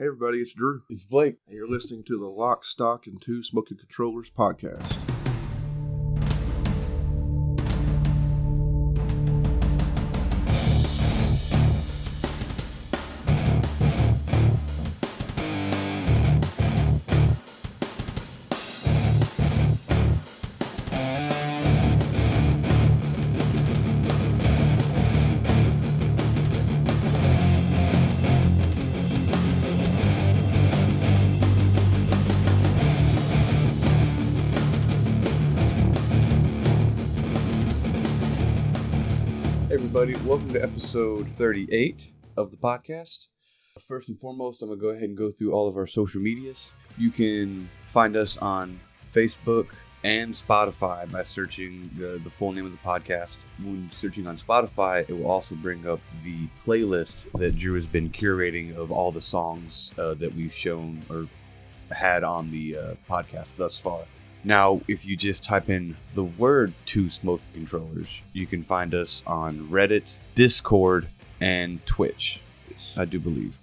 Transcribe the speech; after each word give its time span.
Hey 0.00 0.06
everybody, 0.06 0.38
it's 0.38 0.54
Drew. 0.54 0.80
It's 0.88 1.04
Blake. 1.04 1.36
And 1.46 1.54
you're 1.54 1.68
listening 1.68 2.04
to 2.04 2.18
the 2.18 2.24
Lock, 2.24 2.64
Stock, 2.64 3.06
and 3.06 3.20
Two 3.20 3.42
Smoking 3.42 3.76
Controllers 3.76 4.30
podcast. 4.30 5.09
Everybody, 40.10 40.28
welcome 40.28 40.52
to 40.52 40.62
episode 40.62 41.28
38 41.36 42.10
of 42.36 42.50
the 42.50 42.56
podcast. 42.56 43.26
First 43.78 44.08
and 44.08 44.18
foremost, 44.18 44.60
I'm 44.60 44.68
going 44.68 44.80
to 44.80 44.82
go 44.82 44.88
ahead 44.88 45.08
and 45.08 45.16
go 45.16 45.30
through 45.30 45.52
all 45.52 45.68
of 45.68 45.76
our 45.76 45.86
social 45.86 46.20
medias. 46.20 46.72
You 46.98 47.10
can 47.10 47.68
find 47.86 48.16
us 48.16 48.36
on 48.38 48.80
Facebook 49.14 49.68
and 50.02 50.32
Spotify 50.34 51.10
by 51.12 51.22
searching 51.22 51.88
the, 51.96 52.20
the 52.24 52.30
full 52.30 52.50
name 52.50 52.66
of 52.66 52.72
the 52.72 52.78
podcast. 52.78 53.36
When 53.62 53.88
searching 53.92 54.26
on 54.26 54.36
Spotify, 54.36 55.08
it 55.08 55.12
will 55.12 55.30
also 55.30 55.54
bring 55.54 55.86
up 55.86 56.00
the 56.24 56.48
playlist 56.66 57.30
that 57.38 57.56
Drew 57.56 57.74
has 57.74 57.86
been 57.86 58.10
curating 58.10 58.74
of 58.76 58.90
all 58.90 59.12
the 59.12 59.20
songs 59.20 59.92
uh, 59.96 60.14
that 60.14 60.34
we've 60.34 60.52
shown 60.52 61.02
or 61.08 61.26
had 61.94 62.24
on 62.24 62.50
the 62.50 62.76
uh, 62.76 62.94
podcast 63.08 63.56
thus 63.56 63.78
far. 63.78 64.00
Now, 64.42 64.80
if 64.88 65.06
you 65.06 65.16
just 65.16 65.44
type 65.44 65.68
in 65.68 65.96
the 66.14 66.24
word 66.24 66.72
two 66.86 67.10
smoke 67.10 67.42
controllers, 67.52 68.08
you 68.32 68.46
can 68.46 68.62
find 68.62 68.94
us 68.94 69.22
on 69.26 69.58
Reddit, 69.68 70.04
Discord, 70.34 71.08
and 71.40 71.84
Twitch, 71.84 72.40
I 72.96 73.04
do 73.04 73.20
believe. 73.20 73.58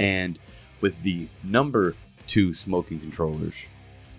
And 0.00 0.38
with 0.80 1.02
the 1.02 1.28
number 1.44 1.94
two 2.26 2.52
smoking 2.52 2.98
controllers, 2.98 3.54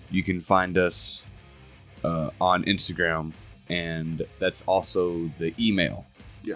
you 0.09 0.23
can 0.23 0.39
find 0.39 0.77
us 0.77 1.23
uh, 2.03 2.29
on 2.39 2.63
Instagram, 2.63 3.33
and 3.69 4.25
that's 4.39 4.61
also 4.63 5.29
the 5.37 5.53
email. 5.59 6.05
Yeah. 6.43 6.55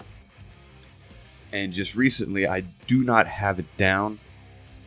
And 1.52 1.72
just 1.72 1.94
recently, 1.94 2.46
I 2.46 2.62
do 2.86 3.02
not 3.04 3.26
have 3.26 3.58
it 3.58 3.76
down, 3.76 4.18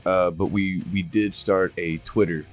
uh, 0.05 0.31
but 0.31 0.47
we 0.47 0.83
we 0.91 1.01
did 1.03 1.35
start 1.35 1.73
a 1.77 1.97
Twitter 1.99 2.45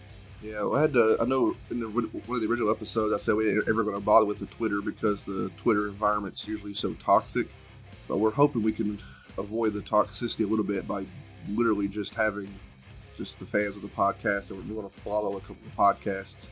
Yeah, 0.43 0.63
well, 0.63 0.77
I 0.77 0.83
had 0.83 0.93
to. 0.93 1.17
I 1.21 1.25
know 1.25 1.57
in 1.71 1.81
the, 1.81 1.89
one 1.89 2.05
of 2.05 2.41
the 2.41 2.49
original 2.49 2.71
episodes, 2.71 3.13
I 3.13 3.17
said 3.17 3.35
we 3.35 3.51
ain't 3.51 3.69
ever 3.69 3.83
going 3.83 3.97
to 3.97 4.03
bother 4.03 4.27
with 4.27 4.39
the 4.39 4.47
Twitter 4.47 4.81
because 4.81 5.23
the 5.23 5.51
Twitter 5.57 5.89
environment's 5.89 6.47
usually 6.47 6.75
so 6.75 6.93
toxic. 6.95 7.49
But 8.07 8.19
we're 8.19 8.31
hoping 8.31 8.63
we 8.63 8.73
can 8.73 9.01
avoid 9.39 9.73
the 9.73 9.81
toxicity 9.81 10.45
a 10.45 10.47
little 10.47 10.65
bit 10.65 10.87
by 10.87 11.05
literally 11.49 11.89
just 11.89 12.15
having 12.15 12.49
just 13.17 13.39
the 13.39 13.47
fans 13.47 13.77
of 13.77 13.83
the 13.83 13.89
podcast 13.89 14.51
and 14.51 14.69
we 14.69 14.75
want 14.75 14.95
to 14.95 15.01
follow 15.01 15.37
a 15.37 15.41
couple 15.41 15.57
of 15.67 15.77
podcasts 15.77 16.47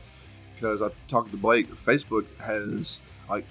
because 0.55 0.81
I 0.81 0.89
talked 1.07 1.31
to 1.31 1.37
Blake. 1.37 1.67
Facebook 1.85 2.25
has 2.39 2.99
like 3.29 3.45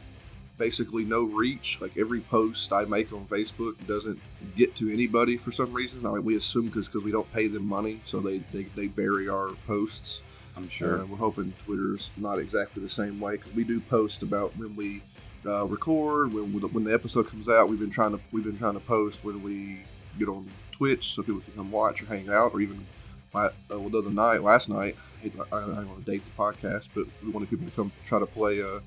basically 0.58 1.04
no 1.04 1.22
reach. 1.22 1.78
Like 1.80 1.96
every 1.96 2.20
post 2.20 2.72
I 2.72 2.84
make 2.84 3.12
on 3.12 3.26
Facebook 3.26 3.74
doesn't 3.86 4.20
get 4.56 4.74
to 4.76 4.92
anybody 4.92 5.36
for 5.36 5.52
some 5.52 5.72
reason. 5.72 6.06
I 6.06 6.12
mean, 6.12 6.24
we 6.24 6.36
assume 6.36 6.66
because 6.66 6.92
we 6.92 7.10
don't 7.10 7.30
pay 7.32 7.48
them 7.48 7.66
money, 7.66 8.00
so 8.06 8.20
they, 8.20 8.38
they, 8.52 8.62
they 8.62 8.86
bury 8.86 9.28
our 9.28 9.50
posts. 9.66 10.20
I'm 10.56 10.68
sure. 10.68 11.00
Uh, 11.00 11.06
we're 11.06 11.16
hoping 11.16 11.52
Twitter's 11.64 12.10
not 12.16 12.38
exactly 12.38 12.82
the 12.82 12.88
same 12.88 13.18
way 13.18 13.32
because 13.32 13.54
we 13.54 13.64
do 13.64 13.80
post 13.80 14.22
about 14.22 14.56
when 14.56 14.76
we 14.76 15.02
uh, 15.46 15.66
record, 15.66 16.32
when 16.32 16.52
when 16.52 16.84
the 16.84 16.94
episode 16.94 17.28
comes 17.28 17.48
out. 17.48 17.68
We've 17.68 17.80
been 17.80 17.90
trying 17.90 18.12
to 18.12 18.20
we've 18.32 18.44
been 18.44 18.58
trying 18.58 18.74
to 18.74 18.80
post 18.80 19.24
when 19.24 19.42
we 19.42 19.80
get 20.18 20.28
on 20.28 20.48
Twitch 20.70 21.14
so 21.14 21.22
people 21.22 21.40
can 21.40 21.54
come 21.54 21.72
watch 21.72 22.02
or 22.02 22.06
hang 22.06 22.28
out, 22.28 22.54
or 22.54 22.60
even 22.60 22.78
uh, 23.34 23.50
well, 23.68 23.88
the 23.88 23.98
other 23.98 24.10
night, 24.10 24.42
last 24.42 24.68
night, 24.68 24.96
I, 25.24 25.56
I, 25.56 25.58
I 25.58 25.60
don't 25.60 25.88
want 25.88 26.04
to 26.04 26.10
date 26.10 26.22
the 26.24 26.42
podcast, 26.42 26.86
but 26.94 27.06
we 27.22 27.30
wanted 27.30 27.50
people 27.50 27.66
to 27.66 27.72
come 27.72 27.90
try 28.06 28.20
to 28.20 28.26
play 28.26 28.62
uh, 28.62 28.78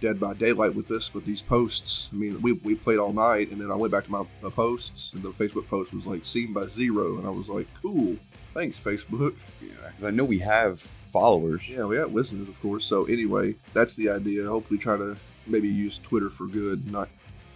Dead 0.00 0.20
by 0.20 0.32
Daylight 0.34 0.74
with 0.74 0.86
this, 0.86 1.08
But 1.08 1.24
these 1.24 1.42
posts, 1.42 2.08
I 2.12 2.16
mean, 2.16 2.40
we, 2.40 2.52
we 2.52 2.74
played 2.74 2.98
all 2.98 3.12
night, 3.12 3.50
and 3.50 3.60
then 3.60 3.70
I 3.70 3.74
went 3.74 3.92
back 3.92 4.04
to 4.04 4.10
my, 4.12 4.24
my 4.42 4.50
posts, 4.50 5.12
and 5.12 5.22
the 5.22 5.30
Facebook 5.30 5.66
post 5.68 5.92
was 5.92 6.06
like 6.06 6.24
seen 6.24 6.52
by 6.52 6.66
zero, 6.66 7.18
and 7.18 7.26
I 7.26 7.30
was 7.30 7.48
like, 7.48 7.66
cool, 7.82 8.16
thanks 8.54 8.78
Facebook. 8.78 9.34
because 9.60 10.04
I 10.04 10.10
know 10.10 10.24
we 10.24 10.38
have 10.38 10.80
followers. 10.80 11.68
Yeah, 11.68 11.84
we 11.84 11.96
have 11.96 12.12
listeners, 12.14 12.48
of 12.48 12.60
course. 12.62 12.84
So 12.84 13.04
anyway, 13.06 13.54
that's 13.74 13.94
the 13.96 14.10
idea. 14.10 14.46
Hopefully, 14.46 14.78
try 14.78 14.96
to 14.96 15.16
maybe 15.46 15.68
use 15.68 15.98
Twitter 15.98 16.30
for 16.30 16.46
good, 16.46 16.90
not 16.92 17.08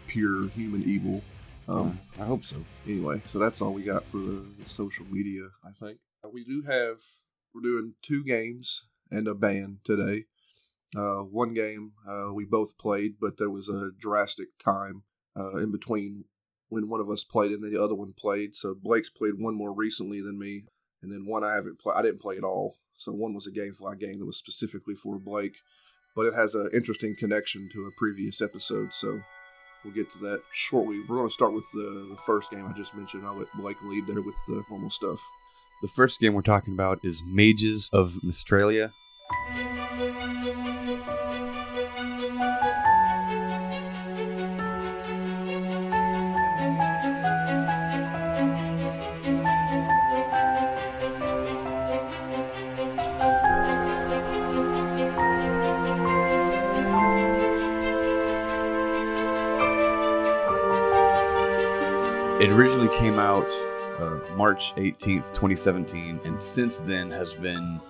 pure 0.09 0.49
human 0.49 0.83
evil. 0.83 1.23
Um, 1.69 1.99
I 2.21 2.25
hope 2.25 2.45
so. 2.45 2.57
anyway, 2.87 3.23
so 3.31 3.39
that's 3.39 3.63
all 3.63 3.73
we 3.73 3.83
got 3.83 4.03
for 4.05 4.19
the 4.19 4.45
social 4.67 5.07
media. 5.11 5.45
I 5.65 5.71
think 5.79 5.99
Uh, 6.25 6.29
we 6.29 6.45
do 6.45 6.63
have. 6.63 6.97
We're 7.55 7.61
doing 7.63 7.95
two 8.03 8.25
games 8.25 8.85
and 9.11 9.29
a 9.29 9.35
band 9.35 9.79
today. 9.85 10.25
Uh, 10.97 11.23
one 11.23 11.55
game 11.55 11.93
uh, 12.09 12.33
we 12.33 12.45
both 12.45 12.77
played, 12.79 13.15
but 13.21 13.39
there 13.39 13.51
was 13.51 13.69
a 13.69 13.91
drastic 13.99 14.49
time 14.63 15.05
uh, 15.39 15.57
in 15.57 15.73
between 15.73 16.25
when 16.69 16.89
one 16.89 17.01
of 17.01 17.11
us 17.11 17.25
played 17.25 17.51
and 17.51 17.63
the 17.63 17.83
other 17.83 17.95
one 17.95 18.13
played. 18.17 18.55
So 18.55 18.75
Blake's 18.75 19.11
played 19.11 19.35
one 19.39 19.55
more 19.55 19.73
recently 19.73 20.21
than 20.21 20.39
me, 20.39 20.65
and 21.03 21.13
then 21.13 21.27
one 21.27 21.45
I 21.45 21.55
haven't 21.55 21.79
played. 21.81 21.97
I 21.97 22.03
didn't 22.03 22.21
play 22.21 22.37
at 22.37 22.45
all. 22.45 22.77
So 22.99 23.13
one 23.13 23.35
was 23.35 23.47
a 23.47 23.51
GameFly 23.51 23.99
game 23.99 24.19
that 24.21 24.27
was 24.27 24.39
specifically 24.39 24.95
for 24.95 25.19
Blake, 25.19 25.57
but 26.15 26.27
it 26.27 26.35
has 26.35 26.55
an 26.55 26.71
interesting 26.73 27.17
connection 27.19 27.69
to 27.73 27.87
a 27.87 27.91
previous 27.99 28.41
episode. 28.41 28.95
So 28.95 29.21
we'll 29.85 29.95
get 29.95 30.13
to 30.13 30.19
that 30.21 30.43
shortly. 30.53 31.01
We're 31.01 31.17
going 31.17 31.29
to 31.29 31.35
start 31.35 31.53
with 31.53 31.65
the, 31.73 32.07
the 32.11 32.19
first 32.27 32.51
game 32.51 32.67
I 32.67 32.79
just 32.79 32.95
mentioned. 32.95 33.27
I'll 33.27 33.37
let 33.37 33.49
Blake 33.59 33.83
lead 33.83 34.07
there 34.07 34.23
with 34.23 34.37
the 34.47 34.63
normal 34.71 34.91
stuff. 34.91 35.19
The 35.83 35.89
first 35.89 36.21
game 36.21 36.35
we're 36.35 36.43
talking 36.43 36.75
about 36.75 37.01
is 37.03 37.23
Mages 37.27 37.91
of 37.93 38.23
Mistralia. 38.23 38.93
Originally 62.53 62.95
came 62.99 63.19
out 63.19 63.51
uh, 63.99 64.19
March 64.37 64.75
18th, 64.77 65.31
2017, 65.31 66.21
and 66.25 66.43
since 66.43 66.81
then 66.81 67.11
has 67.11 67.35
been 67.35 67.81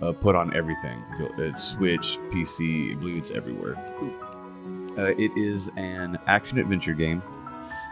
uh, 0.00 0.12
put 0.12 0.34
on 0.34 0.56
everything. 0.56 1.04
It's 1.36 1.62
Switch, 1.62 2.18
PC, 2.30 2.92
I 2.92 2.94
believe 2.94 3.18
it's 3.18 3.30
everywhere. 3.32 3.76
Uh, 4.96 5.12
it 5.18 5.30
is 5.36 5.70
an 5.76 6.18
action 6.26 6.56
adventure 6.56 6.94
game 6.94 7.22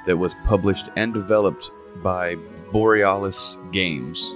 that 0.06 0.16
was 0.16 0.34
published 0.46 0.88
and 0.96 1.12
developed 1.12 1.70
by 2.02 2.36
Borealys 2.72 3.58
Games. 3.70 4.34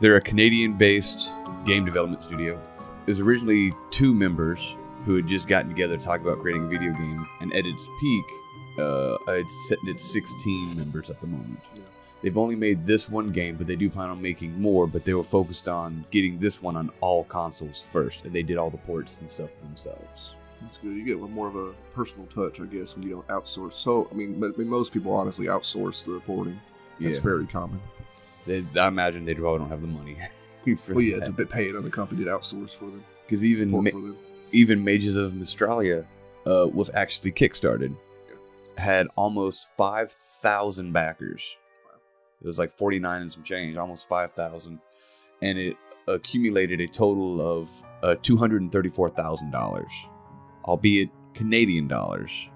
They're 0.00 0.16
a 0.16 0.22
Canadian 0.22 0.72
based 0.78 1.34
game 1.66 1.84
development 1.84 2.22
studio. 2.22 2.58
It 3.06 3.10
was 3.10 3.20
originally 3.20 3.74
two 3.90 4.14
members 4.14 4.74
who 5.04 5.16
had 5.16 5.26
just 5.26 5.48
gotten 5.48 5.68
together 5.68 5.98
to 5.98 6.02
talk 6.02 6.22
about 6.22 6.38
creating 6.38 6.64
a 6.64 6.68
video 6.68 6.94
game, 6.94 7.28
and 7.42 7.52
at 7.52 7.66
its 7.66 7.90
peak, 8.00 8.24
uh, 8.78 9.16
it's 9.28 9.68
sitting 9.68 9.88
at 9.88 10.00
16 10.00 10.76
members 10.76 11.10
at 11.10 11.20
the 11.20 11.26
moment. 11.26 11.60
Yeah. 11.76 11.82
They've 12.22 12.38
only 12.38 12.56
made 12.56 12.84
this 12.84 13.08
one 13.08 13.30
game, 13.32 13.56
but 13.56 13.66
they 13.66 13.76
do 13.76 13.90
plan 13.90 14.08
on 14.08 14.20
making 14.22 14.58
more. 14.60 14.86
But 14.86 15.04
they 15.04 15.12
were 15.14 15.22
focused 15.22 15.68
on 15.68 16.04
getting 16.10 16.38
this 16.38 16.62
one 16.62 16.76
on 16.76 16.90
all 17.00 17.24
consoles 17.24 17.82
first, 17.82 18.24
and 18.24 18.32
they 18.32 18.42
did 18.42 18.56
all 18.56 18.70
the 18.70 18.78
ports 18.78 19.20
and 19.20 19.30
stuff 19.30 19.50
themselves. 19.62 20.32
That's 20.62 20.78
good. 20.78 20.96
You 20.96 21.04
get 21.04 21.18
more 21.18 21.48
of 21.48 21.56
a 21.56 21.72
personal 21.92 22.26
touch, 22.34 22.60
I 22.60 22.64
guess, 22.64 22.94
when 22.96 23.02
you 23.06 23.10
don't 23.10 23.26
outsource. 23.28 23.74
So, 23.74 24.08
I 24.10 24.14
mean, 24.14 24.42
I 24.42 24.56
mean 24.58 24.68
most 24.68 24.92
people 24.94 25.12
honestly 25.12 25.46
outsource 25.46 26.02
the 26.04 26.12
reporting. 26.12 26.58
That's 26.98 27.16
Yeah. 27.16 27.22
very 27.22 27.46
common. 27.46 27.80
They, 28.46 28.64
I 28.76 28.88
imagine 28.88 29.24
they 29.26 29.34
probably 29.34 29.58
don't 29.58 29.68
have 29.68 29.82
the 29.82 29.86
money 29.88 30.16
for 30.78 30.94
Well, 30.94 31.02
yeah, 31.02 31.18
that. 31.18 31.36
to 31.36 31.44
pay 31.46 31.68
another 31.68 31.90
company 31.90 32.24
to 32.24 32.30
outsource 32.30 32.70
for 32.74 32.86
them. 32.86 33.04
Because 33.26 33.44
even 33.44 33.70
ma- 33.70 33.82
for 33.90 34.00
them. 34.00 34.16
even 34.52 34.82
Mages 34.82 35.18
of 35.18 35.34
Mistralia 35.34 36.06
uh, 36.46 36.66
was 36.72 36.90
actually 36.94 37.32
kickstarted. 37.32 37.94
Had 38.76 39.08
almost 39.16 39.68
five 39.76 40.12
thousand 40.42 40.92
backers. 40.92 41.56
It 42.42 42.46
was 42.46 42.58
like 42.58 42.72
forty 42.76 42.98
nine 42.98 43.22
and 43.22 43.32
some 43.32 43.42
change, 43.42 43.76
almost 43.76 44.08
five 44.08 44.32
thousand, 44.34 44.80
and 45.40 45.58
it 45.58 45.76
accumulated 46.06 46.80
a 46.80 46.86
total 46.86 47.40
of 47.40 47.70
uh, 48.02 48.16
two 48.22 48.36
hundred 48.36 48.62
and 48.62 48.70
thirty 48.72 48.88
four 48.90 49.08
thousand 49.08 49.50
dollars, 49.50 49.92
albeit 50.64 51.08
Canadian 51.34 51.88
dollars. 51.88 52.48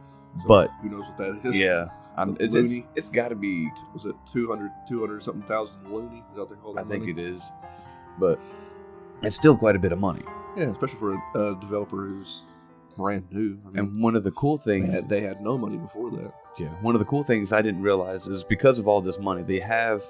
So 0.42 0.48
But 0.48 0.70
who 0.82 0.90
knows 0.90 1.04
what 1.08 1.16
that 1.18 1.48
is? 1.48 1.56
yeah, 1.56 1.88
I'm, 2.16 2.36
it's, 2.38 2.54
it's, 2.54 2.86
it's 2.96 3.10
got 3.10 3.28
to 3.30 3.34
be. 3.34 3.68
Was 3.94 4.04
it 4.04 4.14
200, 4.32 4.70
200 4.88 5.22
something 5.22 5.42
thousand 5.48 5.76
loony? 5.90 6.18
Is 6.30 6.36
that 6.36 6.40
what 6.42 6.50
they 6.50 6.56
call 6.56 6.78
I 6.78 6.82
think 6.82 7.06
money? 7.06 7.12
it 7.12 7.18
is, 7.18 7.50
but 8.18 8.38
it's 9.22 9.36
still 9.36 9.56
quite 9.56 9.74
a 9.76 9.78
bit 9.78 9.92
of 9.92 9.98
money. 9.98 10.22
Yeah, 10.56 10.64
especially 10.70 10.98
for 10.98 11.14
a, 11.14 11.52
a 11.52 11.60
developer 11.60 11.96
who's 11.96 12.42
brand 12.98 13.24
new. 13.30 13.58
I 13.64 13.70
mean, 13.70 13.78
And 13.78 14.02
one 14.02 14.14
of 14.16 14.24
the 14.24 14.30
cool 14.32 14.58
they, 14.58 14.80
things, 14.80 14.94
had, 14.94 15.08
they 15.08 15.20
had 15.22 15.40
no 15.40 15.56
money 15.56 15.78
before 15.78 16.10
that. 16.10 16.32
yeah, 16.58 16.68
one 16.82 16.94
of 16.94 16.98
the 16.98 17.04
cool 17.06 17.24
things 17.24 17.52
I 17.52 17.62
didn't 17.62 17.80
realize 17.82 18.26
is 18.28 18.44
because 18.44 18.78
of 18.78 18.86
all 18.86 19.00
this 19.00 19.18
money, 19.18 19.42
they 19.42 19.60
have 19.60 20.04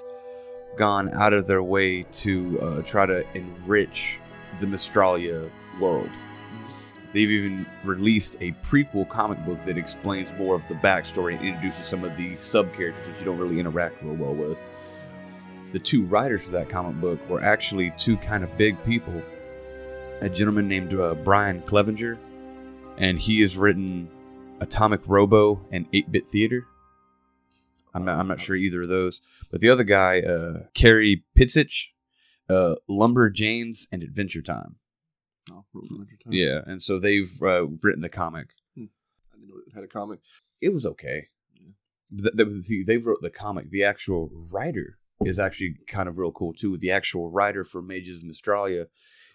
gone 0.75 1.13
out 1.13 1.31
of 1.33 1.47
their 1.47 1.63
way 1.63 2.03
to 2.03 2.59
uh, 2.61 2.81
try 2.81 3.05
to 3.05 3.25
enrich 3.37 4.19
the 4.59 4.67
Mistralia 4.67 5.49
world. 5.79 6.09
They've 7.13 7.29
even 7.29 7.65
released 7.83 8.37
a 8.39 8.51
prequel 8.63 9.07
comic 9.09 9.43
book 9.45 9.57
that 9.65 9.77
explains 9.77 10.31
more 10.33 10.53
of 10.55 10.67
the 10.67 10.75
backstory 10.75 11.37
and 11.37 11.45
introduces 11.47 11.85
some 11.87 12.03
of 12.03 12.15
the 12.17 12.35
sub 12.37 12.71
characters 12.73 13.07
that 13.07 13.17
you 13.17 13.25
don't 13.25 13.39
really 13.39 13.59
interact 13.59 14.03
real 14.03 14.13
well 14.15 14.35
with. 14.35 14.57
The 15.71 15.79
two 15.79 16.03
writers 16.05 16.43
for 16.43 16.51
that 16.51 16.69
comic 16.69 16.99
book 17.01 17.19
were 17.29 17.41
actually 17.41 17.93
two 17.97 18.17
kind 18.17 18.43
of 18.43 18.55
big 18.57 18.83
people. 18.83 19.21
A 20.21 20.29
gentleman 20.29 20.67
named 20.67 20.93
uh, 20.93 21.15
Brian 21.15 21.61
Clevinger, 21.61 22.17
and 22.99 23.19
he 23.19 23.41
has 23.41 23.57
written 23.57 24.09
Atomic 24.59 25.01
Robo 25.07 25.65
and 25.71 25.87
8 25.93 26.11
Bit 26.11 26.27
Theater. 26.27 26.67
I'm 27.93 28.05
not, 28.05 28.19
I'm 28.19 28.27
not 28.27 28.39
sure 28.39 28.55
either 28.55 28.83
of 28.83 28.89
those. 28.89 29.21
But 29.49 29.61
the 29.61 29.69
other 29.69 29.83
guy, 29.83 30.21
uh, 30.21 30.65
Carey 30.75 31.23
Pietsch, 31.35 31.87
uh, 32.49 32.75
Lumberjanes 32.89 33.87
and 33.91 34.03
Adventure 34.03 34.41
Time. 34.41 34.75
Oh, 35.51 35.65
Adventure 35.75 36.17
Time. 36.23 36.33
Yeah, 36.33 36.61
and 36.67 36.83
so 36.83 36.99
they've 36.99 37.31
uh, 37.41 37.67
written 37.81 38.01
the 38.01 38.09
comic. 38.09 38.49
I 38.77 38.81
didn't 39.35 39.49
know 39.49 39.55
it 39.65 39.73
had 39.73 39.83
a 39.83 39.87
comic. 39.87 40.19
It 40.61 40.73
was 40.73 40.85
okay. 40.85 41.27
Th- 42.15 42.33
th- 42.35 42.63
see, 42.63 42.83
they 42.83 42.97
wrote 42.97 43.21
the 43.21 43.29
comic. 43.29 43.69
The 43.69 43.83
actual 43.83 44.29
writer 44.51 44.97
is 45.23 45.39
actually 45.39 45.75
kind 45.87 46.09
of 46.09 46.17
real 46.17 46.31
cool 46.31 46.53
too. 46.53 46.77
The 46.77 46.91
actual 46.91 47.29
writer 47.29 47.63
for 47.63 47.81
Mages 47.81 48.17
of 48.17 48.23
Mistralia 48.23 48.87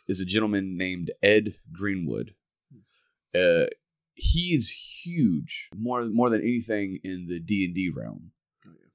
is 0.07 0.21
a 0.21 0.25
gentleman 0.25 0.77
named 0.77 1.11
Ed 1.23 1.55
Greenwood. 1.73 2.35
Uh, 3.35 3.67
he 4.15 4.55
is 4.55 4.71
huge, 5.05 5.69
more 5.77 6.05
more 6.05 6.31
than 6.31 6.41
anything 6.43 7.01
in 7.03 7.27
the 7.27 7.41
D 7.41 7.65
and 7.65 7.75
D 7.75 7.91
realm, 7.95 8.31
Oh, 8.65 8.71
yeah. 8.71 8.89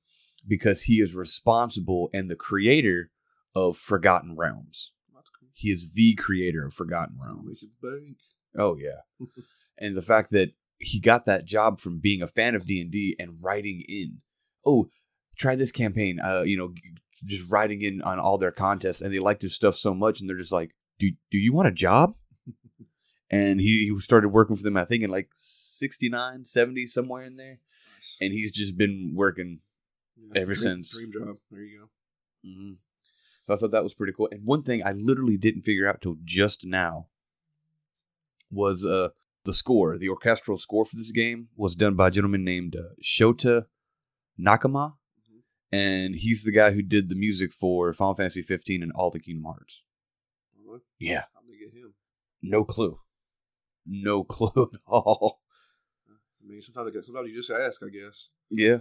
because 0.48 0.84
he 0.84 0.96
is 1.02 1.14
responsible 1.16 2.10
and 2.14 2.30
the 2.30 2.36
creator 2.36 3.12
of 3.56 3.76
Forgotten 3.78 4.36
Realms. 4.38 4.92
Cool. 5.14 5.50
He 5.54 5.72
is 5.72 5.92
the 5.94 6.16
creator 6.16 6.66
of 6.66 6.74
Forgotten 6.74 7.18
Realms. 7.22 7.46
make 7.46 7.64
it 7.64 7.70
bank. 7.82 8.18
Oh 8.58 8.78
yeah, 8.78 9.28
and 9.78 9.96
the 9.98 10.02
fact 10.02 10.32
that 10.32 10.52
he 10.80 11.00
got 11.00 11.26
that 11.26 11.44
job 11.46 11.80
from 11.82 12.00
being 12.00 12.22
a 12.22 12.28
fan 12.28 12.56
of 12.56 12.66
D 12.66 12.80
and 12.80 12.90
D 12.92 13.16
and 13.20 13.38
writing 13.44 13.84
in, 13.90 14.20
oh, 14.66 14.90
try 15.38 15.56
this 15.58 15.72
campaign. 15.74 16.20
Uh, 16.24 16.44
you 16.44 16.58
know, 16.58 16.74
just 17.26 17.52
writing 17.52 17.82
in 17.82 18.02
on 18.04 18.20
all 18.20 18.38
their 18.38 18.52
contests, 18.54 19.02
and 19.02 19.14
they 19.14 19.20
liked 19.20 19.42
his 19.42 19.54
stuff 19.54 19.76
so 19.76 19.94
much, 19.94 20.22
and 20.22 20.30
they're 20.30 20.38
just 20.38 20.54
like, 20.54 20.72
do 20.98 21.12
do 21.30 21.38
you 21.38 21.52
want 21.52 21.68
a 21.68 21.72
job? 21.74 22.16
And 23.32 23.60
he, 23.60 23.92
he 23.94 24.00
started 24.00 24.30
working 24.30 24.56
for 24.56 24.64
them. 24.64 24.78
I 24.78 24.86
think 24.86 25.04
in 25.04 25.10
like 25.10 25.30
69, 25.36 26.46
70, 26.46 26.88
somewhere 26.88 27.24
in 27.24 27.36
there, 27.38 27.60
Nice. 27.98 28.18
and 28.22 28.34
he's 28.34 28.52
just 28.52 28.78
been 28.78 29.14
working. 29.16 29.60
Yeah, 30.18 30.42
ever 30.42 30.54
dream- 30.54 30.56
since. 30.84 30.92
Dream 30.96 31.12
job. 31.14 31.38
There 31.52 31.62
you 31.64 31.80
go. 31.80 32.50
hmm 32.50 32.72
So 33.48 33.54
I 33.54 33.58
thought 33.58 33.72
that 33.72 33.84
was 33.84 33.94
pretty 33.94 34.14
cool. 34.14 34.30
And 34.32 34.46
one 34.46 34.62
thing 34.62 34.82
I 34.86 34.92
literally 34.92 35.38
didn't 35.38 35.62
figure 35.64 35.88
out 35.88 36.02
till 36.02 36.18
just 36.24 36.66
now 36.66 37.08
was 38.52 38.86
uh 38.86 39.10
the 39.46 39.54
score. 39.54 39.98
The 39.98 40.10
orchestral 40.10 40.58
score 40.58 40.86
for 40.86 40.98
this 40.98 41.12
game 41.12 41.48
was 41.56 41.76
done 41.76 41.96
by 41.96 42.10
a 42.10 42.12
gentleman 42.12 42.44
named 42.44 42.76
uh, 42.76 42.94
Shota 43.02 43.66
Nakama, 44.40 44.96
Mhm. 45.32 45.42
and 45.72 46.16
he's 46.16 46.44
the 46.44 46.52
guy 46.52 46.72
who 46.72 46.82
did 46.82 47.08
the 47.10 47.16
music 47.16 47.54
for 47.54 47.94
Final 47.94 48.16
Fantasy 48.16 48.42
15 48.42 48.84
and 48.84 48.92
all 48.94 49.10
the 49.12 49.20
Kingdom 49.20 49.46
Hearts. 49.46 49.82
Yeah, 51.00 51.24
How'd 51.34 51.44
they 51.48 51.58
get 51.58 51.74
him? 51.74 51.94
no 52.42 52.66
clue, 52.66 53.00
no 53.90 54.24
clue 54.36 54.70
at 54.74 54.80
all. 54.88 55.42
I 56.10 56.48
mean, 56.48 56.62
sometimes, 56.62 56.88
I 56.88 56.92
guess, 56.96 57.06
sometimes 57.06 57.30
you 57.30 57.36
just 57.36 57.52
ask, 57.52 57.82
I 57.84 57.90
guess. 57.90 58.30
Yeah, 58.50 58.78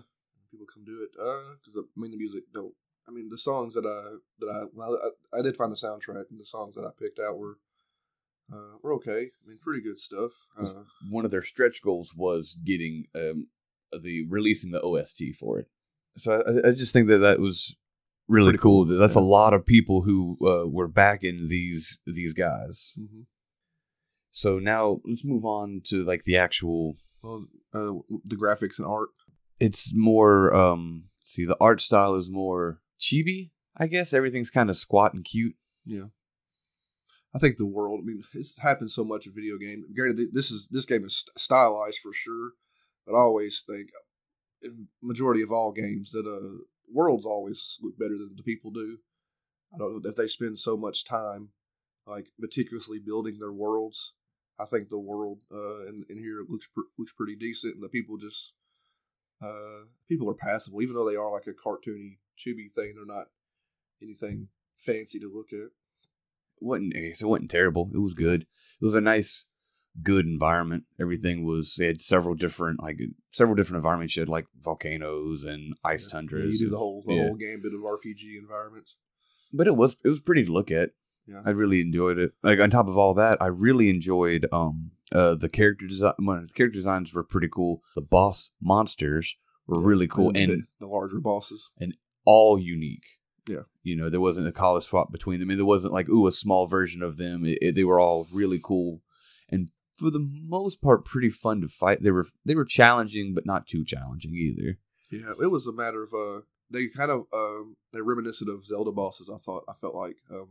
People 0.51 0.67
come 0.73 0.85
do 0.85 1.03
it. 1.03 1.11
Uh, 1.21 1.55
because 1.65 1.77
I 1.77 2.01
mean, 2.01 2.11
the 2.13 2.17
music 2.17 2.45
don't. 2.55 2.73
I 3.07 3.11
mean, 3.11 3.29
the 3.29 3.39
songs 3.39 3.75
that 3.75 3.85
I 3.87 4.17
that 4.41 4.51
I 4.51 4.65
well, 4.73 4.99
I, 5.33 5.39
I 5.39 5.43
did 5.43 5.57
find 5.57 5.73
the 5.73 5.77
soundtrack, 5.77 6.31
and 6.31 6.39
the 6.39 6.45
songs 6.47 6.75
that 6.75 6.85
I 6.85 6.91
picked 6.99 7.19
out 7.19 7.39
were 7.39 7.59
uh 8.53 8.77
were 8.83 8.95
okay. 8.95 9.31
I 9.45 9.49
mean, 9.49 9.59
pretty 9.61 9.83
good 9.83 9.99
stuff. 10.01 10.31
Uh, 10.59 10.85
one 11.11 11.25
of 11.25 11.31
their 11.31 11.43
stretch 11.43 11.83
goals 11.83 12.15
was 12.15 12.57
getting 12.65 13.07
um 13.15 13.49
the 13.93 14.27
releasing 14.29 14.71
the 14.71 14.83
OST 14.83 15.35
for 15.39 15.59
it. 15.59 15.69
So 16.17 16.43
I, 16.47 16.69
I 16.69 16.73
just 16.73 16.93
think 16.93 17.09
that 17.09 17.19
that 17.19 17.41
was 17.41 17.77
really 18.27 18.57
cool. 18.59 18.87
cool, 18.87 18.99
That's 18.99 19.15
a 19.15 19.21
lot 19.21 19.55
of 19.55 19.65
people 19.67 20.03
who 20.03 20.37
uh, 20.43 20.67
were 20.69 20.89
backing 20.89 21.49
these 21.49 21.99
these 22.07 22.33
guys. 22.33 22.95
mhm. 22.99 23.25
So 24.31 24.59
now 24.59 25.01
let's 25.05 25.25
move 25.25 25.45
on 25.45 25.83
to 25.87 26.05
like 26.05 26.25
the 26.25 26.37
actual. 26.37 26.97
Well, 27.23 27.47
uh, 27.75 28.17
the 28.25 28.37
graphics 28.37 28.79
and 28.79 28.87
art. 28.87 29.11
It's 29.59 29.93
more 29.95 30.55
um. 30.55 31.05
See, 31.25 31.45
the 31.45 31.57
art 31.61 31.81
style 31.81 32.15
is 32.15 32.31
more 32.31 32.81
chibi. 33.01 33.51
I 33.77 33.87
guess 33.87 34.13
everything's 34.13 34.51
kind 34.51 34.71
of 34.71 34.77
squat 34.77 35.15
and 35.15 35.25
cute. 35.25 35.55
Yeah. 35.85 36.07
I 37.35 37.39
think 37.39 37.59
the 37.59 37.67
world. 37.67 38.01
I 38.03 38.07
mean, 38.07 38.23
it's 38.35 38.59
happened 38.59 38.91
so 38.91 39.05
much 39.05 39.27
in 39.27 39.35
video 39.35 39.59
game. 39.59 39.85
Granted, 39.95 40.29
this 40.33 40.51
is 40.51 40.69
this 40.71 40.87
game 40.87 41.05
is 41.05 41.25
stylized 41.37 41.99
for 42.03 42.13
sure, 42.13 42.53
but 43.07 43.15
I 43.15 43.19
always 43.19 43.63
think, 43.67 43.89
in 44.63 44.89
majority 45.03 45.43
of 45.43 45.53
all 45.53 45.73
games, 45.73 46.11
that 46.13 46.27
uh 46.27 46.65
worlds 46.93 47.27
always 47.27 47.77
look 47.83 47.99
better 47.99 48.17
than 48.17 48.35
the 48.37 48.43
people 48.43 48.71
do. 48.71 48.99
I 49.75 49.79
don't 49.79 50.03
know 50.03 50.09
if 50.09 50.17
they 50.17 50.27
spend 50.27 50.59
so 50.59 50.77
much 50.77 51.05
time, 51.05 51.51
like 52.07 52.29
meticulously 52.39 52.99
building 52.99 53.39
their 53.39 53.53
worlds. 53.53 54.15
I 54.61 54.65
think 54.67 54.89
the 54.89 54.99
world 54.99 55.41
uh, 55.53 55.87
in, 55.87 56.05
in 56.11 56.19
here 56.19 56.45
looks 56.49 56.67
pr- 56.75 56.91
looks 56.99 57.13
pretty 57.17 57.37
decent, 57.37 57.75
and 57.75 57.83
the 57.83 57.89
people 57.89 58.17
just 58.17 58.53
uh, 59.43 59.85
people 60.09 60.29
are 60.31 60.35
passable, 60.35 60.83
even 60.83 60.95
though 60.95 61.09
they 61.09 61.17
are 61.17 61.31
like 61.33 61.47
a 61.47 61.53
cartoony, 61.53 62.19
chibi 62.37 62.73
thing. 62.75 62.95
They're 62.97 63.07
not 63.17 63.27
anything 64.03 64.49
fancy 64.77 65.19
to 65.21 65.31
look 65.33 65.53
at. 65.53 65.69
It 66.61 66.63
wasn't 66.63 66.95
it 66.95 67.23
wasn't 67.23 67.51
terrible. 67.51 67.91
It 67.95 67.99
was 67.99 68.15
good. 68.15 68.43
It 68.43 68.85
was 68.85 68.95
a 68.97 69.01
nice, 69.01 69.47
good 70.03 70.27
environment. 70.27 70.85
Everything 71.01 71.45
was. 71.47 71.77
They 71.79 71.87
had 71.87 72.03
several 72.03 72.35
different 72.35 72.83
like 72.83 72.99
several 73.31 73.55
different 73.55 73.77
environments. 73.79 74.17
You 74.17 74.23
had 74.23 74.29
like 74.29 74.47
volcanoes 74.61 75.45
and 75.45 75.75
ice 75.85 76.07
Yeah, 76.09 76.19
tundras. 76.19 76.59
You 76.61 76.67
do 76.67 76.71
the 76.71 76.79
whole 76.79 77.05
the 77.07 77.15
Yeah. 77.15 77.23
whole 77.27 77.37
gambit 77.37 77.75
of 77.75 77.81
RPG 77.83 78.39
environments. 78.41 78.97
but 79.53 79.69
it 79.69 79.77
was 79.77 79.97
it 80.05 80.09
was 80.09 80.21
pretty 80.21 80.45
to 80.47 80.53
look 80.53 80.71
at. 80.73 80.91
Yeah. 81.29 81.43
I 81.45 81.51
really 81.51 81.81
enjoyed 81.81 82.19
it. 82.19 82.33
Like 82.43 82.59
on 82.61 82.71
top 82.71 82.89
of 82.89 82.97
all 82.97 83.15
that, 83.15 83.43
I 83.43 83.47
really 83.47 83.91
enjoyed 83.91 84.47
um 84.53 84.93
uh 85.13 85.35
the 85.35 85.49
character 85.49 85.87
design. 85.87 86.15
Well, 86.19 86.41
the 86.47 86.53
character 86.55 86.79
designs 86.79 87.13
were 87.13 87.23
pretty 87.25 87.49
cool. 87.53 87.83
The 87.95 88.01
boss 88.01 88.53
monsters 88.61 89.37
were 89.67 89.81
really 89.81 90.09
cool 90.09 90.33
the, 90.33 90.43
and 90.43 90.65
the 90.81 90.87
larger 90.87 91.21
bosses. 91.21 91.71
And 91.79 91.95
all 92.25 92.59
unique. 92.59 93.05
Yeah. 93.49 93.63
you 93.83 93.97
know 93.97 94.11
there 94.11 94.21
wasn't 94.21 94.47
a 94.47 94.53
color 94.53 94.83
swap 94.83 95.11
between 95.11 95.41
them, 95.41 95.49
and 95.49 95.59
there 95.59 95.65
wasn't 95.65 95.95
like 95.95 96.09
ooh 96.11 96.27
a 96.27 96.33
small 96.33 96.67
version 96.67 97.03
of 97.03 97.17
them. 97.17 97.45
It, 97.47 97.59
it- 97.63 97.75
they 97.75 97.85
were 97.85 97.99
all 98.01 98.27
really 98.33 98.61
cool, 98.63 99.01
and 99.49 99.71
for 99.97 100.11
the 100.11 100.21
most 100.21 100.81
part, 100.83 101.05
pretty 101.07 101.31
fun 101.31 101.61
to 101.63 101.69
fight. 101.69 102.03
They 102.03 102.11
were 102.11 102.27
they 102.45 102.55
were 102.55 102.67
challenging, 102.67 103.33
but 103.35 103.47
not 103.47 103.67
too 103.67 103.85
challenging 103.87 104.35
either. 104.35 104.79
Yeah, 105.11 105.33
it 105.43 105.51
was 105.51 105.67
a 105.67 105.73
matter 105.73 106.03
of 106.03 106.13
uh, 106.13 106.41
they 106.71 106.89
kind 106.89 107.11
of 107.11 107.25
um, 107.33 107.77
they're 107.93 108.05
reminiscent 108.05 108.51
of 108.51 108.67
Zelda 108.67 108.93
bosses. 108.93 109.31
I 109.35 109.39
thought 109.39 109.65
I 109.67 109.73
felt 109.81 109.95
like 109.95 110.17
um, 110.31 110.49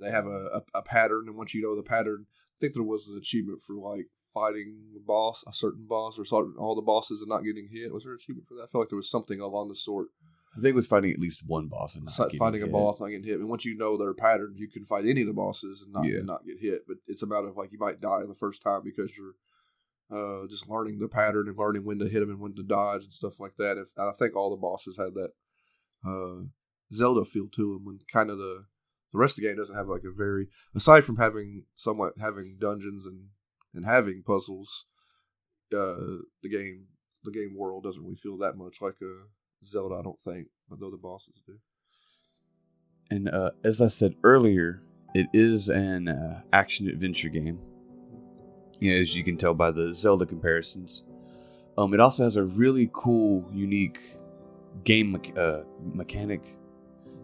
they 0.00 0.10
have 0.10 0.26
a, 0.26 0.46
a, 0.56 0.62
a 0.74 0.82
pattern, 0.82 1.24
and 1.26 1.36
once 1.36 1.54
you 1.54 1.62
know 1.62 1.74
the 1.76 1.82
pattern, 1.82 2.26
I 2.28 2.56
think 2.60 2.74
there 2.74 2.82
was 2.82 3.08
an 3.08 3.16
achievement 3.16 3.60
for 3.66 3.74
like 3.76 4.06
fighting 4.34 4.90
the 4.92 5.00
boss, 5.00 5.42
a 5.46 5.52
certain 5.52 5.86
boss, 5.88 6.18
or 6.18 6.24
certain 6.24 6.54
all 6.58 6.74
the 6.74 6.82
bosses 6.82 7.20
and 7.20 7.28
not 7.28 7.44
getting 7.44 7.68
hit. 7.72 7.92
Was 7.92 8.04
there 8.04 8.12
an 8.12 8.18
achievement 8.20 8.46
for 8.48 8.54
that? 8.54 8.64
I 8.64 8.66
felt 8.66 8.82
like 8.82 8.88
there 8.90 8.96
was 8.96 9.10
something 9.10 9.40
along 9.40 9.68
the 9.68 9.76
sort. 9.76 10.08
I 10.52 10.60
think 10.60 10.72
it 10.72 10.74
was 10.74 10.86
fighting 10.86 11.10
at 11.12 11.18
least 11.18 11.42
one 11.46 11.68
boss 11.68 11.96
and 11.96 12.04
not 12.06 12.18
like 12.18 12.28
getting 12.28 12.38
fighting 12.38 12.62
a 12.62 12.64
hit. 12.64 12.72
boss, 12.72 12.98
not 13.00 13.08
getting 13.08 13.26
hit. 13.26 13.40
And 13.40 13.48
once 13.50 13.64
you 13.66 13.76
know 13.76 13.96
their 13.98 14.14
patterns, 14.14 14.58
you 14.58 14.68
can 14.68 14.86
fight 14.86 15.04
any 15.06 15.20
of 15.20 15.26
the 15.26 15.34
bosses 15.34 15.82
and 15.82 15.92
not 15.92 16.04
Yeah. 16.06 16.18
and 16.18 16.26
not 16.26 16.46
get 16.46 16.58
hit. 16.60 16.86
But 16.88 16.96
it's 17.06 17.22
about 17.22 17.44
of 17.44 17.56
like 17.58 17.72
you 17.72 17.78
might 17.78 18.00
die 18.00 18.22
the 18.26 18.34
first 18.34 18.62
time 18.62 18.80
because 18.82 19.12
you're 19.16 19.34
uh, 20.10 20.46
just 20.48 20.68
learning 20.68 20.98
the 20.98 21.08
pattern 21.08 21.48
and 21.48 21.58
learning 21.58 21.84
when 21.84 21.98
to 21.98 22.08
hit 22.08 22.20
them 22.20 22.30
and 22.30 22.40
when 22.40 22.54
to 22.54 22.62
dodge 22.62 23.04
and 23.04 23.12
stuff 23.12 23.38
like 23.38 23.56
that. 23.58 23.76
If 23.76 23.88
I 23.98 24.12
think 24.18 24.34
all 24.34 24.50
the 24.50 24.56
bosses 24.56 24.96
had 24.96 25.12
that 25.14 25.30
uh, 26.06 26.44
Zelda 26.94 27.24
feel 27.24 27.48
to 27.54 27.74
them, 27.74 27.84
when 27.84 27.98
kind 28.12 28.30
of 28.30 28.38
the 28.38 28.64
the 29.12 29.18
rest 29.18 29.38
of 29.38 29.42
the 29.42 29.48
game 29.48 29.56
doesn't 29.56 29.76
have 29.76 29.88
like 29.88 30.02
a 30.04 30.14
very 30.14 30.48
aside 30.74 31.04
from 31.04 31.16
having 31.16 31.64
somewhat 31.74 32.14
having 32.20 32.56
dungeons 32.60 33.06
and 33.06 33.28
and 33.74 33.84
having 33.84 34.22
puzzles. 34.26 34.86
Uh, 35.72 36.22
the 36.42 36.48
game 36.50 36.86
the 37.24 37.32
game 37.32 37.54
world 37.56 37.82
doesn't 37.84 38.02
really 38.02 38.16
feel 38.22 38.38
that 38.38 38.56
much 38.56 38.76
like 38.80 38.94
a 39.02 39.26
Zelda, 39.64 39.96
I 39.96 40.02
don't 40.02 40.20
think, 40.22 40.46
although 40.70 40.90
the 40.90 40.96
bosses 40.96 41.34
do. 41.46 41.54
And 43.10 43.28
uh, 43.28 43.50
as 43.64 43.80
I 43.80 43.88
said 43.88 44.14
earlier, 44.24 44.82
it 45.14 45.26
is 45.32 45.68
an 45.68 46.08
uh, 46.08 46.42
action 46.52 46.88
adventure 46.88 47.28
game. 47.28 47.58
You 48.80 48.92
know, 48.92 49.00
as 49.00 49.16
you 49.16 49.24
can 49.24 49.36
tell 49.36 49.54
by 49.54 49.70
the 49.70 49.94
Zelda 49.94 50.26
comparisons. 50.26 51.04
Um, 51.78 51.94
it 51.94 52.00
also 52.00 52.24
has 52.24 52.36
a 52.36 52.44
really 52.44 52.90
cool, 52.92 53.48
unique 53.52 53.98
game 54.84 55.12
me- 55.12 55.32
uh, 55.36 55.60
mechanic 55.80 56.42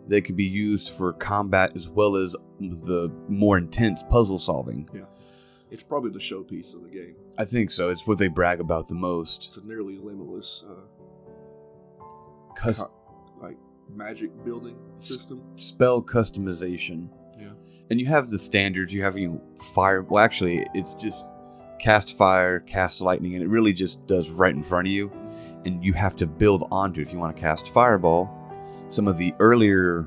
that 0.09 0.25
can 0.25 0.35
be 0.35 0.44
used 0.44 0.90
for 0.97 1.12
combat 1.12 1.76
as 1.76 1.88
well 1.88 2.16
as 2.16 2.37
the 2.61 3.11
more 3.28 3.59
intense 3.59 4.02
puzzle 4.02 4.38
solving. 4.38 4.88
Yeah. 4.94 5.02
It's 5.71 5.82
probably 5.82 6.11
the 6.11 6.18
showpiece 6.18 6.75
of 6.75 6.82
the 6.82 6.90
game. 6.90 7.14
I 7.38 7.44
think 7.47 7.71
so. 7.71 7.88
It's 7.88 8.06
what 8.06 8.18
they 8.18 8.28
brag 8.28 8.61
about 8.61 8.88
the 8.88 8.94
most. 8.94 9.47
It's 9.47 9.56
a 9.56 9.66
nearly 9.66 9.97
limitless, 9.97 10.64
uh, 10.68 12.04
Cus- 12.56 12.85
like 13.40 13.56
magic 13.94 14.30
building 14.44 14.76
system. 14.99 15.42
spell 15.56 16.02
customization. 16.02 17.09
Yeah. 17.38 17.52
And 17.90 17.99
you 18.00 18.06
have 18.06 18.30
the 18.30 18.38
standards. 18.38 18.92
You 18.92 19.02
have 19.02 19.16
you 19.16 19.28
know 19.28 19.40
fire. 19.75 20.02
Well, 20.02 20.23
actually, 20.23 20.66
it's 20.75 20.94
just 20.94 21.25
cast 21.78 22.16
fire, 22.16 22.61
cast 22.61 23.00
lightning, 23.00 23.35
and 23.35 23.42
it 23.42 23.49
really 23.49 23.73
just 23.73 24.06
does 24.06 24.30
right 24.30 24.54
in 24.54 24.62
front 24.62 24.88
of 24.88 24.92
you. 24.92 25.11
And 25.64 25.82
you 25.85 25.92
have 25.94 26.16
to 26.16 26.26
build 26.26 26.66
onto 26.71 27.00
it 27.00 27.04
if 27.06 27.12
you 27.12 27.18
want 27.18 27.35
to 27.37 27.40
cast 27.40 27.68
fireball. 27.68 28.28
Some 28.92 29.08
of 29.08 29.16
the 29.16 29.34
earlier 29.40 30.06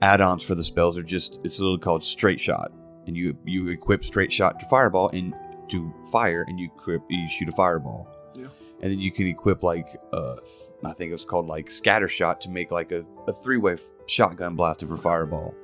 add-ons 0.00 0.42
for 0.42 0.54
the 0.54 0.64
spells 0.64 0.96
are 0.96 1.02
just 1.02 1.40
it's 1.44 1.58
a 1.58 1.62
little 1.62 1.76
called 1.76 2.02
straight 2.02 2.40
shot, 2.40 2.72
and 3.06 3.14
you 3.14 3.36
you 3.44 3.68
equip 3.68 4.02
straight 4.02 4.32
shot 4.32 4.58
to 4.60 4.66
fireball 4.70 5.10
and 5.10 5.34
to 5.68 5.92
fire, 6.10 6.46
and 6.48 6.58
you 6.58 6.70
equip 6.74 7.02
you 7.10 7.28
shoot 7.28 7.50
a 7.50 7.52
fireball. 7.52 8.08
Yeah. 8.34 8.46
And 8.80 8.90
then 8.90 8.98
you 8.98 9.12
can 9.12 9.26
equip 9.26 9.62
like 9.62 10.00
uh, 10.14 10.36
I 10.82 10.94
think 10.94 11.12
it's 11.12 11.26
called 11.26 11.48
like 11.48 11.70
scatter 11.70 12.08
shot 12.08 12.40
to 12.40 12.48
make 12.48 12.70
like 12.70 12.92
a, 12.92 13.04
a 13.26 13.32
three-way 13.34 13.76
shotgun 14.06 14.56
blaster 14.56 14.86
for 14.86 14.96
fireball. 14.96 15.54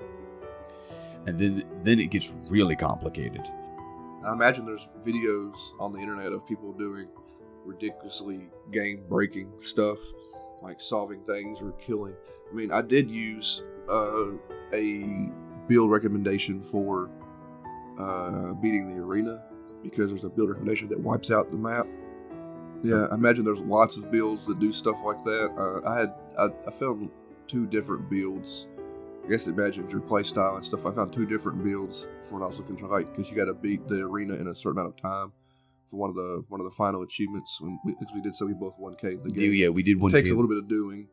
And 1.26 1.38
then 1.38 1.64
then 1.82 1.98
it 1.98 2.10
gets 2.10 2.34
really 2.50 2.76
complicated. 2.76 3.40
I 4.22 4.34
imagine 4.34 4.66
there's 4.66 4.86
videos 5.02 5.54
on 5.80 5.94
the 5.94 5.98
internet 5.98 6.32
of 6.32 6.46
people 6.46 6.74
doing 6.74 7.08
ridiculously 7.64 8.48
game 8.70 9.04
breaking 9.08 9.50
stuff, 9.62 9.98
like 10.64 10.80
solving 10.80 11.20
things 11.20 11.60
or 11.60 11.72
killing. 11.72 12.14
I 12.50 12.54
mean, 12.54 12.72
I 12.72 12.82
did 12.82 13.10
use 13.10 13.62
uh, 13.88 14.30
a 14.72 15.28
build 15.68 15.90
recommendation 15.90 16.64
for 16.70 17.10
uh, 17.98 18.54
beating 18.54 18.86
the 18.86 19.00
arena 19.00 19.42
because 19.82 20.10
there's 20.10 20.24
a 20.24 20.28
build 20.28 20.48
recommendation 20.48 20.88
that 20.88 20.98
wipes 20.98 21.30
out 21.30 21.50
the 21.50 21.56
map. 21.56 21.86
Yeah, 22.82 23.06
I 23.10 23.14
imagine 23.14 23.44
there's 23.44 23.60
lots 23.60 23.96
of 23.96 24.10
builds 24.10 24.46
that 24.46 24.58
do 24.58 24.72
stuff 24.72 24.96
like 25.04 25.22
that. 25.24 25.52
Uh, 25.56 25.88
I 25.88 25.98
had 26.00 26.14
I, 26.38 26.48
I 26.66 26.70
found 26.72 27.10
two 27.46 27.66
different 27.66 28.10
builds. 28.10 28.66
I 29.24 29.28
guess 29.28 29.46
it 29.46 29.56
your 29.56 30.00
play 30.00 30.22
style 30.22 30.56
and 30.56 30.64
stuff. 30.64 30.84
I 30.84 30.92
found 30.92 31.12
two 31.12 31.24
different 31.24 31.64
builds 31.64 32.06
for 32.28 32.34
when 32.34 32.42
I 32.42 32.46
was 32.46 32.58
looking 32.58 32.76
for 32.76 32.88
like 32.88 33.10
because 33.14 33.30
you 33.30 33.36
got 33.36 33.46
to 33.46 33.54
beat 33.54 33.88
the 33.88 34.00
arena 34.00 34.34
in 34.34 34.48
a 34.48 34.54
certain 34.54 34.78
amount 34.78 34.94
of 34.94 35.02
time 35.02 35.32
for 35.90 35.96
one 35.96 36.10
of 36.10 36.16
the 36.16 36.44
one 36.48 36.60
of 36.60 36.64
the 36.64 36.74
final 36.76 37.02
achievements. 37.02 37.58
When 37.60 37.78
we, 37.84 37.94
we 38.14 38.20
did 38.20 38.34
so, 38.34 38.46
we 38.46 38.52
both 38.54 38.74
one 38.78 38.96
K 39.00 39.16
the 39.16 39.30
game. 39.30 39.52
Yeah, 39.54 39.68
we 39.68 39.82
did 39.82 40.00
one 40.00 40.10
it 40.10 40.14
takes 40.14 40.30
a 40.30 40.34
little 40.34 40.48
bit 40.48 40.58
of 40.58 40.68
doing. 40.68 41.08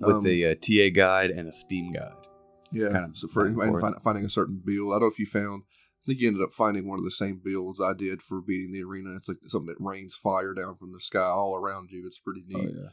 with 0.00 0.16
Um, 0.16 0.26
a 0.26 0.52
uh, 0.52 0.54
TA 0.54 0.88
guide 0.94 1.30
and 1.30 1.48
a 1.48 1.52
Steam 1.52 1.92
guide. 1.92 2.12
Yeah, 2.72 2.88
kind 2.88 3.04
of 3.04 3.16
so 3.16 3.28
for 3.28 3.44
back 3.44 3.52
and 3.52 3.62
and 3.62 3.70
forth. 3.72 3.80
find, 3.82 3.94
finding 4.02 4.24
a 4.24 4.30
certain 4.30 4.60
build. 4.64 4.90
I 4.92 4.94
don't 4.94 5.02
know 5.02 5.06
if 5.08 5.18
you 5.18 5.26
found. 5.26 5.62
I 5.64 6.06
think 6.06 6.18
you 6.20 6.26
ended 6.26 6.42
up 6.42 6.52
finding 6.52 6.88
one 6.88 6.98
of 6.98 7.04
the 7.04 7.10
same 7.12 7.40
builds 7.44 7.80
I 7.80 7.92
did 7.92 8.22
for 8.22 8.40
beating 8.40 8.72
the 8.72 8.82
arena. 8.82 9.14
It's 9.14 9.28
like 9.28 9.36
something 9.46 9.68
that 9.68 9.76
rains 9.84 10.16
fire 10.16 10.52
down 10.52 10.76
from 10.76 10.92
the 10.92 10.98
sky 11.00 11.20
all 11.22 11.54
around 11.54 11.90
you. 11.92 12.04
It's 12.06 12.18
pretty 12.18 12.42
neat. 12.48 12.56
Oh 12.56 12.62
neat. 12.62 12.74
yeah. 12.76 12.88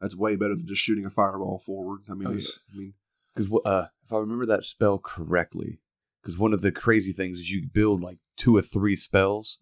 That's 0.00 0.14
way 0.14 0.36
better 0.36 0.54
than 0.54 0.66
just 0.66 0.82
shooting 0.82 1.04
a 1.06 1.10
fireball 1.10 1.62
forward. 1.64 2.02
I 2.10 2.14
mean, 2.14 2.28
Oh, 2.28 2.32
it's, 2.34 2.58
I 2.72 2.76
mean, 2.78 2.94
Because 3.34 3.50
uh, 3.64 3.86
if 4.04 4.12
I 4.12 4.18
remember 4.18 4.46
that 4.46 4.62
spell 4.64 4.98
correctly, 4.98 5.80
because 6.24 6.38
one 6.38 6.54
of 6.54 6.62
the 6.62 6.72
crazy 6.72 7.12
things 7.12 7.38
is 7.38 7.52
you 7.52 7.68
build 7.70 8.02
like 8.02 8.16
two 8.36 8.56
or 8.56 8.62
three 8.62 8.96
spells, 8.96 9.58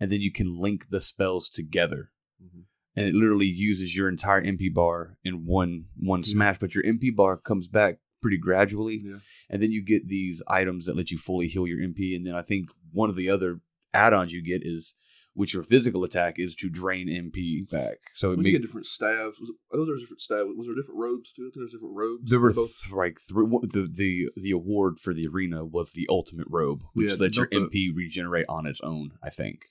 and 0.00 0.10
then 0.10 0.22
you 0.22 0.32
can 0.32 0.58
link 0.58 0.88
the 0.88 0.98
spells 1.00 1.50
together, 1.50 2.10
Mhm. 2.42 2.64
and 2.96 3.06
it 3.06 3.14
literally 3.14 3.46
uses 3.46 3.94
your 3.94 4.08
entire 4.08 4.40
MP 4.42 4.70
bar 4.72 5.18
in 5.22 5.44
one 5.44 5.88
one 5.96 6.20
Yeah. 6.20 6.32
smash. 6.32 6.58
But 6.58 6.74
your 6.74 6.84
MP 6.86 7.10
bar 7.10 7.36
comes 7.36 7.68
back 7.68 8.00
pretty 8.22 8.38
gradually, 8.38 8.96
yeah, 9.04 9.18
and 9.50 9.62
then 9.62 9.70
you 9.72 9.82
get 9.82 10.08
these 10.08 10.42
items 10.48 10.86
that 10.86 10.96
let 10.96 11.10
you 11.10 11.18
fully 11.18 11.48
heal 11.48 11.66
your 11.66 11.80
MP. 11.80 12.14
And 12.16 12.26
then 12.26 12.34
I 12.34 12.42
think 12.42 12.70
one 12.92 13.10
of 13.10 13.16
the 13.16 13.28
other 13.28 13.60
add-ons 13.92 14.32
you 14.32 14.42
get 14.42 14.62
is, 14.64 14.94
which 15.36 15.52
your 15.52 15.62
physical 15.62 16.02
attack 16.02 16.38
is 16.38 16.54
to 16.56 16.70
drain 16.70 17.08
MP 17.08 17.68
back. 17.70 17.98
So 18.14 18.32
it 18.32 18.38
we 18.38 18.44
make, 18.44 18.52
get 18.54 18.62
different 18.62 18.86
staves. 18.86 19.38
Was 19.38 19.50
it, 19.50 19.56
oh, 19.70 19.76
I 19.76 19.78
know 19.78 19.86
there's 19.86 20.00
different 20.00 20.22
staves. 20.22 20.48
Was 20.56 20.66
there 20.66 20.74
different 20.74 20.98
robes 20.98 21.30
too? 21.30 21.42
I 21.42 21.50
think 21.52 21.56
there's 21.56 21.72
different 21.72 21.94
robes. 21.94 22.30
There 22.30 22.40
were 22.40 22.52
both. 22.52 22.82
th- 22.82 22.92
like 22.92 23.20
three. 23.20 23.46
The 23.46 23.88
the 23.92 24.30
the 24.34 24.50
award 24.50 24.98
for 24.98 25.12
the 25.12 25.28
arena 25.28 25.64
was 25.64 25.92
the 25.92 26.06
ultimate 26.08 26.48
robe, 26.50 26.82
which 26.94 27.12
Yeah, 27.12 27.18
lets 27.20 27.36
your 27.36 27.46
don't 27.46 27.70
MP 27.70 27.94
regenerate 27.94 28.46
on 28.48 28.66
its 28.66 28.80
own. 28.80 29.12
I 29.22 29.28
think 29.30 29.66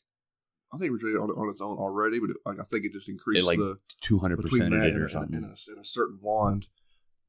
I 0.71 0.77
think 0.77 0.89
it 0.89 0.91
was 0.91 1.03
rated 1.03 1.19
on, 1.19 1.31
on 1.31 1.49
its 1.49 1.61
own 1.61 1.77
already, 1.77 2.19
but 2.19 2.29
it, 2.29 2.37
like, 2.45 2.59
I 2.59 2.63
think 2.63 2.85
it 2.85 2.93
just 2.93 3.09
increased 3.09 3.45
like, 3.45 3.57
the 3.57 3.79
two 4.01 4.19
hundred 4.19 4.41
percent 4.41 4.73
it 4.73 4.95
or 4.95 5.05
a, 5.05 5.09
something. 5.09 5.35
and, 5.35 5.45
a, 5.45 5.71
and 5.71 5.79
a 5.79 5.85
certain 5.85 6.19
wand. 6.21 6.67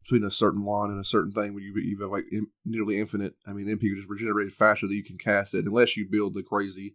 Between 0.03 0.23
a 0.23 0.31
certain 0.31 0.63
wand 0.63 0.93
and 0.93 1.01
a 1.01 1.05
certain 1.05 1.33
thing, 1.33 1.53
where 1.53 1.65
you 1.65 1.75
you 1.79 2.01
have 2.01 2.13
like 2.13 2.27
in, 2.31 2.47
nearly 2.65 3.01
infinite. 3.01 3.35
I 3.45 3.53
mean, 3.53 3.67
MP 3.67 3.93
just 3.93 4.09
regenerated 4.09 4.53
faster 4.53 4.87
that 4.87 4.95
you 4.95 5.03
can 5.03 5.19
cast 5.19 5.53
it, 5.53 5.65
unless 5.65 5.97
you 5.97 6.07
build 6.09 6.35
the 6.35 6.45
crazy 6.45 6.95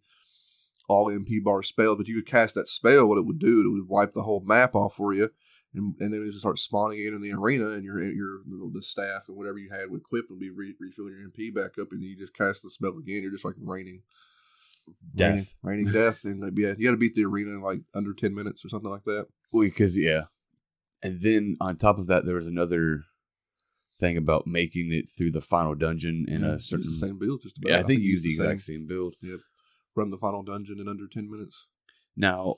all 0.87 1.07
MP 1.07 1.41
bar 1.43 1.63
spells, 1.63 1.97
But 1.97 2.07
you 2.07 2.15
could 2.15 2.29
cast 2.31 2.55
that 2.55 2.67
spell, 2.67 3.05
what 3.07 3.17
it 3.17 3.25
would 3.25 3.39
do, 3.39 3.61
it 3.61 3.71
would 3.73 3.87
wipe 3.87 4.13
the 4.13 4.23
whole 4.23 4.41
map 4.45 4.75
off 4.75 4.95
for 4.95 5.13
you, 5.13 5.29
and, 5.73 5.95
and 5.99 6.13
then 6.13 6.21
it 6.21 6.25
would 6.25 6.39
start 6.39 6.59
spawning 6.59 6.99
again 6.99 7.13
in 7.13 7.21
the 7.21 7.31
arena, 7.33 7.69
and 7.71 7.83
your 7.83 8.01
your 8.03 8.41
the 8.73 8.81
staff 8.83 9.23
and 9.27 9.37
whatever 9.37 9.57
you 9.57 9.69
had 9.69 9.89
with 9.89 10.01
equip 10.01 10.29
would 10.29 10.39
be 10.39 10.49
re- 10.49 10.75
refilling 10.79 11.13
your 11.17 11.29
MP 11.29 11.53
back 11.53 11.77
up, 11.79 11.91
and 11.91 12.01
you 12.03 12.17
just 12.17 12.33
cast 12.35 12.63
the 12.63 12.69
spell 12.69 12.97
again. 12.97 13.21
You're 13.21 13.31
just 13.31 13.45
like 13.45 13.55
raining. 13.59 14.01
Raining, 15.15 15.37
Death. 15.37 15.55
raining 15.61 15.85
death, 15.91 16.23
and 16.25 16.41
like, 16.41 16.53
yeah, 16.57 16.73
you 16.77 16.87
got 16.87 16.91
to 16.91 16.97
beat 16.97 17.15
the 17.15 17.23
arena 17.23 17.51
in 17.51 17.61
like 17.61 17.79
under 17.93 18.13
ten 18.13 18.33
minutes 18.33 18.65
or 18.65 18.69
something 18.69 18.89
like 18.89 19.03
that. 19.05 19.27
because 19.53 19.97
yeah, 19.97 20.23
and 21.03 21.21
then 21.21 21.55
on 21.61 21.77
top 21.77 21.97
of 21.99 22.07
that, 22.07 22.25
there 22.25 22.35
was 22.35 22.47
another 22.47 23.03
thing 23.99 24.17
about 24.17 24.47
making 24.47 24.91
it 24.91 25.07
through 25.07 25.31
the 25.31 25.39
final 25.39 25.75
dungeon 25.75 26.25
in 26.27 26.41
Yeah, 26.41 26.53
a 26.55 26.59
certain. 26.59 26.89
the 26.89 26.95
same 26.97 27.19
build, 27.19 27.43
just 27.43 27.57
about. 27.59 27.69
yeah, 27.69 27.79
I 27.79 27.83
think 27.83 28.01
you 28.01 28.09
use 28.09 28.25
use 28.25 28.37
the 28.37 28.43
exact 28.43 28.61
same 28.63 28.87
build. 28.87 29.15
Run 29.95 30.09
the 30.11 30.17
final 30.17 30.43
dungeon 30.43 30.79
in 30.79 30.87
under 30.87 31.07
ten 31.07 31.29
minutes. 31.29 31.65
Now, 32.15 32.55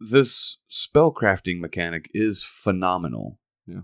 this 0.00 0.58
spellcrafting 0.70 1.60
mechanic 1.60 2.10
is 2.14 2.44
phenomenal. 2.44 3.38
Yeah. 3.66 3.82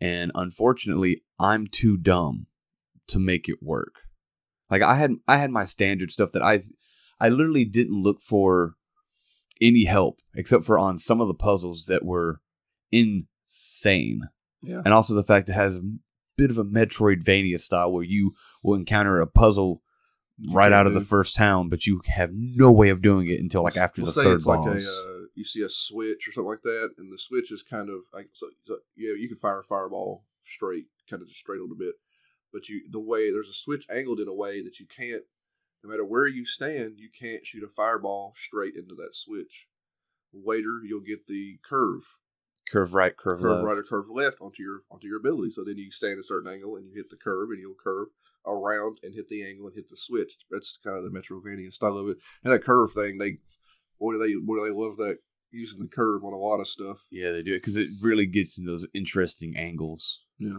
And 0.00 0.30
unfortunately, 0.34 1.22
I'm 1.38 1.66
too 1.66 1.96
dumb 1.96 2.46
to 3.08 3.18
make 3.18 3.48
it 3.48 3.62
work. 3.62 4.00
Like 4.70 4.82
I 4.82 4.96
had 4.96 5.12
I 5.28 5.38
had 5.38 5.50
my 5.50 5.64
standard 5.64 6.10
stuff 6.10 6.32
that 6.32 6.42
I 6.42 6.60
I 7.20 7.28
literally 7.28 7.64
didn't 7.64 8.02
look 8.02 8.20
for 8.20 8.74
any 9.60 9.84
help 9.84 10.20
except 10.34 10.64
for 10.64 10.78
on 10.78 10.98
some 10.98 11.20
of 11.20 11.28
the 11.28 11.34
puzzles 11.34 11.86
that 11.86 12.04
were 12.04 12.40
insane. 12.92 14.22
Yeah, 14.62 14.82
And 14.84 14.92
also 14.92 15.14
the 15.14 15.22
fact 15.22 15.48
it 15.48 15.54
has 15.54 15.76
a 15.76 15.82
bit 16.36 16.50
of 16.50 16.58
a 16.58 16.64
Metroidvania 16.64 17.60
style 17.60 17.92
where 17.92 18.02
you 18.02 18.34
will 18.62 18.74
encounter 18.74 19.20
a 19.20 19.26
puzzle 19.26 19.82
right 20.52 20.72
out 20.72 20.86
of 20.86 20.94
the 20.94 21.00
first 21.00 21.36
town, 21.36 21.68
but 21.68 21.86
you 21.86 22.02
have 22.06 22.30
no 22.32 22.70
way 22.70 22.90
of 22.90 23.02
doing 23.02 23.28
it 23.28 23.40
until 23.40 23.62
like 23.62 23.76
after 23.76 24.02
we'll 24.02 24.06
the 24.06 24.12
say 24.12 24.24
third 24.24 24.36
it's 24.36 24.44
boss. 24.44 24.66
like 24.66 24.76
a 24.76 24.78
uh, 24.78 25.26
you 25.34 25.44
see 25.44 25.62
a 25.62 25.68
switch 25.68 26.28
or 26.28 26.32
something 26.32 26.50
like 26.50 26.62
that, 26.62 26.92
and 26.98 27.12
the 27.12 27.18
switch 27.18 27.50
is 27.52 27.62
kind 27.62 27.88
of 27.88 28.00
like 28.12 28.28
so, 28.32 28.48
so 28.66 28.78
yeah, 28.96 29.12
you 29.18 29.28
can 29.28 29.38
fire 29.38 29.60
a 29.60 29.64
fireball 29.64 30.24
straight, 30.44 30.86
kind 31.08 31.22
of 31.22 31.28
just 31.28 31.40
straight 31.40 31.58
a 31.58 31.62
little 31.62 31.76
bit, 31.76 31.94
but 32.52 32.68
you 32.68 32.82
the 32.90 33.00
way 33.00 33.30
there's 33.30 33.48
a 33.48 33.54
switch 33.54 33.86
angled 33.90 34.20
in 34.20 34.28
a 34.28 34.34
way 34.34 34.62
that 34.62 34.78
you 34.78 34.86
can't, 34.86 35.22
no 35.82 35.90
matter 35.90 36.04
where 36.04 36.26
you 36.26 36.44
stand, 36.44 36.98
you 36.98 37.08
can't 37.18 37.46
shoot 37.46 37.64
a 37.64 37.68
fireball 37.68 38.34
straight 38.36 38.74
into 38.76 38.94
that 38.94 39.14
switch. 39.14 39.66
Later, 40.32 40.80
you'll 40.84 41.00
get 41.00 41.26
the 41.26 41.58
curve, 41.66 42.02
curve 42.70 42.94
right, 42.94 43.16
curve, 43.16 43.40
curve 43.40 43.52
left. 43.52 43.64
right 43.64 43.78
or 43.78 43.82
curve 43.82 44.10
left 44.10 44.40
onto 44.40 44.62
your 44.62 44.80
onto 44.90 45.06
your 45.06 45.18
ability. 45.18 45.52
So 45.52 45.64
then 45.64 45.78
you 45.78 45.90
stand 45.90 46.20
a 46.20 46.24
certain 46.24 46.52
angle 46.52 46.76
and 46.76 46.86
you 46.86 46.94
hit 46.94 47.08
the 47.08 47.16
curve, 47.16 47.50
and 47.50 47.58
you'll 47.60 47.74
curve 47.74 48.08
around 48.46 48.98
and 49.02 49.14
hit 49.14 49.28
the 49.28 49.44
angle 49.46 49.66
and 49.66 49.74
hit 49.76 49.88
the 49.88 49.96
switch. 49.96 50.36
That's 50.50 50.78
kind 50.84 50.96
of 50.96 51.04
the 51.04 51.10
Metroidvania 51.18 51.72
style 51.72 51.96
of 51.98 52.08
it. 52.08 52.16
And 52.44 52.52
that 52.52 52.64
curve 52.64 52.92
thing, 52.92 53.18
they 53.18 53.38
what 53.98 54.12
do 54.12 54.18
they 54.18 54.32
what 54.34 54.56
do 54.56 54.64
they 54.64 54.78
love 54.78 54.96
that 54.98 55.18
using 55.50 55.80
the 55.80 55.88
curve 55.88 56.24
on 56.24 56.32
a 56.32 56.36
lot 56.38 56.60
of 56.60 56.68
stuff. 56.68 56.98
Yeah, 57.10 57.32
they 57.32 57.42
do 57.42 57.54
it 57.54 57.58
because 57.60 57.76
it 57.76 57.88
really 58.00 58.26
gets 58.26 58.58
in 58.58 58.66
those 58.66 58.86
interesting 58.94 59.56
angles. 59.56 60.22
Yeah. 60.38 60.58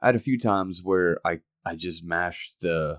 I 0.00 0.06
had 0.06 0.16
a 0.16 0.20
few 0.20 0.38
times 0.38 0.80
where 0.82 1.18
I 1.24 1.40
I 1.64 1.74
just 1.74 2.04
mashed 2.04 2.60
the 2.60 2.98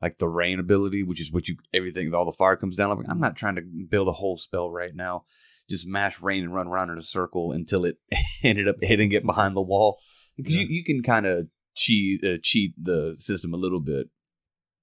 like 0.00 0.18
the 0.18 0.28
rain 0.28 0.58
ability, 0.58 1.02
which 1.02 1.20
is 1.20 1.32
what 1.32 1.48
you 1.48 1.56
everything 1.72 2.12
all 2.14 2.24
the 2.24 2.32
fire 2.32 2.56
comes 2.56 2.76
down. 2.76 2.90
I'm 2.90 2.98
like, 2.98 3.08
I'm 3.08 3.20
not 3.20 3.36
trying 3.36 3.56
to 3.56 3.62
build 3.88 4.08
a 4.08 4.12
whole 4.12 4.36
spell 4.36 4.70
right 4.70 4.94
now. 4.94 5.24
Just 5.70 5.86
mash 5.86 6.20
rain 6.20 6.42
and 6.44 6.52
run 6.54 6.66
around 6.66 6.90
in 6.90 6.98
a 6.98 7.02
circle 7.02 7.52
until 7.52 7.84
it 7.84 7.98
ended 8.42 8.66
up 8.68 8.76
hitting 8.80 9.12
it 9.12 9.24
behind 9.24 9.54
the 9.56 9.62
wall. 9.62 9.98
Because 10.36 10.54
Yeah. 10.54 10.62
you, 10.62 10.68
you 10.68 10.84
can 10.84 11.02
kind 11.02 11.26
of 11.26 11.46
cheat 11.82 12.24
uh, 12.24 12.38
cheat 12.42 12.72
the 12.82 13.14
system 13.16 13.52
a 13.54 13.56
little 13.56 13.80
bit. 13.80 14.08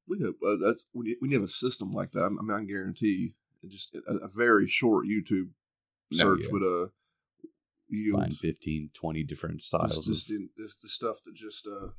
We 0.07 0.19
have 0.21 0.33
uh, 0.43 0.73
you, 1.03 1.17
have 1.33 1.43
a 1.43 1.47
system 1.47 1.91
like 1.93 2.11
that. 2.13 2.23
I 2.23 2.29
mean, 2.29 2.49
I 2.51 2.63
guarantee 2.63 3.35
it 3.63 3.69
just 3.69 3.95
a, 3.95 4.13
a 4.25 4.27
very 4.27 4.67
short 4.67 5.05
YouTube 5.05 5.49
No, 6.11 6.17
search 6.23 6.45
yeah. 6.45 6.51
would 6.51 6.63
uh 6.63 6.87
yield 7.87 8.19
Find 8.21 8.37
15, 8.37 8.89
20 8.93 9.23
different 9.23 9.61
styles. 9.61 10.05
just 10.05 10.29
of- 10.29 10.35
in, 10.35 10.49
the 10.57 10.89
stuff 10.89 11.17
that 11.25 11.35
just 11.35 11.67
uh 11.67 11.89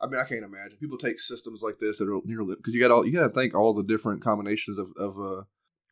I 0.00 0.06
mean 0.08 0.20
I 0.20 0.24
can't 0.24 0.44
imagine 0.44 0.78
people 0.78 0.98
take 0.98 1.20
systems 1.20 1.62
like 1.62 1.78
this 1.78 1.98
that 1.98 2.08
are 2.08 2.20
nearly 2.24 2.54
because 2.56 2.74
you 2.74 2.80
got 2.80 2.90
all 2.90 3.06
you 3.06 3.12
got 3.12 3.28
to 3.28 3.34
think 3.34 3.54
all 3.54 3.74
the 3.74 3.82
different 3.82 4.22
combinations 4.22 4.78
of 4.78 4.88
of 4.96 5.18
uh 5.18 5.42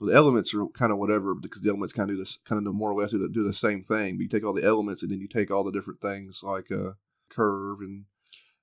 Well, 0.00 0.10
the 0.10 0.14
elements 0.14 0.54
are 0.54 0.66
kind 0.68 0.92
of 0.92 0.98
whatever 0.98 1.34
because 1.34 1.62
the 1.62 1.70
elements 1.70 1.92
kind 1.92 2.10
of 2.10 2.16
do 2.16 2.22
this, 2.22 2.38
kind 2.48 2.64
of 2.66 2.74
more 2.74 2.90
or 2.92 3.00
less 3.00 3.10
do 3.10 3.18
the, 3.18 3.28
do 3.28 3.44
the 3.46 3.52
same 3.52 3.82
thing. 3.82 4.16
But 4.16 4.22
you 4.22 4.28
take 4.28 4.44
all 4.44 4.54
the 4.54 4.64
elements 4.64 5.02
and 5.02 5.10
then 5.10 5.20
you 5.20 5.28
take 5.28 5.50
all 5.50 5.64
the 5.64 5.72
different 5.72 6.00
things 6.00 6.40
like 6.42 6.70
uh, 6.72 6.92
curve 7.30 7.78
and 7.80 8.04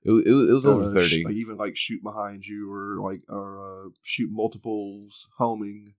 It, 0.05 0.11
it, 0.11 0.31
was- 0.33 0.49
it 0.49 0.53
was 0.53 0.65
over 0.65 0.83
uh, 0.83 0.89
sh- 0.89 0.93
thirty. 0.93 1.23
like 1.25 1.33
even 1.33 1.57
like 1.57 1.75
shoot 1.75 2.01
behind 2.03 2.45
you 2.45 2.71
or 2.71 2.99
like 3.01 3.21
or 3.27 3.85
uh, 3.85 3.89
shoot 4.03 4.29
multiples, 4.31 5.27
homing. 5.37 5.93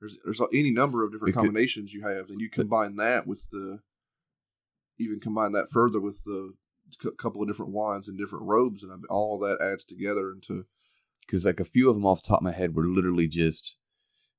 There's 0.00 0.16
there's 0.24 0.40
any 0.54 0.70
number 0.70 1.04
of 1.04 1.12
different 1.12 1.30
It 1.30 1.32
could- 1.38 1.44
combinations 1.44 1.92
you 1.92 2.02
have, 2.02 2.30
and 2.30 2.40
you 2.40 2.48
combine 2.50 2.96
that 2.96 3.26
with 3.26 3.42
the 3.52 3.80
even 4.98 5.20
combine 5.20 5.52
that 5.52 5.70
further 5.70 6.00
with 6.00 6.22
the 6.24 6.54
c- 7.02 7.10
couple 7.18 7.42
of 7.42 7.48
different 7.48 7.72
wands 7.72 8.08
and 8.08 8.18
different 8.18 8.46
robes, 8.46 8.82
and 8.82 9.04
all 9.06 9.38
that 9.40 9.58
adds 9.60 9.84
together 9.84 10.32
into 10.32 10.64
because 11.26 11.44
like 11.46 11.60
a 11.60 11.64
few 11.64 11.88
of 11.88 11.94
them 11.94 12.06
off 12.06 12.22
the 12.22 12.28
top 12.28 12.40
of 12.40 12.44
my 12.44 12.52
head 12.52 12.74
were 12.74 12.86
literally 12.86 13.28
just 13.28 13.76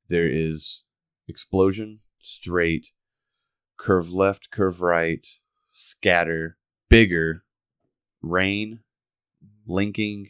there 0.10 0.28
is 0.28 0.84
explosion, 1.28 2.00
straight, 2.20 2.90
curve 3.78 4.12
left, 4.12 4.52
curve 4.52 4.82
right, 4.82 5.26
scatter, 5.72 6.58
bigger, 6.90 7.44
rain, 8.22 8.80
linking. 9.72 10.30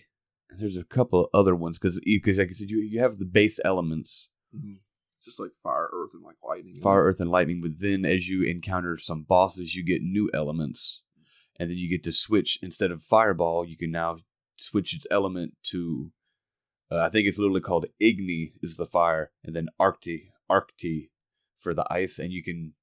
And 0.50 0.60
there's 0.60 0.77
a 0.77 0.83
couple 0.83 1.21
of 1.24 1.29
other 1.33 1.55
ones 1.55 1.79
because 1.79 2.00
because 2.03 2.38
like 2.38 2.50
I 2.50 2.51
said, 2.51 2.69
you 2.69 2.79
you 2.79 3.00
have 3.00 3.17
the 3.19 3.25
base 3.25 3.60
elements, 3.63 4.27
Mhm. 4.55 4.79
Just 5.24 5.39
like 5.39 5.51
fire, 5.62 5.88
earth, 5.93 6.12
and 6.15 6.24
like 6.24 6.38
lightning. 6.43 6.81
fire, 6.81 7.03
earth, 7.03 7.19
and 7.19 7.29
lightning. 7.29 7.62
But 7.62 7.79
then 7.79 8.05
as 8.05 8.27
you 8.27 8.43
encounter 8.43 8.98
some 8.98 9.21
bosses, 9.24 9.75
you 9.75 9.83
get 9.86 10.01
new 10.01 10.29
elements, 10.33 11.03
and 11.60 11.69
then 11.69 11.77
you 11.77 11.88
get 11.88 12.03
to 12.05 12.12
switch 12.12 12.57
instead 12.63 12.89
of 12.91 13.03
fireball, 13.03 13.63
you 13.63 13.77
can 13.77 13.91
now 13.91 14.17
switch 14.57 14.93
its 14.95 15.05
element 15.12 15.55
to. 15.63 16.12
Uh, 16.89 16.98
I 16.98 17.10
think 17.10 17.27
it's 17.27 17.38
literally 17.38 17.62
called 17.62 17.86
Igni 18.01 18.53
is 18.62 18.75
the 18.77 18.86
fire, 18.88 19.31
and 19.43 19.55
then 19.55 19.69
Arcti 19.79 20.31
Arcti 20.50 21.12
for 21.60 21.74
the 21.74 21.86
ice, 21.93 22.17
and 22.19 22.33
you 22.33 22.43
can 22.43 22.74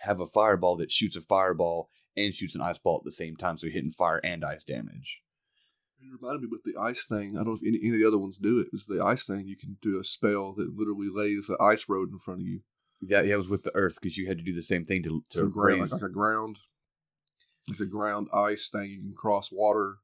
have 0.00 0.20
a 0.20 0.26
fireball 0.26 0.76
that 0.76 0.90
shoots 0.92 1.14
a 1.16 1.20
fireball 1.22 1.88
and 2.16 2.34
shoots 2.34 2.54
an 2.56 2.60
ice 2.62 2.78
ball 2.78 2.98
at 2.98 3.04
the 3.04 3.12
same 3.12 3.36
time, 3.36 3.56
so 3.56 3.66
you're 3.66 3.74
hitting 3.74 3.92
fire 3.92 4.18
and 4.24 4.44
ice 4.44 4.64
damage. 4.64 5.22
It 6.02 6.20
reminded 6.20 6.42
me 6.42 6.48
with 6.50 6.64
the 6.64 6.80
ice 6.80 7.04
thing. 7.06 7.36
I 7.36 7.44
don't 7.44 7.48
know 7.48 7.54
if 7.54 7.62
any, 7.66 7.78
any 7.82 7.94
of 7.94 8.00
the 8.00 8.06
other 8.08 8.18
ones 8.18 8.38
do 8.38 8.58
it. 8.60 8.68
it. 8.72 8.76
Is 8.76 8.86
the 8.86 9.04
ice 9.04 9.26
thing? 9.26 9.46
You 9.46 9.56
can 9.56 9.76
do 9.82 10.00
a 10.00 10.04
spell 10.04 10.54
that 10.54 10.74
literally 10.76 11.08
lays 11.12 11.46
the 11.46 11.62
ice 11.62 11.84
road 11.88 12.10
in 12.10 12.18
front 12.18 12.40
of 12.40 12.46
you. 12.46 12.60
Yeah, 13.02 13.22
yeah, 13.22 13.34
it 13.34 13.36
was 13.38 13.48
with 13.48 13.64
the 13.64 13.74
earth 13.74 13.96
because 14.00 14.16
you 14.18 14.26
had 14.26 14.38
to 14.38 14.44
do 14.44 14.52
the 14.54 14.62
same 14.62 14.84
thing 14.84 15.02
to 15.04 15.24
to 15.30 15.38
So 15.38 15.46
ground, 15.46 15.80
like, 15.80 15.92
like 15.92 16.02
a 16.02 16.08
ground, 16.08 16.58
like 17.68 17.80
a 17.80 17.86
ground 17.86 18.28
ice 18.32 18.68
thing. 18.68 18.90
You 18.90 19.00
can 19.00 19.14
cross 19.14 19.50
water, 19.50 19.96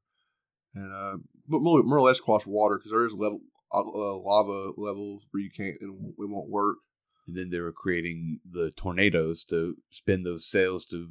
and 0.73 0.91
uh, 0.91 1.17
but 1.47 1.61
more, 1.61 1.83
more 1.83 1.99
or 1.99 2.07
less 2.07 2.19
cross 2.19 2.45
water 2.45 2.77
because 2.77 2.91
there 2.91 3.05
is 3.05 3.13
level 3.13 3.41
uh, 3.71 3.83
lava 3.83 4.71
levels 4.77 5.23
where 5.31 5.41
you 5.41 5.51
can't 5.51 5.75
and 5.81 6.13
it 6.17 6.29
won't 6.29 6.49
work. 6.49 6.77
and 7.27 7.35
then 7.37 7.49
they 7.49 7.59
were 7.59 7.71
creating 7.71 8.39
the 8.49 8.71
tornadoes 8.71 9.43
to 9.45 9.75
spin 9.91 10.23
those 10.23 10.49
sails 10.49 10.85
to 10.87 11.09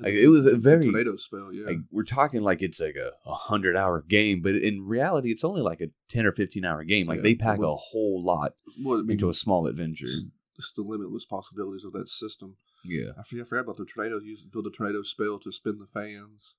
Like, 0.00 0.12
it 0.14 0.28
was 0.28 0.46
a 0.46 0.50
The 0.52 0.58
very- 0.58 0.84
tornado 0.84 1.16
spell. 1.16 1.52
Yeah, 1.52 1.66
like 1.66 1.78
we're 1.90 2.04
talking 2.04 2.42
like 2.42 2.62
it's 2.62 2.80
like 2.80 2.96
a, 2.96 3.12
a 3.28 3.34
hundred 3.34 3.76
hour 3.76 4.02
game 4.02 4.40
but 4.42 4.54
in 4.56 4.82
reality 4.86 5.30
it's 5.30 5.44
only 5.44 5.60
like 5.62 5.80
a 5.80 5.88
10 6.08 6.26
or 6.26 6.32
15 6.32 6.64
hour 6.64 6.84
game 6.84 7.06
like 7.06 7.16
Yeah, 7.18 7.22
they 7.22 7.34
pack 7.34 7.58
a 7.60 7.74
whole 7.76 8.22
lot 8.24 8.52
well, 8.84 8.98
I 8.98 9.02
mean, 9.02 9.12
into 9.12 9.28
a 9.28 9.34
small 9.34 9.66
adventure 9.66 10.06
just 10.56 10.74
the 10.76 10.82
limitless 10.82 11.24
possibilities 11.24 11.84
of 11.84 11.92
that 11.92 12.08
system. 12.08 12.56
yeah 12.84 13.10
I 13.18 13.22
forget, 13.22 13.46
I 13.46 13.48
forgot 13.48 13.60
about 13.62 13.76
the 13.78 13.84
tornadoes. 13.86 14.22
You 14.24 14.36
build 14.52 14.66
a 14.66 14.70
tornado 14.70 15.02
spell 15.02 15.38
to 15.40 15.52
spin 15.52 15.78
the 15.78 15.86
fans. 15.92 16.54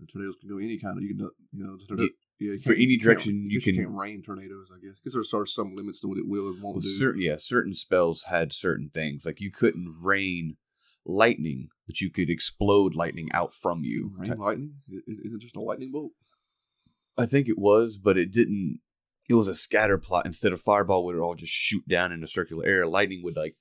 The 0.00 0.06
tornadoes 0.06 0.34
can 0.40 0.50
go 0.50 0.58
any 0.58 0.78
kind 0.78 0.96
of 0.98 1.02
you 1.04 1.14
can 1.14 1.30
you 1.52 1.64
know 1.64 1.76
the 1.76 1.86
tornado, 1.86 2.08
yeah, 2.40 2.52
you 2.54 2.58
for 2.58 2.72
any 2.74 2.96
direction 2.96 3.48
you 3.48 3.60
can- 3.60 3.76
can't 3.76 3.90
rain 3.90 4.22
tornadoes. 4.22 4.68
I 4.74 4.84
guess 4.84 4.96
because 5.02 5.12
there 5.30 5.40
are 5.40 5.46
some 5.46 5.76
limits 5.76 6.00
to 6.00 6.08
what 6.08 6.18
it 6.18 6.26
will 6.26 6.48
and 6.48 6.60
won't 6.62 6.76
well, 6.76 6.80
do. 6.80 6.88
certain 6.88 7.20
yeah 7.22 7.36
certain 7.38 7.74
spells 7.74 8.24
had 8.24 8.52
certain 8.52 8.90
things 8.92 9.24
like 9.24 9.40
you 9.40 9.50
couldn't 9.52 9.94
rain 10.02 10.56
lightning 11.06 11.68
but 11.86 12.00
you 12.00 12.10
could 12.10 12.30
explode 12.30 12.94
lightning 12.94 13.28
out 13.32 13.52
from 13.54 13.82
you 13.84 14.12
Rain 14.16 14.38
lightning? 14.38 14.74
I- 14.90 14.94
i- 15.10 15.20
Is 15.24 15.32
it 15.34 15.40
just 15.40 15.56
a 15.56 15.60
lightning 15.60 15.92
bolt? 15.92 16.12
i 17.18 17.26
think 17.26 17.48
it 17.48 17.58
was 17.58 17.98
but 17.98 18.16
it 18.18 18.32
didn't 18.32 18.80
it 19.28 19.34
was 19.34 19.48
a 19.48 19.54
scatter 19.54 19.98
plot 19.98 20.26
instead 20.26 20.52
of 20.52 20.60
fireball 20.60 21.04
would 21.04 21.16
it 21.16 21.20
all 21.20 21.34
just 21.34 21.52
shoot 21.52 21.86
down 21.88 22.10
in 22.12 22.22
a 22.24 22.28
circular 22.28 22.64
area 22.66 22.88
lightning 22.88 23.22
would 23.22 23.36
like 23.36 23.56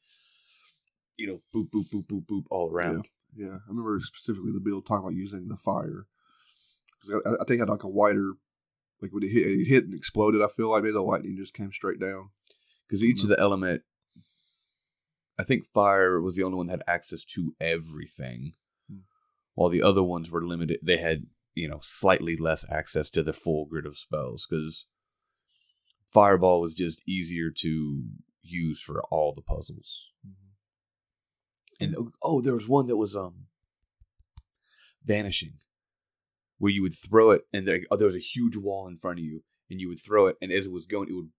you 1.17 1.27
know 1.27 1.41
boop 1.53 1.69
boop 1.69 1.85
boop 1.93 2.05
boop 2.07 2.25
boop 2.25 2.43
all 2.49 2.71
around 2.71 3.05
Yeah, 3.35 3.47
I 3.65 3.69
remember 3.69 3.99
specifically 4.01 4.51
the 4.51 4.59
build 4.59 4.85
talking 4.85 5.05
about 5.05 5.15
using 5.15 5.47
the 5.47 5.57
fire. 5.57 6.05
'Cause 7.01 7.21
I, 7.25 7.29
I 7.41 7.45
think 7.45 7.57
it 7.57 7.59
had 7.61 7.69
like 7.69 7.83
a 7.83 7.89
wider, 7.89 8.33
like 9.01 9.11
when 9.11 9.23
it 9.23 9.29
hit, 9.31 9.45
it 9.47 9.65
hit 9.65 9.85
and 9.85 9.93
exploded. 9.93 10.41
I 10.41 10.47
feel 10.47 10.69
like 10.69 10.83
maybe 10.83 10.93
the 10.93 11.01
lightning 11.01 11.35
just 11.35 11.53
came 11.53 11.71
straight 11.73 11.99
down. 11.99 12.29
because 12.87 13.03
each 13.03 13.23
of 13.23 13.29
the 13.29 13.39
element 13.39 13.81
i 15.39 15.43
think 15.43 15.65
fire 15.65 16.21
was 16.21 16.35
the 16.35 16.43
only 16.43 16.57
one 16.57 16.67
that 16.67 16.73
had 16.87 16.93
access 16.95 17.23
to 17.25 17.55
everything. 17.59 18.53
Hmm. 18.89 18.99
while 19.55 19.69
the 19.69 19.83
other 19.83 20.03
ones 20.03 20.29
were 20.29 20.45
limited 20.45 20.79
they 20.83 20.97
had 20.97 21.27
you 21.55 21.67
know 21.67 21.79
slightly 21.81 22.35
less 22.35 22.65
access 22.69 23.09
to 23.11 23.23
the 23.23 23.33
full 23.33 23.65
grid 23.65 23.85
of 23.85 23.97
spells 23.97 24.47
because 24.49 24.87
fireball 26.13 26.61
was 26.61 26.73
just 26.73 27.01
easier 27.07 27.49
to 27.49 28.03
use 28.41 28.81
for 28.81 29.01
all 29.09 29.33
the 29.33 29.41
puzzles. 29.41 30.11
And 31.79 31.95
oh 32.21 32.39
there 32.39 32.53
was 32.53 32.69
one 32.69 32.85
that 32.87 32.97
was 32.97 33.15
um 33.15 33.47
vanishing 35.03 35.55
where 36.59 36.71
you 36.71 36.81
would 36.81 36.93
throw 36.93 37.31
it 37.31 37.41
and 37.51 37.67
there, 37.67 37.81
oh, 37.91 37.97
there 37.97 38.07
was 38.07 38.15
a 38.15 38.19
huge 38.19 38.55
wall 38.55 38.87
in 38.87 38.97
front 38.97 39.19
of 39.19 39.25
you 39.25 39.43
and 39.69 39.81
you 39.81 39.89
would 39.89 39.99
throw 39.99 40.27
it 40.27 40.37
and 40.41 40.51
as 40.51 40.65
it 40.65 40.71
was 40.71 40.85
going 40.85 41.09
it 41.09 41.13
would 41.13 41.29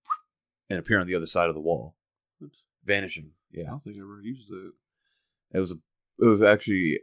and 0.68 0.78
appear 0.78 1.00
on 1.00 1.06
the 1.06 1.14
other 1.14 1.26
side 1.26 1.48
of 1.48 1.54
the 1.54 1.60
wall. 1.60 1.94
What? 2.38 2.50
vanishing 2.84 3.30
I 3.62 3.70
don't 3.70 3.84
think 3.84 3.96
I 3.96 4.00
ever 4.00 4.20
used 4.22 4.48
that. 4.50 4.72
it 5.54 5.58
was 5.60 5.72
a 5.72 5.76
it 6.20 6.26
was 6.26 6.42
actually 6.42 7.00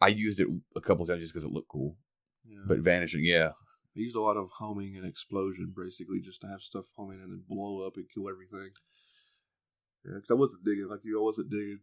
i 0.00 0.08
used 0.08 0.40
it 0.40 0.48
a 0.76 0.80
couple 0.80 1.06
times 1.06 1.20
just 1.20 1.32
because 1.32 1.44
it 1.44 1.52
looked 1.52 1.68
cool 1.68 1.96
Yeah. 2.44 2.58
but 2.66 2.78
vanishing 2.78 3.24
yeah 3.24 3.50
I 3.94 4.00
used 4.00 4.16
a 4.16 4.20
lot 4.22 4.38
of 4.38 4.48
homing 4.58 4.96
and 4.96 5.06
explosion, 5.06 5.74
basically, 5.76 6.20
just 6.24 6.40
to 6.40 6.46
have 6.46 6.62
stuff 6.62 6.86
homing 6.96 7.20
and 7.22 7.30
then 7.30 7.42
blow 7.46 7.86
up 7.86 7.96
and 7.96 8.06
kill 8.14 8.26
everything. 8.26 8.70
Yeah, 10.02 10.14
because 10.14 10.30
I 10.30 10.34
wasn't 10.34 10.64
digging 10.64 10.88
like 10.88 11.00
you. 11.04 11.20
I 11.20 11.22
wasn't 11.22 11.50
digging 11.50 11.80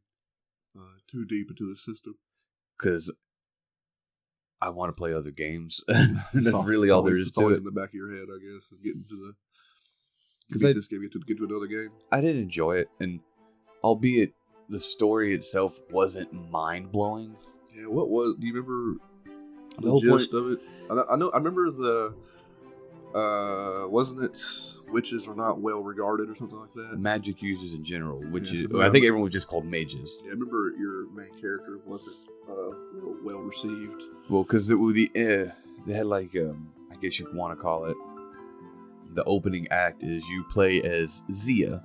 uh, 0.75 0.97
too 1.12 1.23
deep 1.25 1.51
into 1.51 1.69
the 1.69 1.77
system. 1.77 2.15
because 2.79 3.13
i 4.62 4.69
want 4.69 4.89
to 4.89 4.93
play 4.99 5.13
other 5.13 5.29
games 5.32 5.84
that's 5.88 6.47
al- 6.47 6.63
really 6.63 6.89
all 6.89 7.03
there 7.03 7.15
is 7.17 7.29
to 7.34 7.49
it 7.49 7.58
in 7.58 7.63
the 7.63 7.71
back 7.71 7.89
of 7.89 7.93
your 7.93 8.10
head, 8.12 8.25
I 8.27 8.39
guess, 8.41 8.71
is 8.71 8.79
getting 8.84 9.05
to 9.08 9.15
the. 9.15 9.34
'Cause 10.51 10.62
Because 10.62 10.65
I- 10.65 10.73
just 10.73 10.89
gave 10.89 11.03
you 11.03 11.10
to 11.10 11.19
get 11.27 11.38
to 11.38 11.45
another 11.45 11.67
game. 11.67 11.91
I 12.12 12.21
did 12.21 12.36
enjoy 12.38 12.77
it, 12.77 12.88
and 12.99 13.19
albeit 13.83 14.33
the 14.69 14.79
story 14.79 15.33
itself 15.33 15.79
wasn't 15.91 16.31
mind 16.51 16.91
blowing. 16.91 17.35
Yeah, 17.75 17.87
what 17.87 18.09
was? 18.09 18.35
Do 18.39 18.47
you 18.47 18.53
remember 18.53 18.99
the, 19.77 19.81
The 19.83 19.89
whole 19.89 20.01
gist 20.01 20.33
of 20.33 20.51
it? 20.51 20.59
I 20.89 20.95
know, 20.95 21.05
I 21.09 21.15
know. 21.15 21.29
I 21.31 21.37
remember 21.37 21.71
the. 21.71 22.13
Uh, 23.17 23.87
wasn't 23.87 24.23
it 24.23 24.37
witches 24.91 25.27
are 25.27 25.33
not 25.33 25.59
well 25.59 25.79
regarded 25.79 26.29
or 26.29 26.35
something 26.35 26.59
like 26.59 26.73
that? 26.75 26.99
Magic 26.99 27.41
users 27.41 27.73
in 27.73 27.83
general, 27.83 28.21
which 28.29 28.51
Yeah, 28.51 28.65
is 28.65 28.71
so 28.71 28.81
I 28.81 28.91
think 28.91 29.03
everyone 29.05 29.23
was 29.23 29.33
just 29.33 29.47
called 29.47 29.65
mages. 29.65 30.15
Yeah, 30.21 30.27
I 30.27 30.33
remember 30.33 30.73
your 30.77 31.09
main 31.11 31.33
character 31.41 31.79
wasn't 31.85 32.15
uh, 32.47 32.75
well, 33.23 33.39
received. 33.39 34.03
Well, 34.29 34.43
because 34.43 34.67
the 34.67 34.75
uh, 34.77 35.51
they 35.87 35.93
had 35.93 36.05
like 36.05 36.35
um, 36.35 36.71
I 36.91 36.97
guess 36.97 37.19
you 37.19 37.27
want 37.33 37.57
to 37.57 37.61
call 37.61 37.85
it 37.85 37.97
the 39.13 39.23
opening 39.23 39.67
act 39.69 40.03
is 40.03 40.29
you 40.29 40.43
play 40.43 40.81
as 40.81 41.23
Zia. 41.33 41.83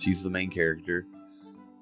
She's 0.00 0.24
the 0.24 0.30
main 0.30 0.50
character, 0.50 1.06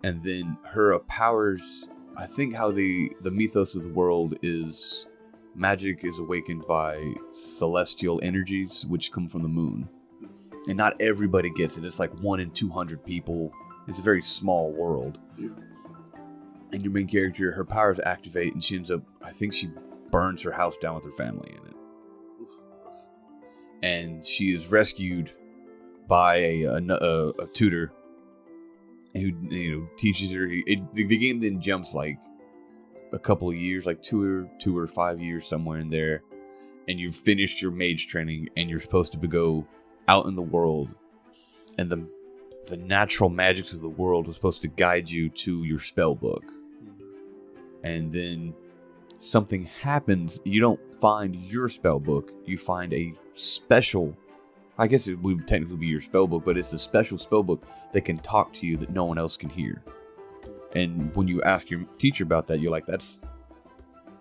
and 0.05 0.23
then 0.23 0.59
her 0.65 0.99
powers. 1.01 1.87
I 2.17 2.27
think 2.27 2.55
how 2.55 2.73
the 2.73 3.13
the 3.23 3.31
mythos 3.31 3.77
of 3.77 3.85
the 3.85 3.89
world 3.93 4.35
is 4.43 5.07
magic 5.55 6.05
is 6.05 6.19
awakened 6.19 6.65
by 6.67 7.15
celestial 7.33 8.21
energies 8.23 8.85
which 8.87 9.13
come 9.13 9.29
from 9.29 9.43
the 9.43 9.49
moon, 9.49 9.89
and 10.67 10.77
not 10.77 11.01
everybody 11.01 11.49
gets 11.51 11.79
it. 11.79 11.85
It's 11.85 12.01
like 12.01 12.13
one 12.21 12.41
in 12.41 12.51
two 12.51 12.69
hundred 12.71 13.05
people. 13.05 13.53
It's 13.87 14.01
a 14.01 14.03
very 14.03 14.21
small 14.21 14.73
world 14.73 15.19
Yeah. 15.39 15.49
and 16.73 16.83
your 16.83 16.93
main 16.93 17.07
character, 17.07 17.53
her 17.53 17.65
powers 17.65 17.99
activate, 18.05 18.53
and 18.53 18.63
she 18.63 18.77
ends 18.77 18.91
up. 18.91 19.03
I 19.23 19.31
think 19.31 19.53
she 19.55 19.71
burns 20.11 20.43
her 20.43 20.53
house 20.53 20.77
down 20.77 20.97
with 20.97 21.05
her 21.05 21.13
family 21.13 21.51
in 21.51 21.69
it, 21.69 21.77
and 23.83 24.25
she 24.25 24.53
is 24.55 24.71
rescued 24.71 25.33
by 26.09 26.37
a 26.37 26.63
a, 26.65 26.77
a, 26.83 27.29
a 27.31 27.47
tutor 27.53 27.93
who 29.19 29.55
you 29.55 29.77
know 29.77 29.89
teaches 29.97 30.33
her. 30.33 30.47
It, 30.49 30.95
the, 30.95 31.07
the 31.07 31.17
game 31.17 31.41
then 31.41 31.61
jumps 31.61 31.95
like 31.95 32.19
a 33.13 33.19
couple 33.19 33.49
of 33.49 33.57
years, 33.57 33.87
like 33.87 34.03
two 34.03 34.23
or 34.23 34.49
two 34.59 34.77
or 34.77 34.87
five 34.87 35.21
years 35.21 35.47
somewhere 35.47 35.79
in 35.79 35.91
there, 35.91 36.23
and 36.89 36.99
you've 36.99 37.17
finished 37.17 37.63
your 37.63 37.71
mage 37.71 38.09
training, 38.09 38.49
and 38.57 38.69
you're 38.71 38.81
supposed 38.81 39.13
to 39.13 39.27
go 39.27 39.67
out 40.09 40.27
in 40.27 40.35
the 40.35 40.43
world, 40.43 40.95
and 41.79 41.91
the 41.91 42.09
the 42.67 42.77
natural 42.77 43.31
magics 43.31 43.73
of 43.73 43.81
the 43.81 43.89
world 43.89 44.27
was 44.27 44.37
supposed 44.37 44.63
to 44.63 44.69
guide 44.69 45.09
you 45.09 45.29
to 45.31 45.65
your 45.65 45.79
spell 45.79 46.15
book 46.15 46.45
and 47.83 48.13
then 48.13 48.55
something 49.19 49.65
happens 49.81 50.41
you 50.45 50.61
don't 50.61 50.81
find 51.01 51.35
your 51.35 51.69
spell 51.69 51.99
book 51.99 52.33
you 52.45 52.57
find 52.57 52.93
a 52.93 53.13
special 53.35 54.17
I 54.79 54.87
guess 54.87 55.09
it 55.09 55.21
would 55.21 55.47
technically 55.49 55.77
be 55.77 55.87
your 55.89 56.01
spell 56.01 56.27
book, 56.27 56.45
but 56.45 56.57
it's 56.57 56.73
a 56.73 56.79
special 56.79 57.19
spell 57.19 57.43
book 57.43 57.67
that 57.93 58.03
can 58.03 58.17
talk 58.19 58.53
to 58.55 58.67
you 58.67 58.77
that 58.77 58.91
no 58.91 59.05
one 59.05 59.19
else 59.19 59.37
can 59.37 59.51
hear. 59.51 59.83
And 60.75 61.15
when 61.17 61.27
you 61.27 61.43
ask 61.43 61.71
your 61.71 61.85
teacher 61.99 62.25
about 62.25 62.47
that, 62.47 62.61
you're 62.61 62.71
like, 62.71 62.87
"That's 62.87 63.23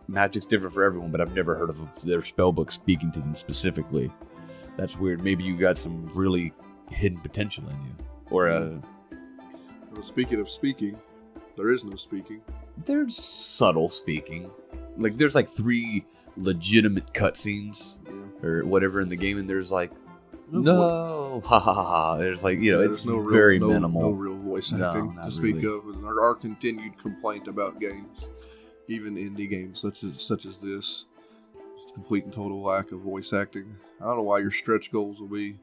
magic's 0.08 0.46
different 0.46 0.74
for 0.74 0.84
everyone," 0.84 1.12
but 1.12 1.22
I've 1.22 1.36
never 1.36 1.56
heard 1.56 1.70
of 1.70 1.80
their 2.04 2.24
spell 2.24 2.52
book 2.52 2.72
speaking 2.72 3.12
to 3.12 3.20
them 3.20 3.36
specifically. 3.36 4.12
That's 4.78 4.98
weird. 4.98 5.24
Maybe 5.24 5.44
you 5.44 5.58
got 5.58 5.78
some 5.78 6.10
really 6.16 6.54
hidden 6.90 7.20
potential 7.20 7.66
in 7.70 7.76
you, 7.84 8.06
or 8.32 8.50
uh, 8.50 8.78
Well, 9.92 10.04
speaking 10.04 10.40
of 10.40 10.50
speaking, 10.50 10.98
there 11.56 11.70
is 11.72 11.84
no 11.84 11.96
speaking. 11.98 12.42
there's 12.86 13.16
subtle 13.16 13.90
speaking. 13.90 14.50
Like 14.98 15.18
there's 15.18 15.36
like 15.36 15.48
three 15.50 16.06
legitimate 16.38 17.14
cutscenes 17.14 17.98
or 18.44 18.66
whatever 18.66 19.02
in 19.02 19.10
the 19.10 19.16
game, 19.16 19.38
and 19.38 19.50
there's 19.50 19.72
like 19.72 19.92
No, 20.52 20.62
no, 20.62 21.42
ha 21.46 21.60
ha 21.60 21.74
ha 21.74 21.84
ha. 21.84 22.18
There's 22.18 22.44
like 22.44 22.60
you 22.60 22.74
know, 22.74 22.82
Yeah, 22.82 22.90
it's 22.90 23.06
no 23.06 23.18
real- 23.18 23.32
very 23.32 23.60
no- 23.60 23.68
minimal. 23.68 24.02
No 24.02 24.10
real 24.12 24.38
voice 24.38 24.72
No, 24.72 24.86
acting 24.90 25.16
not 25.16 25.26
to 25.26 25.32
speak 25.32 25.56
really. 25.56 25.68
of. 25.78 25.88
And 25.88 26.06
our, 26.06 26.22
our 26.22 26.36
continued 26.36 26.98
complaint 27.02 27.48
about 27.48 27.80
games, 27.80 28.28
even 28.88 29.16
indie 29.16 29.50
games 29.50 29.80
such 29.82 30.04
as 30.04 30.22
such 30.24 30.46
as 30.46 30.58
this, 30.60 31.06
just 31.82 31.94
complete 31.94 32.24
and 32.24 32.34
total 32.34 32.62
lack 32.64 32.92
of 32.92 33.00
voice 33.02 33.34
acting. 33.34 33.76
I 34.02 34.06
don't 34.06 34.18
know 34.18 34.24
why 34.24 34.40
your 34.40 34.52
stretch 34.52 34.92
goals 34.92 35.20
will 35.20 35.28
be 35.28 35.58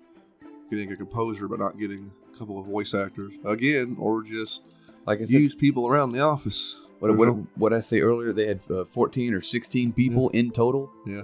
getting 0.71 0.93
a 0.93 0.97
composer 0.97 1.47
but 1.49 1.59
not 1.59 1.79
getting 1.79 2.11
a 2.35 2.39
couple 2.39 2.59
of 2.59 2.67
voice 2.67 2.95
actors 2.95 3.33
again, 3.45 3.97
or 3.99 4.23
just 4.23 4.63
Like 5.07 5.21
I 5.21 5.25
said, 5.25 5.41
use 5.41 5.55
people 5.55 5.87
around 5.87 6.13
the 6.13 6.21
office. 6.21 6.77
what 6.99 7.17
what 7.17 7.29
what 7.57 7.73
I 7.73 7.81
say 7.81 8.01
earlier, 8.01 8.33
they 8.33 8.47
had 8.49 8.61
uh, 8.71 8.85
14 8.85 9.33
or 9.35 9.41
16 9.41 9.93
people 9.93 10.29
in 10.31 10.51
total. 10.51 10.91
Yeah. 11.07 11.23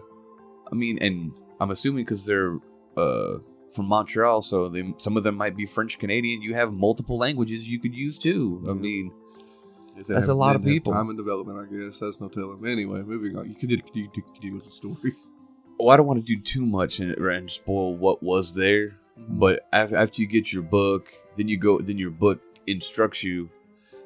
I 0.72 0.74
mean, 0.76 0.98
and 1.02 1.32
I'm 1.60 1.70
assuming 1.72 2.04
because 2.04 2.24
they're 2.24 2.56
uh, 2.96 3.38
from 3.72 3.86
Montreal, 3.86 4.42
so 4.42 4.68
they, 4.68 4.94
some 4.98 5.16
of 5.16 5.22
them 5.22 5.36
might 5.36 5.56
be 5.56 5.66
French 5.66 5.98
Canadian. 5.98 6.42
You 6.42 6.54
have 6.54 6.72
multiple 6.72 7.16
languages 7.18 7.68
you 7.68 7.78
could 7.78 7.94
use 7.94 8.18
too. 8.18 8.64
I 8.68 8.72
mean, 8.72 9.12
If 9.96 10.06
they 10.06 10.14
That's 10.14 10.28
a 10.28 10.34
lot 10.34 10.56
of 10.56 10.62
didn't 10.62 10.74
have 10.74 10.82
people. 10.82 10.92
Time 10.92 11.10
in 11.10 11.16
development, 11.16 11.58
I 11.58 11.64
guess. 11.86 11.98
That's 11.98 12.20
no 12.20 12.28
telling. 12.28 12.66
Anyway, 12.66 13.02
moving 13.02 13.36
on. 13.36 13.48
You 13.48 13.54
continue, 13.54 13.82
continue, 13.82 14.10
continue 14.10 14.54
with 14.54 14.64
the 14.64 14.70
story. 14.70 15.14
oh, 15.78 15.88
I 15.88 15.96
don't 15.96 16.06
want 16.06 16.24
to 16.24 16.36
do 16.36 16.40
too 16.42 16.64
much 16.66 17.00
and, 17.00 17.12
and 17.16 17.50
spoil 17.50 17.94
what 17.96 18.22
was 18.22 18.54
there. 18.54 18.88
Mm-hmm. 19.18 19.38
But 19.38 19.68
after 19.72 20.20
you 20.22 20.26
get 20.26 20.52
your 20.52 20.62
book, 20.62 21.08
then 21.36 21.48
you 21.48 21.56
go. 21.58 21.78
Then 21.78 21.98
your 21.98 22.10
book 22.10 22.40
instructs 22.66 23.22
you. 23.22 23.50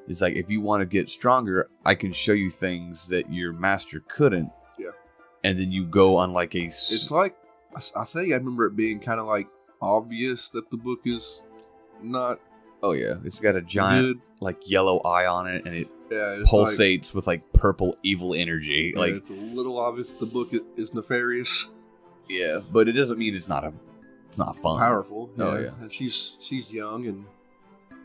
It's 0.09 0.21
like 0.21 0.35
if 0.35 0.51
you 0.51 0.61
want 0.61 0.81
to 0.83 0.87
get 0.87 1.09
stronger, 1.09 1.69
I 1.87 1.95
can 1.95 2.13
show 2.13 2.33
you 2.33 2.51
things 2.51 3.09
that 3.09 3.33
your 3.33 3.53
master 3.53 4.03
couldn't. 4.09 4.51
Yeah. 4.79 4.91
And 5.45 5.59
then 5.59 5.71
you 5.73 5.87
go 5.87 6.17
on 6.17 6.33
like 6.33 6.55
a. 6.55 6.67
s- 6.67 6.93
It's 6.93 7.11
like 7.11 7.37
I 7.97 8.05
think 8.05 8.33
I 8.33 8.37
remember 8.37 8.67
it 8.67 8.77
being 8.77 9.01
kind 9.01 9.19
of 9.21 9.27
like 9.27 9.47
obvious 9.85 10.49
that 10.51 10.71
the 10.71 10.77
book 10.77 11.01
is 11.05 11.43
not 12.03 12.41
oh 12.83 12.93
yeah, 12.93 13.15
it's 13.25 13.41
got 13.41 13.55
a 13.57 13.63
giant 13.63 14.07
good. 14.07 14.21
like 14.41 14.69
yellow 14.71 14.99
eye 15.01 15.27
on 15.27 15.47
it, 15.47 15.65
and 15.67 15.75
it 15.75 15.89
Yeah, 16.11 16.37
it's 16.41 16.53
like- 16.53 16.67
pulsates 16.69 17.15
with 17.15 17.27
like 17.27 17.53
purple 17.53 17.97
evil 18.03 18.35
energy. 18.35 18.93
yeah, 18.95 19.01
like 19.01 19.15
it's 19.15 19.31
a 19.31 19.35
little 19.35 19.79
obvious 19.79 20.09
the 20.21 20.27
book 20.27 20.51
is 20.77 20.93
nefarious, 20.95 21.69
yeah, 22.29 22.61
but 22.73 22.89
it 22.89 22.93
doesn't 22.93 23.19
mean 23.19 23.35
it's 23.35 23.49
not 23.49 23.65
a. 23.65 23.73
It's 24.29 24.39
not 24.39 24.61
fun. 24.61 24.79
powerful. 24.81 25.31
Oh, 25.39 25.57
yeah. 25.57 25.71
and 25.81 25.93
she's 25.93 26.37
she's 26.41 26.73
young 26.73 27.07
and 27.07 27.25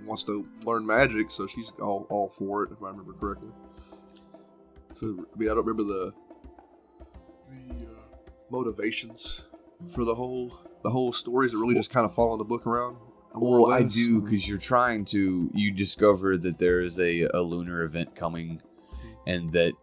wants 0.05 0.23
to 0.25 0.47
learn 0.63 0.85
magic, 0.85 1.31
so 1.31 1.47
she's 1.47 1.71
all 1.81 2.05
all 2.09 2.31
for 2.37 2.63
it 2.63 2.71
if 2.71 2.83
I 2.83 2.89
remember 2.91 3.13
correctly. 3.13 3.49
So 4.95 5.07
I 5.33 5.37
mean, 5.39 5.49
I 5.49 5.55
don't 5.55 5.65
remember 5.65 5.83
the 5.83 6.13
the 7.49 7.85
uh, 7.85 7.89
motivations 8.51 9.43
for 9.95 10.03
the 10.05 10.13
whole 10.13 10.59
the 10.83 10.89
whole 10.89 11.13
stories. 11.13 11.53
It 11.53 11.57
really 11.57 11.75
just 11.75 11.91
kind 11.91 12.05
of 12.05 12.13
follow 12.13 12.37
the 12.37 12.43
book 12.43 12.65
around. 12.67 12.97
Well, 13.35 13.71
I 13.71 13.83
do 13.83 14.21
because 14.21 14.47
you're 14.47 14.57
trying 14.57 15.05
to. 15.05 15.49
You 15.53 15.71
discover 15.71 16.37
that 16.37 16.57
there 16.57 16.81
is 16.81 16.99
a, 16.99 17.23
a 17.33 17.41
lunar 17.41 17.83
event 17.83 18.15
coming, 18.15 18.61
and 19.27 19.51
that 19.53 19.73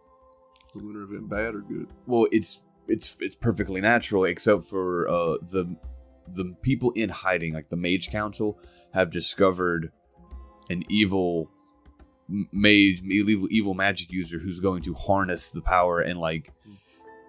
the 0.73 0.79
lunar 0.79 1.03
event 1.03 1.29
bad 1.29 1.55
or 1.55 1.61
good? 1.61 1.87
well, 2.05 2.27
it's 2.31 2.61
it's 2.87 3.17
it's 3.19 3.35
perfectly 3.35 3.81
natural, 3.81 4.25
except 4.25 4.65
for 4.65 5.07
uh, 5.07 5.37
the 5.41 5.75
the 6.33 6.55
people 6.61 6.91
in 6.91 7.09
hiding, 7.09 7.53
like 7.53 7.69
the 7.69 7.77
Mage 7.77 8.09
Council, 8.09 8.59
have 8.93 9.11
discovered 9.11 9.91
an 10.69 10.83
evil 10.89 11.49
mage, 12.51 13.01
evil 13.03 13.47
evil 13.49 13.73
magic 13.73 14.11
user 14.11 14.39
who's 14.39 14.59
going 14.59 14.83
to 14.83 14.93
harness 14.93 15.51
the 15.51 15.61
power 15.61 16.01
and 16.01 16.19
like 16.19 16.51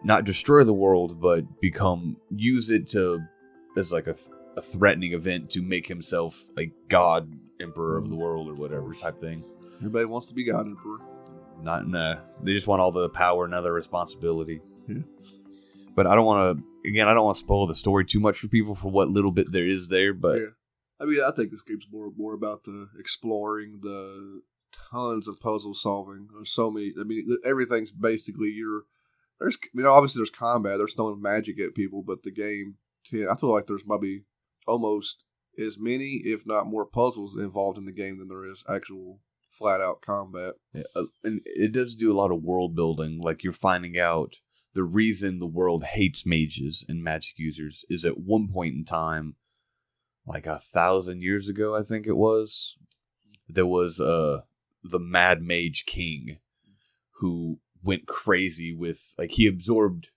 not 0.02 0.24
destroy 0.24 0.64
the 0.64 0.74
world, 0.74 1.20
but 1.20 1.60
become 1.60 2.16
use 2.30 2.70
it 2.70 2.88
to 2.88 3.20
as 3.76 3.92
like 3.92 4.06
a, 4.06 4.14
th- 4.14 4.28
a 4.56 4.62
threatening 4.62 5.12
event 5.12 5.50
to 5.50 5.62
make 5.62 5.86
himself 5.86 6.44
like 6.56 6.72
god 6.88 7.32
emperor 7.60 7.96
of 7.96 8.08
the 8.08 8.14
mm. 8.14 8.18
world 8.18 8.48
or 8.48 8.54
whatever 8.54 8.94
type 8.94 9.18
thing. 9.18 9.44
Everybody 9.78 10.06
wants 10.06 10.26
to 10.28 10.34
be 10.34 10.44
God 10.44 10.66
Emperor. 10.66 10.98
Not 11.62 11.88
nah, 11.88 12.16
they 12.42 12.52
just 12.52 12.66
want 12.66 12.80
all 12.80 12.92
the 12.92 13.08
power 13.08 13.44
and 13.44 13.54
other 13.54 13.72
responsibility. 13.72 14.60
Yeah. 14.88 15.02
But 15.94 16.06
I 16.06 16.14
don't 16.14 16.26
want 16.26 16.58
to. 16.58 16.88
Again, 16.88 17.08
I 17.08 17.14
don't 17.14 17.24
want 17.24 17.36
to 17.36 17.44
spoil 17.44 17.66
the 17.66 17.74
story 17.74 18.04
too 18.04 18.20
much 18.20 18.38
for 18.38 18.48
people 18.48 18.74
for 18.74 18.90
what 18.90 19.08
little 19.08 19.32
bit 19.32 19.50
there 19.50 19.66
is 19.66 19.88
there. 19.88 20.14
But 20.14 20.38
yeah. 20.38 20.46
I 21.00 21.04
mean, 21.04 21.20
I 21.22 21.30
think 21.30 21.50
this 21.50 21.62
game's 21.62 21.86
more 21.90 22.12
more 22.16 22.34
about 22.34 22.64
the 22.64 22.88
exploring, 22.98 23.80
the 23.82 24.42
tons 24.90 25.26
of 25.26 25.40
puzzle 25.40 25.74
solving. 25.74 26.28
There's 26.32 26.52
so 26.52 26.70
many. 26.70 26.92
I 26.98 27.04
mean, 27.04 27.38
everything's 27.44 27.90
basically 27.90 28.48
you're. 28.48 28.82
There's, 29.40 29.56
I 29.62 29.68
mean, 29.72 29.86
obviously 29.86 30.18
there's 30.18 30.30
combat. 30.30 30.78
There's 30.78 30.94
throwing 30.94 31.22
magic 31.22 31.60
at 31.60 31.74
people, 31.74 32.02
but 32.02 32.24
the 32.24 32.32
game, 32.32 32.76
I 33.12 33.36
feel 33.36 33.52
like 33.52 33.66
there's 33.66 33.86
maybe 33.86 34.24
almost 34.66 35.24
as 35.58 35.78
many, 35.78 36.22
if 36.24 36.46
not 36.46 36.66
more, 36.66 36.86
puzzles 36.86 37.36
involved 37.38 37.78
in 37.78 37.84
the 37.84 37.92
game 37.92 38.18
than 38.18 38.28
there 38.28 38.44
is 38.44 38.62
actual 38.68 39.20
flat 39.50 39.80
out 39.80 40.02
combat. 40.02 40.54
Yeah, 40.72 40.82
uh, 40.94 41.06
and 41.24 41.40
it 41.44 41.72
does 41.72 41.94
do 41.94 42.12
a 42.12 42.16
lot 42.16 42.30
of 42.30 42.42
world 42.42 42.76
building. 42.76 43.20
Like 43.20 43.42
you're 43.42 43.52
finding 43.52 43.98
out 43.98 44.36
the 44.74 44.84
reason 44.84 45.38
the 45.38 45.46
world 45.46 45.82
hates 45.84 46.24
mages 46.24 46.84
and 46.88 47.02
magic 47.02 47.38
users 47.38 47.84
is 47.90 48.04
at 48.04 48.18
one 48.18 48.48
point 48.48 48.74
in 48.74 48.84
time, 48.84 49.34
like 50.26 50.46
a 50.46 50.58
thousand 50.58 51.22
years 51.22 51.48
ago, 51.48 51.74
I 51.74 51.82
think 51.82 52.06
it 52.06 52.16
was, 52.16 52.76
there 53.48 53.66
was 53.66 54.00
uh 54.00 54.42
the 54.84 55.00
Mad 55.00 55.42
Mage 55.42 55.84
King, 55.86 56.38
who 57.18 57.58
went 57.82 58.06
crazy 58.06 58.72
with 58.72 59.14
like 59.18 59.32
he 59.32 59.46
absorbed. 59.46 60.10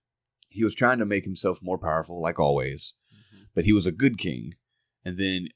He 0.51 0.63
was 0.63 0.75
trying 0.75 0.99
to 0.99 1.05
make 1.05 1.23
himself 1.23 1.59
more 1.61 1.77
powerful, 1.77 2.21
like 2.21 2.39
always, 2.39 2.93
mm-hmm. 3.13 3.43
but 3.55 3.65
he 3.65 3.73
was 3.73 3.87
a 3.87 3.91
good 3.91 4.17
king. 4.17 4.53
And 5.03 5.17
then 5.17 5.49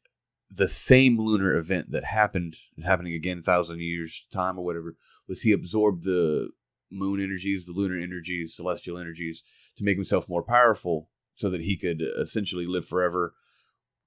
the 0.49 0.67
same 0.67 1.19
lunar 1.19 1.55
event 1.55 1.91
that 1.91 2.05
happened, 2.05 2.57
happening 2.83 3.13
again, 3.13 3.39
a 3.39 3.43
thousand 3.43 3.81
years 3.81 4.25
time 4.31 4.57
or 4.57 4.65
whatever, 4.65 4.95
was 5.27 5.41
he 5.41 5.51
absorbed 5.51 6.03
the 6.03 6.49
moon 6.91 7.21
energies, 7.21 7.65
the 7.65 7.73
lunar 7.73 7.99
energies, 7.99 8.55
celestial 8.55 8.97
energies 8.97 9.43
to 9.75 9.83
make 9.83 9.97
himself 9.97 10.29
more 10.29 10.43
powerful, 10.43 11.09
so 11.35 11.49
that 11.49 11.61
he 11.61 11.75
could 11.75 12.01
uh, 12.01 12.21
essentially 12.21 12.65
live 12.65 12.85
forever. 12.85 13.33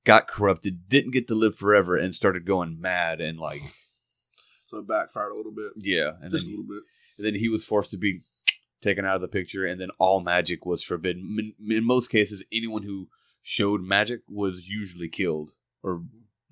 Got 0.04 0.28
corrupted, 0.28 0.88
didn't 0.88 1.10
get 1.10 1.28
to 1.28 1.34
live 1.34 1.56
forever, 1.56 1.96
and 1.96 2.14
started 2.14 2.46
going 2.46 2.80
mad 2.80 3.20
and 3.20 3.38
like 3.38 3.62
So 4.70 4.78
it 4.78 4.88
backfired 4.88 5.32
a 5.32 5.36
little 5.36 5.52
bit, 5.52 5.72
yeah, 5.76 6.12
and 6.20 6.30
just 6.30 6.44
then 6.44 6.54
a 6.54 6.56
little 6.56 6.74
bit. 6.74 6.82
and 7.16 7.26
then 7.26 7.34
he 7.34 7.48
was 7.48 7.64
forced 7.64 7.90
to 7.92 7.98
be 7.98 8.22
taken 8.80 9.04
out 9.04 9.16
of 9.16 9.20
the 9.20 9.28
picture, 9.28 9.64
and 9.66 9.80
then 9.80 9.90
all 9.98 10.20
magic 10.20 10.64
was 10.66 10.82
forbidden. 10.82 11.54
In, 11.58 11.76
in 11.76 11.84
most 11.84 12.08
cases, 12.08 12.44
anyone 12.52 12.82
who 12.82 13.08
showed 13.42 13.82
magic 13.82 14.20
was 14.28 14.68
usually 14.68 15.08
killed, 15.08 15.52
or 15.82 16.02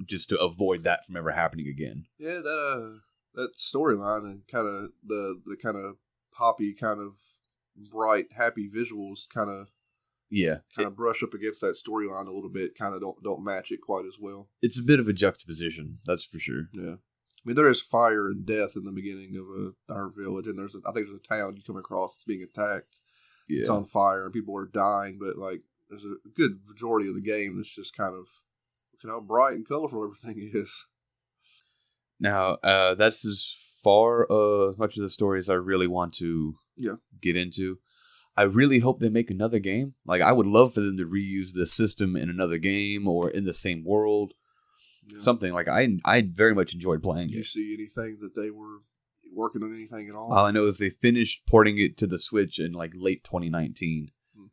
just 0.05 0.29
to 0.31 0.39
avoid 0.39 0.83
that 0.85 1.05
from 1.07 1.17
ever 1.17 1.33
happening 1.33 1.69
again. 1.69 2.07
Yeah, 2.19 2.41
that 2.41 2.49
uh, 2.49 2.99
that 3.35 3.57
storyline 3.57 4.25
and 4.25 4.43
kind 4.51 4.67
of 4.67 4.91
the 5.07 5.41
the 5.45 5.57
kind 5.57 5.77
of 5.77 5.97
poppy, 6.33 6.75
kind 6.75 7.01
of 7.01 7.15
bright, 7.91 8.27
happy 8.37 8.69
visuals, 8.75 9.29
kind 9.33 9.51
of 9.51 9.69
Yeah, 10.31 10.59
kind 10.75 10.89
of 10.89 10.97
brush 10.97 11.23
up 11.23 11.35
against 11.35 11.61
that 11.61 11.77
storyline 11.77 12.27
a 12.27 12.33
little 12.33 12.51
bit. 12.51 12.77
Kind 12.79 12.95
of 12.95 13.01
don't 13.01 13.23
don't 13.23 13.45
match 13.45 13.71
it 13.71 13.81
quite 13.81 14.05
as 14.07 14.19
well. 14.21 14.49
it's 14.63 14.79
a 14.81 14.83
bit 14.85 15.01
of 15.01 15.09
a 15.09 15.13
juxtaposition, 15.13 15.99
that's 16.05 16.25
for 16.27 16.39
sure. 16.39 16.69
Yeah, 16.73 16.97
I 17.47 17.51
mean 17.51 17.57
there 17.57 17.71
is 17.71 17.81
fire 17.81 18.27
and 18.27 18.45
death 18.45 18.71
in 18.75 18.83
the 18.85 18.91
beginning 18.91 19.37
of 19.37 19.47
a, 19.47 19.95
our 19.95 20.09
village, 20.11 20.47
and 20.49 20.59
there's 20.59 20.75
a, 20.75 20.79
I 20.87 20.91
think 20.93 21.07
there's 21.07 21.21
a 21.25 21.29
town 21.29 21.57
you 21.57 21.63
come 21.65 21.77
across 21.77 22.15
that's 22.15 22.25
being 22.25 22.43
attacked. 22.43 22.99
It's 23.49 23.69
on 23.69 23.87
fire 23.87 24.25
and 24.25 24.33
people 24.33 24.57
are 24.57 24.67
dying, 24.67 25.19
but 25.21 25.39
like 25.39 25.61
there's 25.89 26.05
a 26.05 26.17
good 26.37 26.59
majority 26.67 27.09
of 27.09 27.15
the 27.15 27.21
game 27.21 27.57
that's 27.57 27.73
just 27.73 27.97
kind 27.97 28.13
of 28.15 28.27
look 28.93 29.05
at 29.05 29.09
how 29.11 29.21
bright 29.21 29.55
and 29.55 29.67
colorful 29.69 30.03
everything 30.03 30.51
is. 30.55 30.87
now 32.19 32.55
uh, 32.65 32.95
that's 32.97 33.25
as 33.25 33.55
far 33.85 34.27
uh, 34.31 34.71
as 34.71 34.79
much 34.79 34.97
of 34.97 35.03
the 35.05 35.11
story 35.11 35.39
as 35.39 35.49
I 35.49 35.55
really 35.55 35.87
want 35.87 36.15
to 36.15 36.57
Yeah. 36.77 36.97
get 37.23 37.37
into. 37.37 37.79
I 38.37 38.43
really 38.43 38.81
hope 38.81 38.99
they 39.01 39.09
make 39.09 39.31
another 39.31 39.61
game. 39.61 39.95
Like 40.05 40.23
I 40.23 40.33
would 40.33 40.47
love 40.47 40.75
for 40.75 40.81
them 40.81 40.97
to 40.99 41.05
reuse 41.07 41.53
the 41.55 41.67
system 41.67 42.17
in 42.17 42.29
another 42.29 42.59
game 42.59 43.07
or 43.07 43.31
in 43.31 43.45
the 43.45 43.55
same 43.55 43.85
world. 43.85 44.35
Yeah. 45.09 45.19
Something 45.19 45.53
like 45.53 45.69
I 45.69 45.89
I 46.05 46.23
very 46.23 46.55
much 46.55 46.75
enjoyed 46.75 47.03
playing 47.03 47.29
Did 47.29 47.37
you 47.37 47.43
see 47.45 47.75
anything 47.75 48.19
that 48.23 48.35
they 48.35 48.51
were 48.51 48.79
working 49.33 49.63
on 49.63 49.73
anything 49.75 50.09
at 50.09 50.15
all? 50.15 50.33
All 50.33 50.47
I 50.47 50.51
know 50.51 50.67
is 50.67 50.79
they 50.79 50.91
finished 50.91 51.47
porting 51.47 51.79
it 51.79 51.97
to 51.99 52.07
the 52.07 52.19
Switch 52.19 52.59
in 52.59 52.73
like 52.73 52.93
late 52.95 53.23
2019, 53.25 54.11
Hmm. 54.37 54.47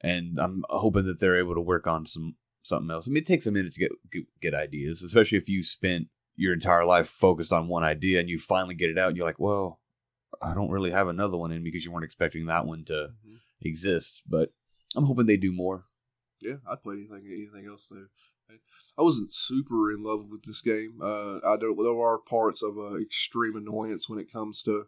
and 0.00 0.38
I'm 0.40 0.64
hoping 0.68 1.04
that 1.06 1.20
they're 1.20 1.38
able 1.38 1.54
to 1.54 1.60
work 1.60 1.86
on 1.86 2.06
some 2.06 2.36
something 2.62 2.90
else. 2.90 3.08
I 3.08 3.10
mean, 3.10 3.22
it 3.22 3.26
takes 3.26 3.46
a 3.46 3.52
minute 3.52 3.72
to 3.74 3.80
get 3.80 3.92
get, 4.12 4.24
get 4.40 4.54
ideas, 4.54 5.02
especially 5.02 5.38
if 5.38 5.48
you 5.48 5.62
spent 5.62 6.08
your 6.36 6.52
entire 6.54 6.84
life 6.84 7.08
focused 7.08 7.52
on 7.52 7.68
one 7.68 7.84
idea 7.84 8.18
and 8.20 8.28
you 8.28 8.38
finally 8.38 8.74
get 8.74 8.90
it 8.90 8.98
out. 8.98 9.08
And 9.08 9.16
you're 9.16 9.26
like, 9.26 9.38
well, 9.38 9.80
I 10.40 10.54
don't 10.54 10.70
really 10.70 10.90
have 10.90 11.08
another 11.08 11.36
one 11.36 11.52
in 11.52 11.62
because 11.62 11.84
you 11.84 11.92
weren't 11.92 12.04
expecting 12.04 12.46
that 12.46 12.66
one 12.66 12.84
to 12.86 13.12
Mhm. 13.26 13.38
exist. 13.60 14.22
But 14.28 14.52
I'm 14.96 15.04
hoping 15.04 15.26
they 15.26 15.36
do 15.36 15.52
more. 15.52 15.84
Yeah, 16.40 16.56
I'd 16.66 16.82
play 16.82 16.94
anything 16.96 17.26
anything 17.26 17.66
else 17.66 17.88
there. 17.90 18.08
I 18.98 19.02
wasn't 19.02 19.32
super 19.34 19.90
in 19.92 20.02
love 20.02 20.26
with 20.30 20.42
this 20.44 20.60
game. 20.60 20.98
Uh, 21.02 21.36
I 21.46 21.56
don't. 21.56 21.76
There 21.76 22.00
are 22.00 22.18
parts 22.18 22.62
of 22.62 22.76
uh, 22.78 22.96
extreme 23.00 23.56
annoyance 23.56 24.08
when 24.08 24.18
it 24.18 24.30
comes 24.32 24.60
to 24.62 24.84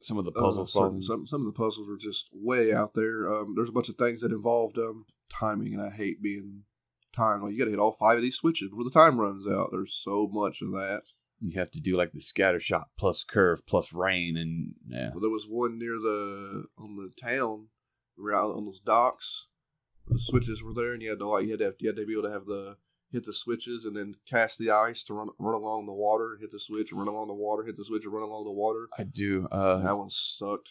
Some 0.00 0.18
of 0.18 0.24
the 0.24 0.32
uh, 0.32 0.40
puzzle 0.40 0.66
certain- 0.66 1.02
solving. 1.02 1.02
some 1.02 1.26
some 1.26 1.40
of 1.46 1.46
the 1.46 1.56
puzzles 1.58 1.88
are 1.88 1.96
just 1.96 2.28
way 2.32 2.72
out 2.72 2.94
there. 2.94 3.32
Um, 3.32 3.54
there's 3.56 3.68
a 3.68 3.72
bunch 3.72 3.88
of 3.88 3.96
things 3.96 4.20
that 4.22 4.32
involved 4.32 4.78
um, 4.78 5.04
timing, 5.32 5.74
and 5.74 5.82
I 5.82 5.90
hate 5.90 6.22
being 6.22 6.64
timed. 7.14 7.42
Like 7.44 7.52
you 7.52 7.58
got 7.58 7.66
to 7.66 7.70
hit 7.70 7.78
all 7.80 7.96
five 8.00 8.16
of 8.16 8.22
these 8.22 8.36
switches 8.36 8.70
before 8.70 8.84
the 8.84 8.90
time 8.90 9.20
runs 9.20 9.46
out. 9.46 9.68
There's 9.70 9.98
so 10.02 10.28
much 10.32 10.60
of 10.62 10.70
that. 10.72 11.02
You 11.44 11.58
have 11.58 11.70
to 11.72 11.80
do 11.80 11.96
like 11.96 12.12
the 12.12 12.20
scatter 12.20 12.60
shot 12.60 12.88
plus 12.98 13.24
curve 13.24 13.66
plus 13.66 13.92
rain 13.92 14.36
and 14.36 14.74
yeah. 14.88 15.10
Well, 15.10 15.20
there 15.20 15.30
was 15.30 15.46
one 15.48 15.78
near 15.78 15.98
the 15.98 16.64
on 16.78 16.96
the 16.96 17.10
town, 17.20 17.66
out 18.32 18.54
on 18.56 18.64
those 18.64 18.80
docks. 18.84 19.46
The 20.08 20.18
switches 20.20 20.62
were 20.62 20.72
there, 20.74 20.92
and 20.92 21.02
you 21.02 21.10
had 21.10 21.18
to 21.20 21.28
like 21.28 21.44
you 21.44 21.50
had 21.52 21.58
to 21.60 21.64
have, 21.66 21.74
you 21.78 21.88
had 21.88 21.96
to 21.96 22.06
be 22.06 22.12
able 22.12 22.22
to 22.24 22.32
have 22.32 22.46
the 22.46 22.76
hit 23.12 23.24
the 23.26 23.34
switches 23.34 23.84
and 23.84 23.94
then 23.94 24.14
cast 24.28 24.58
the 24.58 24.70
ice 24.70 25.04
to 25.04 25.14
run 25.14 25.28
run 25.38 25.54
along 25.54 25.86
the 25.86 25.92
water, 25.92 26.38
hit 26.40 26.50
the 26.50 26.58
switch, 26.58 26.90
and 26.90 26.98
run 26.98 27.08
along 27.08 27.28
the 27.28 27.34
water, 27.34 27.62
hit 27.64 27.76
the 27.76 27.84
switch, 27.84 28.04
and 28.04 28.12
run 28.12 28.22
along 28.22 28.44
the 28.44 28.50
water. 28.50 28.88
I 28.98 29.04
do. 29.04 29.46
Uh, 29.52 29.82
that 29.82 29.96
one 29.98 30.08
sucked. 30.10 30.70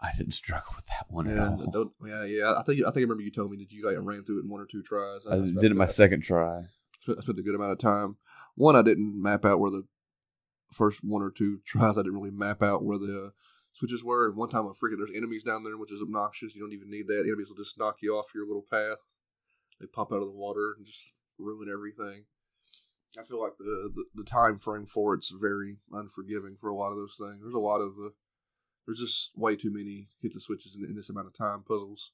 I 0.00 0.10
didn't 0.16 0.34
struggle 0.34 0.72
with 0.76 0.86
that 0.86 1.06
one 1.08 1.26
at 1.28 1.36
Yeah, 1.36 1.48
all. 1.50 1.70
don't- 1.72 1.92
yeah, 2.06 2.24
yeah. 2.24 2.54
I 2.58 2.62
think 2.62 2.80
I 2.80 2.90
think 2.90 2.98
I 2.98 3.00
remember 3.00 3.22
you 3.22 3.30
told 3.32 3.50
me 3.50 3.56
that 3.58 3.72
you 3.72 3.84
like 3.86 3.96
ran 4.00 4.24
through 4.24 4.38
it 4.38 4.44
in 4.44 4.48
one 4.50 4.60
or 4.60 4.66
two 4.70 4.82
tries. 4.82 5.26
I 5.26 5.38
spent- 5.38 5.60
did 5.60 5.72
it 5.72 5.76
my 5.76 5.86
second 5.86 6.22
try. 6.22 6.58
I 7.08 7.20
spent 7.22 7.38
a 7.38 7.42
good 7.42 7.54
amount 7.54 7.72
of 7.72 7.78
time. 7.78 8.16
One, 8.54 8.76
I 8.76 8.82
didn't 8.82 9.20
map 9.20 9.44
out 9.44 9.60
where 9.60 9.70
the 9.70 9.84
first 10.74 11.00
one 11.02 11.22
or 11.22 11.30
two 11.30 11.60
tries. 11.64 11.96
I 11.96 12.02
didn't 12.02 12.14
really 12.18 12.30
map 12.30 12.62
out 12.62 12.84
where 12.84 12.98
the 12.98 13.26
uh, 13.26 13.30
switches 13.72 14.04
were. 14.04 14.26
And 14.26 14.36
one 14.36 14.50
time, 14.50 14.66
I 14.66 14.70
freaking 14.70 14.98
there's 14.98 15.16
enemies 15.16 15.42
down 15.44 15.64
there, 15.64 15.78
which 15.78 15.90
is 15.92 16.02
obnoxious. 16.02 16.54
You 16.54 16.60
don't 16.60 16.72
even 16.74 16.90
need 16.90 17.06
that. 17.06 17.22
The 17.24 17.28
enemies 17.30 17.48
will 17.48 17.56
just 17.64 17.78
knock 17.78 17.96
you 18.02 18.14
off 18.16 18.26
your 18.34 18.46
little 18.46 18.66
path. 18.70 18.98
They 19.80 19.86
pop 19.86 20.12
out 20.12 20.16
of 20.22 20.28
the 20.28 20.34
water 20.36 20.74
and 20.76 20.84
just 20.84 20.98
ruin 21.38 21.68
everything. 21.72 22.24
I 23.18 23.24
feel 23.24 23.40
like 23.40 23.56
the, 23.58 23.90
the 23.94 24.04
the 24.14 24.24
time 24.24 24.58
frame 24.58 24.86
for 24.86 25.14
it's 25.14 25.30
very 25.30 25.76
unforgiving 25.92 26.56
for 26.60 26.68
a 26.68 26.76
lot 26.76 26.90
of 26.90 26.96
those 26.96 27.16
things. 27.18 27.40
There's 27.42 27.54
a 27.54 27.58
lot 27.58 27.80
of 27.80 27.96
the 27.96 28.12
there's 28.86 28.98
just 28.98 29.30
way 29.36 29.56
too 29.56 29.72
many 29.72 30.08
hit 30.20 30.34
the 30.34 30.40
switches 30.40 30.76
in, 30.76 30.84
in 30.84 30.94
this 30.94 31.08
amount 31.08 31.26
of 31.26 31.36
time 31.36 31.62
puzzles. 31.66 32.12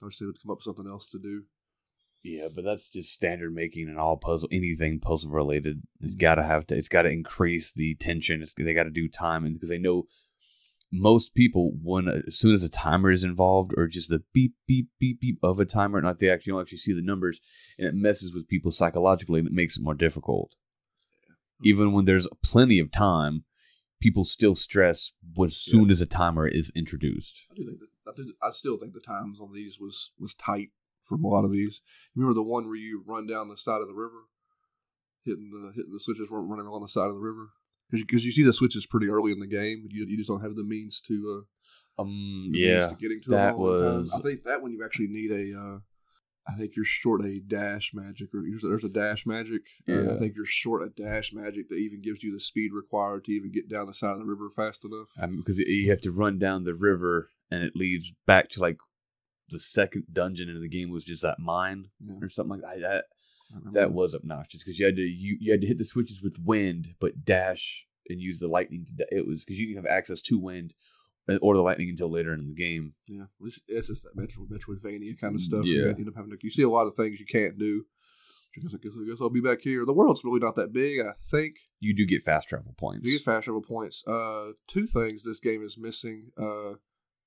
I 0.00 0.06
wish 0.06 0.18
they 0.18 0.26
would 0.26 0.40
come 0.42 0.50
up 0.50 0.58
with 0.58 0.64
something 0.64 0.90
else 0.90 1.08
to 1.10 1.18
do. 1.18 1.44
Yeah, 2.22 2.48
but 2.52 2.64
that's 2.64 2.90
just 2.90 3.12
standard 3.12 3.54
making 3.54 3.88
and 3.88 3.98
all 3.98 4.16
puzzle 4.16 4.48
anything 4.50 4.98
puzzle 4.98 5.30
related. 5.30 5.82
It's 6.00 6.16
got 6.16 6.36
to 6.36 6.42
have 6.42 6.66
to. 6.68 6.76
It's 6.76 6.88
got 6.88 7.02
to 7.02 7.10
increase 7.10 7.72
the 7.72 7.94
tension. 7.94 8.42
It's, 8.42 8.54
they 8.54 8.74
got 8.74 8.84
to 8.84 8.90
do 8.90 9.08
time, 9.08 9.52
because 9.52 9.68
they 9.68 9.78
know 9.78 10.06
most 10.92 11.34
people 11.34 11.72
when 11.82 12.08
uh, 12.08 12.20
as 12.26 12.38
soon 12.38 12.54
as 12.54 12.62
a 12.62 12.70
timer 12.70 13.10
is 13.10 13.24
involved 13.24 13.72
or 13.76 13.86
just 13.86 14.08
the 14.08 14.22
beep 14.32 14.54
beep 14.66 14.88
beep 14.98 15.20
beep 15.20 15.38
of 15.42 15.58
a 15.58 15.64
timer, 15.64 16.00
not 16.00 16.18
they 16.18 16.30
actually 16.30 16.52
don't 16.52 16.62
actually 16.62 16.78
see 16.78 16.92
the 16.92 17.02
numbers, 17.02 17.40
and 17.78 17.86
it 17.86 17.94
messes 17.94 18.32
with 18.34 18.48
people 18.48 18.70
psychologically 18.70 19.40
and 19.40 19.48
it 19.48 19.54
makes 19.54 19.76
it 19.76 19.82
more 19.82 19.94
difficult. 19.94 20.52
Even 21.62 21.92
when 21.92 22.04
there's 22.04 22.28
plenty 22.42 22.78
of 22.78 22.92
time, 22.92 23.44
people 24.00 24.24
still 24.24 24.54
stress 24.54 25.12
as 25.42 25.56
soon 25.56 25.90
as 25.90 26.00
a 26.00 26.06
timer 26.06 26.46
is 26.46 26.70
introduced. 26.76 27.46
I 27.50 27.54
do 27.54 27.66
think 27.66 27.80
that 27.80 28.12
I, 28.12 28.16
do, 28.16 28.32
I 28.42 28.50
still 28.52 28.76
think 28.76 28.92
the 28.92 29.00
times 29.00 29.40
on 29.40 29.52
these 29.52 29.78
was 29.80 30.10
was 30.18 30.34
tight 30.34 30.70
from 31.04 31.24
a 31.24 31.28
lot 31.28 31.44
of 31.44 31.52
these. 31.52 31.80
Remember 32.14 32.34
the 32.34 32.42
one 32.42 32.66
where 32.66 32.76
you 32.76 33.02
run 33.06 33.26
down 33.26 33.48
the 33.48 33.56
side 33.56 33.80
of 33.80 33.88
the 33.88 33.94
river, 33.94 34.24
hitting 35.24 35.50
the 35.50 35.72
hitting 35.74 35.92
the 35.92 36.00
switches, 36.00 36.28
run- 36.30 36.48
running 36.48 36.66
along 36.66 36.82
the 36.82 36.88
side 36.88 37.08
of 37.08 37.14
the 37.14 37.20
river 37.20 37.50
because 37.90 38.24
you, 38.24 38.32
see 38.32 38.42
the 38.42 38.52
switches 38.52 38.86
pretty 38.86 39.08
early 39.08 39.32
in 39.32 39.38
the 39.40 39.46
game. 39.46 39.86
You 39.90 40.06
you 40.08 40.16
just 40.16 40.28
don't 40.28 40.42
have 40.42 40.56
the 40.56 40.64
means 40.64 41.00
to 41.08 41.44
uh, 41.98 42.02
Um, 42.02 42.50
yeah, 42.52 42.88
to 42.88 42.94
getting 42.96 43.20
to 43.22 43.30
that 43.30 43.52
them 43.52 43.60
all 43.60 43.72
the 43.72 43.78
time. 43.90 43.98
was- 44.02 44.12
I 44.14 44.20
think 44.20 44.44
that 44.44 44.62
one 44.62 44.72
you 44.72 44.84
actually 44.84 45.08
need 45.08 45.30
a. 45.30 45.58
Uh, 45.58 45.78
I 46.48 46.56
think 46.56 46.76
you're 46.76 46.84
short 46.84 47.24
a 47.24 47.40
dash 47.40 47.90
magic, 47.92 48.28
or 48.32 48.42
there's- 48.42 48.62
there's 48.62 48.84
a 48.84 48.88
dash 48.88 49.26
magic. 49.26 49.62
Uh, 49.88 49.92
Yeah. 50.02 50.14
I 50.14 50.18
think 50.20 50.36
you're 50.36 50.44
short 50.46 50.86
a 50.86 50.90
dash 50.90 51.32
magic 51.32 51.68
that 51.70 51.74
even 51.76 52.00
gives 52.02 52.22
you 52.22 52.32
the 52.32 52.38
speed 52.40 52.72
required 52.72 53.24
to 53.24 53.32
even 53.32 53.50
get 53.50 53.68
down 53.68 53.86
the 53.88 53.94
side 53.94 54.12
of 54.12 54.20
the 54.20 54.24
river 54.26 54.50
fast 54.54 54.84
enough. 54.84 55.08
because 55.36 55.58
you 55.58 55.90
have 55.90 56.00
to 56.02 56.12
run 56.12 56.38
down 56.38 56.62
the 56.62 56.74
river 56.76 57.30
and 57.50 57.64
it 57.64 57.74
leads 57.74 58.14
back 58.26 58.48
to 58.50 58.60
like 58.60 58.78
the 59.48 59.58
second 59.58 60.04
dungeon 60.12 60.48
in 60.48 60.60
the 60.60 60.68
game 60.68 60.90
was 60.90 61.04
just 61.04 61.22
that 61.22 61.38
mine 61.40 61.88
Yeah. 62.00 62.14
or 62.22 62.28
something 62.28 62.60
like 62.60 62.80
that. 62.80 63.06
That, 63.64 63.72
that 63.74 63.92
was 63.92 64.14
obnoxious 64.14 64.62
because 64.64 64.78
you 64.78 64.86
had 64.86 64.96
to 64.96 65.02
you, 65.02 65.36
you 65.40 65.52
had 65.52 65.60
to 65.60 65.66
hit 65.66 65.78
the 65.78 65.84
switches 65.84 66.20
with 66.22 66.36
wind, 66.44 66.94
but 67.00 67.24
dash 67.24 67.86
and 68.08 68.20
use 68.20 68.38
the 68.38 68.48
lightning. 68.48 68.86
To, 68.98 69.06
it 69.10 69.26
was 69.26 69.44
because 69.44 69.58
you 69.58 69.66
didn't 69.66 69.84
have 69.84 69.92
access 69.96 70.20
to 70.22 70.38
wind 70.38 70.74
uh, 71.28 71.36
or 71.42 71.54
the 71.54 71.60
lightning 71.62 71.88
until 71.88 72.10
later 72.10 72.32
in 72.32 72.46
the 72.48 72.54
game. 72.54 72.94
Yeah, 73.06 73.24
it's, 73.42 73.60
it's 73.68 73.88
just 73.88 74.02
that 74.04 74.16
Metro, 74.16 74.44
Metroidvania 74.44 75.18
kind 75.20 75.34
of 75.34 75.40
stuff. 75.40 75.64
Yeah. 75.64 75.74
you 75.76 75.88
end 75.90 76.08
up 76.08 76.14
having 76.16 76.30
to. 76.30 76.38
You 76.42 76.50
see 76.50 76.62
a 76.62 76.68
lot 76.68 76.86
of 76.86 76.96
things 76.96 77.20
you 77.20 77.26
can't 77.26 77.58
do. 77.58 77.84
I 78.56 78.60
guess, 78.62 78.72
I 78.74 78.78
guess, 78.82 78.92
I 78.98 79.04
guess 79.08 79.18
I'll 79.20 79.28
be 79.28 79.40
back 79.42 79.60
here. 79.60 79.84
The 79.84 79.92
world's 79.92 80.24
really 80.24 80.40
not 80.40 80.56
that 80.56 80.72
big. 80.72 81.00
I 81.00 81.12
think 81.30 81.56
You 81.78 81.94
do 81.94 82.06
get 82.06 82.24
fast 82.24 82.48
travel 82.48 82.74
points. 82.78 83.04
you 83.06 83.18
get 83.18 83.24
fast 83.24 83.44
travel 83.44 83.60
points. 83.60 84.02
Uh, 84.06 84.52
two 84.66 84.86
things 84.86 85.24
this 85.24 85.40
game 85.40 85.62
is 85.62 85.76
missing 85.76 86.30
uh, 86.40 86.74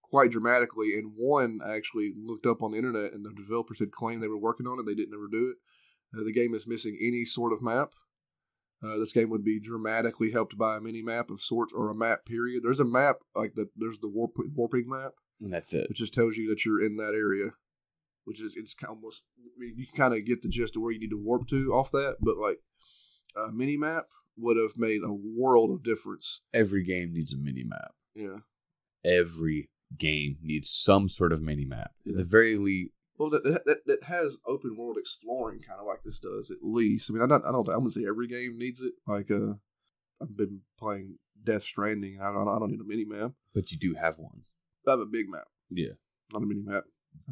quite 0.01 0.31
dramatically, 0.31 0.95
and 0.97 1.11
one 1.15 1.59
I 1.63 1.75
actually 1.75 2.13
looked 2.17 2.47
up 2.47 2.63
on 2.63 2.71
the 2.71 2.77
internet, 2.77 3.13
and 3.13 3.23
the 3.23 3.31
developers 3.33 3.77
had 3.79 3.91
claimed 3.91 4.23
they 4.23 4.27
were 4.27 4.39
working 4.39 4.65
on 4.65 4.79
it. 4.79 4.85
They 4.87 4.95
didn't 4.95 5.13
ever 5.13 5.27
do 5.31 5.51
it. 5.51 5.57
Uh, 6.17 6.23
the 6.23 6.33
game 6.33 6.53
is 6.53 6.67
missing 6.67 6.97
any 7.01 7.25
sort 7.25 7.53
of 7.53 7.61
map. 7.61 7.91
Uh, 8.83 8.97
this 8.97 9.11
game 9.11 9.29
would 9.29 9.43
be 9.43 9.59
dramatically 9.59 10.31
helped 10.31 10.57
by 10.57 10.77
a 10.77 10.81
mini 10.81 11.01
map 11.01 11.29
of 11.29 11.41
sorts 11.41 11.73
or 11.75 11.89
a 11.89 11.95
map. 11.95 12.25
Period. 12.25 12.63
There's 12.63 12.79
a 12.79 12.85
map 12.85 13.17
like 13.35 13.53
the 13.55 13.69
there's 13.75 13.99
the 13.99 14.07
warp, 14.07 14.37
warping 14.55 14.87
map 14.87 15.13
and 15.41 15.53
that's 15.53 15.73
it. 15.73 15.87
it 15.89 15.95
just 15.95 16.13
tells 16.13 16.37
you 16.37 16.49
that 16.49 16.65
you're 16.65 16.83
in 16.83 16.97
that 16.97 17.13
area, 17.13 17.51
which 18.25 18.41
is 18.41 18.53
it's 18.55 18.75
almost. 18.87 19.23
I 19.39 19.59
mean, 19.59 19.73
you 19.77 19.87
can 19.87 19.95
kind 19.95 20.13
of 20.13 20.25
get 20.25 20.41
the 20.41 20.49
gist 20.49 20.75
of 20.75 20.81
where 20.81 20.91
you 20.91 20.99
need 20.99 21.11
to 21.11 21.21
warp 21.21 21.47
to 21.49 21.73
off 21.73 21.91
that, 21.91 22.17
but 22.21 22.37
like 22.37 22.59
a 23.35 23.51
mini 23.51 23.77
map 23.77 24.05
would 24.37 24.57
have 24.57 24.77
made 24.77 25.01
a 25.03 25.11
world 25.11 25.71
of 25.71 25.83
difference. 25.83 26.41
Every 26.53 26.83
game 26.83 27.13
needs 27.13 27.33
a 27.33 27.37
mini 27.37 27.63
map. 27.63 27.91
Yeah. 28.15 28.39
Every 29.03 29.69
game 29.97 30.37
needs 30.41 30.69
some 30.69 31.09
sort 31.09 31.33
of 31.33 31.41
mini 31.41 31.65
map. 31.65 31.91
At 32.07 32.15
the 32.15 32.23
very 32.23 32.57
least, 32.57 32.91
Well, 33.19 33.29
that, 33.31 33.43
that 33.65 33.85
that 33.85 34.03
has 34.03 34.37
open 34.47 34.75
world 34.77 34.97
exploring 34.97 35.59
kind 35.67 35.79
of 35.79 35.85
like 35.85 36.03
this 36.03 36.19
does 36.19 36.49
at 36.49 36.57
least. 36.63 37.09
I 37.09 37.13
mean, 37.13 37.21
I 37.21 37.27
don't 37.27 37.45
I 37.45 37.51
don't 37.51 37.67
I 37.69 37.75
wouldn't 37.75 37.93
say 37.93 38.05
every 38.07 38.27
game 38.27 38.57
needs 38.57 38.79
it. 38.81 38.93
Like 39.05 39.29
uh, 39.29 39.53
I've 40.21 40.35
been 40.37 40.61
playing 40.79 41.17
Death 41.43 41.63
Stranding. 41.63 42.19
I 42.21 42.31
don't 42.31 42.47
I 42.47 42.57
don't 42.57 42.71
need 42.71 42.79
a 42.81 42.85
mini 42.85 43.05
map. 43.05 43.31
but 43.53 43.71
you 43.71 43.77
do 43.77 43.93
have 43.95 44.17
one. 44.17 44.41
I 44.87 44.91
have 44.91 44.99
a 45.01 45.05
big 45.05 45.29
map. 45.29 45.47
Yeah. 45.69 45.93
not 46.33 46.41
a 46.43 46.45
mini 46.45 46.61
map. 46.63 46.85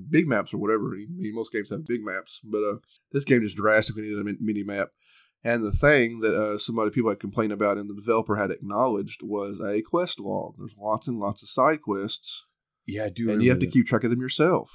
Big 0.09 0.27
maps 0.27 0.53
or 0.53 0.57
whatever. 0.57 0.93
I 0.93 1.05
mean, 1.09 1.33
most 1.33 1.51
games 1.53 1.69
have 1.69 1.85
big 1.85 2.03
maps, 2.03 2.41
but 2.43 2.59
uh, 2.59 2.77
this 3.13 3.23
game 3.23 3.41
just 3.41 3.55
drastically 3.57 4.03
needed 4.03 4.19
a 4.19 4.43
mini 4.43 4.63
map. 4.63 4.89
And 5.43 5.63
the 5.63 5.71
thing 5.71 6.19
that 6.21 6.35
uh, 6.35 6.57
somebody 6.57 6.91
people 6.91 7.09
had 7.11 7.19
complained 7.19 7.53
about 7.53 7.77
and 7.77 7.89
the 7.89 7.93
developer 7.95 8.35
had 8.35 8.51
acknowledged 8.51 9.21
was 9.23 9.59
a 9.61 9.81
quest 9.83 10.19
log. 10.19 10.55
There's 10.57 10.73
lots 10.77 11.07
and 11.07 11.19
lots 11.19 11.41
of 11.43 11.49
side 11.49 11.81
quests, 11.81 12.45
Yeah, 12.87 13.05
I 13.05 13.09
do. 13.09 13.29
and 13.29 13.41
you 13.41 13.49
have 13.51 13.59
to 13.59 13.67
keep 13.67 13.85
track 13.87 14.03
of 14.03 14.09
them 14.09 14.19
yourself. 14.19 14.71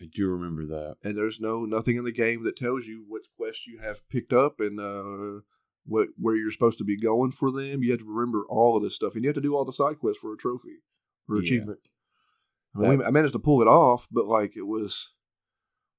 I 0.00 0.06
do 0.12 0.28
remember 0.28 0.66
that. 0.66 0.96
And 1.02 1.16
there's 1.16 1.40
no 1.40 1.64
nothing 1.64 1.96
in 1.96 2.04
the 2.04 2.12
game 2.12 2.44
that 2.44 2.56
tells 2.56 2.86
you 2.86 3.04
what 3.08 3.22
quest 3.36 3.66
you 3.66 3.78
have 3.78 4.06
picked 4.10 4.32
up 4.32 4.60
and 4.60 4.78
uh, 4.78 5.40
what 5.86 6.08
where 6.18 6.36
you're 6.36 6.50
supposed 6.52 6.78
to 6.78 6.84
be 6.84 7.00
going 7.00 7.32
for 7.32 7.50
them. 7.50 7.82
You 7.82 7.92
have 7.92 8.00
to 8.00 8.06
remember 8.06 8.44
all 8.48 8.76
of 8.76 8.82
this 8.82 8.94
stuff, 8.94 9.14
and 9.14 9.24
you 9.24 9.28
have 9.28 9.34
to 9.36 9.40
do 9.40 9.54
all 9.56 9.64
the 9.64 9.72
side 9.72 9.98
quests 9.98 10.20
for 10.20 10.32
a 10.34 10.36
trophy 10.36 10.82
or 11.28 11.36
Yeah. 11.36 11.42
achievement. 11.42 11.78
I, 12.74 12.78
mean, 12.80 12.98
That- 12.98 13.06
I 13.06 13.10
managed 13.10 13.32
to 13.32 13.38
pull 13.38 13.62
it 13.62 13.68
off, 13.68 14.06
but 14.10 14.26
like 14.26 14.54
it 14.56 14.66
was 14.66 15.12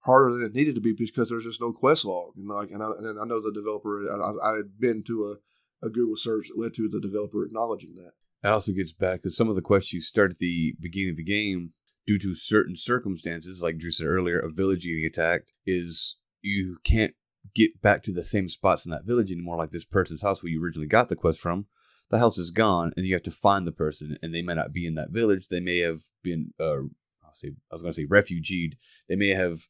harder 0.02 0.34
than 0.34 0.44
it 0.44 0.54
needed 0.54 0.76
to 0.76 0.82
be 0.82 0.94
because 0.94 1.30
there's 1.30 1.44
just 1.44 1.60
no 1.62 1.74
quest 1.74 2.06
log. 2.06 2.34
And 2.38 2.48
like, 2.48 2.70
and 2.72 2.82
I, 2.84 2.92
and 2.98 3.20
I 3.20 3.26
know 3.26 3.42
the 3.42 3.52
developer. 3.52 4.08
I, 4.10 4.16
I- 4.16 4.54
I 4.54 4.58
had 4.58 4.80
been 4.80 5.04
to 5.08 5.32
a, 5.82 5.86
a 5.88 5.90
Google 5.90 6.16
search 6.16 6.50
that 6.50 6.60
led 6.62 6.74
to 6.76 6.88
the 6.88 7.00
developer 7.02 7.44
acknowledging 7.44 7.96
that. 7.96 8.12
It 8.44 8.52
also 8.52 8.72
gets 8.74 8.94
back 8.94 9.22
because 9.24 9.36
some 9.36 9.50
of 9.50 9.56
the 9.56 9.62
quests 9.64 9.92
you 9.94 10.02
start 10.02 10.32
at 10.32 10.38
the 10.38 10.76
beginning 10.80 11.10
of 11.12 11.18
the 11.18 11.24
game, 11.24 11.72
due 12.08 12.18
to 12.18 12.34
certain 12.34 12.76
circumstances, 12.76 13.62
like 13.62 13.78
Drew 13.78 13.92
said 13.92 14.08
earlier, 14.08 14.40
a 14.40 14.50
village 14.50 14.84
getting 14.86 15.06
attacked, 15.06 15.52
is 15.66 16.16
you 16.42 16.78
can't 16.84 17.14
get 17.54 17.82
back 17.82 18.02
to 18.04 18.14
the 18.14 18.24
same 18.24 18.50
spots 18.50 18.86
in 18.86 18.92
that 18.92 19.06
village 19.06 19.32
anymore. 19.32 19.58
Like 19.58 19.72
this 19.72 19.86
person's 19.86 20.22
house 20.22 20.42
where 20.42 20.52
you 20.52 20.64
originally 20.64 20.88
got 20.88 21.10
the 21.10 21.16
quest 21.16 21.42
from, 21.42 21.68
the 22.10 22.20
house 22.20 22.38
is 22.38 22.52
gone, 22.52 22.94
and 22.96 23.06
you 23.06 23.14
have 23.14 23.24
to 23.24 23.32
find 23.32 23.68
the 23.68 23.72
person, 23.72 24.18
and 24.24 24.34
they 24.34 24.42
may 24.42 24.56
not 24.56 24.74
be 24.74 24.86
in 24.88 24.96
that 24.96 25.12
village. 25.12 25.50
They 25.50 25.60
may 25.60 25.80
have 25.80 26.02
been, 26.24 26.54
uh, 26.60 26.84
I'll 27.24 27.34
say, 27.34 27.50
I 27.50 27.76
was 27.76 27.82
going 27.82 27.94
to 27.94 28.02
say 28.02 28.06
refugeed. 28.06 28.78
They 29.10 29.16
may 29.16 29.30
have 29.30 29.68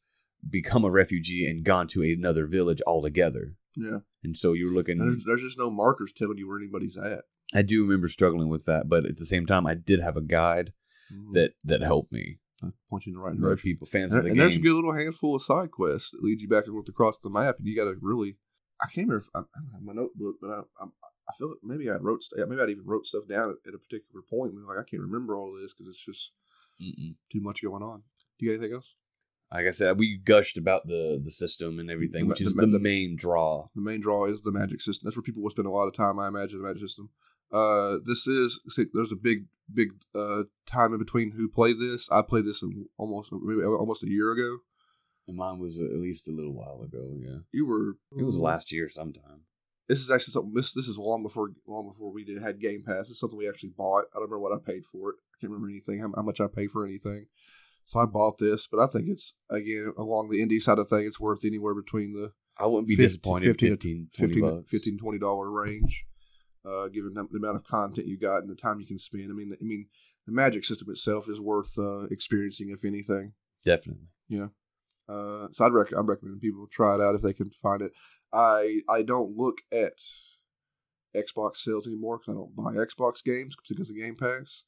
become 0.48 0.84
a 0.84 0.90
refugee 0.90 1.48
and 1.48 1.64
gone 1.64 1.88
to 1.88 2.02
another 2.02 2.46
village 2.46 2.80
altogether. 2.86 3.56
Yeah, 3.76 3.98
And 4.22 4.36
so 4.36 4.52
you're 4.52 4.72
looking. 4.72 4.98
there's, 4.98 5.24
there's 5.24 5.42
just 5.42 5.58
no 5.58 5.70
markers 5.70 6.12
telling 6.12 6.38
you 6.38 6.48
where 6.48 6.58
anybody's 6.58 6.96
at. 6.96 7.22
I 7.54 7.62
do 7.62 7.82
remember 7.82 8.08
struggling 8.08 8.48
with 8.48 8.64
that, 8.66 8.88
but 8.88 9.06
at 9.06 9.16
the 9.16 9.24
same 9.24 9.46
time, 9.46 9.66
I 9.66 9.74
did 9.74 10.00
have 10.00 10.16
a 10.16 10.20
guide 10.20 10.72
Mm. 11.12 11.34
that 11.34 11.52
that 11.64 11.80
helped 11.82 12.12
me. 12.12 12.38
I 12.62 12.68
point 12.90 13.06
you 13.06 13.12
in 13.12 13.14
the 13.14 13.20
right 13.20 13.30
Right 13.30 13.40
direction. 13.40 13.70
people, 13.70 13.86
fans 13.86 14.12
And, 14.12 14.18
of 14.20 14.24
the 14.24 14.30
and 14.32 14.40
there's 14.40 14.56
a 14.56 14.58
good 14.58 14.74
little 14.74 14.92
handful 14.94 15.36
of 15.36 15.42
side 15.42 15.70
quests 15.70 16.10
that 16.10 16.22
lead 16.22 16.40
you 16.40 16.48
back 16.48 16.64
and 16.66 16.74
forth 16.74 16.88
across 16.88 17.16
the 17.18 17.30
map, 17.30 17.56
and 17.58 17.66
you 17.68 17.76
got 17.76 17.84
to 17.84 17.94
really. 18.00 18.36
I 18.80 18.86
can't 18.92 19.08
remember. 19.08 19.24
If, 19.24 19.30
I, 19.34 19.38
I 19.40 19.42
don't 19.62 19.72
have 19.74 19.82
my 19.82 19.92
notebook, 19.92 20.36
but 20.40 20.50
I, 20.50 20.58
I, 20.80 20.84
I 20.84 21.32
feel 21.38 21.48
like 21.50 21.58
maybe 21.62 21.88
I 21.90 21.96
wrote 21.96 22.22
maybe 22.36 22.60
I 22.60 22.64
even 22.66 22.84
wrote 22.84 23.06
stuff 23.06 23.28
down 23.28 23.50
at, 23.50 23.56
at 23.68 23.74
a 23.74 23.78
particular 23.78 24.22
point. 24.28 24.54
Like 24.66 24.78
I 24.78 24.88
can't 24.88 25.02
remember 25.02 25.36
all 25.36 25.52
this 25.60 25.72
because 25.72 25.88
it's 25.88 26.04
just 26.04 26.30
Mm-mm. 26.82 27.14
too 27.32 27.40
much 27.40 27.62
going 27.62 27.82
on. 27.82 28.02
Do 28.38 28.46
you 28.46 28.52
got 28.52 28.58
anything 28.62 28.74
else? 28.76 28.94
Like 29.52 29.66
I 29.66 29.70
said, 29.72 29.98
we 29.98 30.18
gushed 30.22 30.58
about 30.58 30.86
the 30.86 31.20
the 31.24 31.30
system 31.30 31.78
and 31.78 31.90
everything, 31.90 32.24
The- 32.24 32.28
which 32.28 32.40
is 32.40 32.54
the- 32.54 32.62
the, 32.66 32.72
the- 32.72 32.78
main 32.78 33.16
draw. 33.16 33.68
The 33.74 33.82
main 33.82 34.00
draw 34.00 34.26
is 34.26 34.42
the 34.42 34.52
magic 34.52 34.80
system. 34.80 35.06
That's 35.06 35.16
where 35.16 35.22
people 35.22 35.42
will 35.42 35.50
spend 35.50 35.66
a 35.66 35.70
lot 35.70 35.88
of 35.88 35.94
time. 35.94 36.18
I 36.18 36.28
imagine 36.28 36.60
the 36.60 36.66
magic 36.66 36.82
system. 36.82 37.10
Uh, 37.52 37.98
this 38.04 38.26
is 38.26 38.60
there's 38.92 39.12
a 39.12 39.16
big 39.16 39.46
big 39.72 39.88
uh 40.14 40.44
time 40.66 40.92
in 40.92 40.98
between 40.98 41.32
who 41.32 41.48
played 41.48 41.78
this. 41.78 42.08
I 42.10 42.22
played 42.22 42.44
this 42.46 42.62
in 42.62 42.86
almost 42.96 43.30
maybe 43.32 43.62
almost 43.64 44.02
a 44.02 44.10
year 44.10 44.32
ago. 44.32 44.58
And 45.26 45.36
mine 45.36 45.58
was 45.58 45.78
at 45.78 45.90
least 45.92 46.26
a 46.28 46.32
little 46.32 46.54
while 46.54 46.82
ago. 46.82 47.12
Yeah, 47.18 47.40
You 47.52 47.66
were 47.66 47.96
it 48.18 48.24
was 48.24 48.36
last 48.36 48.72
year 48.72 48.88
sometime. 48.88 49.42
This 49.86 50.00
is 50.00 50.10
actually 50.10 50.32
something. 50.32 50.54
This 50.54 50.72
this 50.72 50.88
is 50.88 50.98
long 50.98 51.22
before 51.22 51.50
long 51.66 51.88
before 51.88 52.12
we 52.12 52.24
did 52.24 52.42
had 52.42 52.60
Game 52.60 52.82
Pass. 52.86 53.08
It's 53.10 53.20
something 53.20 53.38
we 53.38 53.48
actually 53.48 53.72
bought. 53.76 54.04
I 54.12 54.16
don't 54.18 54.30
remember 54.30 54.40
what 54.40 54.52
I 54.52 54.58
paid 54.58 54.84
for 54.90 55.10
it. 55.10 55.16
I 55.16 55.40
can't 55.40 55.52
remember 55.52 55.70
anything 55.70 56.00
how, 56.00 56.12
how 56.14 56.22
much 56.22 56.40
I 56.40 56.46
paid 56.46 56.70
for 56.70 56.84
anything. 56.86 57.26
So 57.84 58.00
I 58.00 58.04
bought 58.04 58.38
this, 58.38 58.66
but 58.70 58.80
I 58.80 58.86
think 58.86 59.08
it's 59.08 59.32
again 59.50 59.92
along 59.96 60.28
the 60.28 60.40
indie 60.40 60.60
side 60.60 60.78
of 60.78 60.88
thing. 60.88 61.06
It's 61.06 61.20
worth 61.20 61.44
anywhere 61.44 61.74
between 61.74 62.12
the 62.12 62.32
I 62.58 62.66
wouldn't 62.66 62.88
be 62.88 62.96
50 62.96 63.06
disappointed. 63.06 63.46
15 63.46 63.70
15, 63.70 64.08
20 64.16 64.34
15 64.34 64.50
bucks. 64.56 64.70
15 64.70 64.98
20 64.98 65.18
dollar 65.18 65.50
range, 65.50 66.04
uh, 66.64 66.88
given 66.88 67.14
the, 67.14 67.26
the 67.30 67.38
amount 67.38 67.56
of 67.56 67.64
content 67.64 68.06
you 68.06 68.18
got 68.18 68.38
and 68.38 68.50
the 68.50 68.54
time 68.54 68.80
you 68.80 68.86
can 68.86 68.98
spend. 68.98 69.30
I 69.30 69.34
mean, 69.34 69.52
I 69.60 69.64
mean, 69.64 69.86
the 70.26 70.32
Magic 70.32 70.64
system 70.64 70.88
itself 70.90 71.28
is 71.28 71.40
worth 71.40 71.78
uh, 71.78 72.04
experiencing, 72.10 72.70
if 72.70 72.84
anything. 72.84 73.32
Definitely. 73.64 74.08
Yeah. 74.28 74.48
Uh, 75.08 75.48
so 75.52 75.64
I'd 75.64 75.72
rec- 75.72 75.92
I'm 75.96 76.06
recommending 76.06 76.40
people 76.40 76.66
try 76.70 76.94
it 76.94 77.00
out 77.00 77.14
if 77.14 77.22
they 77.22 77.32
can 77.32 77.50
find 77.62 77.80
it. 77.80 77.92
I 78.32 78.80
I 78.88 79.02
don't 79.02 79.36
look 79.36 79.56
at 79.72 79.94
Xbox 81.16 81.56
sales 81.56 81.86
anymore 81.86 82.18
because 82.18 82.32
I 82.32 82.36
don't 82.36 82.54
buy 82.54 82.72
Xbox 82.72 83.24
games 83.24 83.56
because 83.68 83.88
of 83.88 83.96
Game 83.96 84.16
Pass. 84.16 84.64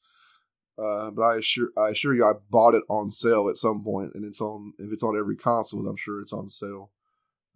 Uh, 0.81 1.11
but 1.11 1.21
I 1.21 1.37
assure 1.37 1.69
I 1.77 1.89
assure 1.89 2.15
you, 2.15 2.25
I 2.25 2.33
bought 2.49 2.73
it 2.73 2.83
on 2.89 3.11
sale 3.11 3.49
at 3.49 3.57
some 3.57 3.83
point, 3.83 4.13
and 4.15 4.25
it's 4.25 4.41
on. 4.41 4.73
If 4.79 4.91
it's 4.91 5.03
on 5.03 5.17
every 5.17 5.35
console, 5.35 5.87
I'm 5.87 5.97
sure 5.97 6.21
it's 6.21 6.33
on 6.33 6.49
sale 6.49 6.91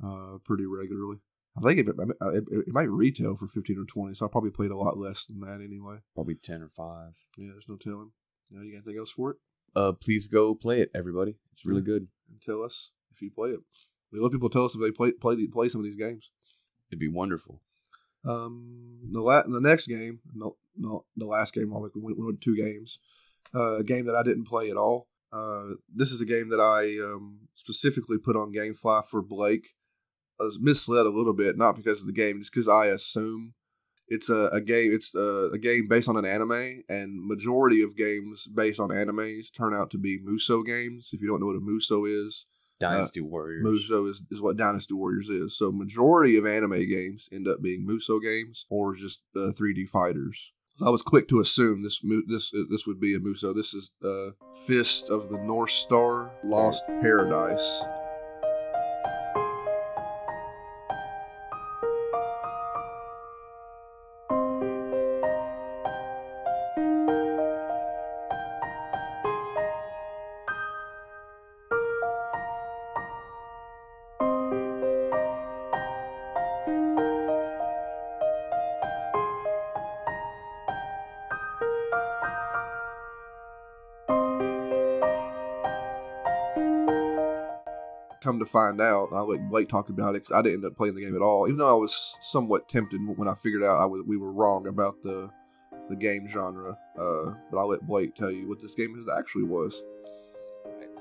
uh, 0.04 0.38
pretty 0.44 0.66
regularly. 0.66 1.18
I 1.58 1.62
think 1.62 1.80
it, 1.80 1.88
it, 1.88 2.44
it 2.50 2.74
might 2.74 2.90
retail 2.90 3.36
for 3.38 3.48
fifteen 3.48 3.80
or 3.80 3.86
twenty, 3.86 4.16
so 4.16 4.26
I 4.26 4.30
probably 4.30 4.52
played 4.52 4.72
a 4.72 4.78
lot 4.78 4.98
less 4.98 5.26
than 5.26 5.40
that 5.42 5.64
anyway. 5.64 5.98
Probably 6.14 6.36
10 6.36 6.62
or 6.62 6.70
5. 6.70 7.14
Yeah, 7.38 7.50
there's 7.52 7.70
no 7.70 7.78
telling. 7.78 8.12
Uh, 8.54 8.62
you 8.62 8.72
got 8.72 8.78
anything 8.86 9.00
else 9.00 9.12
for 9.12 9.32
it? 9.32 9.38
Uh, 9.76 9.92
please 9.94 10.28
go 10.28 10.54
play 10.56 10.82
it, 10.82 10.92
everybody. 10.94 11.36
It's 11.54 11.66
really 11.66 11.82
good. 11.82 12.08
And 12.30 12.42
tell 12.42 12.62
us 12.62 12.92
if 13.14 13.22
you 13.22 13.32
play 13.32 13.52
it. 13.52 13.60
We 14.12 14.20
let 14.20 14.32
people 14.32 14.50
tell 14.50 14.66
us 14.66 14.76
if 14.76 14.82
they 14.82 14.92
play 14.92 15.12
play 15.12 15.48
play 15.48 15.70
some 15.70 15.82
of 15.82 15.86
these 15.86 15.98
games. 15.98 16.30
It'd 16.90 17.00
be 17.00 17.08
wonderful. 17.08 17.62
Um, 18.24 19.00
the 19.12 19.22
la- 19.22 19.44
the 19.44 19.60
next 19.62 19.88
game, 19.88 20.20
no, 20.34 20.56
no, 20.78 21.06
the 21.16 21.26
last 21.26 21.54
game. 21.54 21.74
I 21.74 21.80
we 21.80 21.90
went, 21.96 22.18
we 22.18 22.26
went 22.26 22.42
two 22.42 22.56
games. 22.56 23.00
Uh, 23.54 23.78
a 23.78 23.84
game 23.84 24.06
that 24.06 24.16
I 24.16 24.24
didn't 24.24 24.46
play 24.46 24.70
at 24.70 24.78
all. 24.78 25.08
Uh, 25.32 25.76
this 25.94 26.12
is 26.12 26.22
a 26.22 26.26
game 26.26 26.50
that 26.50 26.60
I 26.60 27.04
um, 27.04 27.48
specifically 27.56 28.18
put 28.18 28.36
on 28.36 28.54
GameFly 28.54 29.08
for 29.08 29.22
Blake. 29.22 29.76
I 30.40 30.44
was 30.44 30.60
misled 30.60 31.06
a 31.06 31.10
little 31.10 31.34
bit, 31.34 31.58
not 31.58 31.76
because 31.76 32.02
of 32.02 32.08
the 32.08 32.14
game, 32.14 32.40
just 32.40 32.52
because 32.54 32.68
I 32.68 32.88
assume 32.88 33.54
it's 34.08 34.30
a, 34.30 34.50
a 34.52 34.62
game. 34.62 34.94
It's 34.94 35.16
a, 35.16 35.50
a 35.54 35.58
game 35.58 35.88
based 35.88 36.08
on 36.08 36.18
an 36.18 36.26
anime, 36.26 36.84
and 36.90 37.26
majority 37.26 37.82
of 37.82 37.96
games 37.96 38.48
based 38.48 38.80
on 38.80 38.90
animes 38.90 39.54
turn 39.54 39.74
out 39.74 39.92
to 39.92 39.98
be 39.98 40.20
Muso 40.24 40.62
games. 40.64 41.10
If 41.14 41.22
you 41.22 41.28
don't 41.28 41.40
know 41.40 41.48
what 41.48 41.56
a 41.56 41.62
Muso 41.62 42.06
is, 42.06 42.46
Dynasty 42.80 43.22
Warriors. 43.22 43.64
Muso 43.64 44.06
is, 44.08 44.22
is 44.32 44.42
what 44.42 44.58
Dynasty 44.58 44.94
Warriors 44.94 45.30
is. 45.30 45.58
So 45.58 45.72
majority 45.72 46.38
of 46.38 46.46
anime 46.46 46.88
games 46.90 47.30
end 47.32 47.48
up 47.48 47.62
being 47.62 47.86
Muso 47.86 48.20
games 48.20 48.66
or 48.70 48.94
just 48.96 49.22
uh, 49.36 49.52
3D 49.52 49.88
fighters. 49.90 50.52
So 50.78 50.86
I 50.86 50.90
was 50.90 51.02
quick 51.02 51.30
to 51.30 51.40
assume 51.40 51.84
this 51.84 52.02
this 52.28 52.52
uh, 52.54 52.64
this 52.70 52.86
would 52.86 53.00
be 53.00 53.16
a 53.16 53.20
Muso. 53.20 53.54
This 53.54 53.74
is 53.74 53.92
uh, 54.04 54.32
Fist 54.68 55.10
of 55.10 55.30
the 55.30 55.38
North 55.38 55.72
Star, 55.72 56.32
Lost 56.44 56.86
Paradise. 57.02 57.86
Find 88.56 88.80
out, 88.80 89.10
I'll 89.12 89.28
let 89.28 89.50
Blake 89.50 89.68
talk 89.68 89.90
about 89.90 90.16
it 90.16 90.24
because 90.24 90.34
I 90.34 90.42
didn't 90.42 90.64
end 90.64 90.66
up 90.66 90.78
playing 90.78 90.96
the 90.96 91.02
game 91.02 91.14
at 91.14 91.22
all. 91.22 91.46
Even 91.46 91.58
though 91.58 91.76
I 91.76 91.78
was 91.78 92.18
somewhat 92.22 92.70
tempted 92.70 93.02
when 93.18 93.28
I 93.28 93.34
figured 93.44 93.66
out 93.66 93.82
I 93.82 93.86
was, 93.86 94.04
we 94.08 94.16
were 94.16 94.32
wrong 94.32 94.68
about 94.68 94.96
the 95.04 95.30
the 95.90 95.96
game 95.98 96.26
genre. 96.32 96.78
Uh, 96.98 97.34
but 97.52 97.58
I'll 97.58 97.68
let 97.68 97.86
Blake 97.86 98.16
tell 98.16 98.32
you 98.32 98.48
what 98.48 98.62
this 98.62 98.74
game 98.74 98.98
is 98.98 99.10
actually 99.14 99.44
was. 99.44 99.84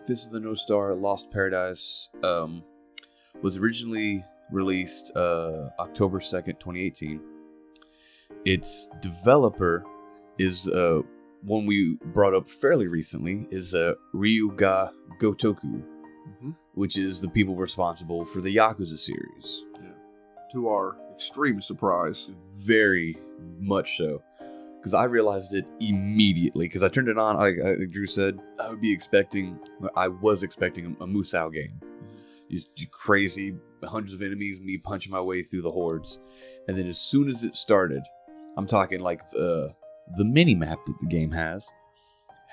Fist 0.04 0.26
of 0.26 0.32
the 0.32 0.40
North 0.40 0.58
Star 0.58 0.96
Lost 0.96 1.30
Paradise 1.30 2.08
um, 2.24 2.64
was 3.40 3.56
originally 3.56 4.24
released 4.50 5.12
uh, 5.14 5.68
October 5.78 6.18
2nd, 6.18 6.58
2018. 6.58 7.20
Its 8.44 8.90
developer 9.00 9.84
is 10.38 10.68
uh, 10.70 11.02
one 11.44 11.66
we 11.66 11.98
brought 12.06 12.34
up 12.34 12.48
fairly 12.48 12.88
recently 12.88 13.46
is 13.52 13.76
uh, 13.76 13.94
Ryuga 14.12 14.90
Gotoku, 15.20 15.84
Mm-hmm. 16.26 16.50
which 16.72 16.96
is 16.96 17.20
the 17.20 17.28
people 17.28 17.54
responsible 17.54 18.24
for 18.24 18.40
the 18.40 18.56
Yakuza 18.56 18.98
series. 18.98 19.62
To 20.52 20.68
our 20.68 20.96
extreme 21.14 21.60
surprise, 21.60 22.30
Very 22.58 23.18
much 23.58 23.98
so. 23.98 24.22
Because 24.78 24.94
I 24.94 25.04
realized 25.04 25.54
it 25.54 25.66
immediately. 25.80 26.66
Because 26.66 26.82
I 26.82 26.88
turned 26.88 27.08
it 27.08 27.18
on, 27.18 27.36
like, 27.36 27.56
like 27.62 27.90
Drew 27.90 28.06
said, 28.06 28.38
I 28.60 28.70
would 28.70 28.80
be 28.80 28.92
expecting, 28.92 29.58
I 29.96 30.08
was 30.08 30.42
expecting 30.42 30.96
a, 31.00 31.04
a 31.04 31.06
Musou 31.06 31.52
game. 31.52 31.80
Just 32.50 32.68
crazy, 32.90 33.54
hundreds 33.82 34.14
of 34.14 34.22
enemies, 34.22 34.60
me 34.60 34.78
punching 34.78 35.10
my 35.12 35.20
way 35.20 35.42
through 35.42 35.62
the 35.62 35.70
hordes. 35.70 36.18
And 36.68 36.76
then 36.78 36.86
as 36.86 36.98
soon 36.98 37.28
as 37.28 37.44
it 37.44 37.56
started, 37.56 38.02
I'm 38.56 38.66
talking 38.66 39.00
like 39.00 39.28
the 39.30 39.74
the 40.18 40.24
mini 40.24 40.54
map 40.54 40.78
that 40.86 41.00
the 41.00 41.08
game 41.08 41.32
has 41.32 41.70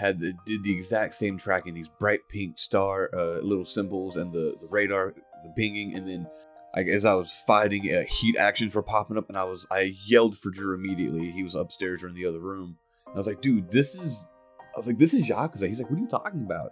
had 0.02 0.20
the, 0.20 0.34
did 0.46 0.64
the 0.64 0.74
exact 0.74 1.14
same 1.14 1.38
tracking, 1.38 1.74
these 1.76 1.88
bright 1.88 2.22
pink 2.28 2.58
star 2.58 3.10
uh, 3.14 3.40
little 3.42 3.64
symbols 3.64 4.18
and 4.18 4.34
the 4.34 4.56
the 4.60 4.68
radar, 4.68 5.14
the 5.44 5.50
pinging, 5.56 5.96
and 5.96 6.08
then 6.08 6.28
like 6.76 6.88
as 6.88 7.06
I 7.06 7.14
was 7.14 7.32
fighting, 7.46 7.94
uh, 7.94 8.04
heat 8.04 8.36
actions 8.38 8.74
were 8.74 8.82
popping 8.82 9.18
up, 9.18 9.30
and 9.30 9.38
I 9.38 9.44
was 9.44 9.68
I 9.72 9.94
yelled 10.06 10.36
for 10.36 10.50
Drew 10.50 10.74
immediately. 10.74 11.32
He 11.32 11.44
was 11.44 11.56
upstairs 11.56 12.04
or 12.04 12.08
in 12.08 12.16
the 12.16 12.26
other 12.26 12.40
room. 12.40 12.78
And 13.06 13.16
I 13.16 13.18
was 13.18 13.28
like, 13.28 13.42
dude, 13.42 13.70
this 13.70 13.96
is. 13.96 14.28
I 14.76 14.80
was 14.80 14.88
like, 14.88 14.98
this 14.98 15.14
is 15.14 15.28
Yakuza. 15.28 15.68
He's 15.68 15.82
like, 15.82 15.90
what 15.92 15.98
are 15.98 16.02
you 16.02 16.08
talking 16.08 16.44
about? 16.44 16.72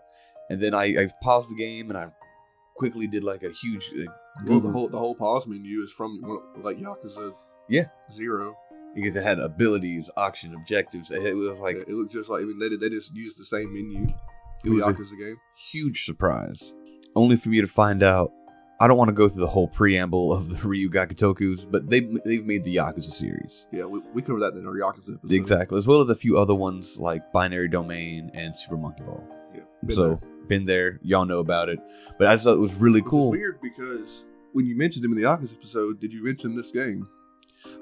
And 0.49 0.61
then 0.61 0.73
I, 0.73 1.03
I 1.03 1.09
paused 1.21 1.51
the 1.51 1.55
game 1.55 1.89
and 1.89 1.97
I 1.97 2.09
quickly 2.77 3.07
did 3.07 3.23
like 3.25 3.43
a 3.43 3.51
huge 3.51 3.91
uh, 3.93 4.09
well, 4.45 4.61
the 4.61 4.71
whole 4.71 4.87
the 4.87 4.97
whole 4.97 5.13
pause 5.13 5.45
menu 5.45 5.83
is 5.83 5.91
from 5.91 6.21
like 6.63 6.77
Yakuza 6.77 7.33
Yeah. 7.67 7.87
Zero. 8.11 8.55
Because 8.95 9.15
it 9.15 9.23
had 9.23 9.39
abilities, 9.39 10.09
auction, 10.17 10.53
objectives. 10.55 11.11
It 11.11 11.35
was 11.35 11.59
like 11.59 11.75
it 11.77 11.89
looked 11.89 12.11
just 12.13 12.29
like 12.29 12.41
I 12.41 12.45
mean 12.45 12.59
they 12.59 12.69
they 12.75 12.89
just 12.89 13.13
used 13.15 13.37
the 13.39 13.45
same 13.45 13.73
menu. 13.73 14.07
It 14.65 14.69
was 14.71 14.85
a- 14.85 14.93
Yakuza 14.93 15.17
game. 15.19 15.37
huge 15.71 16.03
surprise. 16.05 16.73
Only 17.15 17.35
for 17.37 17.49
me 17.49 17.61
to 17.61 17.67
find 17.67 18.03
out. 18.03 18.31
I 18.81 18.87
don't 18.87 18.97
want 18.97 19.09
to 19.09 19.13
go 19.13 19.27
through 19.27 19.41
the 19.41 19.47
whole 19.47 19.67
preamble 19.67 20.31
of 20.31 20.47
the 20.49 20.55
Ryu 20.67 20.89
Gakutokus, 20.89 21.69
but 21.69 21.89
they 21.89 21.99
they've 22.23 22.45
made 22.45 22.63
the 22.63 22.77
Yakuza 22.77 23.11
series. 23.11 23.67
Yeah, 23.73 23.83
we, 23.83 23.99
we 24.13 24.21
covered 24.21 24.39
that 24.39 24.53
in 24.53 24.65
our 24.65 24.73
Yakuza 24.73 25.15
episode. 25.15 25.31
Exactly, 25.33 25.77
as 25.77 25.85
well 25.85 26.01
as 26.01 26.09
a 26.09 26.15
few 26.15 26.37
other 26.37 26.55
ones 26.55 26.97
like 26.97 27.29
Binary 27.33 27.67
Domain 27.67 28.31
and 28.33 28.55
Super 28.57 28.77
Monkey 28.77 29.03
Ball. 29.03 29.21
Yeah, 29.53 29.61
been 29.85 29.95
so 29.95 30.07
there. 30.07 30.19
been 30.47 30.65
there, 30.65 30.99
y'all 31.03 31.25
know 31.25 31.39
about 31.39 31.67
it. 31.67 31.79
But 32.17 32.27
I 32.27 32.37
thought 32.37 32.53
it 32.53 32.59
was 32.59 32.75
really 32.75 33.01
Which 33.01 33.09
cool. 33.09 33.31
weird 33.31 33.59
because 33.61 34.23
when 34.53 34.65
you 34.65 34.77
mentioned 34.77 35.03
him 35.03 35.11
in 35.11 35.17
the 35.17 35.23
Yakuza 35.27 35.55
episode, 35.57 35.99
did 35.99 36.13
you 36.13 36.23
mention 36.23 36.55
this 36.55 36.71
game? 36.71 37.05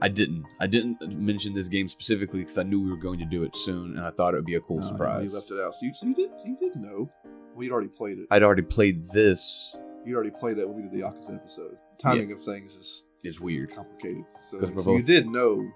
I 0.02 0.08
didn't. 0.08 0.46
I 0.60 0.68
didn't 0.68 1.02
mention 1.18 1.54
this 1.54 1.68
game 1.68 1.88
specifically 1.88 2.40
because 2.40 2.58
I 2.58 2.64
knew 2.64 2.82
we 2.82 2.90
were 2.90 2.98
going 2.98 3.20
to 3.20 3.26
do 3.26 3.44
it 3.44 3.56
soon, 3.56 3.98
and 3.98 4.06
I 4.06 4.12
thought 4.12 4.34
it 4.34 4.38
would 4.38 4.46
be 4.46 4.56
a 4.56 4.62
cool 4.62 4.82
surprise. 4.82 5.26
You 5.32 5.36
left 5.36 5.52
it 5.52 5.60
out, 5.60 5.74
so 5.76 5.80
you, 5.86 5.94
so 5.94 6.06
you 6.08 6.16
did. 6.16 6.32
So 6.40 6.46
you 6.46 6.58
did 6.60 6.76
know. 6.76 7.10
Well, 7.54 7.64
you'd 7.64 7.72
already 7.72 7.88
played 7.90 8.20
it. 8.20 8.28
I'd 8.30 8.44
already 8.44 8.62
played 8.62 9.06
this. 9.12 9.76
You'd 10.06 10.16
already 10.16 10.32
played 10.32 10.58
that 10.58 10.68
when 10.68 10.78
we 10.78 10.84
did 10.84 10.92
the 10.92 11.02
Yakuza 11.06 11.36
episode. 11.36 11.78
Timing 12.02 12.32
of 12.32 12.44
things 12.44 12.76
is 12.76 13.04
It's 13.24 13.40
weird. 13.40 13.74
complicated. 13.74 14.24
So, 14.44 14.60
so 14.60 14.96
you 14.96 15.04
did 15.04 15.28
know 15.28 15.68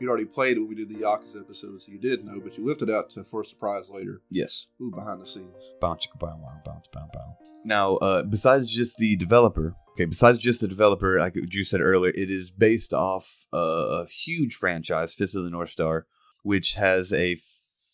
you'd 0.00 0.08
already 0.08 0.24
played 0.24 0.56
it 0.56 0.60
when 0.60 0.68
we 0.68 0.74
did 0.74 0.88
the 0.88 0.96
Yakuza 0.96 1.40
episode, 1.40 1.82
so 1.82 1.92
you 1.92 1.98
did 1.98 2.24
know, 2.24 2.40
but 2.42 2.56
you 2.58 2.66
left 2.66 2.82
it 2.82 2.90
out 2.90 3.10
to, 3.10 3.24
for 3.24 3.42
a 3.42 3.44
surprise 3.44 3.88
later. 3.90 4.22
Yes. 4.30 4.66
Ooh, 4.80 4.90
behind 4.90 5.20
the 5.20 5.26
scenes. 5.26 5.54
Bounce, 5.80 6.08
wow, 6.20 6.38
bounce, 6.64 6.86
bow, 6.92 7.08
bow. 7.12 7.36
Now, 7.64 7.96
uh, 7.96 8.22
besides 8.22 8.72
just 8.72 8.96
the 8.98 9.16
developer, 9.16 9.74
okay, 9.96 10.04
besides 10.04 10.38
just 10.38 10.60
the 10.60 10.68
developer, 10.68 11.18
like 11.18 11.34
you 11.34 11.64
said 11.64 11.80
earlier, 11.80 12.12
it 12.14 12.30
is 12.30 12.50
based 12.50 12.92
off 12.92 13.46
uh, 13.52 14.02
a 14.02 14.06
huge 14.06 14.54
franchise, 14.56 15.14
Fist 15.14 15.34
of 15.34 15.42
the 15.44 15.50
North 15.50 15.70
Star, 15.70 16.06
which 16.42 16.74
has 16.74 17.12
a 17.12 17.38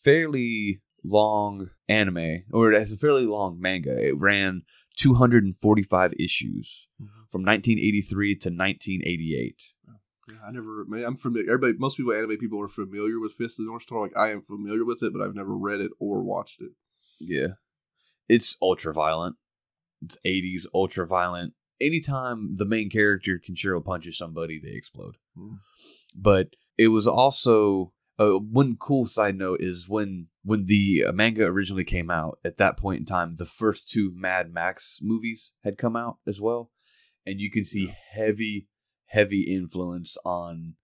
fairly 0.02 0.80
long 1.04 1.70
anime, 1.88 2.42
or 2.52 2.72
it 2.72 2.78
has 2.78 2.92
a 2.92 2.96
fairly 2.96 3.24
long 3.24 3.60
manga. 3.60 3.96
It 4.04 4.18
ran 4.18 4.62
245 4.96 6.12
issues 6.18 6.86
Mhm. 7.00 7.06
from 7.30 7.44
1983 7.44 8.34
to 8.36 8.50
1988. 8.50 9.62
Yeah, 10.28 10.34
I 10.46 10.50
never. 10.52 10.82
I'm 11.04 11.16
familiar. 11.16 11.50
Everybody, 11.52 11.78
most 11.78 11.96
people, 11.96 12.12
anime 12.12 12.36
people, 12.38 12.60
are 12.60 12.68
familiar 12.68 13.18
with 13.20 13.32
Fist 13.34 13.58
of 13.58 13.64
the 13.64 13.70
North 13.70 13.82
Star. 13.82 14.00
Like 14.00 14.16
I 14.16 14.30
am 14.30 14.42
familiar 14.42 14.84
with 14.84 15.02
it, 15.02 15.12
but 15.12 15.22
I've 15.22 15.34
never 15.34 15.56
read 15.56 15.80
it 15.80 15.90
or 15.98 16.22
watched 16.22 16.60
it. 16.60 16.72
Yeah. 17.20 17.54
It's 18.28 18.56
ultra 18.62 18.92
violent. 18.92 19.36
It's 20.00 20.18
80s, 20.24 20.66
ultra 20.74 21.06
violent. 21.06 21.54
Anytime 21.82 22.56
the 22.56 22.64
main 22.64 22.88
character, 22.90 23.38
Kenshiro, 23.38 23.84
punches 23.84 24.16
somebody, 24.16 24.58
they 24.58 24.72
explode. 24.72 25.16
Hmm. 25.36 25.54
But 26.14 26.50
it 26.78 26.88
was 26.88 27.06
also 27.06 27.92
uh, 28.18 28.32
one 28.38 28.76
cool 28.78 29.06
side 29.06 29.36
note 29.36 29.60
is 29.60 29.88
when 29.88 30.28
when 30.44 30.64
the 30.66 31.04
uh, 31.08 31.12
manga 31.12 31.44
originally 31.44 31.84
came 31.84 32.10
out 32.10 32.38
at 32.44 32.56
that 32.56 32.76
point 32.76 33.00
in 33.00 33.06
time 33.06 33.36
the 33.36 33.44
first 33.44 33.88
two 33.88 34.12
mad 34.14 34.52
max 34.52 34.98
movies 35.02 35.52
had 35.64 35.78
come 35.78 35.96
out 35.96 36.18
as 36.26 36.40
well 36.40 36.70
and 37.26 37.40
you 37.40 37.50
can 37.50 37.64
see 37.64 37.94
heavy 38.12 38.68
heavy 39.06 39.42
influence 39.42 40.16
on 40.24 40.74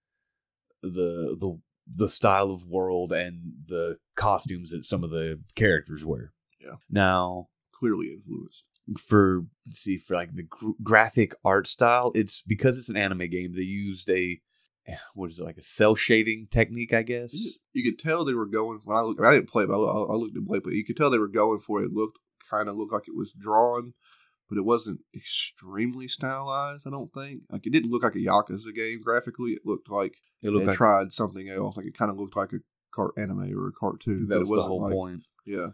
the 0.82 1.36
the 1.38 1.60
the 1.86 2.08
style 2.08 2.50
of 2.50 2.66
world 2.66 3.12
and 3.12 3.52
the 3.66 3.98
costumes 4.14 4.70
that 4.70 4.84
some 4.84 5.02
of 5.04 5.10
the 5.10 5.40
characters 5.54 6.04
wear 6.04 6.32
Yeah. 6.60 6.76
now 6.90 7.48
Clearly 7.72 8.08
influenced. 8.12 8.64
For 8.96 9.44
let's 9.66 9.80
see 9.80 9.98
for 9.98 10.14
like 10.14 10.34
the 10.34 10.44
gr- 10.44 10.70
graphic 10.82 11.34
art 11.44 11.66
style 11.66 12.10
it's 12.14 12.42
because 12.42 12.78
it's 12.78 12.88
an 12.88 12.96
anime 12.96 13.28
game 13.28 13.52
they 13.54 13.62
used 13.62 14.08
a 14.08 14.40
what 15.14 15.30
is 15.30 15.38
it 15.38 15.44
like 15.44 15.58
a 15.58 15.62
cel 15.62 15.94
shading 15.94 16.48
technique 16.50 16.94
i 16.94 17.02
guess 17.02 17.34
You, 17.34 17.82
you 17.82 17.90
could 17.90 18.00
tell 18.00 18.24
they 18.24 18.34
were 18.34 18.46
going. 18.46 18.80
When 18.84 18.96
I 18.96 19.00
look, 19.00 19.20
I 19.20 19.32
didn't 19.32 19.50
play, 19.50 19.66
but 19.66 19.74
I, 19.74 19.86
I 19.86 20.14
looked 20.14 20.36
at 20.36 20.46
play, 20.46 20.58
but 20.58 20.72
you 20.72 20.84
could 20.84 20.96
tell 20.96 21.10
they 21.10 21.18
were 21.18 21.28
going 21.28 21.60
for 21.60 21.82
it. 21.82 21.86
It 21.86 21.92
looked 21.92 22.18
kind 22.50 22.68
of 22.68 22.76
looked 22.76 22.92
like 22.92 23.08
it 23.08 23.16
was 23.16 23.32
drawn, 23.32 23.94
but 24.48 24.58
it 24.58 24.64
wasn't 24.64 25.00
extremely 25.14 26.08
stylized. 26.08 26.86
I 26.86 26.90
don't 26.90 27.12
think. 27.12 27.42
Like 27.50 27.66
it 27.66 27.70
didn't 27.70 27.90
look 27.90 28.02
like 28.02 28.14
a 28.14 28.18
Yakuza 28.18 28.74
game 28.74 29.00
graphically. 29.02 29.52
It 29.52 29.62
looked 29.64 29.90
like 29.90 30.14
it 30.42 30.46
they 30.46 30.50
looked 30.50 30.66
like 30.66 30.76
tried 30.76 31.12
something 31.12 31.48
else. 31.48 31.76
Like 31.76 31.86
it 31.86 31.96
kind 31.96 32.10
of 32.10 32.18
looked 32.18 32.36
like 32.36 32.52
a 32.52 32.58
cart 32.92 33.12
anime 33.16 33.52
or 33.56 33.68
a 33.68 33.72
cartoon. 33.72 34.28
that 34.28 34.40
was 34.40 34.50
the 34.50 34.62
whole 34.62 34.82
like, 34.82 34.92
point 34.92 35.22
Yeah. 35.44 35.68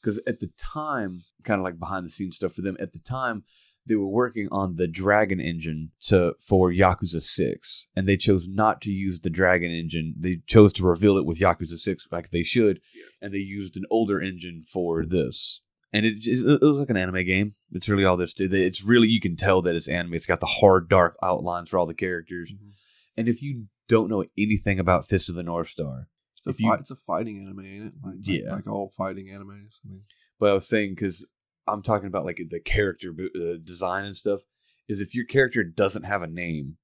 Because 0.00 0.20
at 0.26 0.40
the 0.40 0.50
time 0.58 1.22
kind 1.44 1.58
of 1.60 1.64
like 1.64 1.78
behind 1.78 2.04
the 2.04 2.10
scenes 2.10 2.36
stuff 2.36 2.52
for 2.52 2.62
them 2.62 2.76
at 2.80 2.92
the 2.92 2.98
time 2.98 3.44
they 3.86 3.94
were 3.94 4.06
working 4.06 4.46
on 4.52 4.76
the 4.76 4.86
dragon 4.86 5.40
engine 5.40 5.90
to 6.00 6.34
for 6.38 6.70
yakuza 6.70 7.20
6 7.20 7.88
and 7.96 8.06
they 8.06 8.16
chose 8.16 8.46
not 8.46 8.80
to 8.82 8.90
use 8.90 9.20
the 9.20 9.30
dragon 9.30 9.70
engine. 9.70 10.14
They 10.18 10.42
chose 10.46 10.72
to 10.74 10.84
reveal 10.86 11.16
it 11.16 11.24
with 11.24 11.40
yakuza 11.40 11.78
6 11.78 12.06
like 12.12 12.30
they 12.30 12.42
should 12.42 12.80
and 13.20 13.32
they 13.32 13.38
used 13.38 13.76
an 13.76 13.84
older 13.90 14.20
engine 14.20 14.62
for 14.62 15.04
this. 15.06 15.62
And 15.92 16.06
it, 16.06 16.24
it, 16.26 16.60
it 16.62 16.64
was 16.64 16.76
like 16.76 16.90
an 16.90 16.98
anime 16.98 17.24
game. 17.24 17.54
It's 17.72 17.88
really 17.88 18.04
all 18.04 18.16
this 18.18 18.34
it's 18.38 18.84
really 18.84 19.08
you 19.08 19.20
can 19.20 19.34
tell 19.36 19.62
that 19.62 19.74
it's 19.74 19.88
anime. 19.88 20.14
It's 20.14 20.26
got 20.26 20.40
the 20.40 20.46
hard 20.46 20.88
dark 20.88 21.16
outlines 21.22 21.70
for 21.70 21.78
all 21.78 21.86
the 21.86 21.94
characters. 21.94 22.52
Mhm. 22.52 22.72
and 23.16 23.28
if 23.28 23.42
you 23.42 23.64
don't 23.88 24.10
know 24.10 24.24
anything 24.38 24.78
about 24.78 25.08
fist 25.08 25.28
of 25.28 25.34
the 25.34 25.42
north 25.42 25.68
star 25.68 26.06
It's 26.40 26.46
a, 26.46 26.50
If 26.50 26.60
you- 26.60 26.68
fight, 26.70 26.80
it's 26.80 26.90
a 26.90 26.96
fighting 26.96 27.38
anime, 27.38 27.60
ain't 27.64 27.86
it? 27.86 27.92
Like, 28.02 28.14
like- 28.16 28.26
Yeah. 28.26 28.52
like 28.54 28.66
all 28.66 28.92
fighting 28.96 29.26
animes. 29.26 29.78
I 29.84 29.88
mean, 29.90 30.02
But 30.38 30.50
I 30.50 30.54
was 30.54 30.66
saying 30.68 30.90
because 30.94 31.28
I'm 31.66 31.82
talking 31.82 32.08
about 32.08 32.24
like 32.24 32.40
the 32.50 32.60
character 32.60 33.14
uh, 33.36 33.58
design 33.62 34.04
and 34.04 34.16
stuff. 34.16 34.40
Is 34.88 35.00
if 35.00 35.14
your 35.14 35.24
character 35.26 35.62
doesn't 35.62 36.02
have 36.02 36.20
a 36.22 36.26
name, 36.26 36.76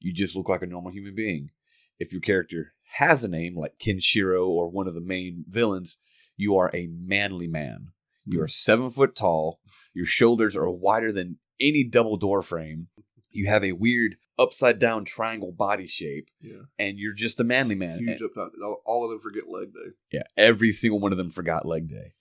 you 0.00 0.12
just 0.12 0.34
look 0.34 0.48
like 0.48 0.62
a 0.62 0.66
normal 0.66 0.90
human 0.90 1.14
being. 1.14 1.50
If 2.00 2.12
your 2.12 2.20
character 2.20 2.72
has 2.98 3.22
a 3.22 3.28
name, 3.28 3.56
like 3.56 3.78
Kenshiro 3.78 4.48
or 4.48 4.68
one 4.68 4.88
of 4.88 4.94
the 4.94 5.00
main 5.00 5.44
villains, 5.48 5.98
you 6.36 6.56
are 6.56 6.70
a 6.74 6.88
manly 6.88 7.46
man. 7.46 7.92
You 8.26 8.40
are 8.42 8.48
seven 8.48 8.90
foot 8.90 9.14
tall. 9.14 9.60
Your 9.94 10.04
shoulders 10.06 10.56
are 10.56 10.68
wider 10.68 11.12
than 11.12 11.38
any 11.60 11.84
double 11.84 12.16
door 12.16 12.42
frame. 12.42 12.88
You 13.34 13.48
have 13.48 13.62
a 13.64 13.72
weird 13.72 14.16
upside 14.38 14.78
down 14.78 15.04
triangle 15.04 15.52
body 15.52 15.86
shape, 15.86 16.28
yeah, 16.40 16.62
and 16.78 16.98
you're 16.98 17.12
just 17.12 17.40
a 17.40 17.44
manly 17.44 17.74
man. 17.74 17.98
huge 17.98 18.22
up 18.22 18.32
top. 18.34 18.52
All, 18.62 18.82
all 18.86 19.04
of 19.04 19.10
them 19.10 19.20
forget 19.20 19.48
leg 19.48 19.72
day. 19.74 19.90
Yeah, 20.12 20.22
every 20.36 20.72
single 20.72 21.00
one 21.00 21.12
of 21.12 21.18
them 21.18 21.30
forgot 21.30 21.66
leg 21.66 21.88
day, 21.88 22.14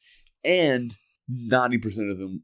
and 0.43 0.95
ninety 1.27 1.77
percent 1.77 2.09
of 2.09 2.17
them 2.17 2.43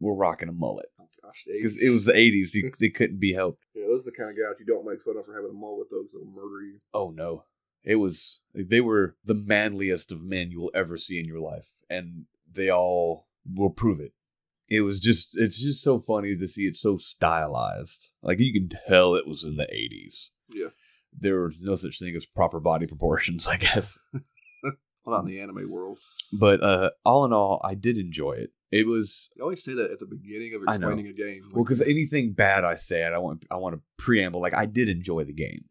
were 0.00 0.14
rocking 0.14 0.48
a 0.48 0.52
mullet 0.52 0.86
Oh 1.00 1.08
gosh, 1.22 1.44
because 1.46 1.80
it 1.82 1.90
was 1.90 2.04
the 2.04 2.14
eighties. 2.16 2.56
They 2.80 2.90
couldn't 2.90 3.20
be 3.20 3.32
helped. 3.32 3.64
Yeah, 3.74 3.86
those 3.88 4.02
are 4.02 4.10
the 4.10 4.16
kind 4.16 4.30
of 4.30 4.36
guys 4.36 4.58
you 4.60 4.66
don't 4.66 4.86
make 4.86 5.02
fun 5.02 5.16
of 5.16 5.24
for 5.24 5.34
having 5.34 5.50
a 5.50 5.54
mullet, 5.54 5.88
though, 5.90 6.02
'cause 6.02 6.10
they'll 6.12 6.24
murder 6.30 6.62
you. 6.64 6.80
Oh 6.92 7.10
no, 7.10 7.44
it 7.84 7.96
was 7.96 8.42
they 8.54 8.80
were 8.80 9.16
the 9.24 9.34
manliest 9.34 10.12
of 10.12 10.22
men 10.22 10.50
you 10.50 10.60
will 10.60 10.72
ever 10.74 10.96
see 10.96 11.18
in 11.18 11.24
your 11.26 11.40
life, 11.40 11.70
and 11.88 12.26
they 12.50 12.70
all 12.70 13.26
will 13.46 13.70
prove 13.70 14.00
it. 14.00 14.12
It 14.68 14.82
was 14.82 15.00
just 15.00 15.36
it's 15.38 15.60
just 15.60 15.82
so 15.82 15.98
funny 15.98 16.36
to 16.36 16.46
see 16.46 16.66
it 16.66 16.76
so 16.76 16.96
stylized. 16.96 18.12
Like 18.22 18.38
you 18.38 18.52
can 18.52 18.68
tell 18.86 19.14
it 19.14 19.26
was 19.26 19.44
in 19.44 19.56
the 19.56 19.66
eighties. 19.74 20.30
Yeah. 20.50 20.68
There 21.18 21.40
was 21.40 21.60
no 21.60 21.74
such 21.74 21.98
thing 21.98 22.14
as 22.14 22.26
proper 22.26 22.60
body 22.60 22.86
proportions, 22.86 23.46
I 23.46 23.56
guess. 23.56 23.98
Well, 25.04 25.22
not 25.22 25.26
in 25.30 25.34
the 25.34 25.40
anime 25.40 25.70
world. 25.70 25.98
But 26.38 26.62
uh 26.62 26.90
all 27.02 27.24
in 27.24 27.32
all, 27.32 27.62
I 27.64 27.74
did 27.74 27.96
enjoy 27.96 28.32
it. 28.32 28.50
It 28.70 28.86
was 28.86 29.30
You 29.36 29.42
always 29.42 29.64
say 29.64 29.72
that 29.72 29.90
at 29.90 30.00
the 30.00 30.06
beginning 30.06 30.54
of 30.54 30.62
explaining 30.64 31.06
a 31.06 31.14
game. 31.14 31.50
Well, 31.54 31.64
because 31.64 31.80
anything 31.80 32.32
bad 32.34 32.64
I 32.64 32.74
say, 32.74 33.04
I 33.04 33.16
want. 33.16 33.46
I 33.50 33.56
want 33.56 33.74
to 33.76 33.80
preamble. 33.96 34.42
Like 34.42 34.52
I 34.54 34.66
did 34.66 34.90
enjoy 34.90 35.24
the 35.24 35.32
game. 35.32 35.64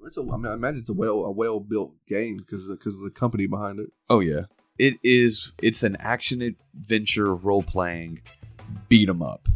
it's 0.00 0.16
a, 0.16 0.20
I 0.20 0.36
mean, 0.36 0.46
I 0.46 0.54
imagine 0.54 0.80
it's 0.80 0.88
a 0.88 0.94
well 0.94 1.24
a 1.26 1.30
well 1.30 1.60
built 1.60 1.94
game 2.08 2.38
because 2.38 2.66
because 2.68 2.96
of 2.96 3.02
the 3.02 3.10
company 3.10 3.46
behind 3.46 3.78
it. 3.78 3.90
Oh 4.10 4.18
yeah, 4.18 4.46
it 4.78 4.94
is. 5.02 5.52
It's 5.62 5.82
an 5.82 5.96
action 6.00 6.42
adventure 6.42 7.34
role 7.34 7.62
playing 7.62 8.20
beat 8.88 9.08
'em 9.08 9.22
up, 9.22 9.48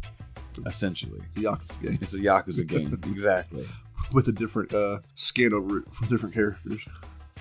essentially. 0.66 1.20
It's 1.36 1.38
a 1.38 1.40
Yakuza 1.40 1.82
game 1.82 1.98
It's 2.00 2.14
a 2.14 2.18
Yakuza 2.18 2.66
game, 2.66 2.98
exactly. 3.12 3.68
with 4.12 4.28
a 4.28 4.32
different 4.32 4.74
uh, 4.74 4.98
skin 5.14 5.52
over 5.52 5.78
it 5.78 5.84
for 5.92 6.06
different 6.06 6.34
characters. 6.34 6.80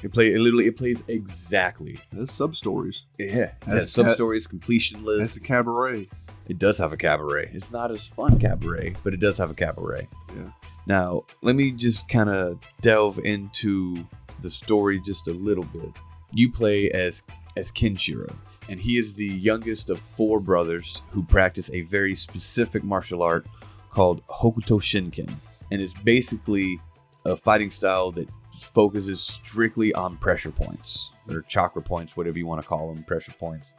It 0.01 0.13
play. 0.13 0.33
It 0.33 0.39
literally. 0.39 0.65
It 0.67 0.77
plays 0.77 1.03
exactly. 1.09 1.99
There's 2.13 2.31
sub 2.31 2.55
stories. 2.55 3.03
Yeah, 3.17 3.51
it 3.51 3.53
Has 3.65 3.91
sub 3.91 4.09
stories, 4.11 4.47
completion 4.47 5.03
list. 5.03 5.35
It's 5.37 5.45
a 5.45 5.47
cabaret. 5.47 6.07
It 6.47 6.57
does 6.57 6.77
have 6.79 6.93
a 6.93 6.97
cabaret. 6.97 7.51
It's 7.53 7.69
not 7.71 7.91
as 7.91 8.07
fun 8.07 8.39
cabaret, 8.39 8.95
but 9.03 9.13
it 9.13 9.19
does 9.19 9.37
have 9.37 9.51
a 9.51 9.53
cabaret. 9.53 10.07
Yeah. 10.35 10.51
Now, 10.87 11.25
let 11.43 11.55
me 11.55 11.71
just 11.71 12.07
kind 12.09 12.29
of 12.29 12.59
delve 12.81 13.19
into 13.19 14.03
the 14.41 14.49
story 14.49 14.99
just 15.05 15.27
a 15.27 15.33
little 15.33 15.65
bit. 15.65 15.91
You 16.33 16.51
play 16.51 16.89
as 16.91 17.21
as 17.59 17.71
Kenshiro, 17.71 18.33
and 18.69 18.79
he 18.79 18.97
is 18.97 19.13
the 19.13 19.25
youngest 19.25 19.89
of 19.89 19.99
four 19.99 20.39
brothers 20.39 21.01
who 21.11 21.23
practice 21.23 21.69
a 21.71 21.81
very 21.81 22.15
specific 22.15 22.83
martial 22.83 23.21
art 23.21 23.45
called 23.89 24.25
Hokuto 24.27 24.79
Shinken, 24.79 25.31
and 25.71 25.81
it's 25.81 25.93
basically 26.03 26.79
a 27.25 27.35
fighting 27.35 27.69
style 27.69 28.11
that 28.11 28.29
focuses 28.59 29.21
strictly 29.21 29.93
on 29.93 30.17
pressure 30.17 30.51
points 30.51 31.11
or 31.29 31.41
chakra 31.41 31.81
points, 31.81 32.17
whatever 32.17 32.39
you 32.39 32.47
want 32.47 32.61
to 32.61 32.67
call 32.67 32.93
them, 32.93 33.03
pressure 33.03 33.33
points 33.37 33.73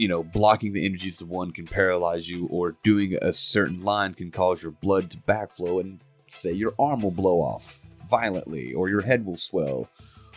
you 0.00 0.08
know, 0.08 0.22
blocking 0.22 0.72
the 0.72 0.86
energies 0.86 1.18
to 1.18 1.26
one 1.26 1.50
can 1.50 1.66
paralyze 1.66 2.26
you, 2.26 2.46
or 2.46 2.74
doing 2.82 3.18
a 3.20 3.30
certain 3.34 3.82
line 3.82 4.14
can 4.14 4.30
cause 4.30 4.62
your 4.62 4.72
blood 4.72 5.10
to 5.10 5.18
backflow 5.18 5.78
and 5.78 6.02
say 6.26 6.50
your 6.50 6.72
arm 6.78 7.02
will 7.02 7.10
blow 7.10 7.38
off 7.38 7.82
violently, 8.08 8.72
or 8.72 8.88
your 8.88 9.02
head 9.02 9.26
will 9.26 9.36
swell, 9.36 9.90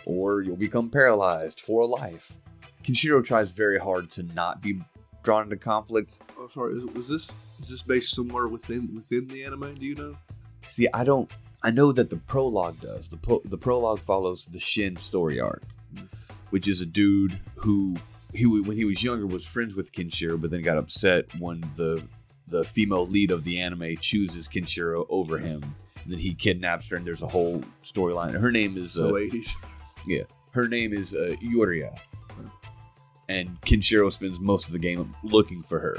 or 0.05 0.41
you'll 0.41 0.57
become 0.57 0.89
paralyzed 0.89 1.61
for 1.61 1.87
life. 1.87 2.37
Kenshiro 2.83 3.23
tries 3.23 3.51
very 3.51 3.79
hard 3.79 4.11
to 4.11 4.23
not 4.23 4.61
be 4.61 4.81
drawn 5.23 5.43
into 5.43 5.57
conflict. 5.57 6.19
Oh, 6.37 6.49
sorry. 6.53 6.77
Is, 6.77 6.83
was 6.85 7.07
this 7.07 7.31
is 7.61 7.69
this 7.69 7.81
based 7.81 8.13
somewhere 8.13 8.47
within 8.47 8.93
within 8.93 9.27
the 9.27 9.43
anime? 9.43 9.75
Do 9.75 9.85
you 9.85 9.95
know? 9.95 10.17
See, 10.67 10.87
I 10.93 11.03
don't. 11.03 11.29
I 11.63 11.71
know 11.71 11.93
that 11.93 12.09
the 12.09 12.17
prologue 12.17 12.79
does. 12.81 13.09
The 13.09 13.17
po- 13.17 13.41
the 13.45 13.57
prologue 13.57 14.01
follows 14.01 14.45
the 14.45 14.59
Shin 14.59 14.97
story 14.97 15.39
arc, 15.39 15.63
which 16.49 16.67
is 16.67 16.81
a 16.81 16.85
dude 16.85 17.39
who 17.55 17.95
he 18.33 18.45
when 18.45 18.75
he 18.75 18.85
was 18.85 19.03
younger 19.03 19.25
was 19.25 19.47
friends 19.47 19.75
with 19.75 19.91
Kenshiro, 19.91 20.39
but 20.39 20.51
then 20.51 20.61
got 20.61 20.77
upset 20.77 21.25
when 21.39 21.61
the 21.75 22.03
the 22.47 22.65
female 22.65 23.05
lead 23.05 23.31
of 23.31 23.43
the 23.45 23.59
anime 23.59 23.95
chooses 23.97 24.47
Kenshiro 24.47 25.05
over 25.09 25.37
him. 25.37 25.63
And 26.03 26.11
then 26.11 26.19
he 26.19 26.33
kidnaps 26.33 26.89
her, 26.89 26.97
and 26.97 27.05
there's 27.07 27.23
a 27.23 27.27
whole 27.27 27.63
storyline. 27.81 28.37
Her 28.37 28.51
name 28.51 28.77
is 28.77 28.91
So 28.91 29.15
uh, 29.15 29.19
eighties. 29.19 29.55
her 30.51 30.67
name 30.67 30.93
is 30.93 31.15
uh, 31.15 31.35
Yuria, 31.41 31.97
and 33.29 33.59
Kenshiro 33.61 34.11
spends 34.11 34.39
most 34.39 34.67
of 34.67 34.73
the 34.73 34.79
game 34.79 35.15
looking 35.23 35.63
for 35.63 35.79
her. 35.79 35.97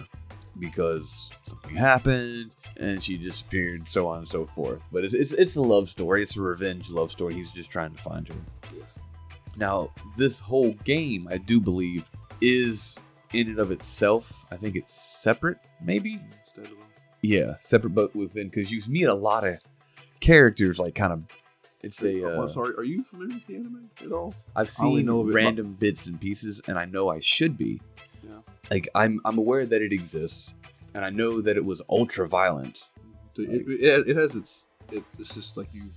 because 0.58 1.30
something 1.46 1.74
happened 1.76 2.50
and 2.76 3.02
she 3.02 3.16
disappeared, 3.16 3.88
so 3.88 4.06
on 4.08 4.18
and 4.18 4.28
so 4.28 4.46
forth. 4.54 4.88
But 4.92 5.04
it's 5.04 5.14
it's, 5.14 5.32
it's 5.32 5.56
a 5.56 5.62
love 5.62 5.88
story. 5.88 6.22
It's 6.22 6.36
a 6.36 6.42
revenge 6.42 6.90
love 6.90 7.10
story. 7.10 7.34
He's 7.34 7.52
just 7.52 7.70
trying 7.70 7.92
to 7.94 8.02
find 8.02 8.28
her. 8.28 8.34
Now, 9.56 9.90
this 10.18 10.40
whole 10.40 10.72
game, 10.84 11.28
I 11.30 11.38
do 11.38 11.60
believe, 11.60 12.10
is 12.40 12.98
in 13.32 13.48
and 13.48 13.58
of 13.58 13.70
itself. 13.70 14.44
I 14.50 14.56
think 14.56 14.76
it's 14.76 14.92
separate, 14.94 15.58
maybe. 15.82 16.20
Yeah, 17.22 17.54
separate 17.60 17.90
but 17.94 18.14
within 18.14 18.48
because 18.48 18.70
you 18.72 18.80
meet 18.88 19.04
a 19.04 19.14
lot 19.14 19.46
of 19.46 19.58
characters. 20.20 20.78
Like 20.78 20.94
kind 20.94 21.12
of, 21.12 21.22
it's 21.84 22.02
a. 22.02 22.22
Oh, 22.24 22.40
Uh, 22.42 22.46
I'm 22.46 22.52
sorry. 22.52 22.74
Are 22.76 22.84
you 22.84 23.04
familiar 23.04 23.34
with 23.36 23.46
the 23.46 23.56
anime 23.56 23.90
at 24.04 24.12
all? 24.12 24.34
I've 24.56 24.70
seen 24.70 25.06
know 25.06 25.20
of 25.20 25.30
it- 25.30 25.34
random 25.34 25.74
bits 25.74 26.06
and 26.06 26.20
pieces, 26.20 26.62
and 26.66 26.78
I 26.78 26.84
know 26.86 27.08
I 27.08 27.20
should 27.20 27.56
be. 27.58 27.80
Yeah. 28.22 28.38
Like 28.70 28.88
I'm, 28.94 29.20
I'm 29.24 29.38
aware 29.38 29.66
that 29.66 29.82
it 29.82 29.92
exists, 29.92 30.54
and 30.94 31.04
I 31.04 31.10
know 31.10 31.40
that 31.40 31.56
it 31.56 31.64
was 31.64 31.82
ultra 31.88 32.28
violent. 32.28 32.84
So 33.36 33.42
it, 33.42 33.64
it, 33.68 34.08
it 34.08 34.16
has 34.16 34.34
its. 34.34 34.64
It, 34.92 35.02
it's 35.18 35.34
just 35.34 35.56
like 35.56 35.68
you, 35.72 35.90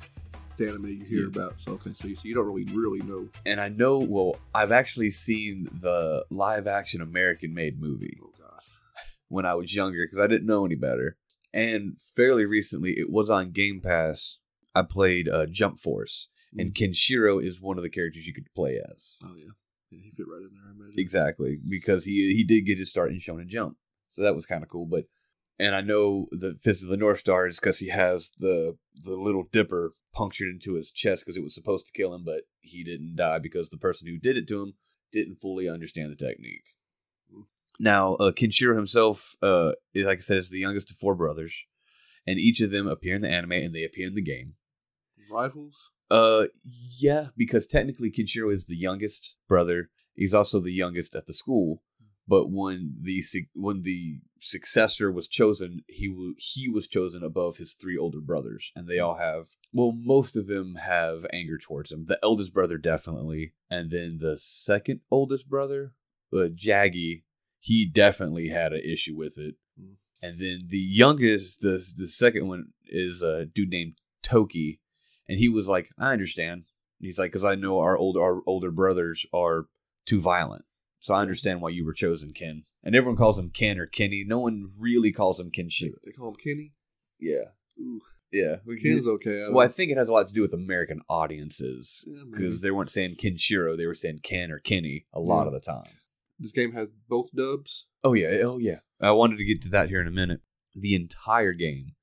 the 0.58 0.70
anime 0.70 0.88
you 0.88 1.06
hear 1.06 1.20
Yeah. 1.22 1.28
about. 1.28 1.56
So 1.64 1.74
okay, 1.74 1.92
so 1.94 2.08
you, 2.08 2.16
so 2.16 2.22
you 2.24 2.34
don't 2.36 2.46
really 2.48 2.66
really 2.74 3.00
know. 3.06 3.28
And 3.46 3.60
I 3.62 3.70
know, 3.70 4.00
well, 4.00 4.38
I've 4.56 4.72
actually 4.72 5.12
seen 5.12 5.68
the 5.82 6.26
live 6.30 6.68
action 6.68 7.02
American 7.02 7.54
made 7.54 7.80
movie 7.80 8.18
Oh 8.24 8.32
gosh. 8.40 8.66
when 9.30 9.46
I 9.46 9.54
was 9.56 9.76
younger 9.76 10.06
because 10.06 10.20
I 10.24 10.28
didn't 10.28 10.48
know 10.48 10.66
any 10.66 10.76
better. 10.76 11.18
And 11.54 11.98
fairly 12.16 12.46
recently, 12.46 12.98
it 13.00 13.10
was 13.10 13.30
on 13.30 13.52
Game 13.52 13.82
Pass. 13.82 14.38
I 14.76 14.84
played 14.84 15.28
uh, 15.28 15.46
Jump 15.48 15.80
Force, 15.80 16.28
and 16.58 16.74
Kenshiro 16.74 17.44
is 17.44 17.62
one 17.62 17.78
of 17.78 17.84
the 17.84 17.90
characters 17.90 18.28
you 18.28 18.34
could 18.34 18.54
play 18.56 18.80
as. 18.94 19.18
Oh 19.24 19.36
yeah. 19.38 19.52
Yeah, 19.90 20.00
he 20.04 20.12
fit 20.12 20.26
right 20.28 20.42
in 20.42 20.50
there. 20.54 20.64
I 20.68 20.72
imagine. 20.72 21.00
Exactly, 21.00 21.60
because 21.68 22.06
he 22.06 22.34
he 22.34 22.44
did 22.44 22.66
get 22.66 22.78
his 22.78 22.90
start 22.90 23.12
in 23.12 23.20
Shonen 23.20 23.48
Jump, 23.48 23.78
so 24.10 24.22
that 24.22 24.36
was 24.36 24.46
kind 24.46 24.64
of 24.64 24.70
cool. 24.70 24.86
But 24.86 25.06
and 25.60 25.76
I 25.76 25.82
know 25.82 26.28
the 26.32 26.58
Fist 26.62 26.84
of 26.84 26.90
the 26.90 26.98
North 26.98 27.20
Star 27.20 27.48
is 27.48 27.60
because 27.60 27.80
he 27.80 27.90
has 27.90 28.32
the 28.38 28.78
the 28.96 29.16
little 29.16 29.44
dipper 29.52 29.94
punctured 30.14 30.50
into 30.50 30.74
his 30.74 30.92
chest 30.92 31.26
because 31.26 31.38
it 31.38 31.44
was 31.44 31.56
supposed 31.56 31.88
to 31.88 31.94
kill 31.94 32.14
him, 32.14 32.24
but 32.26 32.42
he 32.60 32.84
didn't 32.84 33.16
die 33.16 33.40
because 33.40 33.70
the 33.70 33.78
person 33.78 34.08
who 34.08 34.18
did 34.18 34.38
it 34.38 34.48
to 34.50 34.62
him 34.62 34.74
didn't 35.12 35.36
fully 35.36 35.70
understand 35.70 36.12
the 36.12 36.16
technique. 36.16 36.64
Now, 37.80 38.16
uh, 38.16 38.32
Kenshiro 38.32 38.76
himself, 38.76 39.36
uh, 39.42 39.74
is, 39.94 40.06
like 40.06 40.18
I 40.18 40.22
said, 40.22 40.38
is 40.38 40.50
the 40.50 40.60
youngest 40.60 40.90
of 40.90 40.98
four 40.98 41.14
brothers, 41.14 41.64
and 42.28 42.40
each 42.40 42.62
of 42.62 42.72
them 42.72 42.88
appear 42.88 43.16
in 43.16 43.22
the 43.22 43.30
anime 43.30 43.54
and 43.54 43.74
they 43.74 43.84
appear 43.84 44.08
in 44.08 44.16
the 44.16 44.22
game. 44.22 44.54
Rivals. 45.32 45.76
Uh, 46.12 46.46
yeah, 47.00 47.28
because 47.36 47.66
technically 47.66 48.12
Kenshiro 48.12 48.54
is 48.54 48.66
the 48.66 48.78
youngest 48.78 49.38
brother. 49.48 49.90
He's 50.14 50.34
also 50.34 50.60
the 50.60 50.72
youngest 50.72 51.16
at 51.16 51.26
the 51.26 51.34
school. 51.34 51.82
But 52.28 52.52
when 52.52 52.98
the 53.02 53.24
when 53.54 53.84
the 53.84 54.20
successor 54.42 55.12
was 55.12 55.30
chosen, 55.30 55.84
he 55.88 56.10
w- 56.10 56.36
he 56.38 56.68
was 56.68 56.88
chosen 56.88 57.24
above 57.24 57.56
his 57.56 57.74
three 57.74 57.98
older 57.98 58.20
brothers, 58.20 58.74
and 58.76 58.86
they 58.88 59.00
all 59.00 59.16
have 59.16 59.48
well, 59.72 59.94
most 59.94 60.36
of 60.36 60.48
them 60.48 60.76
have 60.76 61.26
anger 61.32 61.58
towards 61.58 61.92
him. 61.92 62.06
The 62.06 62.20
eldest 62.22 62.54
brother 62.54 62.78
definitely, 62.78 63.54
and 63.70 63.92
then 63.92 64.18
the 64.20 64.38
second 64.38 65.02
oldest 65.10 65.50
brother, 65.50 65.94
uh, 66.34 66.50
Jaggy, 66.54 67.24
he 67.60 67.90
definitely 67.90 68.50
had 68.50 68.74
an 68.74 68.82
issue 68.84 69.16
with 69.16 69.38
it. 69.38 69.56
And 70.22 70.40
then 70.42 70.68
the 70.70 70.78
youngest, 70.80 71.62
the 71.62 71.84
the 71.96 72.08
second 72.08 72.48
one 72.48 72.74
is 72.88 73.22
a 73.22 73.46
dude 73.46 73.70
named 73.70 73.94
Toki, 74.24 74.80
and 75.28 75.38
he 75.38 75.48
was 75.50 75.70
like, 75.70 75.90
"I 76.00 76.12
understand." 76.14 76.64
And 77.00 77.06
He's 77.08 77.20
like, 77.20 77.32
"Cause 77.32 77.46
I 77.46 77.56
know 77.56 77.80
our 77.80 77.96
older 77.98 78.22
our 78.22 78.42
older 78.48 78.72
brothers 78.72 79.26
are 79.32 79.66
too 80.06 80.20
violent, 80.20 80.66
so 81.00 81.14
I 81.14 81.22
understand 81.22 81.62
why 81.62 81.70
you 81.70 81.86
were 81.86 81.94
chosen, 81.94 82.34
Ken." 82.34 82.64
And 82.84 82.96
everyone 82.96 83.18
calls 83.18 83.38
him 83.38 83.52
Ken 83.52 83.78
or 83.78 83.86
Kenny. 83.86 84.24
No 84.26 84.40
one 84.40 84.70
really 84.80 85.12
calls 85.12 85.40
him 85.40 85.52
Kenshiro. 85.52 85.96
They 86.04 86.12
call 86.14 86.30
him 86.30 86.36
Kenny. 86.44 86.74
Yeah, 87.20 87.50
Ooh, 87.80 88.02
yeah. 88.32 88.58
Ken's 88.82 89.08
okay. 89.08 89.44
I 89.46 89.50
well, 89.50 89.66
I 89.66 89.70
think 89.70 89.92
it 89.92 89.98
has 89.98 90.08
a 90.10 90.14
lot 90.14 90.28
to 90.28 90.34
do 90.34 90.42
with 90.42 90.54
American 90.54 91.02
audiences 91.10 92.06
yeah, 92.08 92.24
because 92.32 92.62
they 92.62 92.72
weren't 92.72 92.90
saying 92.90 93.16
Kenshiro; 93.16 93.78
they 93.78 93.86
were 93.86 93.94
saying 93.96 94.22
Ken 94.24 94.52
or 94.52 94.58
Kenny 94.60 95.06
a 95.14 95.20
lot 95.20 95.42
Yeah. 95.44 95.48
of 95.48 95.54
the 95.54 95.60
time. 95.60 95.92
This 96.40 96.52
game 96.52 96.74
has 96.74 96.90
both 97.08 97.30
dubs. 97.36 97.86
Oh 98.04 98.14
yeah, 98.14 98.30
oh 98.44 98.58
yeah. 98.58 98.80
I 99.02 99.12
wanted 99.12 99.38
to 99.38 99.46
get 99.46 99.62
to 99.64 99.70
that 99.70 99.90
here 99.90 100.02
in 100.02 100.08
a 100.08 100.12
minute. 100.12 100.42
The 100.76 100.96
entire 100.96 101.54
game 101.54 101.94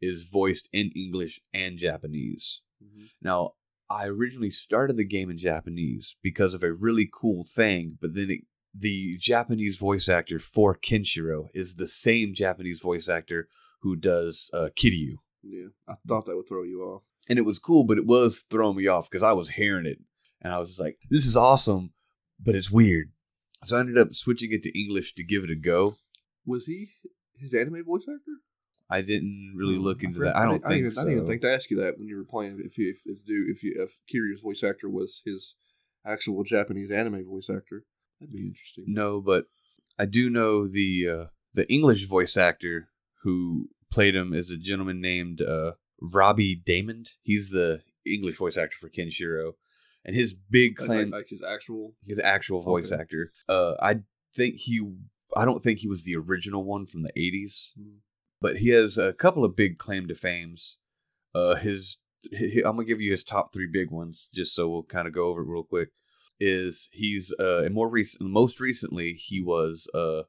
is 0.00 0.28
voiced 0.30 0.68
in 0.72 0.92
English 0.94 1.40
and 1.52 1.78
Japanese. 1.78 2.60
Mm-hmm. 2.82 3.06
Now, 3.22 3.52
I 3.90 4.06
originally 4.06 4.50
started 4.50 4.96
the 4.96 5.04
game 5.04 5.30
in 5.30 5.38
Japanese 5.38 6.16
because 6.22 6.54
of 6.54 6.62
a 6.62 6.72
really 6.72 7.08
cool 7.12 7.44
thing, 7.44 7.98
but 8.00 8.14
then 8.14 8.30
it, 8.30 8.40
the 8.74 9.16
Japanese 9.18 9.78
voice 9.78 10.08
actor 10.08 10.38
for 10.38 10.76
Kenshiro 10.76 11.48
is 11.54 11.74
the 11.74 11.86
same 11.86 12.34
Japanese 12.34 12.80
voice 12.80 13.08
actor 13.08 13.48
who 13.80 13.96
does 13.96 14.50
uh, 14.52 14.68
Kiryu. 14.76 15.16
Yeah, 15.42 15.68
I 15.88 15.94
thought 16.06 16.26
that 16.26 16.36
would 16.36 16.48
throw 16.48 16.64
you 16.64 16.82
off. 16.82 17.02
And 17.28 17.38
it 17.38 17.44
was 17.44 17.58
cool, 17.58 17.84
but 17.84 17.98
it 17.98 18.06
was 18.06 18.44
throwing 18.50 18.76
me 18.76 18.86
off 18.86 19.08
because 19.10 19.22
I 19.22 19.32
was 19.32 19.50
hearing 19.50 19.86
it 19.86 19.98
and 20.40 20.52
I 20.52 20.58
was 20.58 20.70
just 20.70 20.80
like, 20.80 20.98
this 21.10 21.26
is 21.26 21.36
awesome, 21.36 21.92
but 22.40 22.54
it's 22.54 22.70
weird. 22.70 23.10
So 23.64 23.76
I 23.76 23.80
ended 23.80 23.98
up 23.98 24.14
switching 24.14 24.52
it 24.52 24.62
to 24.64 24.78
English 24.78 25.14
to 25.14 25.24
give 25.24 25.44
it 25.44 25.50
a 25.50 25.56
go. 25.56 25.96
Was 26.46 26.66
he 26.66 26.88
his 27.36 27.52
anime 27.54 27.84
voice 27.84 28.02
actor? 28.02 28.38
I 28.90 29.02
didn't 29.02 29.52
really 29.56 29.76
look 29.76 30.02
into 30.02 30.18
forgot- 30.18 30.34
that. 30.34 30.40
I 30.40 30.44
don't 30.46 30.54
didn't- 30.54 30.68
think 30.68 30.78
even, 30.80 30.90
so. 30.92 31.00
I 31.00 31.04
didn't 31.04 31.16
even 31.18 31.26
think 31.26 31.42
to 31.42 31.52
ask 31.52 31.70
you 31.70 31.76
that 31.78 31.98
when 31.98 32.08
you 32.08 32.16
were 32.16 32.24
playing. 32.24 32.60
If 32.64 32.78
you, 32.78 32.90
if 32.90 33.00
if, 33.04 33.26
do, 33.26 33.46
if, 33.48 33.62
you, 33.62 33.74
if 33.82 33.98
Kiryu's 34.12 34.40
voice 34.40 34.62
actor 34.62 34.88
was 34.88 35.20
his 35.26 35.56
actual 36.06 36.42
Japanese 36.44 36.90
anime 36.90 37.24
voice 37.26 37.50
actor, 37.50 37.84
that'd 38.20 38.32
be 38.32 38.46
interesting. 38.46 38.84
No, 38.88 39.20
but 39.20 39.44
I 39.98 40.06
do 40.06 40.30
know 40.30 40.66
the 40.66 41.08
uh, 41.08 41.24
the 41.52 41.70
English 41.70 42.06
voice 42.06 42.36
actor 42.36 42.88
who 43.24 43.68
played 43.92 44.14
him 44.14 44.32
is 44.32 44.50
a 44.50 44.56
gentleman 44.56 45.00
named 45.00 45.42
uh, 45.42 45.72
Robbie 46.00 46.56
Daymond. 46.66 47.08
He's 47.22 47.50
the 47.50 47.82
English 48.06 48.36
voice 48.36 48.56
actor 48.56 48.76
for 48.80 48.88
Kenshiro, 48.88 49.52
and 50.04 50.14
his 50.16 50.34
big 50.34 50.76
claim, 50.76 51.10
like, 51.10 51.20
like 51.20 51.28
his 51.28 51.42
actual. 51.42 51.94
his 52.06 52.18
actual 52.18 52.62
voice 52.62 52.92
Okay. 52.92 53.00
actor. 53.02 53.32
Uh, 53.48 53.74
I 53.80 54.00
think 54.36 54.56
he, 54.56 54.80
I 55.36 55.44
don't 55.44 55.62
think 55.62 55.80
he 55.80 55.88
was 55.88 56.04
the 56.04 56.16
original 56.16 56.64
one 56.64 56.86
from 56.86 57.02
the 57.02 57.12
'80s, 57.16 57.72
Hmm. 57.76 57.96
but 58.40 58.58
he 58.58 58.68
has 58.70 58.96
a 58.98 59.12
couple 59.12 59.44
of 59.44 59.56
big 59.56 59.78
claim 59.78 60.08
to 60.08 60.14
fames. 60.14 60.76
Uh, 61.34 61.56
his, 61.56 61.98
I'm 62.32 62.62
gonna 62.76 62.84
give 62.84 63.00
you 63.00 63.10
his 63.10 63.24
top 63.24 63.52
three 63.52 63.68
big 63.70 63.90
ones, 63.90 64.28
just 64.34 64.54
so 64.54 64.68
we'll 64.68 64.82
kind 64.84 65.06
of 65.08 65.14
go 65.14 65.26
over 65.28 65.42
it 65.42 65.46
real 65.48 65.64
quick. 65.64 65.90
Is 66.40 66.88
he's 66.92 67.34
uh, 67.40 67.64
and 67.64 67.74
more 67.74 67.88
recent, 67.88 68.30
most 68.30 68.60
recently 68.60 69.14
he 69.14 69.40
was 69.42 69.90
uh, 69.92 70.22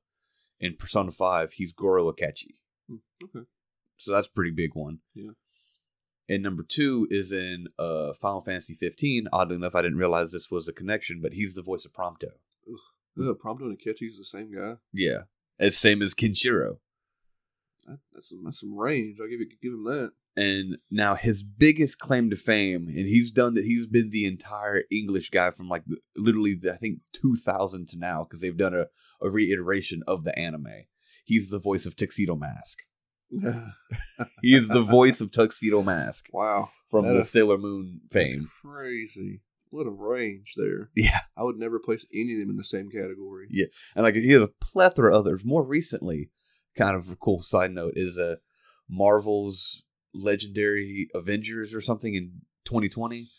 in 0.59 0.75
Persona 0.75 1.11
Five. 1.11 1.53
He's 1.53 1.71
Goro 1.71 2.11
Akechi, 2.11 2.55
Hmm, 2.87 2.95
Okay. 3.23 3.45
so 3.97 4.11
that's 4.13 4.27
a 4.27 4.31
pretty 4.31 4.49
big 4.51 4.71
one. 4.73 4.99
Yeah. 5.13 5.31
And 6.29 6.43
number 6.43 6.63
two 6.63 7.07
is 7.09 7.31
in 7.31 7.67
uh, 7.79 8.13
Final 8.13 8.41
Fantasy 8.41 8.75
15. 8.75 9.27
Oddly 9.33 9.55
enough, 9.55 9.73
I 9.73 9.81
didn't 9.81 9.97
realize 9.97 10.31
this 10.31 10.51
was 10.51 10.67
a 10.67 10.73
connection, 10.73 11.19
but 11.21 11.33
he's 11.33 11.55
the 11.55 11.63
voice 11.63 11.85
of 11.85 11.91
Prompto. 11.91 12.29
Yeah, 13.17 13.33
Prompto 13.43 13.61
and 13.61 13.77
Akechi's 13.77 14.17
the 14.17 14.23
same 14.23 14.53
guy. 14.53 14.75
Yeah, 14.93 15.23
it's 15.57 15.77
same 15.77 16.03
as 16.03 16.13
Kenshiro. 16.13 16.77
That, 17.87 17.97
that's 18.13 18.29
some 18.29 18.43
that's 18.45 18.59
some 18.59 18.77
range. 18.77 19.17
I'll 19.19 19.27
give 19.27 19.41
it 19.41 19.59
give 19.61 19.73
him 19.73 19.83
that. 19.85 20.11
And 20.37 20.77
now 20.91 21.15
his 21.15 21.43
biggest 21.43 21.99
claim 21.99 22.29
to 22.29 22.35
fame, 22.35 22.87
and 22.87 23.07
he's 23.07 23.31
done 23.31 23.55
that. 23.55 23.65
He's 23.65 23.87
been 23.87 24.11
the 24.11 24.25
entire 24.25 24.83
English 24.91 25.31
guy 25.31 25.51
from 25.51 25.67
like 25.67 25.83
the, 25.85 25.97
literally, 26.15 26.53
the, 26.53 26.73
I 26.73 26.77
think 26.77 26.99
2000 27.13 27.89
to 27.89 27.97
now, 27.97 28.23
because 28.23 28.39
they've 28.39 28.55
done 28.55 28.75
a, 28.75 28.85
a 29.21 29.29
reiteration 29.29 30.03
of 30.07 30.23
the 30.23 30.37
anime. 30.37 30.85
He's 31.25 31.49
the 31.49 31.59
voice 31.59 31.85
of 31.85 31.95
Tuxedo 31.95 32.35
Mask. 32.35 32.83
He 34.41 34.55
is 34.55 34.67
the 34.67 34.81
voice 34.81 35.21
of 35.21 35.31
Tuxedo 35.31 35.81
Mask 35.81 36.27
wow. 36.31 36.69
from 36.89 37.05
That 37.05 37.13
the 37.13 37.19
is- 37.19 37.29
Sailor 37.29 37.57
Moon 37.57 38.01
fame. 38.11 38.49
crazy. 38.61 39.41
What 39.71 39.85
a 39.85 39.91
range 39.91 40.53
there. 40.57 40.89
Yeah. 40.95 41.19
I 41.37 41.43
would 41.43 41.57
never 41.57 41.77
place 41.79 42.03
any 42.11 42.33
of 42.33 42.39
them 42.39 42.49
in 42.49 42.57
the 42.57 42.63
same 42.63 42.89
category. 42.89 43.47
Yeah. 43.51 43.67
And 43.95 44.03
like 44.03 44.15
he 44.15 44.31
has 44.31 44.41
a 44.41 44.47
plethora 44.47 45.11
of 45.13 45.19
others. 45.19 45.45
More 45.45 45.63
recently, 45.63 46.31
kind 46.75 46.95
of 46.95 47.09
a 47.11 47.15
cool 47.15 47.43
side 47.43 47.71
note 47.71 47.93
is 47.95 48.17
uh, 48.17 48.37
Marvel's 48.89 49.83
Legendary 50.13 51.07
Avengers 51.13 51.73
or 51.75 51.81
something 51.81 52.15
in 52.15 52.41
2020. 52.65 53.29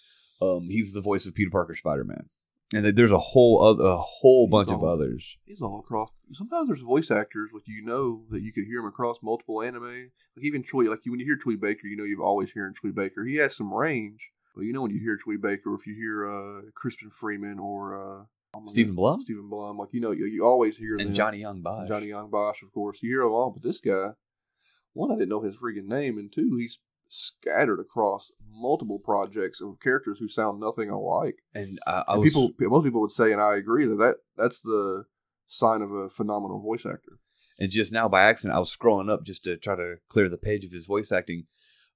Um, 0.41 0.69
he's 0.71 0.93
the 0.93 1.01
voice 1.01 1.27
of 1.27 1.35
Peter 1.35 1.51
Parker 1.51 1.75
Spider 1.75 2.05
Man, 2.05 2.29
and 2.75 2.85
there's 2.85 3.11
a 3.11 3.19
whole 3.19 3.63
other, 3.63 3.85
a 3.85 3.97
whole 3.97 4.47
He's 4.47 4.51
bunch 4.53 4.69
of 4.71 4.85
others. 4.85 5.37
He's 5.45 5.61
all 5.61 5.81
across. 5.81 6.11
Sometimes 6.33 6.69
there's 6.69 6.81
voice 6.83 7.11
actors 7.11 7.51
like 7.53 7.65
you 7.67 7.85
know 7.85 8.23
that 8.31 8.43
you 8.43 8.53
could 8.53 8.65
hear 8.65 8.81
him 8.81 8.87
across 8.87 9.17
multiple 9.23 9.63
anime. 9.63 10.11
Like 10.37 10.45
even 10.45 10.63
Troy, 10.63 10.85
like 10.85 11.01
you 11.05 11.11
when 11.11 11.21
you 11.21 11.27
hear 11.27 11.37
Troy 11.37 11.57
Baker, 11.57 11.87
you 11.87 11.97
know 11.97 12.05
you've 12.05 12.21
always 12.21 12.53
hearing 12.53 12.75
Troy 12.75 12.93
Baker. 12.93 13.25
He 13.25 13.37
has 13.37 13.57
some 13.57 13.73
range, 13.73 14.31
but 14.55 14.63
you 14.63 14.73
know 14.73 14.83
when 14.83 14.93
you 14.93 15.01
hear 15.01 15.17
Troy 15.17 15.37
Baker, 15.37 15.75
if 15.75 15.87
you 15.87 15.95
hear 15.95 16.31
uh 16.31 16.63
Crispin 16.75 17.11
Freeman 17.11 17.59
or 17.59 17.95
uh 18.21 18.25
oh 18.55 18.63
Stephen 18.67 18.95
Blum 18.95 19.21
Stephen 19.21 19.49
Blum, 19.49 19.79
like 19.79 19.89
you 19.93 20.01
know 20.01 20.13
you, 20.13 20.27
you 20.27 20.45
always 20.45 20.77
hear 20.77 20.97
them. 20.97 21.09
and 21.09 21.17
Johnny 21.17 21.39
Yong 21.39 21.63
Bosch. 21.63 21.89
Johnny 21.89 22.07
Yong 22.07 22.31
Bosch, 22.31 22.63
of 22.63 22.73
course. 22.73 23.03
You 23.03 23.11
hear 23.11 23.23
them 23.23 23.33
all, 23.33 23.51
but 23.51 23.63
this 23.63 23.81
guy, 23.81 24.11
one, 24.93 25.11
I 25.11 25.15
didn't 25.15 25.31
know 25.31 25.43
his 25.43 25.57
freaking 25.57 25.87
name, 25.89 26.19
and 26.19 26.33
two, 26.33 26.57
he's 26.61 26.79
scattered 27.11 27.81
across 27.81 28.31
multiple 28.51 28.99
projects 28.99 29.61
of 29.61 29.79
characters 29.81 30.19
who 30.19 30.29
sound 30.29 30.61
nothing 30.61 30.89
alike. 30.91 31.37
and 31.55 31.79
I, 31.87 32.05
I 32.09 32.13
And 32.15 32.23
was 32.23 32.33
people, 32.33 32.51
most 32.71 32.85
people 32.85 33.01
would 33.03 33.11
say, 33.11 33.33
and 33.33 33.41
I 33.43 33.57
agree 33.57 33.85
that, 33.87 33.97
that 33.97 34.17
that's 34.37 34.61
the 34.61 35.05
sign 35.49 35.83
of 35.83 35.91
a 35.93 36.09
phenomenal 36.09 36.61
voice 36.61 36.87
actor. 36.87 37.19
And 37.59 37.71
just 37.71 37.93
now 37.93 38.09
by 38.09 38.23
accident, 38.23 38.57
I 38.57 38.61
was 38.61 38.75
scrolling 38.75 39.11
up 39.11 39.25
just 39.25 39.45
to 39.45 39.57
try 39.57 39.77
to 39.77 39.97
clear 40.09 40.29
the 40.29 40.39
page 40.39 40.65
of 40.65 40.73
his 40.73 40.87
voice 40.87 41.13
acting. 41.13 41.47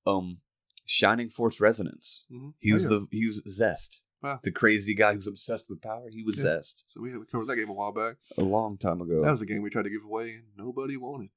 Um, 0.06 0.38
Shining 0.84 1.30
Force 1.30 1.60
Resonance. 1.62 2.26
Mm-hmm. 2.30 2.50
He 2.58 2.72
was 2.74 2.86
the 2.86 3.06
he 3.10 3.24
was 3.24 3.42
Zest, 3.48 4.02
Wow. 4.22 4.40
the 4.42 4.50
crazy 4.50 4.94
guy 4.94 5.14
who's 5.14 5.26
obsessed 5.26 5.64
with 5.70 5.80
power. 5.80 6.08
He 6.10 6.22
was 6.22 6.36
Yeah. 6.38 6.56
Zest 6.56 6.84
So 6.88 7.00
we, 7.00 7.16
we 7.16 7.24
covered 7.24 7.46
that 7.46 7.56
game 7.56 7.70
a 7.70 7.72
while 7.72 7.92
back. 7.92 8.16
a 8.36 8.42
long 8.42 8.76
time 8.76 9.00
ago. 9.00 9.22
That 9.22 9.30
was 9.30 9.40
a 9.40 9.46
game 9.46 9.62
we 9.62 9.70
tried 9.70 9.84
to 9.84 9.90
give 9.90 10.04
away 10.04 10.32
and 10.34 10.44
nobody 10.58 10.98
wanted. 10.98 11.30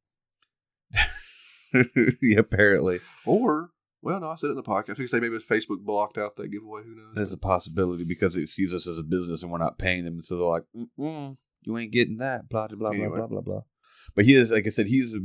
yeah, 2.22 2.39
apparently, 2.39 2.99
Or, 3.26 3.72
well, 4.01 4.20
no, 4.20 4.30
I 4.30 4.36
said 4.36 4.47
it 4.47 4.51
in 4.51 4.55
the 4.55 4.63
podcast. 4.63 4.97
Could 4.97 5.09
say 5.09 5.20
maybe 5.20 5.38
Facebook 5.39 5.80
blocked 5.82 6.18
out 6.18 6.36
that 6.38 6.51
giveaway. 6.51 6.84
Who 6.84 6.95
knows? 6.95 7.15
there's 7.15 7.34
a 7.34 7.38
possibility 7.38 8.03
because 8.03 8.36
it 8.38 8.49
sees 8.49 8.74
us 8.74 8.88
as 8.88 8.97
a 8.97 9.03
business 9.03 9.43
and 9.43 9.51
we're 9.51 9.57
not 9.57 9.78
paying 9.78 10.05
them, 10.05 10.22
so 10.24 10.38
they're 10.38 10.45
like, 10.45 10.63
Mm-mm, 10.76 11.38
"You 11.63 11.78
ain't 11.78 11.91
getting 11.91 12.18
that." 12.18 12.47
Blah 12.49 12.68
blah 12.68 12.78
blah 12.78 12.89
Anyway. 12.91 13.18
blah 13.18 13.28
blah 13.28 13.41
blah. 13.41 13.61
But 14.15 14.26
he 14.26 14.34
is, 14.36 14.51
like 14.51 14.65
I 14.65 14.70
said, 14.70 14.88
he's 14.88 15.15
a 15.15 15.20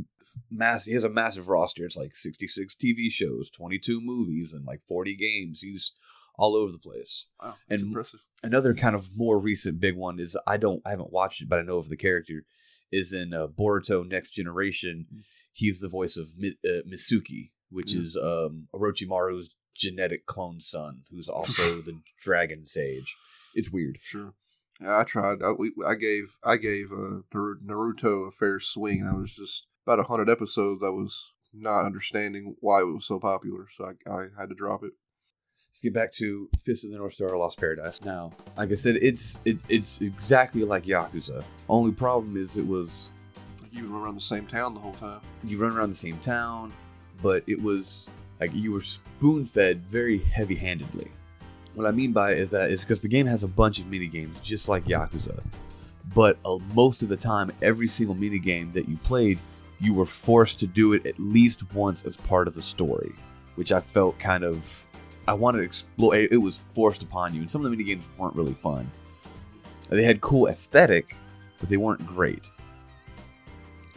mass. 0.51 0.84
He 0.86 0.95
has 0.95 1.05
a 1.05 1.09
massive 1.11 1.49
roster. 1.49 1.84
It's 1.84 1.97
like 1.97 2.16
66 2.16 2.74
TV 2.74 3.11
shows, 3.11 3.51
22 3.51 4.01
movies, 4.01 4.53
and 4.53 4.64
like 4.66 4.80
40 4.88 5.16
games. 5.16 5.61
He's 5.61 5.93
all 6.36 6.57
over 6.57 6.72
the 6.72 6.78
place. 6.78 7.26
wow, 7.43 7.55
that's 7.68 7.82
and- 7.82 7.90
impressive. 7.90 8.20
another 8.43 8.74
kind 8.74 8.97
of 8.97 9.11
more 9.16 9.38
recent 9.38 9.78
big 9.80 9.97
one 9.97 10.18
is 10.18 10.36
I 10.47 10.57
don't 10.57 10.80
I 10.86 10.90
haven't 10.90 11.12
watched 11.12 11.43
it, 11.43 11.49
but 11.49 11.59
I 11.59 11.62
know 11.62 11.76
of 11.78 11.88
the 11.88 11.97
character. 11.97 12.45
Is 12.90 13.14
in 13.14 13.32
uh, 13.32 13.47
Boruto 13.47 14.07
Next 14.07 14.30
Generation. 14.32 15.07
Mm. 15.11 15.22
He's 15.53 15.80
the 15.80 15.88
voice 15.88 16.16
of 16.16 16.36
Mi- 16.36 16.59
uh, 16.64 16.82
Mitsuki, 16.88 17.50
which 17.70 17.92
Mm. 17.94 18.00
is 18.00 18.16
um, 18.16 18.68
Orochimaru's 18.74 19.55
genetic 19.74 20.26
clone 20.26 20.61
son, 20.61 21.03
who's 21.11 21.28
also 21.38 21.80
the 21.82 22.00
Dragon 22.20 22.64
Sage. 22.64 23.16
It's 23.55 23.70
weird. 23.70 23.98
Sure. 24.03 24.34
Yeah, 24.80 24.98
I 24.98 25.05
tried. 25.05 25.42
I, 25.42 25.53
we, 25.53 25.72
I 25.86 25.94
gave 25.94 26.36
I 26.42 26.57
gave 26.57 26.90
uh, 26.92 27.20
Naru- 27.32 27.61
Naruto 27.64 28.28
a 28.28 28.30
fair 28.32 28.59
swing. 28.59 29.07
I 29.07 29.14
was 29.14 29.34
just 29.34 29.66
about 29.86 30.00
a 30.00 30.05
hundred 30.05 30.28
episodes. 30.30 30.82
I 30.84 30.88
was 30.88 31.22
not 31.55 31.84
understanding 31.84 32.57
why 32.61 32.80
it 32.80 32.84
was 32.86 33.07
so 33.07 33.20
popular, 33.20 33.66
so 33.70 33.92
I, 34.07 34.11
I 34.11 34.26
had 34.38 34.48
to 34.48 34.55
drop 34.55 34.82
it. 34.82 34.92
Let's 35.70 35.80
get 35.82 35.94
back 35.94 36.12
to 36.14 36.48
Fist 36.64 36.84
of 36.84 36.90
the 36.90 36.96
North 36.96 37.14
Star: 37.14 37.36
Lost 37.36 37.59
Paradise. 37.59 38.00
Now, 38.03 38.32
like 38.57 38.70
I 38.72 38.74
said, 38.74 38.96
it's 38.96 39.38
it, 39.44 39.59
it's 39.68 40.00
exactly 40.00 40.64
like 40.64 40.84
Yakuza. 40.84 41.44
Only 41.68 41.92
problem 41.92 42.36
is 42.36 42.57
it 42.57 42.66
was 42.66 43.11
You 43.73 43.87
run 43.87 44.03
around 44.03 44.16
the 44.16 44.20
same 44.20 44.47
town 44.47 44.75
the 44.75 44.81
whole 44.81 44.93
time. 44.93 45.20
you 45.43 45.57
run 45.57 45.73
around 45.73 45.89
the 45.89 45.95
same 45.95 46.18
town, 46.18 46.75
but 47.23 47.43
it 47.47 47.61
was 47.61 48.11
like 48.39 48.53
you 48.53 48.70
were 48.70 48.83
spoon 48.83 49.47
fed 49.47 49.83
very 49.87 50.18
heavy 50.18 50.55
handedly. 50.55 51.11
What 51.75 51.87
I 51.87 51.91
mean 51.91 52.12
by 52.12 52.33
is 52.33 52.51
that 52.51 52.70
is 52.70 52.85
because 52.85 53.01
the 53.01 53.09
game 53.09 53.27
has 53.27 53.45
a 53.45 53.49
bunch 53.49 53.81
of 53.81 53.87
mini 53.87 54.09
games, 54.09 54.39
just 54.41 54.68
like 54.68 54.85
Yakuza. 54.85 55.43
But 56.14 56.39
uh, 56.45 56.59
most 56.75 57.03
of 57.03 57.09
the 57.09 57.16
time, 57.16 57.51
every 57.62 57.87
single 57.87 58.14
mini 58.14 58.39
game 58.39 58.70
that 58.73 58.91
you 58.91 58.99
played, 58.99 59.39
you 59.81 59.95
were 59.95 60.05
forced 60.05 60.61
to 60.61 60.66
do 60.66 60.93
it 60.93 61.07
at 61.07 61.18
least 61.18 61.73
once 61.73 62.05
as 62.05 62.18
part 62.18 62.49
of 62.49 62.55
the 62.55 62.61
story, 62.61 63.14
which 63.55 63.73
I 63.73 63.81
felt 63.81 64.18
kind 64.18 64.45
of. 64.45 64.87
I 65.27 65.33
wanted 65.33 65.59
to 65.59 65.64
explore. 65.64 66.14
It 66.14 66.43
was 66.43 66.66
forced 66.75 67.03
upon 67.03 67.33
you, 67.33 67.41
and 67.41 67.51
some 67.51 67.64
of 67.64 67.70
the 67.70 67.70
mini 67.75 67.85
games 67.85 68.07
weren't 68.18 68.37
really 68.37 68.55
fun. 68.55 68.91
They 69.89 70.05
had 70.05 70.20
cool 70.20 70.49
aesthetic, 70.49 71.16
but 71.59 71.70
they 71.70 71.79
weren't 71.79 72.07
great 72.07 72.51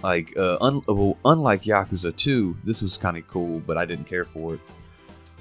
like 0.05 0.37
uh, 0.37 0.57
un- 0.61 0.83
well, 0.87 1.17
unlike 1.25 1.63
Yakuza 1.63 2.15
2, 2.15 2.57
this 2.63 2.83
was 2.83 2.95
kind 2.95 3.17
of 3.17 3.27
cool, 3.27 3.59
but 3.59 3.75
I 3.75 3.85
didn't 3.85 4.05
care 4.05 4.23
for 4.23 4.53
it. 4.53 4.59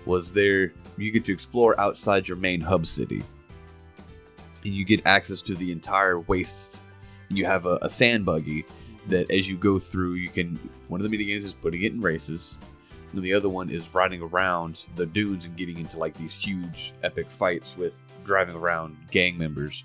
Was 0.07 0.33
there 0.33 0.73
you 0.97 1.11
get 1.11 1.27
to 1.27 1.33
explore 1.33 1.79
outside 1.79 2.27
your 2.27 2.39
main 2.39 2.63
hub 2.63 2.87
city, 2.87 3.23
and 4.65 4.75
you 4.75 4.87
get 4.87 5.07
access 5.07 5.43
to 5.43 5.55
the 5.55 5.71
entire 5.71 6.21
waste. 6.21 6.83
And 7.29 7.37
you 7.37 7.45
have 7.45 7.67
a, 7.67 7.79
a 7.83 7.91
sand 7.91 8.25
buggy 8.25 8.65
that, 9.09 9.31
as 9.31 9.51
you 9.51 9.57
go 9.59 9.79
through, 9.79 10.15
you 10.15 10.31
can. 10.31 10.59
One 10.89 10.99
of 10.99 11.03
the 11.03 11.11
mini 11.11 11.25
games 11.27 11.45
is 11.45 11.53
putting 11.53 11.83
it 11.83 11.93
in 11.93 12.01
races, 12.01 12.57
and 13.13 13.23
the 13.23 13.35
other 13.35 13.51
one 13.51 13.69
is 13.69 13.95
riding 13.95 14.23
around 14.23 14.87
the 14.97 15.05
dunes 15.05 15.45
and 15.45 15.55
getting 15.57 15.79
into 15.79 15.99
like 15.99 16.15
these 16.15 16.35
huge 16.35 16.95
epic 17.03 17.31
fights 17.31 17.77
with 17.77 18.03
driving 18.25 18.57
around 18.57 18.97
gang 19.11 19.37
members. 19.37 19.85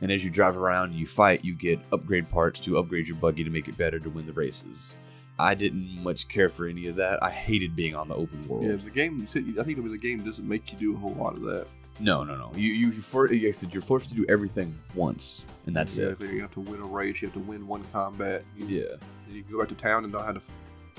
And 0.00 0.12
as 0.12 0.24
you 0.24 0.30
drive 0.30 0.56
around 0.56 0.90
and 0.90 0.98
you 0.98 1.06
fight, 1.06 1.44
you 1.44 1.54
get 1.54 1.80
upgrade 1.92 2.30
parts 2.30 2.60
to 2.60 2.78
upgrade 2.78 3.08
your 3.08 3.16
buggy 3.16 3.44
to 3.44 3.50
make 3.50 3.68
it 3.68 3.76
better 3.76 3.98
to 3.98 4.10
win 4.10 4.26
the 4.26 4.32
races. 4.32 4.94
I 5.38 5.54
didn't 5.54 6.02
much 6.02 6.28
care 6.28 6.48
for 6.48 6.66
any 6.66 6.88
of 6.88 6.96
that. 6.96 7.22
I 7.22 7.30
hated 7.30 7.76
being 7.76 7.94
on 7.94 8.08
the 8.08 8.14
open 8.14 8.46
world. 8.48 8.64
Yeah, 8.64 8.76
the 8.76 8.90
game. 8.90 9.26
I 9.30 9.62
think 9.62 9.90
the 9.90 9.98
game 9.98 10.24
doesn't 10.24 10.48
make 10.48 10.72
you 10.72 10.78
do 10.78 10.94
a 10.94 10.98
whole 10.98 11.14
lot 11.14 11.34
of 11.34 11.42
that. 11.42 11.66
No, 12.00 12.22
no, 12.24 12.36
no. 12.36 12.52
You, 12.54 12.72
you, 12.72 12.92
for, 12.92 13.28
like 13.28 13.54
said, 13.54 13.72
you're 13.72 13.80
forced 13.80 14.08
to 14.10 14.14
do 14.14 14.24
everything 14.28 14.78
once, 14.94 15.46
and 15.66 15.74
that's 15.74 15.98
yeah, 15.98 16.08
it. 16.08 16.20
You 16.20 16.40
have 16.42 16.52
to 16.52 16.60
win 16.60 16.80
a 16.80 16.86
race. 16.86 17.20
You 17.20 17.28
have 17.28 17.34
to 17.34 17.40
win 17.40 17.66
one 17.66 17.82
combat. 17.92 18.44
You, 18.56 18.66
Yeah, 18.66 18.82
You 19.28 19.42
go 19.42 19.58
back 19.58 19.68
to 19.68 19.74
town 19.74 20.04
and 20.04 20.12
know 20.12 20.20
how 20.20 20.32
to. 20.32 20.42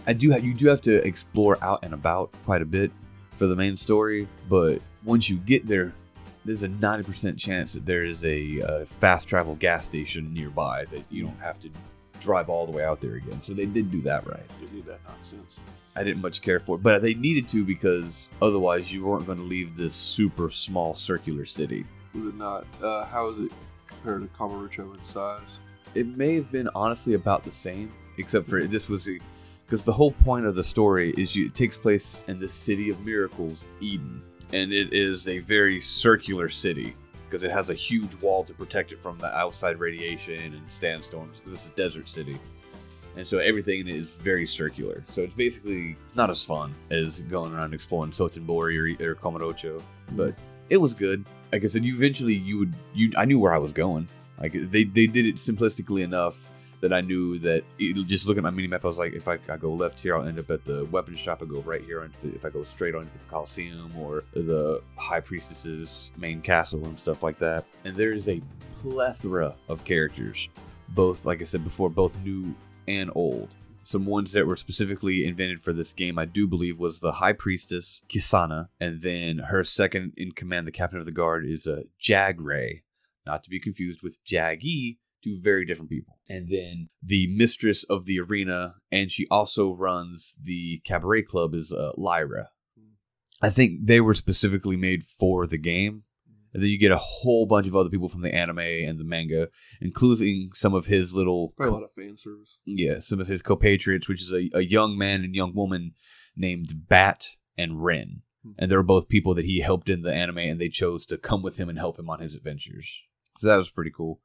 I 0.08 0.14
do. 0.14 0.32
Have, 0.32 0.43
you 0.43 0.54
do 0.54 0.68
have 0.68 0.82
to 0.82 0.95
explore 1.06 1.62
out 1.64 1.80
and 1.84 1.93
about 1.93 2.32
quite 2.45 2.62
a 2.62 2.66
bit 2.66 2.91
for 3.38 3.47
the 3.47 3.56
main 3.56 3.78
story, 3.78 4.28
but 4.50 4.82
once 5.06 5.30
you 5.30 5.38
get 5.38 5.68
there, 5.68 5.93
there's 6.46 6.64
a 6.64 6.70
90% 6.70 7.38
chance 7.38 7.74
that 7.74 7.86
there 7.86 8.04
is 8.04 8.24
a 8.26 8.62
uh, 8.62 8.86
fast 8.86 9.28
travel 9.28 9.56
gas 9.56 9.86
station 9.86 10.34
nearby 10.34 10.86
that 10.86 11.04
you 11.10 11.24
don't 11.24 11.40
have 11.40 11.60
to 11.60 11.70
drive 12.20 12.50
all 12.50 12.66
the 12.66 12.72
way 12.72 12.84
out 12.84 13.02
there 13.02 13.16
again. 13.16 13.42
So 13.42 13.54
they 13.54 13.66
did 13.66 13.92
do 13.92 14.02
that 14.02 14.28
right. 14.28 14.46
You 14.62 14.68
need 14.74 14.86
that 14.86 15.00
nonsense. 15.08 15.56
I 15.96 16.04
didn't 16.04 16.22
much 16.22 16.42
care 16.42 16.60
for 16.60 16.76
it, 16.76 16.84
but 16.84 17.02
they 17.02 17.14
needed 17.14 17.48
to 17.50 17.66
because 17.66 18.30
otherwise 18.42 18.94
you 18.94 19.06
weren't 19.06 19.26
going 19.26 19.38
to 19.38 19.44
leave 19.44 19.76
this 19.76 19.96
super 19.96 20.50
small 20.50 20.94
circular 20.94 21.46
city. 21.46 21.86
Was 22.14 22.28
it 22.28 22.36
not? 22.36 22.66
Uh, 22.82 23.06
how 23.06 23.30
is 23.30 23.40
it 23.40 23.52
compared 23.88 24.22
to 24.22 24.38
Kamurocho 24.38 24.98
in 24.98 25.04
size? 25.04 25.42
It 25.96 26.08
may 26.08 26.36
have 26.36 26.52
been 26.52 26.70
honestly 26.76 27.16
about 27.16 27.44
the 27.44 27.52
same, 27.52 27.92
except 28.18 28.48
for 28.48 28.64
this 28.64 28.88
was 28.88 29.10
because 29.66 29.84
the 29.84 29.94
whole 29.94 30.12
point 30.12 30.46
of 30.46 30.56
the 30.56 30.64
story 30.64 31.14
is 31.18 31.36
you, 31.36 31.48
it 31.48 31.56
takes 31.56 31.78
place 31.78 32.24
in 32.28 32.40
the 32.40 32.48
city 32.48 32.90
of 32.90 33.04
miracles, 33.06 33.66
Eden, 33.82 34.22
and 34.54 34.74
it 34.74 34.93
is 34.93 35.28
a 35.28 35.39
very 35.39 35.80
circular 35.80 36.50
city 36.50 36.95
because 37.26 37.43
it 37.43 37.52
has 37.52 37.70
a 37.70 37.74
huge 37.76 38.16
wall 38.16 38.43
to 38.43 38.54
protect 38.54 38.91
it 38.91 39.02
from 39.02 39.18
the 39.20 39.38
outside 39.38 39.80
radiation 39.80 40.54
and 40.56 40.62
sandstorms 40.68 41.39
because 41.39 41.54
it's 41.54 41.68
a 41.68 41.70
desert 41.72 42.10
city. 42.10 42.39
And 43.16 43.28
so 43.28 43.38
everything 43.39 43.82
in 43.82 43.88
it 43.88 43.95
is 43.95 44.16
very 44.18 44.45
circular. 44.45 45.04
So 45.08 45.22
it's 45.22 45.34
basically 45.34 45.95
it's 46.06 46.16
not 46.16 46.30
as 46.30 46.43
fun 46.43 46.74
as 46.89 47.22
going 47.24 47.54
around 47.54 47.74
exploring 47.74 48.12
Sotenbori 48.12 49.00
or, 49.02 49.12
or 49.12 49.16
Kamurocho, 49.16 49.82
but 50.14 50.36
it 50.70 50.78
was 50.78 50.93
good. 50.93 51.26
Like 51.52 51.64
I 51.64 51.68
said, 51.68 51.86
eventually 51.86 52.36
you 52.36 52.60
would 52.60 52.74
you 52.93 53.12
I 53.18 53.26
knew 53.26 53.39
where 53.39 53.54
I 53.54 53.58
was 53.58 53.74
going. 53.74 54.08
Like 54.39 54.54
they 54.54 54.84
they 54.84 55.08
did 55.08 55.26
it 55.26 55.36
simplistically 55.36 56.02
enough 56.04 56.47
that 56.82 56.94
I 56.94 57.02
knew 57.02 57.38
that 57.40 57.64
just 57.78 58.26
looking 58.26 58.40
at 58.40 58.44
my 58.44 58.50
mini 58.50 58.68
map, 58.68 58.86
I 58.86 58.88
was 58.88 58.98
like, 58.98 59.14
if 59.14 59.28
I, 59.28 59.38
I 59.50 59.58
go 59.58 59.74
left 59.74 60.00
here, 60.00 60.16
I'll 60.16 60.28
end 60.28 60.40
up 60.40 60.50
at 60.50 60.64
the 60.64 60.86
weapon 60.86 61.16
shop. 61.16 61.42
I 61.42 61.46
go 61.46 61.62
right 61.62 61.84
here. 61.84 62.02
and 62.02 62.14
If 62.24 62.46
I 62.46 62.50
go 62.50 62.64
straight 62.64 62.96
on 62.96 63.02
to 63.02 63.18
the 63.18 63.26
Coliseum 63.30 63.92
or 63.98 64.24
the 64.34 64.82
High 64.96 65.20
Priestess's 65.20 66.12
main 66.18 66.42
castle 66.42 66.86
and 66.86 66.98
stuff 66.98 67.24
like 67.24 67.40
that. 67.40 67.66
And 67.84 67.96
there 67.96 68.14
is 68.14 68.30
a 68.30 68.42
plethora 68.82 69.56
of 69.68 69.84
characters, 69.84 70.48
both 70.90 71.26
like 71.26 71.42
I 71.42 71.46
said 71.46 71.64
before, 71.64 71.90
both 71.90 72.18
new 72.22 72.56
and 72.88 73.12
old. 73.14 73.56
Some 73.84 74.06
ones 74.06 74.34
that 74.34 74.46
were 74.46 74.56
specifically 74.56 75.26
invented 75.26 75.62
for 75.62 75.74
this 75.74 75.94
game, 75.94 76.20
I 76.20 76.26
do 76.26 76.48
believe, 76.48 76.78
was 76.78 77.00
the 77.00 77.14
High 77.14 77.34
Priestess 77.34 78.04
Kisana, 78.08 78.68
and 78.80 79.02
then 79.02 79.40
her 79.40 79.64
second 79.64 80.14
in 80.16 80.32
command, 80.32 80.68
the 80.68 80.72
Captain 80.72 81.00
of 81.00 81.06
the 81.06 81.12
Guard, 81.12 81.46
is 81.46 81.66
a 81.66 81.84
Jagray, 82.00 82.82
not 83.26 83.44
to 83.44 83.50
be 83.50 83.60
confused 83.60 84.04
with 84.04 84.24
Jaggy, 84.24 84.98
two 85.24 85.40
very 85.42 85.66
different 85.66 85.90
people. 85.90 86.18
And 86.30 86.50
then 86.50 86.90
the 87.02 87.28
mistress 87.36 87.84
of 87.84 88.06
the 88.06 88.20
arena, 88.20 88.76
and 88.92 89.12
she 89.12 89.28
also 89.30 89.76
runs 89.76 90.38
the 90.44 90.82
cabaret 90.86 91.24
club, 91.24 91.54
is 91.54 91.74
uh, 91.74 91.92
Lyra. 91.96 92.50
I 93.42 93.50
think 93.50 93.86
they 93.86 94.02
were 94.02 94.14
specifically 94.14 94.76
made 94.76 95.04
for 95.04 95.48
the 95.48 95.58
game. 95.58 96.04
And 96.54 96.64
then 96.64 96.72
you 96.72 96.80
get 96.80 96.92
a 96.92 96.98
whole 96.98 97.46
bunch 97.46 97.68
of 97.68 97.76
other 97.76 97.90
people 97.90 98.10
from 98.10 98.22
the 98.22 98.34
anime 98.34 98.58
and 98.60 99.00
the 99.00 99.04
manga, 99.04 99.50
including 99.80 100.50
some 100.54 100.74
of 100.74 100.88
his 100.88 101.14
little 101.14 101.54
Probably 101.56 101.70
a 101.70 101.74
lot 101.76 101.84
of 101.84 101.94
fan 101.96 102.18
service. 102.18 102.58
yeah, 102.66 103.00
some 103.00 103.20
of 103.20 103.28
his 103.28 103.44
compatriots, 103.44 104.08
which 104.08 104.22
is 104.24 104.34
a, 104.34 104.50
a 104.58 104.62
young 104.62 104.98
man 104.98 105.24
and 105.24 105.36
young 105.36 105.54
woman 105.54 105.94
named 106.36 106.88
Bat 106.88 107.28
and 107.56 107.84
Ren. 107.84 108.24
Hmm. 108.44 108.52
And 108.58 108.72
they're 108.72 108.82
both 108.82 109.10
people 109.10 109.36
that 109.36 109.46
he 109.46 109.60
helped 109.60 109.90
in 109.90 110.02
the 110.02 110.14
anime, 110.14 110.40
and 110.40 110.60
they 110.60 110.70
chose 110.70 111.06
to 111.08 111.18
come 111.20 111.44
with 111.44 111.58
him 111.58 111.70
and 111.70 111.78
help 111.78 112.00
him 112.00 112.10
on 112.10 112.20
his 112.20 112.34
adventures. 112.34 113.00
So 113.38 113.48
that 113.48 113.58
was 113.58 113.70
pretty 113.70 113.92
cool. 113.96 114.20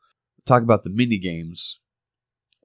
Talk 0.47 0.63
about 0.63 0.85
the 0.85 0.91
mini 0.91 1.19
games. 1.19 1.81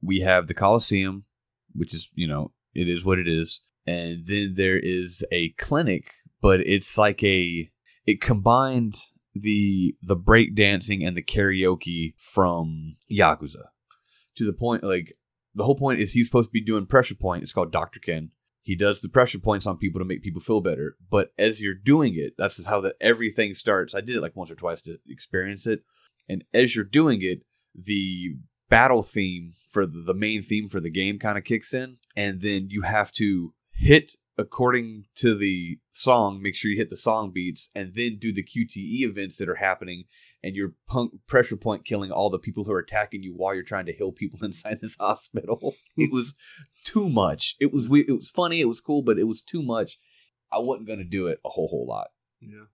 We 0.02 0.20
have 0.22 0.48
the 0.48 0.54
Coliseum, 0.54 1.26
which 1.74 1.94
is, 1.94 2.10
you 2.14 2.28
know, 2.28 2.52
it 2.74 2.88
is 2.88 3.06
what 3.06 3.20
it 3.20 3.28
is. 3.28 3.62
And 3.86 4.28
then 4.28 4.54
there 4.56 4.78
is 4.78 5.26
a 5.32 5.50
clinic, 5.54 6.14
but 6.42 6.62
it's 6.62 6.98
like 6.98 7.24
a 7.24 7.70
it 8.06 8.22
combined 8.22 8.96
the 9.34 9.96
the 10.02 10.16
break 10.16 10.56
dancing 10.56 11.04
and 11.04 11.16
the 11.16 11.24
karaoke 11.24 12.14
from 12.18 12.96
Yakuza 13.12 13.66
to 14.36 14.46
the 14.46 14.54
point 14.54 14.84
like 14.84 15.14
the 15.56 15.64
whole 15.64 15.76
point 15.76 16.00
is 16.00 16.14
he's 16.14 16.28
supposed 16.28 16.50
to 16.50 16.54
be 16.54 16.64
doing 16.64 16.86
pressure 16.86 17.16
point. 17.16 17.44
It's 17.44 17.52
called 17.52 17.72
Dr. 17.72 18.00
Ken. 18.00 18.32
He 18.62 18.76
does 18.76 19.02
the 19.02 19.10
pressure 19.10 19.40
points 19.40 19.66
on 19.66 19.78
people 19.78 20.00
to 20.00 20.06
make 20.06 20.22
people 20.22 20.42
feel 20.42 20.62
better. 20.62 20.96
But 21.10 21.32
as 21.38 21.62
you're 21.62 21.74
doing 21.74 22.14
it, 22.16 22.34
that's 22.38 22.64
how 22.66 22.82
that 22.82 22.96
everything 23.02 23.54
starts. 23.54 23.96
I 23.96 24.02
did 24.02 24.16
it 24.16 24.22
like 24.22 24.36
once 24.36 24.52
or 24.52 24.56
twice 24.56 24.82
to 24.84 25.00
experience 25.08 25.66
it. 25.66 25.82
And 26.28 26.44
as 26.54 26.76
you're 26.76 26.86
doing 26.86 27.22
it, 27.24 27.42
the 27.76 28.36
battle 28.70 29.04
theme 29.04 29.54
for 29.70 29.86
the, 29.86 30.14
main 30.14 30.42
theme 30.44 30.70
for 30.70 30.80
the 30.80 30.90
game 30.90 31.20
kind 31.20 31.38
of 31.38 31.44
kicks 31.44 31.74
in, 31.74 31.98
and 32.16 32.42
then 32.42 32.70
you 32.70 32.84
have 32.84 33.12
to 33.14 33.54
hit 33.74 34.14
according 34.38 35.06
to 35.16 35.36
the 35.38 35.80
song. 35.92 36.42
Make 36.42 36.56
sure 36.56 36.72
you 36.72 36.78
hit 36.78 36.90
the 36.90 36.98
song 36.98 37.32
beats, 37.32 37.70
and 37.76 37.94
then 37.96 38.18
do 38.20 38.32
the 38.32 38.44
QTE 38.44 39.02
events 39.02 39.38
that 39.38 39.50
are 39.50 39.56
happening. 39.56 40.06
And 40.42 40.56
you're 40.56 40.76
punk 40.88 41.12
pressure 41.28 41.58
point 41.58 41.84
killing 41.84 42.14
all 42.14 42.30
the 42.30 42.40
people 42.40 42.64
who 42.64 42.72
are 42.72 42.80
attacking 42.80 43.24
you 43.24 43.34
while 43.34 43.54
you're 43.54 43.64
trying 43.64 43.88
to 43.88 43.94
heal 43.94 44.14
people 44.14 44.40
inside 44.44 44.80
this 44.80 44.96
hospital. 44.98 45.76
it 45.98 46.14
was 46.14 46.36
too 46.86 47.10
much. 47.10 47.56
It 47.60 47.74
was 47.74 47.88
it 47.92 48.16
was 48.16 48.32
funny. 48.32 48.62
It 48.62 48.66
was 48.66 48.80
cool, 48.80 49.02
but 49.02 49.20
it 49.20 49.26
was 49.26 49.42
too 49.42 49.62
much. 49.62 50.00
I 50.52 50.60
wasn't 50.60 50.88
gonna 50.88 51.04
do 51.04 51.28
it 51.28 51.40
a 51.46 51.50
whole 51.50 51.68
whole 51.68 51.86
lot. 51.86 52.08
Yeah. 52.40 52.66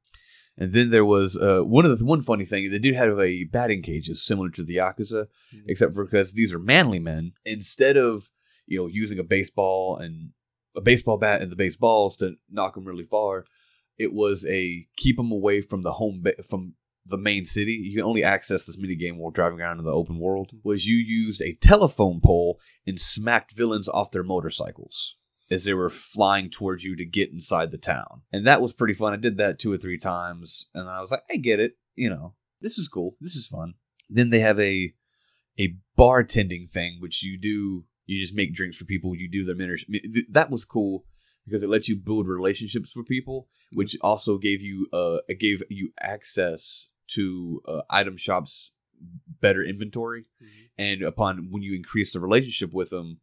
And 0.58 0.72
then 0.74 0.89
there 0.89 1.03
was 1.06 1.36
uh, 1.38 1.62
one 1.62 1.86
of 1.86 1.97
the 1.99 2.06
one 2.06 2.22
funny 2.22 2.45
thing. 2.45 2.70
They 2.72 2.80
did 2.80 2.95
have 2.95 3.20
a 3.20 3.43
batting 3.45 3.82
cages 3.82 4.24
similar 4.26 4.49
to 4.51 4.64
the 4.64 4.78
Yakuza, 4.78 5.28
Mhm. 5.53 5.64
except 5.68 5.93
for 5.93 6.06
because 6.06 6.34
these 6.34 6.53
are 6.53 6.60
manly 6.60 6.99
men. 6.99 7.34
Instead 7.45 7.97
of 7.97 8.30
you 8.66 8.78
know 8.80 8.88
using 8.88 9.20
a 9.20 9.24
baseball 9.24 9.97
and 9.97 10.30
a 10.76 10.82
baseball 10.82 11.18
bat 11.18 11.41
and 11.41 11.51
the 11.51 11.56
baseballs 11.58 12.18
to 12.18 12.36
knock 12.49 12.76
them 12.76 12.86
really 12.86 13.06
far, 13.06 13.45
it 13.97 14.14
was 14.14 14.45
a 14.47 14.88
keep 14.97 15.18
them 15.18 15.32
away 15.32 15.62
from 15.62 15.82
the 15.84 15.93
home 15.93 16.22
ba- 16.24 16.41
from 16.43 16.76
the 17.06 17.18
main 17.18 17.45
city. 17.45 17.74
You 17.74 17.97
can 17.97 18.06
only 18.06 18.24
access 18.24 18.66
this 18.66 18.78
mini 18.78 18.95
game 18.95 19.18
while 19.20 19.32
driving 19.32 19.60
around 19.62 19.80
in 19.80 19.86
the 19.86 19.91
open 19.91 20.18
world. 20.20 20.53
Was 20.64 20.88
you 20.88 20.95
used 20.97 21.41
a 21.41 21.53
telephone 21.56 22.20
pole 22.22 22.60
and 22.88 22.99
smacked 22.99 23.51
villains 23.51 23.88
off 23.89 24.10
their 24.12 24.24
motorcycles 24.24 25.16
as 25.51 25.65
they 25.65 25.73
were 25.73 25.89
flying 25.89 26.49
towards 26.49 26.83
you 26.83 26.95
to 26.95 27.05
get 27.05 27.31
inside 27.31 27.71
the 27.71 27.77
town. 27.77 28.21
And 28.31 28.47
that 28.47 28.61
was 28.61 28.73
pretty 28.73 28.93
fun. 28.95 29.13
I 29.13 29.17
did 29.17 29.37
that 29.37 29.59
two 29.59 29.71
or 29.71 29.77
three 29.77 29.97
times 29.99 30.67
and 30.73 30.89
I 30.89 31.01
was 31.01 31.11
like, 31.11 31.23
I 31.31 31.35
get 31.37 31.59
it. 31.59 31.73
You 31.95 32.09
know, 32.09 32.33
this 32.61 32.77
is 32.77 32.87
cool. 32.87 33.15
This 33.21 33.35
is 33.35 33.47
fun. 33.47 33.75
Then 34.09 34.29
they 34.31 34.39
have 34.39 34.59
a 34.59 34.93
a 35.59 35.75
bartending 35.97 36.69
thing, 36.69 36.97
which 36.99 37.23
you 37.23 37.37
do. 37.37 37.85
You 38.05 38.19
just 38.21 38.35
make 38.35 38.53
drinks 38.53 38.77
for 38.77 38.85
people. 38.85 39.15
You 39.15 39.29
do 39.29 39.45
them. 39.45 39.61
Inter- 39.61 39.77
that 40.29 40.49
was 40.51 40.65
cool 40.65 41.05
because 41.45 41.63
it 41.63 41.69
lets 41.69 41.87
you 41.87 41.95
build 41.95 42.27
relationships 42.27 42.95
with 42.95 43.07
people, 43.07 43.47
which 43.71 43.95
also 44.01 44.37
gave 44.37 44.61
you 44.61 44.87
uh 44.93 45.17
it 45.27 45.39
gave 45.39 45.63
you 45.69 45.91
access 46.01 46.89
to 47.07 47.61
uh, 47.67 47.81
item 47.89 48.17
shops, 48.17 48.71
better 49.39 49.63
inventory, 49.63 50.25
Mhm. 50.43 50.69
and 50.77 51.01
upon 51.03 51.49
when 51.51 51.61
you 51.61 51.75
increase 51.75 52.11
the 52.13 52.19
relationship 52.19 52.73
with 52.73 52.89
them, 52.89 53.19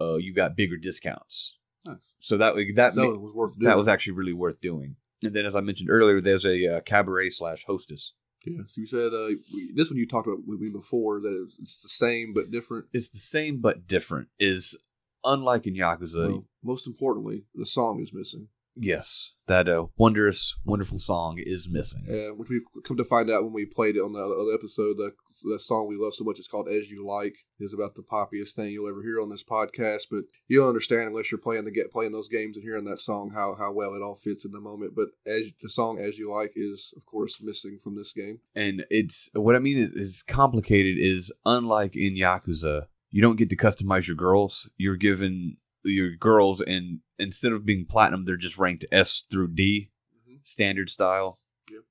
uh, 0.00 0.16
you 0.16 0.32
got 0.34 0.56
bigger 0.56 0.76
discounts. 0.78 1.58
Nice. 1.86 1.96
So 2.20 2.36
that 2.38 2.54
that 2.74 2.94
So 2.94 3.10
ma- 3.12 3.18
was 3.18 3.32
worth 3.34 3.54
doing. 3.58 3.64
that 3.64 3.76
was 3.76 3.88
actually 3.88 4.14
really 4.14 4.32
worth 4.32 4.60
doing. 4.60 4.96
And 5.22 5.34
then, 5.34 5.46
as 5.46 5.56
I 5.56 5.60
mentioned 5.60 5.88
earlier, 5.90 6.20
there's 6.20 6.44
a 6.44 6.76
uh, 6.76 6.80
cabaret 6.82 7.30
slash 7.30 7.64
hostess. 7.66 8.12
Yeah. 8.44 8.62
So 8.68 8.80
you 8.80 8.86
said 8.86 9.12
uh, 9.12 9.34
we, 9.52 9.72
this 9.74 9.88
one 9.90 9.96
you 9.96 10.06
talked 10.06 10.28
about 10.28 10.40
with 10.46 10.60
me 10.60 10.70
before 10.70 11.20
that 11.20 11.44
it's, 11.46 11.56
it's 11.60 11.76
the 11.82 11.88
same 11.88 12.32
but 12.32 12.50
different. 12.50 12.84
It's 12.92 13.08
the 13.08 13.18
same 13.18 13.60
but 13.60 13.86
different. 13.88 14.28
Is 14.38 14.78
unlike 15.24 15.66
in 15.66 15.74
Yakuza. 15.74 16.28
Well, 16.28 16.44
most 16.62 16.86
importantly, 16.86 17.44
the 17.54 17.66
song 17.66 18.00
is 18.00 18.10
missing, 18.12 18.48
yes, 18.76 19.32
that 19.46 19.68
uh, 19.68 19.86
wondrous, 19.96 20.56
wonderful 20.64 20.98
song 20.98 21.38
is 21.38 21.68
missing. 21.68 22.04
uh, 22.08 22.34
which 22.34 22.48
we 22.48 22.60
come 22.84 22.96
to 22.96 23.04
find 23.04 23.30
out 23.30 23.44
when 23.44 23.52
we 23.52 23.64
played 23.64 23.96
it 23.96 24.00
on 24.00 24.12
the 24.12 24.20
other 24.20 24.54
episode. 24.54 24.96
The 24.96 25.12
the 25.44 25.60
song 25.60 25.86
we 25.86 25.96
love 25.96 26.14
so 26.14 26.24
much 26.24 26.38
is 26.38 26.48
called 26.48 26.68
"As 26.68 26.90
You 26.90 27.06
Like." 27.06 27.34
is 27.58 27.72
about 27.72 27.94
the 27.94 28.02
poppiest 28.02 28.54
thing 28.54 28.70
you'll 28.70 28.88
ever 28.88 29.02
hear 29.02 29.20
on 29.20 29.30
this 29.30 29.42
podcast. 29.42 30.02
But 30.10 30.24
you 30.46 30.58
don't 30.58 30.68
understand 30.68 31.08
unless 31.08 31.30
you're 31.30 31.38
playing 31.38 31.64
the 31.64 31.70
get 31.70 31.92
playing 31.92 32.12
those 32.12 32.28
games 32.28 32.56
and 32.56 32.62
hearing 32.62 32.84
that 32.84 33.00
song 33.00 33.30
how 33.34 33.54
how 33.58 33.72
well 33.72 33.94
it 33.94 34.02
all 34.02 34.16
fits 34.22 34.44
in 34.44 34.52
the 34.52 34.60
moment. 34.60 34.94
But 34.94 35.08
as 35.26 35.46
the 35.62 35.70
song 35.70 35.98
"As 35.98 36.18
You 36.18 36.32
Like" 36.32 36.52
is 36.56 36.92
of 36.96 37.04
course 37.06 37.38
missing 37.40 37.78
from 37.82 37.96
this 37.96 38.12
game. 38.12 38.40
And 38.54 38.84
it's 38.90 39.30
what 39.34 39.56
I 39.56 39.58
mean 39.58 39.90
is 39.94 40.22
complicated. 40.26 40.96
Is 40.98 41.32
unlike 41.44 41.96
in 41.96 42.14
Yakuza, 42.14 42.86
you 43.10 43.22
don't 43.22 43.36
get 43.36 43.50
to 43.50 43.56
customize 43.56 44.06
your 44.06 44.16
girls. 44.16 44.68
You're 44.76 44.96
given 44.96 45.56
your 45.90 46.16
girls, 46.16 46.60
and 46.60 47.00
instead 47.18 47.52
of 47.52 47.64
being 47.64 47.86
platinum, 47.88 48.24
they're 48.24 48.36
just 48.36 48.58
ranked 48.58 48.84
S 48.92 49.24
through 49.30 49.54
D. 49.54 49.90
Mm-hmm. 50.28 50.36
standard 50.42 50.90
style. 50.90 51.38
Yep. 51.70 51.82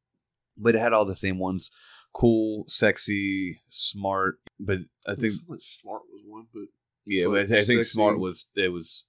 But 0.58 0.76
it 0.76 0.82
had 0.82 0.94
all 0.94 1.06
the 1.06 1.16
same 1.16 1.40
ones. 1.40 1.72
Cool, 2.14 2.66
sexy, 2.68 3.62
smart. 3.70 4.40
But 4.60 4.80
I 5.06 5.16
think 5.16 5.34
smart 5.60 6.04
was 6.12 6.22
one, 6.26 6.48
but 6.54 6.68
yeah, 7.06 7.28
but 7.28 7.40
I 7.40 7.46
think, 7.46 7.60
I 7.60 7.64
think 7.64 7.84
sexy. 7.84 7.94
smart 7.94 8.20
was 8.20 8.46
it 8.56 8.72
was 8.72 9.06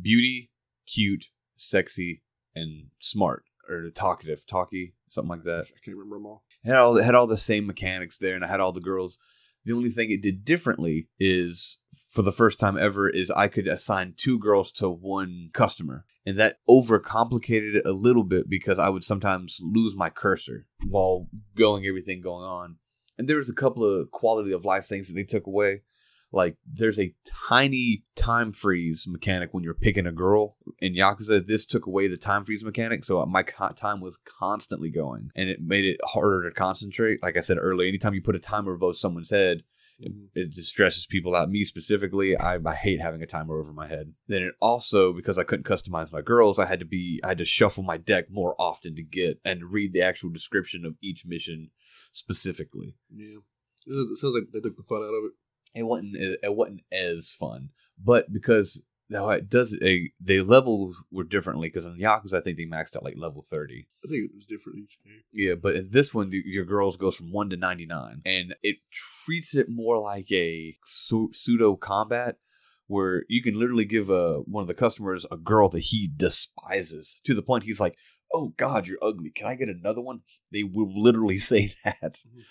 beauty, 0.00 0.50
cute, 0.86 1.26
sexy, 1.56 2.22
and 2.54 2.86
smart 2.98 3.44
or 3.68 3.90
talkative, 3.90 4.44
talky, 4.46 4.94
something 5.08 5.30
like 5.30 5.44
that. 5.44 5.66
I 5.68 5.78
can't 5.84 5.96
remember 5.96 6.16
them 6.16 6.26
all. 6.26 6.42
It 6.64 6.68
had 6.68 6.78
all 6.78 6.96
it 6.96 7.04
had 7.04 7.14
all 7.14 7.26
the 7.26 7.36
same 7.36 7.66
mechanics 7.66 8.18
there, 8.18 8.34
and 8.34 8.44
I 8.44 8.48
had 8.48 8.60
all 8.60 8.72
the 8.72 8.80
girls. 8.80 9.18
The 9.64 9.72
only 9.72 9.90
thing 9.90 10.10
it 10.10 10.22
did 10.22 10.44
differently 10.44 11.08
is 11.20 11.78
for 12.12 12.20
the 12.20 12.30
first 12.30 12.60
time 12.60 12.76
ever 12.76 13.08
is 13.08 13.30
I 13.30 13.48
could 13.48 13.66
assign 13.66 14.12
two 14.16 14.38
girls 14.38 14.70
to 14.72 14.90
one 14.90 15.48
customer. 15.54 16.04
And 16.26 16.38
that 16.38 16.58
overcomplicated 16.68 17.74
it 17.74 17.86
a 17.86 17.92
little 17.92 18.22
bit 18.22 18.48
because 18.48 18.78
I 18.78 18.90
would 18.90 19.02
sometimes 19.02 19.58
lose 19.62 19.96
my 19.96 20.10
cursor 20.10 20.66
while 20.86 21.26
going 21.56 21.86
everything 21.86 22.20
going 22.20 22.44
on. 22.44 22.76
And 23.16 23.28
there 23.28 23.38
was 23.38 23.48
a 23.48 23.54
couple 23.54 23.82
of 23.82 24.10
quality 24.10 24.52
of 24.52 24.64
life 24.64 24.84
things 24.84 25.08
that 25.08 25.14
they 25.14 25.24
took 25.24 25.46
away. 25.46 25.82
Like 26.30 26.56
there's 26.70 27.00
a 27.00 27.14
tiny 27.48 28.04
time 28.14 28.52
freeze 28.52 29.06
mechanic 29.08 29.52
when 29.52 29.64
you're 29.64 29.74
picking 29.74 30.06
a 30.06 30.12
girl 30.12 30.56
in 30.80 30.94
Yakuza. 30.94 31.46
This 31.46 31.66
took 31.66 31.86
away 31.86 32.08
the 32.08 32.16
time 32.16 32.44
freeze 32.44 32.64
mechanic, 32.64 33.04
so 33.04 33.24
my 33.26 33.42
time 33.42 34.00
was 34.00 34.18
constantly 34.24 34.90
going, 34.90 35.30
and 35.36 35.50
it 35.50 35.60
made 35.60 35.84
it 35.84 36.00
harder 36.02 36.48
to 36.48 36.54
concentrate. 36.54 37.22
Like 37.22 37.36
I 37.36 37.40
said 37.40 37.58
earlier, 37.60 37.86
anytime 37.86 38.14
you 38.14 38.22
put 38.22 38.34
a 38.34 38.40
timer 38.40 38.72
above 38.72 38.96
someone's 38.96 39.28
head, 39.28 39.62
Mhm. 40.10 40.28
it 40.34 40.50
just 40.50 40.70
stresses 40.70 41.06
people 41.06 41.34
out. 41.34 41.50
Me 41.50 41.64
specifically, 41.64 42.36
I, 42.36 42.58
I 42.64 42.74
hate 42.74 43.00
having 43.00 43.22
a 43.22 43.26
timer 43.26 43.58
over 43.58 43.72
my 43.72 43.86
head. 43.86 44.14
Then 44.26 44.42
it 44.42 44.54
also 44.60 45.12
because 45.12 45.38
I 45.38 45.44
couldn't 45.44 45.66
customize 45.66 46.12
my 46.12 46.22
girls, 46.22 46.58
I 46.58 46.66
had 46.66 46.80
to 46.80 46.86
be 46.86 47.20
I 47.22 47.28
had 47.28 47.38
to 47.38 47.44
shuffle 47.44 47.82
my 47.82 47.96
deck 47.96 48.30
more 48.30 48.54
often 48.58 48.96
to 48.96 49.02
get 49.02 49.40
and 49.44 49.72
read 49.72 49.92
the 49.92 50.02
actual 50.02 50.30
description 50.30 50.84
of 50.84 50.96
each 51.02 51.24
mission 51.26 51.70
specifically. 52.12 52.94
Yeah, 53.14 53.38
it 53.86 54.18
sounds 54.18 54.34
like 54.34 54.44
they 54.52 54.60
took 54.60 54.76
the 54.76 54.82
fun 54.82 54.98
out 55.02 55.14
of 55.14 55.24
it. 55.24 55.32
It 55.74 55.84
wasn't 55.84 56.16
it 56.16 56.54
wasn't 56.54 56.82
as 56.92 57.32
fun, 57.32 57.70
but 58.02 58.32
because 58.32 58.82
now 59.12 59.28
it 59.30 59.48
does 59.48 59.78
a 59.82 60.10
the 60.20 60.40
levels 60.40 60.96
were 61.10 61.24
differently 61.24 61.68
because 61.68 61.84
in 61.84 61.98
Yakuza 61.98 62.38
I 62.38 62.40
think 62.40 62.56
they 62.56 62.64
maxed 62.64 62.96
out 62.96 63.04
like 63.04 63.16
level 63.16 63.42
thirty. 63.42 63.86
I 64.04 64.08
think 64.08 64.24
it 64.24 64.34
was 64.34 64.46
different 64.46 64.78
each 64.80 64.98
game. 65.04 65.22
Yeah, 65.32 65.54
but 65.54 65.76
in 65.76 65.90
this 65.90 66.12
one, 66.14 66.30
your 66.32 66.64
girls 66.64 66.96
goes 66.96 67.16
from 67.16 67.30
one 67.30 67.50
to 67.50 67.56
ninety 67.56 67.86
nine, 67.86 68.22
and 68.24 68.54
it 68.62 68.76
treats 68.90 69.54
it 69.54 69.68
more 69.68 69.98
like 69.98 70.30
a 70.32 70.76
pseudo 70.84 71.76
combat, 71.76 72.36
where 72.86 73.24
you 73.28 73.42
can 73.42 73.58
literally 73.58 73.84
give 73.84 74.10
a 74.10 74.38
one 74.40 74.62
of 74.62 74.68
the 74.68 74.74
customers 74.74 75.26
a 75.30 75.36
girl 75.36 75.68
that 75.68 75.80
he 75.80 76.10
despises 76.14 77.20
to 77.24 77.34
the 77.34 77.42
point 77.42 77.64
he's 77.64 77.80
like, 77.80 77.96
"Oh 78.32 78.54
God, 78.56 78.86
you're 78.86 78.98
ugly. 79.02 79.30
Can 79.30 79.46
I 79.46 79.54
get 79.54 79.68
another 79.68 80.00
one?" 80.00 80.22
They 80.50 80.62
will 80.62 80.90
literally 81.00 81.38
say 81.52 81.72
that. 81.84 82.20
Mhm. 82.26 82.42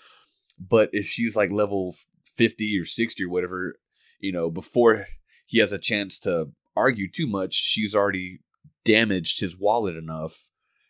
But 0.58 0.90
if 0.92 1.06
she's 1.06 1.36
like 1.36 1.50
level 1.50 1.94
fifty 2.36 2.78
or 2.78 2.84
sixty 2.84 3.24
or 3.24 3.28
whatever, 3.30 3.76
you 4.20 4.32
know, 4.32 4.50
before 4.50 5.06
he 5.52 5.58
has 5.58 5.70
a 5.72 5.78
chance 5.78 6.18
to 6.20 6.46
argue 6.74 7.08
too 7.10 7.26
much, 7.26 7.52
she's 7.54 7.94
already 7.94 8.38
damaged 8.86 9.38
his 9.40 9.54
wallet 9.56 9.94
enough 9.94 10.48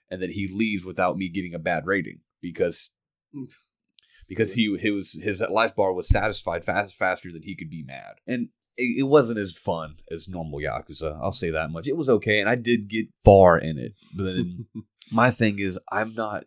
and 0.09 0.23
that 0.23 0.31
he 0.31 0.47
leaves 0.47 0.85
without 0.85 1.17
me 1.17 1.29
getting 1.29 1.53
a 1.55 1.59
bad 1.59 1.85
rating 1.85 2.21
because 2.41 2.91
Mm. 3.35 3.49
because 4.29 4.53
he, 4.55 4.77
he 4.79 4.91
was 4.91 5.19
his 5.23 5.41
life 5.51 5.75
bar 5.75 5.93
was 5.95 6.07
satisfied 6.09 6.65
fast 6.67 6.95
faster 6.95 7.33
than 7.33 7.43
he 7.43 7.57
could 7.57 7.71
be 7.71 7.83
mad 7.83 8.17
and 8.27 8.51
it, 8.77 8.99
it 8.99 9.09
wasn't 9.09 9.39
as 9.39 9.57
fun 9.57 9.97
as 10.11 10.29
normal 10.29 10.59
yakuza 10.61 11.19
i'll 11.23 11.33
say 11.33 11.51
that 11.51 11.71
much 11.71 11.89
it 11.89 11.97
was 11.97 12.11
okay 12.11 12.41
and 12.41 12.49
i 12.51 12.55
did 12.55 12.89
get 12.89 13.07
far 13.25 13.59
in 13.59 13.79
it 13.79 13.95
but 14.15 14.25
then 14.25 14.67
my 15.11 15.31
thing 15.31 15.59
is 15.59 15.79
i'm 15.91 16.15
not 16.15 16.45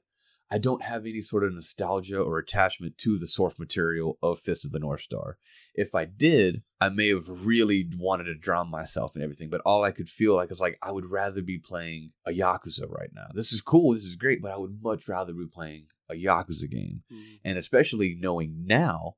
i 0.51 0.57
don't 0.57 0.83
have 0.83 1.05
any 1.05 1.21
sort 1.21 1.43
of 1.43 1.53
nostalgia 1.53 2.19
or 2.19 2.37
attachment 2.37 2.97
to 2.97 3.17
the 3.17 3.27
source 3.27 3.57
material 3.59 4.17
of 4.21 4.39
fist 4.39 4.63
of 4.65 4.71
the 4.71 4.79
north 4.79 5.01
star 5.01 5.37
if 5.73 5.95
i 5.95 6.05
did 6.05 6.61
i 6.79 6.89
may 6.89 7.09
have 7.09 7.27
really 7.27 7.89
wanted 7.97 8.25
to 8.25 8.35
drown 8.35 8.69
myself 8.69 9.15
in 9.15 9.21
everything 9.21 9.49
but 9.49 9.61
all 9.65 9.83
i 9.83 9.91
could 9.91 10.09
feel 10.09 10.35
like 10.35 10.51
is 10.51 10.61
like 10.61 10.77
i 10.83 10.91
would 10.91 11.09
rather 11.09 11.41
be 11.41 11.57
playing 11.57 12.09
a 12.27 12.31
yakuza 12.31 12.89
right 12.89 13.09
now 13.13 13.27
this 13.33 13.51
is 13.51 13.61
cool 13.61 13.93
this 13.93 14.03
is 14.05 14.15
great 14.15 14.41
but 14.41 14.51
i 14.51 14.57
would 14.57 14.81
much 14.81 15.07
rather 15.07 15.33
be 15.33 15.47
playing 15.51 15.85
a 16.09 16.13
yakuza 16.13 16.69
game 16.69 17.01
Mhm. 17.11 17.39
and 17.43 17.57
especially 17.57 18.15
knowing 18.19 18.63
now 18.65 19.15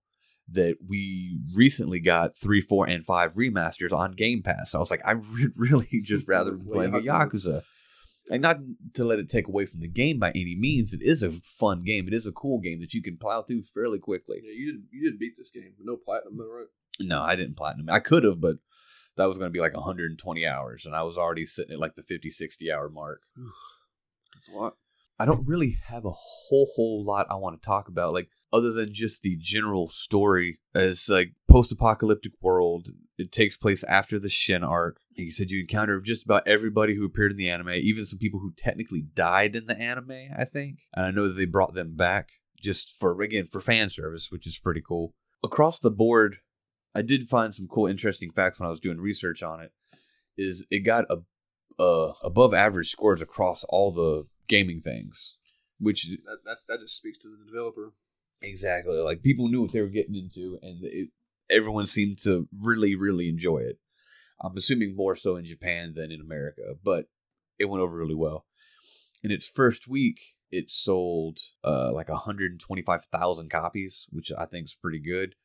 that 0.50 0.78
we 0.88 1.42
recently 1.54 2.00
got 2.00 2.38
three, 2.38 2.62
four, 2.62 2.88
and 2.88 3.06
five 3.06 3.34
remasters 3.34 3.92
on 3.92 4.14
Game 4.14 4.42
Pass. 4.42 4.74
I 4.74 4.80
was 4.80 4.90
like, 4.90 5.02
I 5.04 5.12
re- 5.12 5.50
really 5.58 5.90
just 6.02 6.26
rather 6.26 6.54
be 6.54 6.64
playing 6.72 6.94
a 6.96 7.00
Yakuza. 7.00 7.64
And 8.30 8.42
not 8.42 8.58
to 8.96 9.06
let 9.06 9.20
it 9.20 9.30
take 9.30 9.48
away 9.48 9.66
from 9.66 9.80
the 9.80 9.88
game 9.88 10.20
by 10.20 10.32
any 10.32 10.56
means. 10.56 10.94
It 10.94 11.02
is 11.02 11.24
a 11.24 11.32
fun 11.32 11.84
game. 11.84 12.08
It 12.08 12.14
is 12.14 12.28
a 12.28 12.32
cool 12.32 12.60
game 12.60 12.82
that 12.82 12.94
you 12.94 13.02
can 13.02 13.18
plow 13.18 13.42
through 13.42 13.64
fairly 13.64 14.00
quickly. 14.00 14.42
Yeah, 14.44 14.54
you 14.54 14.72
did. 14.74 14.82
You 14.92 15.04
did 15.10 15.20
beat 15.20 15.38
this 15.38 15.50
game. 15.50 15.74
No 15.80 15.96
platinum, 15.96 16.38
though, 16.38 16.52
right? 16.52 16.68
No, 17.00 17.22
I 17.22 17.36
didn't 17.36 17.56
platinum. 17.56 17.90
I 17.90 18.00
could 18.00 18.24
have, 18.24 18.42
but 18.42 18.58
that 19.16 19.26
was 19.26 19.38
going 19.38 19.50
to 19.50 19.54
be 19.54 19.62
like 19.62 19.76
120 19.76 20.46
hours, 20.46 20.86
and 20.86 20.96
I 20.96 21.04
was 21.04 21.18
already 21.18 21.46
sitting 21.46 21.74
at 21.74 21.80
like 21.80 21.96
the 21.96 22.04
50, 22.04 22.30
60 22.30 22.72
hour 22.72 22.90
mark. 22.90 23.22
That's 24.34 24.50
a 24.50 24.58
lot. 24.58 24.76
I 25.20 25.26
don't 25.26 25.48
really 25.48 25.78
have 25.88 26.06
a 26.06 26.12
whole 26.12 26.68
whole 26.76 27.04
lot 27.04 27.26
I 27.32 27.36
want 27.36 27.60
to 27.60 27.66
talk 27.66 27.88
about, 27.88 28.14
like 28.14 28.30
other 28.54 28.72
than 28.74 28.94
just 28.94 29.24
the 29.24 29.36
general 29.40 29.90
story. 29.90 30.60
As 30.76 31.10
like 31.10 31.34
post-apocalyptic 31.50 32.34
world, 32.42 32.90
it 33.18 33.32
takes 33.32 33.58
place 33.58 33.84
after 33.84 34.20
the 34.20 34.30
Shin 34.30 34.64
arc. 34.64 35.00
You 35.16 35.32
said 35.32 35.50
you 35.50 35.62
encounter 35.62 36.00
just 36.00 36.24
about 36.24 36.48
everybody 36.48 36.96
who 36.96 37.06
appeared 37.06 37.32
in 37.32 37.38
the 37.38 37.50
anime, 37.50 37.70
even 37.70 38.06
some 38.06 38.20
people 38.20 38.40
who 38.40 38.54
technically 38.56 39.02
died 39.02 39.56
in 39.56 39.66
the 39.66 39.78
anime. 39.78 40.30
I 40.38 40.46
think, 40.46 40.80
and 40.94 41.06
I 41.06 41.12
know 41.12 41.28
that 41.28 41.34
they 41.34 41.46
brought 41.46 41.74
them 41.74 41.96
back 41.96 42.30
just 42.62 42.98
for 43.00 43.20
again 43.22 43.48
for 43.48 43.62
fan 43.62 43.90
service, 43.90 44.32
which 44.32 44.46
is 44.48 44.60
pretty 44.60 44.82
cool. 44.86 45.14
Across 45.44 45.80
the 45.80 45.92
board, 45.92 46.38
I 46.96 47.02
did 47.02 47.30
find 47.30 47.54
some 47.54 47.68
cool, 47.68 47.88
interesting 47.88 48.32
facts 48.32 48.60
when 48.60 48.68
I 48.68 48.72
was 48.72 48.80
doing 48.80 49.00
research 49.00 49.44
on 49.44 49.62
it. 49.62 49.72
Is 50.38 50.66
it 50.70 50.80
got 50.80 51.06
a 51.10 51.18
uh, 51.82 52.14
above 52.24 52.54
average 52.54 52.90
scores 52.90 53.22
across 53.22 53.64
all 53.66 53.92
the 53.92 54.26
gaming 54.48 54.82
things, 54.82 55.38
which 55.80 56.06
That, 56.06 56.38
that 56.46 56.58
that 56.68 56.80
just 56.80 56.96
speaks 56.96 57.20
to 57.20 57.30
the 57.30 57.46
developer. 57.52 57.94
exactly 58.42 58.98
like 58.98 59.22
people 59.22 59.48
knew 59.48 59.62
what 59.62 59.72
they 59.72 59.82
were 59.82 59.88
getting 59.88 60.16
into, 60.16 60.58
and 60.62 60.84
it, 60.84 61.10
everyone 61.50 61.88
seemed 61.88 62.20
to 62.20 62.48
really, 62.58 62.96
really 62.96 63.30
enjoy 63.30 63.60
it. 63.60 63.80
I'm 64.42 64.58
assuming 64.58 64.96
more 64.96 65.16
so 65.16 65.36
in 65.36 65.46
Japan 65.46 65.94
than 65.96 66.12
in 66.12 66.22
America, 66.22 66.76
but 66.84 67.06
it 67.58 67.66
went 67.66 67.82
over 67.82 67.98
really 67.98 68.16
well. 68.16 68.46
In 69.24 69.32
its 69.32 69.50
first 69.50 69.88
week, 69.88 70.20
it 70.52 70.70
sold 70.70 71.40
uh, 71.64 71.92
like 71.92 72.10
125,000 72.10 73.50
copies, 73.50 74.08
which 74.12 74.32
I 74.38 74.46
think 74.46 74.66
is 74.66 74.78
pretty 74.80 75.00
good. 75.00 75.36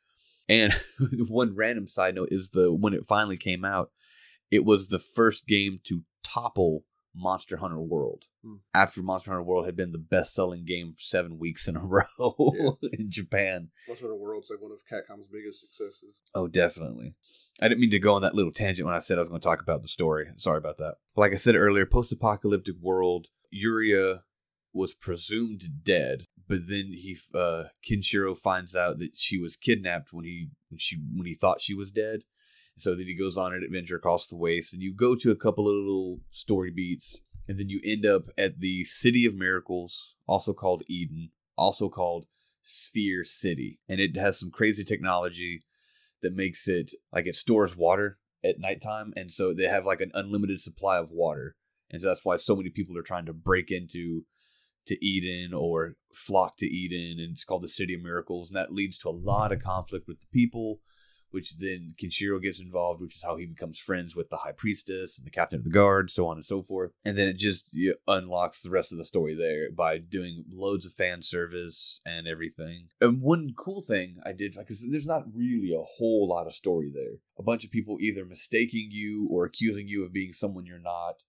And 0.49 0.75
one 1.29 1.55
random 1.55 1.87
side 1.87 2.15
note 2.15 2.29
is 2.31 2.51
the 2.51 2.73
when 2.73 2.95
it 2.95 3.07
finally 3.07 3.37
came 3.37 3.65
out, 3.65 3.91
it 4.51 4.65
was 4.65 4.89
the 4.89 4.99
first 4.99 5.47
game 5.47 5.81
to 5.85 6.03
topple 6.23 6.85
Monster 7.15 7.59
Hunter 7.59 7.81
World. 7.81 8.25
Hmm. 8.45 8.57
After 8.75 9.03
Monster 9.03 9.31
Hunter 9.31 9.43
World 9.43 9.67
had 9.67 9.77
been 9.77 9.93
the 9.93 9.99
best-selling 9.99 10.65
game 10.65 10.93
for 10.93 11.01
seven 11.01 11.39
weeks 11.39 11.69
in 11.69 11.77
a 11.77 11.81
row 11.85 12.79
in 12.93 13.11
Japan. 13.11 13.69
Monster 13.89 14.07
Hunter 14.07 14.17
World's 14.17 14.51
like 14.51 14.61
one 14.61 14.73
of 14.73 14.79
Capcom's 14.91 15.27
biggest 15.27 15.61
successes. 15.61 16.15
Oh, 16.35 16.49
definitely. 16.49 17.15
I 17.61 17.69
didn't 17.69 17.81
mean 17.81 17.91
to 17.91 17.99
go 17.99 18.15
on 18.15 18.23
that 18.23 18.35
little 18.35 18.53
tangent 18.53 18.87
when 18.87 18.95
I 18.95 19.01
said 19.01 19.19
I 19.19 19.21
was 19.21 19.29
going 19.29 19.41
to 19.41 19.47
talk 19.47 19.61
about 19.61 19.83
the 19.83 19.89
story. 19.89 20.29
Sorry 20.37 20.59
about 20.59 20.79
that. 20.79 20.95
Like 21.17 21.33
I 21.33 21.37
said 21.37 21.55
earlier, 21.55 21.85
post-apocalyptic 21.87 22.77
world, 22.81 23.29
Yuria 23.55 24.23
was 24.73 24.95
presumed 24.95 25.65
dead, 25.83 26.27
but 26.49 26.67
then 26.67 26.93
he 26.93 27.17
uh 27.35 27.65
Kenshiro 27.89 28.37
finds 28.37 28.75
out 28.75 28.99
that 28.99 29.11
she 29.15 29.39
was 29.39 29.57
kidnapped 29.57 30.13
when 30.13 30.25
he 30.25 30.49
when 30.71 30.79
she 30.79 30.97
when 31.15 31.27
he 31.27 31.35
thought 31.35 31.61
she 31.61 31.75
was 31.75 31.91
dead. 31.91 32.23
So 32.79 32.95
then 32.95 33.07
he 33.07 33.15
goes 33.15 33.37
on 33.37 33.53
an 33.53 33.63
adventure 33.63 33.97
across 33.97 34.27
the 34.27 34.37
waste, 34.37 34.73
and 34.73 34.83
you 34.83 34.95
go 34.95 35.15
to 35.15 35.31
a 35.31 35.37
couple 35.37 35.69
of 35.69 35.75
little 35.75 36.21
story 36.31 36.71
beats, 36.71 37.23
and 37.49 37.59
then 37.59 37.69
you 37.69 37.81
end 37.85 38.07
up 38.07 38.25
at 38.39 38.61
the 38.61 38.85
City 38.85 39.27
of 39.27 39.35
Miracles, 39.35 40.15
also 40.27 40.53
called 40.53 40.83
Eden, 40.89 41.31
also 41.57 41.89
called 41.89 42.27
Sphere 42.63 43.25
City, 43.25 43.81
and 43.89 44.01
it 44.01 44.17
has 44.17 44.39
some 44.39 44.51
crazy 44.51 44.85
technology 44.85 45.63
that 46.23 46.35
makes 46.35 46.69
it 46.69 46.93
like 47.13 47.27
it 47.27 47.35
stores 47.35 47.77
water 47.77 48.19
at 48.45 48.59
nighttime, 48.59 49.13
and 49.17 49.33
so 49.33 49.53
they 49.53 49.65
have 49.65 49.85
like 49.85 50.01
an 50.01 50.11
unlimited 50.15 50.61
supply 50.61 50.99
of 50.99 51.11
water, 51.11 51.57
and 51.91 52.01
so 52.01 52.09
that's 52.09 52.25
why 52.25 52.37
so 52.37 52.57
many 52.57 52.71
people 52.71 52.97
are 52.97 53.03
trying 53.03 53.27
to 53.27 53.33
break 53.33 53.71
into 53.71 54.25
to 54.87 55.05
Eden 55.05 55.53
or 55.55 55.95
flock 56.15 56.57
to 56.59 56.67
Eden, 56.67 57.21
and 57.21 57.33
it's 57.33 57.45
called 57.45 57.63
the 57.63 57.69
City 57.69 57.95
of 57.95 58.03
Miracles, 58.03 58.51
and 58.51 58.57
that 58.57 58.73
leads 58.73 58.99
to 58.99 59.09
a 59.09 59.11
lot 59.11 59.53
of 59.53 59.63
conflict 59.63 60.09
with 60.09 60.21
the 60.21 60.27
people, 60.33 60.81
which 61.33 61.59
then 61.59 61.95
Kenshiro 62.01 62.41
gets 62.41 62.61
involved, 62.61 63.01
which 63.01 63.17
is 63.17 63.23
how 63.23 63.37
he 63.37 63.47
becomes 63.47 63.79
friends 63.79 64.15
with 64.15 64.31
the 64.31 64.39
High 64.39 64.53
Priestess 64.53 65.19
and 65.19 65.27
the 65.27 65.31
Captain 65.31 65.59
of 65.59 65.65
the 65.65 65.71
Guard, 65.71 66.11
so 66.11 66.27
on 66.27 66.37
and 66.37 66.47
so 66.47 66.63
forth, 66.63 66.93
and 67.05 67.19
then 67.19 67.29
it 67.29 67.37
just 67.37 67.69
yeah, 67.73 67.93
unlocks 68.07 68.61
the 68.61 68.71
rest 68.71 68.93
of 68.93 68.99
the 68.99 69.05
story 69.05 69.35
there 69.35 69.71
by 69.71 69.99
doing 69.99 70.45
loads 70.51 70.87
of 70.87 70.93
fan 70.93 71.23
service 71.23 72.01
and 72.07 72.29
everything. 72.29 72.89
And 73.01 73.21
one 73.21 73.53
cool 73.57 73.81
thing 73.81 74.21
I 74.25 74.33
did 74.33 74.55
because 74.55 74.87
there's 74.89 75.07
not 75.07 75.25
really 75.35 75.73
a 75.75 75.83
whole 75.83 76.29
lot 76.29 76.47
of 76.47 76.55
story 76.55 76.91
there. 76.93 77.19
A 77.39 77.43
bunch 77.43 77.65
of 77.65 77.71
people 77.71 77.97
either 78.01 78.25
mistaking 78.25 78.89
you 78.91 79.27
or 79.31 79.45
accusing 79.45 79.89
you 79.89 80.05
of 80.05 80.13
being 80.13 80.33
someone 80.33 80.67
you're 80.67 80.79
not 80.79 81.23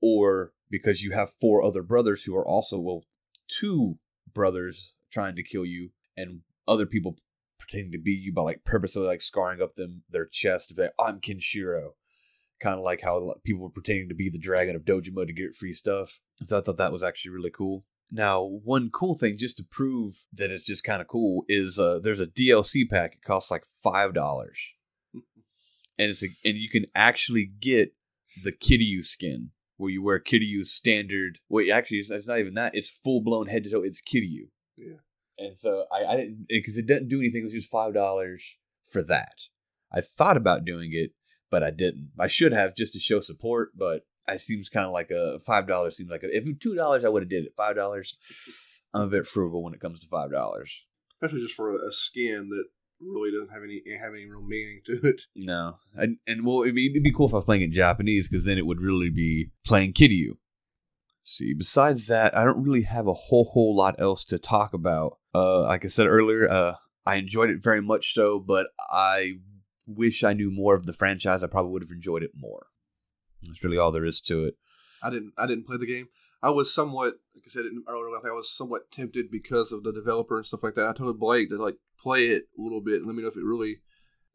or 0.00 0.52
because 0.70 1.02
you 1.02 1.12
have 1.12 1.32
four 1.40 1.64
other 1.64 1.82
brothers 1.82 2.24
who 2.24 2.36
are 2.36 2.46
also 2.46 2.78
well 2.78 3.04
two 3.48 3.98
brothers 4.32 4.94
trying 5.10 5.36
to 5.36 5.42
kill 5.42 5.64
you 5.64 5.90
and 6.16 6.40
other 6.66 6.86
people 6.86 7.16
pretending 7.64 7.92
to 7.92 7.98
be 7.98 8.12
you 8.12 8.32
by 8.32 8.42
like 8.42 8.64
purposely 8.64 9.02
like 9.02 9.20
scarring 9.20 9.62
up 9.62 9.74
them 9.74 10.02
their 10.10 10.26
chest 10.26 10.68
to 10.68 10.74
be 10.74 10.82
like, 10.82 10.94
I'm 10.98 11.20
Kenshiro. 11.20 11.90
Kind 12.60 12.78
of 12.78 12.84
like 12.84 13.02
how 13.02 13.34
people 13.44 13.62
were 13.62 13.70
pretending 13.70 14.08
to 14.08 14.14
be 14.14 14.30
the 14.30 14.38
dragon 14.38 14.76
of 14.76 14.84
Dojima 14.84 15.26
to 15.26 15.32
get 15.32 15.54
free 15.54 15.72
stuff. 15.72 16.20
So 16.44 16.58
I 16.58 16.60
thought 16.60 16.76
that 16.78 16.92
was 16.92 17.02
actually 17.02 17.32
really 17.32 17.50
cool. 17.50 17.84
Now, 18.10 18.42
one 18.42 18.90
cool 18.92 19.16
thing 19.18 19.36
just 19.38 19.56
to 19.56 19.64
prove 19.64 20.24
that 20.32 20.50
it's 20.50 20.62
just 20.62 20.84
kind 20.84 21.00
of 21.00 21.08
cool 21.08 21.44
is 21.48 21.78
uh, 21.78 21.98
there's 22.02 22.20
a 22.20 22.26
DLC 22.26 22.88
pack. 22.88 23.14
It 23.14 23.22
costs 23.22 23.50
like 23.50 23.64
five 23.82 24.14
dollars, 24.14 24.58
and 25.14 26.10
it's 26.10 26.22
a, 26.22 26.28
and 26.44 26.56
you 26.56 26.68
can 26.68 26.86
actually 26.94 27.50
get 27.60 27.94
the 28.42 28.52
Kiryu 28.52 29.02
skin 29.02 29.50
where 29.78 29.90
you 29.90 30.02
wear 30.02 30.20
Kiryu's 30.20 30.70
standard. 30.70 31.38
Wait, 31.48 31.70
actually, 31.70 31.98
it's, 31.98 32.10
it's 32.10 32.28
not 32.28 32.38
even 32.38 32.54
that. 32.54 32.74
It's 32.74 32.90
full 32.90 33.20
blown 33.22 33.46
head 33.46 33.64
to 33.64 33.70
toe. 33.70 33.82
It's 33.82 34.02
Kiryu. 34.02 34.48
Yeah. 34.76 34.98
And 35.44 35.58
so 35.58 35.84
I, 35.92 36.04
I 36.04 36.16
didn't 36.16 36.46
because 36.48 36.78
it 36.78 36.86
doesn't 36.86 37.08
do 37.08 37.20
anything. 37.20 37.42
It 37.42 37.44
was 37.44 37.52
just 37.52 37.70
five 37.70 37.94
dollars 37.94 38.56
for 38.90 39.02
that. 39.04 39.34
I 39.92 40.00
thought 40.00 40.36
about 40.36 40.64
doing 40.64 40.90
it, 40.92 41.12
but 41.50 41.62
I 41.62 41.70
didn't. 41.70 42.10
I 42.18 42.26
should 42.26 42.52
have 42.52 42.74
just 42.74 42.92
to 42.94 42.98
show 42.98 43.20
support, 43.20 43.70
but 43.76 44.02
it 44.28 44.40
seems 44.40 44.68
kind 44.68 44.86
of 44.86 44.92
like 44.92 45.10
a 45.10 45.40
five 45.40 45.66
dollars 45.66 45.96
seems 45.96 46.10
like 46.10 46.22
a, 46.22 46.36
if 46.36 46.46
it 46.46 46.60
two 46.60 46.74
dollars 46.74 47.04
I 47.04 47.08
would 47.08 47.22
have 47.22 47.30
did 47.30 47.44
it. 47.44 47.52
Five 47.56 47.76
dollars, 47.76 48.16
I'm 48.92 49.02
a 49.02 49.06
bit 49.08 49.26
frugal 49.26 49.62
when 49.62 49.74
it 49.74 49.80
comes 49.80 50.00
to 50.00 50.06
five 50.06 50.30
dollars. 50.30 50.82
Especially 51.22 51.42
just 51.42 51.54
for 51.54 51.70
a, 51.70 51.74
a 51.74 51.92
skin 51.92 52.48
that 52.48 52.64
really 53.00 53.30
doesn't 53.30 53.52
have 53.52 53.62
any 53.62 53.82
have 53.98 54.12
any 54.14 54.24
real 54.24 54.46
meaning 54.46 54.80
to 54.86 55.00
it. 55.04 55.22
No, 55.36 55.76
and 55.94 56.18
and 56.26 56.44
well, 56.44 56.62
it'd 56.62 56.74
be, 56.74 56.90
it'd 56.90 57.02
be 57.02 57.12
cool 57.12 57.26
if 57.26 57.34
I 57.34 57.36
was 57.36 57.44
playing 57.44 57.62
in 57.62 57.72
Japanese 57.72 58.28
because 58.28 58.46
then 58.46 58.58
it 58.58 58.66
would 58.66 58.80
really 58.80 59.10
be 59.10 59.50
playing 59.64 59.92
Kiryu. 59.92 60.36
See, 61.26 61.54
besides 61.54 62.06
that, 62.08 62.36
I 62.36 62.44
don't 62.44 62.62
really 62.62 62.82
have 62.82 63.06
a 63.06 63.14
whole 63.14 63.46
whole 63.46 63.74
lot 63.74 63.96
else 63.98 64.26
to 64.26 64.38
talk 64.38 64.74
about. 64.74 65.18
Uh, 65.34 65.62
like 65.62 65.84
I 65.84 65.88
said 65.88 66.06
earlier, 66.06 66.48
uh, 66.48 66.74
I 67.06 67.16
enjoyed 67.16 67.48
it 67.48 67.62
very 67.62 67.80
much 67.80 68.12
so, 68.12 68.38
but 68.38 68.68
I 68.78 69.38
wish 69.86 70.22
I 70.22 70.34
knew 70.34 70.50
more 70.50 70.74
of 70.74 70.84
the 70.84 70.92
franchise. 70.92 71.42
I 71.42 71.48
probably 71.48 71.72
would 71.72 71.82
have 71.82 71.90
enjoyed 71.90 72.22
it 72.22 72.32
more. 72.36 72.66
That's 73.42 73.64
really 73.64 73.78
all 73.78 73.90
there 73.90 74.04
is 74.04 74.20
to 74.22 74.44
it. 74.44 74.56
I 75.02 75.10
didn't 75.10 75.32
I 75.38 75.46
didn't 75.46 75.66
play 75.66 75.78
the 75.78 75.86
game. 75.86 76.08
I 76.42 76.50
was 76.50 76.74
somewhat 76.74 77.14
like 77.34 77.44
I 77.46 77.50
said 77.50 77.64
earlier. 77.88 78.16
I 78.16 78.20
think 78.20 78.32
I 78.32 78.36
was 78.36 78.50
somewhat 78.50 78.92
tempted 78.92 79.30
because 79.30 79.72
of 79.72 79.82
the 79.82 79.92
developer 79.92 80.36
and 80.36 80.46
stuff 80.46 80.62
like 80.62 80.74
that. 80.74 80.86
I 80.86 80.92
told 80.92 81.18
Blake 81.18 81.48
to 81.48 81.56
like 81.56 81.76
play 81.98 82.26
it 82.26 82.44
a 82.58 82.62
little 82.62 82.82
bit 82.82 82.96
and 82.96 83.06
let 83.06 83.16
me 83.16 83.22
know 83.22 83.28
if 83.28 83.36
it 83.36 83.44
really 83.44 83.78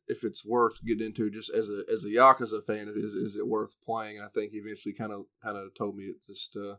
if 0.09 0.23
it's 0.23 0.43
worth 0.43 0.83
getting 0.83 1.05
into 1.05 1.29
just 1.29 1.51
as 1.51 1.69
a 1.69 1.83
as 1.91 2.03
a 2.03 2.07
Yakuza 2.07 2.65
fan 2.65 2.91
is 2.93 3.13
is 3.13 3.35
it 3.35 3.47
worth 3.47 3.75
playing? 3.85 4.19
I 4.19 4.27
think 4.27 4.51
he 4.51 4.57
eventually 4.57 4.93
kind 4.93 5.13
of 5.13 5.25
kind 5.41 5.55
of 5.55 5.73
told 5.75 5.95
me 5.95 6.05
it's 6.05 6.25
just 6.25 6.57
uh 6.57 6.75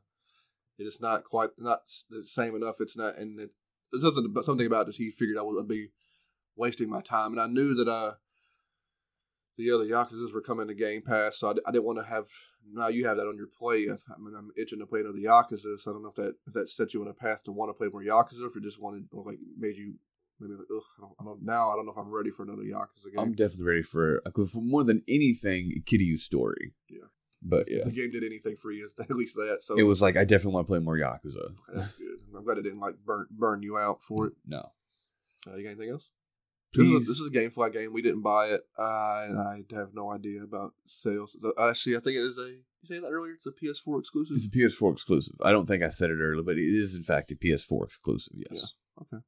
it 0.78 0.84
is 0.84 1.00
not 1.00 1.24
quite 1.24 1.50
not 1.56 1.82
the 2.10 2.24
same 2.24 2.56
enough. 2.56 2.76
It's 2.80 2.96
not 2.96 3.16
and 3.16 3.38
it, 3.38 3.50
there's 3.90 4.02
something 4.02 4.26
about 4.26 4.44
something 4.44 4.66
about 4.66 4.88
it. 4.88 4.96
He 4.96 5.10
figured 5.12 5.38
I 5.38 5.42
would 5.42 5.68
be 5.68 5.90
wasting 6.56 6.90
my 6.90 7.00
time, 7.00 7.32
and 7.32 7.40
I 7.40 7.46
knew 7.46 7.74
that 7.76 7.88
uh 7.88 8.14
the 9.56 9.70
other 9.70 9.84
Yakuza's 9.84 10.32
were 10.32 10.40
coming 10.40 10.68
to 10.68 10.74
Game 10.74 11.02
Pass, 11.02 11.38
so 11.38 11.48
I, 11.48 11.52
I 11.66 11.72
didn't 11.72 11.84
want 11.84 11.98
to 11.98 12.04
have. 12.04 12.26
Now 12.72 12.88
you 12.88 13.06
have 13.06 13.16
that 13.16 13.26
on 13.26 13.36
your 13.36 13.46
plate. 13.46 13.88
I, 13.90 13.94
I 14.12 14.18
mean, 14.18 14.34
I'm 14.36 14.50
itching 14.56 14.78
to 14.80 14.86
play 14.86 15.00
another 15.00 15.18
Yakuza, 15.18 15.78
so 15.80 15.90
I 15.90 15.92
don't 15.92 16.02
know 16.02 16.08
if 16.08 16.16
that 16.16 16.34
if 16.46 16.52
that 16.54 16.68
set 16.68 16.94
you 16.94 17.02
on 17.02 17.08
a 17.08 17.14
path 17.14 17.44
to 17.44 17.52
want 17.52 17.68
to 17.68 17.74
play 17.74 17.88
more 17.88 18.02
Yakuza, 18.02 18.48
if 18.48 18.56
it 18.56 18.62
just 18.62 18.80
wanted 18.80 19.06
or 19.12 19.22
like 19.24 19.38
made 19.56 19.76
you 19.76 19.94
maybe 20.40 20.54
like, 20.54 20.66
ugh, 20.74 20.82
I 20.98 21.00
don't, 21.02 21.12
I 21.20 21.24
don't 21.24 21.42
now 21.44 21.70
I 21.70 21.76
don't 21.76 21.86
know 21.86 21.92
if 21.92 21.98
I'm 21.98 22.10
ready 22.10 22.30
for 22.30 22.42
another 22.42 22.62
Yakuza 22.62 23.14
game. 23.14 23.18
I'm 23.18 23.32
definitely 23.32 23.64
ready 23.64 23.82
for, 23.82 24.22
for 24.34 24.60
more 24.60 24.84
than 24.84 25.02
anything, 25.08 25.82
Kiryu's 25.86 26.22
story. 26.22 26.72
Yeah. 26.88 27.04
But 27.42 27.68
If 27.68 27.78
yeah, 27.78 27.84
the 27.84 27.92
game 27.92 28.10
did 28.10 28.24
anything 28.24 28.56
for 28.60 28.70
you, 28.70 28.84
it's 28.84 28.94
at 29.10 29.16
least 29.16 29.34
that. 29.36 29.58
So 29.62 29.76
it 29.76 29.84
was 29.84 30.02
like 30.02 30.16
I 30.16 30.24
definitely 30.24 30.54
want 30.54 30.66
to 30.66 30.70
play 30.72 30.78
more 30.78 30.96
Yakuza. 30.96 31.36
okay, 31.36 31.54
that's 31.74 31.92
good. 31.92 32.06
I'm 32.36 32.44
glad 32.44 32.58
it 32.58 32.62
didn't 32.62 32.80
like 32.80 32.96
burn 33.04 33.26
burn 33.30 33.62
you 33.62 33.78
out 33.78 34.00
for 34.02 34.26
it. 34.28 34.32
No. 34.46 34.70
Uh, 35.46 35.56
you 35.56 35.62
got 35.64 35.70
anything 35.70 35.90
else? 35.90 36.08
This 36.72 36.86
is, 36.86 36.92
a, 36.94 36.98
this 36.98 37.20
is 37.20 37.26
a 37.26 37.30
GameFly 37.30 37.72
game. 37.72 37.92
We 37.92 38.02
didn't 38.02 38.22
buy 38.22 38.50
it. 38.50 38.60
Uh, 38.78 39.26
and 39.28 39.40
I 39.40 39.74
have 39.74 39.92
no 39.92 40.12
idea 40.12 40.44
about 40.44 40.72
sales. 40.86 41.36
Uh, 41.42 41.68
Actually, 41.68 41.96
I 41.96 42.00
think 42.00 42.16
it 42.16 42.22
is 42.22 42.38
a. 42.38 42.42
You 42.42 42.86
say 42.86 43.00
that 43.00 43.08
earlier? 43.08 43.32
It's 43.32 43.46
a 43.46 43.50
PS4 43.50 43.98
exclusive. 43.98 44.36
It's 44.36 44.46
a 44.46 44.50
PS4 44.50 44.92
exclusive. 44.92 45.34
I 45.42 45.50
don't 45.50 45.66
think 45.66 45.82
I 45.82 45.88
said 45.88 46.10
it 46.10 46.18
earlier, 46.20 46.44
but 46.44 46.58
it 46.58 46.62
is 46.62 46.94
in 46.94 47.02
fact 47.02 47.32
a 47.32 47.34
PS4 47.34 47.84
exclusive. 47.86 48.34
Yes. 48.36 48.74
okay. 49.00 49.22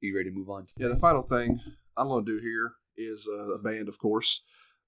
You 0.00 0.16
ready 0.16 0.30
to 0.30 0.36
move 0.36 0.50
on? 0.50 0.66
To 0.66 0.72
Yeah, 0.76 0.88
the 0.88 0.96
final 0.96 1.22
thing 1.22 1.60
I'm 1.96 2.08
going 2.08 2.24
to 2.24 2.38
do 2.38 2.42
here 2.42 2.72
is 2.96 3.26
uh, 3.26 3.54
a 3.54 3.58
band, 3.58 3.88
of 3.88 3.98
course. 3.98 4.42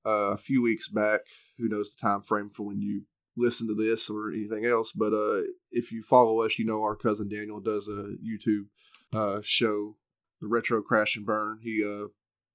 Uh, 0.06 0.32
a 0.32 0.38
few 0.38 0.62
weeks 0.62 0.88
back, 0.88 1.20
who 1.58 1.68
knows 1.68 1.90
the 1.90 2.00
time 2.00 2.22
frame 2.22 2.50
for 2.54 2.62
when 2.64 2.80
you 2.80 3.02
listen 3.36 3.66
to 3.68 3.74
this 3.74 4.08
or 4.08 4.32
anything 4.32 4.64
else, 4.64 4.92
but 4.92 5.12
uh, 5.12 5.42
if 5.70 5.92
you 5.92 6.02
follow 6.02 6.40
us, 6.40 6.58
you 6.58 6.64
know 6.64 6.82
our 6.82 6.96
cousin 6.96 7.28
Daniel 7.28 7.60
does 7.60 7.88
a 7.88 8.14
YouTube 8.24 8.66
uh, 9.12 9.40
show, 9.42 9.96
the 10.40 10.48
Retro 10.48 10.82
Crash 10.82 11.16
and 11.16 11.26
Burn. 11.26 11.60
He 11.62 11.84
uh, 11.84 12.08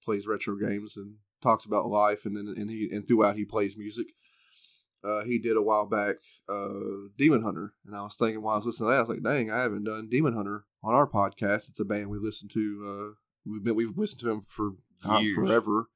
plays 0.03 0.27
retro 0.27 0.55
games 0.55 0.93
and 0.95 1.15
talks 1.41 1.65
about 1.65 1.87
life, 1.87 2.25
and 2.25 2.35
then 2.35 2.53
and 2.57 2.69
he 2.69 2.89
and 2.91 3.07
throughout 3.07 3.35
he 3.35 3.45
plays 3.45 3.75
music. 3.77 4.07
uh, 5.03 5.23
he 5.23 5.37
did 5.37 5.57
a 5.57 5.61
while 5.61 5.85
back, 5.85 6.15
uh, 6.49 6.69
Demon 7.17 7.43
Hunter, 7.43 7.73
and 7.85 7.95
I 7.95 8.01
was 8.01 8.15
thinking 8.15 8.41
while 8.41 8.55
I 8.55 8.57
was 8.57 8.65
listening 8.65 8.87
to 8.87 8.91
that, 8.91 8.97
I 8.97 9.01
was 9.01 9.09
like, 9.09 9.23
"Dang, 9.23 9.51
I 9.51 9.61
haven't 9.61 9.83
done 9.83 10.09
Demon 10.09 10.33
Hunter 10.33 10.65
on 10.83 10.93
our 10.93 11.07
podcast." 11.07 11.69
It's 11.69 11.79
a 11.79 11.85
band 11.85 12.09
we 12.09 12.19
listen 12.19 12.49
to. 12.49 12.85
Uh, 12.87 13.15
we've 13.49 13.63
been 13.63 13.75
we've 13.75 13.97
listened 13.97 14.21
to 14.21 14.27
them 14.27 14.45
for 14.47 14.71
Years. 15.21 15.35
forever. 15.35 15.89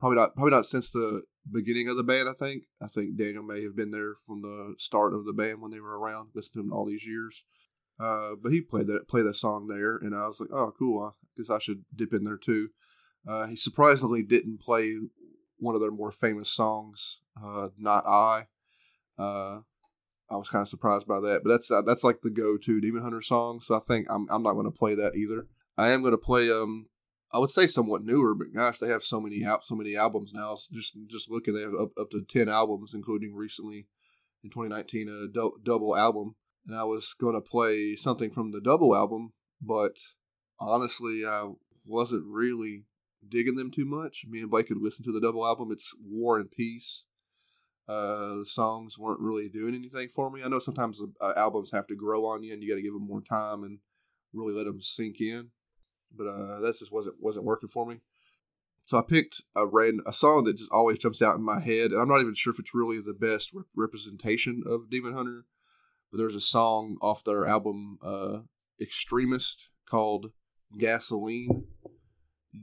Probably 0.00 0.16
not 0.16 0.34
probably 0.34 0.50
not 0.50 0.66
since 0.66 0.90
the 0.90 1.22
beginning 1.50 1.88
of 1.88 1.96
the 1.96 2.02
band. 2.02 2.28
I 2.28 2.32
think 2.32 2.64
I 2.80 2.88
think 2.88 3.16
Daniel 3.16 3.42
may 3.42 3.62
have 3.62 3.76
been 3.76 3.90
there 3.90 4.14
from 4.26 4.42
the 4.42 4.74
start 4.78 5.14
of 5.14 5.24
the 5.24 5.32
band 5.32 5.60
when 5.60 5.70
they 5.70 5.80
were 5.80 5.98
around. 5.98 6.30
Listened 6.34 6.54
to 6.54 6.60
him 6.60 6.72
all 6.72 6.86
these 6.86 7.06
years. 7.06 7.42
Uh, 7.98 8.30
but 8.42 8.52
he 8.52 8.60
played 8.60 8.88
that 8.88 9.08
played 9.08 9.26
that 9.26 9.36
song 9.36 9.68
there, 9.68 9.96
and 9.96 10.14
I 10.14 10.26
was 10.26 10.40
like, 10.40 10.50
"Oh, 10.52 10.74
cool! 10.76 11.04
I 11.04 11.40
guess 11.40 11.50
I 11.50 11.58
should 11.58 11.84
dip 11.94 12.12
in 12.12 12.24
there 12.24 12.36
too." 12.36 12.68
Uh, 13.26 13.46
he 13.46 13.56
surprisingly 13.56 14.22
didn't 14.22 14.60
play 14.60 14.96
one 15.58 15.74
of 15.74 15.80
their 15.80 15.92
more 15.92 16.10
famous 16.10 16.50
songs, 16.50 17.20
uh, 17.42 17.68
"Not 17.78 18.04
I." 18.06 18.46
I 20.30 20.36
was 20.36 20.48
kind 20.48 20.62
of 20.62 20.68
surprised 20.68 21.06
by 21.06 21.20
that, 21.20 21.42
but 21.44 21.50
that's 21.50 21.70
uh, 21.70 21.82
that's 21.82 22.04
like 22.04 22.20
the 22.22 22.30
go-to 22.30 22.80
Demon 22.80 23.02
Hunter 23.02 23.22
song. 23.22 23.60
So 23.60 23.74
I 23.74 23.80
think 23.80 24.06
I'm 24.10 24.26
I'm 24.30 24.42
not 24.42 24.54
going 24.54 24.70
to 24.70 24.76
play 24.76 24.94
that 24.94 25.14
either. 25.16 25.46
I 25.76 25.88
am 25.90 26.00
going 26.00 26.12
to 26.12 26.18
play 26.18 26.50
um 26.50 26.86
I 27.34 27.38
would 27.38 27.50
say 27.50 27.66
somewhat 27.66 28.04
newer, 28.04 28.32
but 28.32 28.54
gosh, 28.54 28.78
they 28.78 28.88
have 28.88 29.02
so 29.02 29.20
many 29.20 29.44
out 29.44 29.64
so 29.64 29.74
many 29.74 29.96
albums 29.96 30.32
now. 30.32 30.54
So 30.54 30.68
just 30.72 30.96
just 31.08 31.30
looking, 31.30 31.54
they 31.54 31.62
have 31.62 31.74
up, 31.74 31.90
up 32.00 32.10
to 32.10 32.22
ten 32.28 32.48
albums, 32.48 32.92
including 32.94 33.34
recently 33.34 33.88
in 34.44 34.50
2019 34.50 35.08
a 35.08 35.32
dou- 35.32 35.58
double 35.64 35.96
album. 35.96 36.36
And 36.66 36.78
I 36.78 36.84
was 36.84 37.14
going 37.20 37.34
to 37.34 37.40
play 37.40 37.96
something 37.96 38.30
from 38.30 38.52
the 38.52 38.60
double 38.60 38.94
album, 38.94 39.32
but 39.60 39.96
honestly, 40.58 41.24
I 41.26 41.50
wasn't 41.84 42.24
really 42.26 42.84
digging 43.28 43.56
them 43.56 43.70
too 43.70 43.84
much. 43.84 44.24
Me 44.28 44.40
and 44.40 44.50
Blake 44.50 44.68
could 44.68 44.80
listen 44.80 45.04
to 45.04 45.12
the 45.12 45.20
double 45.20 45.44
album. 45.44 45.70
It's 45.72 45.92
War 46.02 46.38
and 46.38 46.50
Peace. 46.50 47.04
Uh, 47.86 48.38
the 48.38 48.46
songs 48.46 48.98
weren't 48.98 49.20
really 49.20 49.48
doing 49.48 49.74
anything 49.74 50.08
for 50.14 50.30
me. 50.30 50.42
I 50.42 50.48
know 50.48 50.58
sometimes 50.58 51.00
uh, 51.20 51.32
albums 51.36 51.70
have 51.72 51.86
to 51.88 51.96
grow 51.96 52.24
on 52.24 52.42
you, 52.42 52.52
and 52.52 52.62
you 52.62 52.68
got 52.68 52.76
to 52.76 52.82
give 52.82 52.94
them 52.94 53.06
more 53.06 53.20
time 53.20 53.62
and 53.62 53.78
really 54.32 54.54
let 54.54 54.64
them 54.64 54.80
sink 54.80 55.20
in. 55.20 55.50
But 56.16 56.26
uh, 56.28 56.60
that 56.60 56.78
just 56.78 56.92
wasn't 56.92 57.16
wasn't 57.20 57.44
working 57.44 57.68
for 57.68 57.86
me. 57.86 58.00
So 58.86 58.98
I 58.98 59.02
picked 59.02 59.42
a 59.56 59.66
ran 59.66 60.00
a 60.06 60.12
song 60.12 60.44
that 60.44 60.58
just 60.58 60.70
always 60.70 60.98
jumps 60.98 61.22
out 61.22 61.36
in 61.36 61.42
my 61.42 61.60
head, 61.60 61.90
and 61.90 62.00
I'm 62.00 62.08
not 62.08 62.20
even 62.20 62.34
sure 62.34 62.52
if 62.52 62.58
it's 62.58 62.74
really 62.74 63.00
the 63.00 63.14
best 63.14 63.52
rep- 63.52 63.66
representation 63.74 64.62
of 64.66 64.90
Demon 64.90 65.14
Hunter. 65.14 65.44
But 66.10 66.18
there's 66.18 66.34
a 66.34 66.40
song 66.40 66.96
off 67.02 67.24
their 67.24 67.46
album 67.46 67.98
uh, 68.02 68.40
Extremist 68.80 69.68
called 69.88 70.32
Gasoline. 70.78 71.64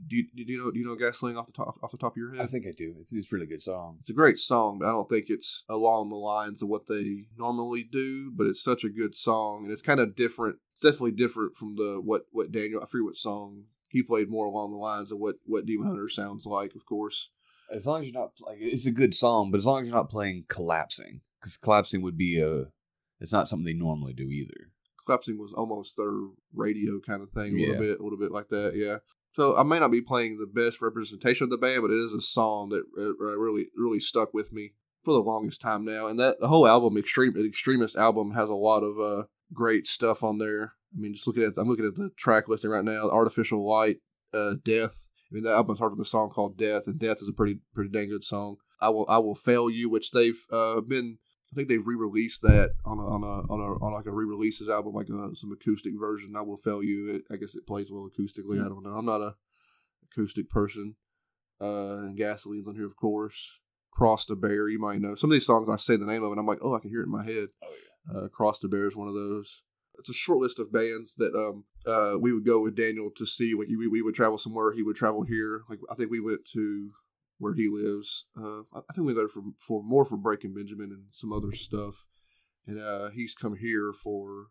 Do 0.08 0.16
you, 0.16 0.26
do 0.34 0.42
you 0.52 0.58
know 0.58 0.70
do 0.70 0.78
you 0.78 0.86
know 0.86 0.94
Gasoline 0.96 1.36
off 1.36 1.46
the 1.46 1.52
top 1.52 1.78
off 1.82 1.90
the 1.90 1.98
top 1.98 2.12
of 2.12 2.16
your 2.16 2.32
head? 2.34 2.42
I 2.42 2.46
think 2.46 2.66
I 2.66 2.72
do. 2.76 2.94
It's, 3.00 3.12
it's 3.12 3.32
a 3.32 3.36
really 3.36 3.46
good 3.46 3.62
song. 3.62 3.98
It's 4.00 4.10
a 4.10 4.14
great 4.14 4.38
song, 4.38 4.78
but 4.78 4.88
I 4.88 4.92
don't 4.92 5.08
think 5.08 5.26
it's 5.28 5.64
along 5.68 6.08
the 6.08 6.16
lines 6.16 6.62
of 6.62 6.68
what 6.68 6.86
they 6.88 7.26
normally 7.36 7.82
do. 7.90 8.30
But 8.34 8.46
it's 8.46 8.62
such 8.62 8.84
a 8.84 8.88
good 8.88 9.14
song, 9.14 9.64
and 9.64 9.72
it's 9.72 9.82
kind 9.82 10.00
of 10.00 10.16
different. 10.16 10.56
It's 10.74 10.82
definitely 10.82 11.12
different 11.12 11.56
from 11.56 11.76
the 11.76 12.00
what 12.02 12.22
what 12.32 12.52
Daniel. 12.52 12.80
I 12.82 12.86
forget 12.86 13.04
what 13.04 13.16
song 13.16 13.64
he 13.88 14.02
played 14.02 14.30
more 14.30 14.46
along 14.46 14.70
the 14.70 14.78
lines 14.78 15.12
of 15.12 15.18
what 15.18 15.36
what 15.44 15.66
Demon 15.66 15.88
Hunter 15.88 16.08
sounds 16.08 16.46
like. 16.46 16.74
Of 16.74 16.86
course, 16.86 17.28
As 17.70 17.86
long 17.86 18.00
as 18.00 18.06
you're 18.08 18.18
not 18.18 18.32
like 18.40 18.58
it's 18.60 18.86
a 18.86 18.90
good 18.92 19.14
song, 19.14 19.50
but 19.50 19.58
as 19.58 19.66
long 19.66 19.82
as 19.82 19.88
you're 19.88 19.96
not 19.96 20.08
playing 20.10 20.44
collapsing, 20.48 21.20
because 21.40 21.56
collapsing 21.58 22.00
would 22.02 22.16
be 22.16 22.40
a. 22.40 22.66
It's 23.20 23.32
not 23.32 23.46
something 23.48 23.66
they 23.66 23.72
normally 23.74 24.14
do 24.14 24.28
either. 24.30 24.72
collapsing 25.04 25.38
was 25.38 25.52
almost 25.52 25.96
their 25.96 26.12
radio 26.54 26.98
kind 27.06 27.22
of 27.22 27.30
thing, 27.30 27.54
a 27.54 27.60
little 27.60 27.78
bit, 27.78 28.00
a 28.00 28.02
little 28.02 28.18
bit 28.18 28.32
like 28.32 28.48
that. 28.48 28.72
Yeah. 28.74 28.98
So 29.32 29.56
I 29.56 29.62
may 29.62 29.78
not 29.78 29.90
be 29.90 30.02
playing 30.02 30.38
the 30.38 30.46
best 30.46 30.82
representation 30.82 31.44
of 31.44 31.50
the 31.50 31.56
band, 31.56 31.82
but 31.82 31.90
it 31.90 32.04
is 32.04 32.12
a 32.12 32.20
song 32.20 32.68
that 32.70 32.84
uh, 32.98 33.38
really 33.38 33.66
really 33.76 34.00
stuck 34.00 34.34
with 34.34 34.52
me 34.52 34.72
for 35.04 35.14
the 35.14 35.20
longest 35.20 35.60
time 35.60 35.84
now. 35.84 36.06
And 36.06 36.18
that 36.20 36.38
the 36.40 36.48
whole 36.48 36.66
album, 36.66 36.96
Extreme 36.96 37.34
Extremist 37.36 37.96
album, 37.96 38.32
has 38.32 38.48
a 38.48 38.54
lot 38.54 38.82
of 38.82 39.00
uh, 39.00 39.26
great 39.52 39.86
stuff 39.86 40.22
on 40.22 40.38
there. 40.38 40.74
I 40.94 41.00
mean, 41.00 41.14
just 41.14 41.26
looking 41.26 41.42
at 41.42 41.54
I'm 41.56 41.68
looking 41.68 41.86
at 41.86 41.94
the 41.94 42.10
track 42.16 42.48
listing 42.48 42.70
right 42.70 42.84
now. 42.84 43.08
Artificial 43.10 43.66
Light, 43.66 43.98
uh, 44.34 44.54
Death. 44.64 45.00
I 45.30 45.34
mean, 45.34 45.44
the 45.44 45.50
album 45.50 45.76
starts 45.76 45.96
with 45.96 46.06
a 46.06 46.10
song 46.10 46.28
called 46.28 46.58
Death, 46.58 46.86
and 46.86 46.98
Death 46.98 47.22
is 47.22 47.28
a 47.28 47.32
pretty 47.32 47.60
pretty 47.74 47.90
dang 47.90 48.10
good 48.10 48.24
song. 48.24 48.56
I 48.80 48.90
will 48.90 49.06
I 49.08 49.18
will 49.18 49.34
fail 49.34 49.70
you, 49.70 49.88
which 49.88 50.10
they've 50.10 50.40
uh, 50.50 50.80
been. 50.80 51.18
I 51.52 51.54
think 51.54 51.68
they've 51.68 51.86
re-released 51.86 52.40
that 52.42 52.70
on 52.84 52.98
a 52.98 53.06
on 53.06 53.22
a 53.22 53.52
on 53.52 53.60
a 53.60 53.84
on 53.84 53.92
like 53.92 54.06
a 54.06 54.10
re-releases 54.10 54.70
album, 54.70 54.94
like 54.94 55.08
a, 55.08 55.36
some 55.36 55.52
acoustic 55.52 55.92
version. 55.98 56.34
I 56.34 56.40
will 56.40 56.56
fail 56.56 56.82
you. 56.82 57.14
It, 57.16 57.22
I 57.30 57.36
guess 57.36 57.54
it 57.54 57.66
plays 57.66 57.88
well 57.90 58.08
acoustically. 58.08 58.64
I 58.64 58.68
don't 58.68 58.82
know. 58.82 58.94
I'm 58.94 59.04
not 59.04 59.20
a 59.20 59.34
acoustic 60.10 60.48
person. 60.48 60.96
Uh, 61.60 61.98
and 61.98 62.18
Gasoline's 62.18 62.66
on 62.66 62.74
here, 62.74 62.86
of 62.86 62.96
course. 62.96 63.52
Cross 63.92 64.26
to 64.26 64.36
Bear, 64.36 64.68
you 64.68 64.80
might 64.80 65.00
know. 65.00 65.14
Some 65.14 65.30
of 65.30 65.34
these 65.34 65.46
songs, 65.46 65.68
I 65.68 65.76
say 65.76 65.96
the 65.96 66.06
name 66.06 66.22
of 66.22 66.30
and 66.30 66.40
I'm 66.40 66.46
like, 66.46 66.60
oh, 66.62 66.74
I 66.74 66.80
can 66.80 66.90
hear 66.90 67.02
it 67.02 67.06
in 67.06 67.12
my 67.12 67.24
head. 67.24 67.48
Oh 67.62 67.68
yeah. 68.14 68.18
Uh, 68.18 68.28
Cross 68.28 68.60
to 68.60 68.68
Bear 68.68 68.88
is 68.88 68.96
one 68.96 69.08
of 69.08 69.14
those. 69.14 69.62
It's 69.98 70.08
a 70.08 70.14
short 70.14 70.38
list 70.38 70.58
of 70.58 70.72
bands 70.72 71.14
that 71.18 71.34
um 71.34 71.64
uh 71.86 72.16
we 72.18 72.32
would 72.32 72.46
go 72.46 72.60
with 72.60 72.74
Daniel 72.74 73.10
to 73.16 73.26
see. 73.26 73.54
Like 73.54 73.68
we, 73.68 73.86
we 73.86 74.00
would 74.00 74.14
travel 74.14 74.38
somewhere, 74.38 74.72
he 74.72 74.82
would 74.82 74.96
travel 74.96 75.22
here. 75.22 75.62
Like 75.68 75.80
I 75.90 75.94
think 75.94 76.10
we 76.10 76.18
went 76.18 76.40
to 76.54 76.90
where 77.42 77.54
he 77.54 77.68
lives. 77.68 78.26
Uh, 78.40 78.60
I 78.72 78.92
think 78.94 79.04
we 79.04 79.14
there 79.14 79.26
for 79.28 79.42
for 79.66 79.82
more 79.82 80.04
for 80.04 80.16
Breaking 80.16 80.54
Benjamin 80.54 80.92
and 80.92 81.06
some 81.10 81.32
other 81.32 81.52
stuff. 81.52 81.94
And 82.68 82.78
uh, 82.80 83.10
he's 83.10 83.34
come 83.34 83.56
here 83.56 83.92
for 83.92 84.46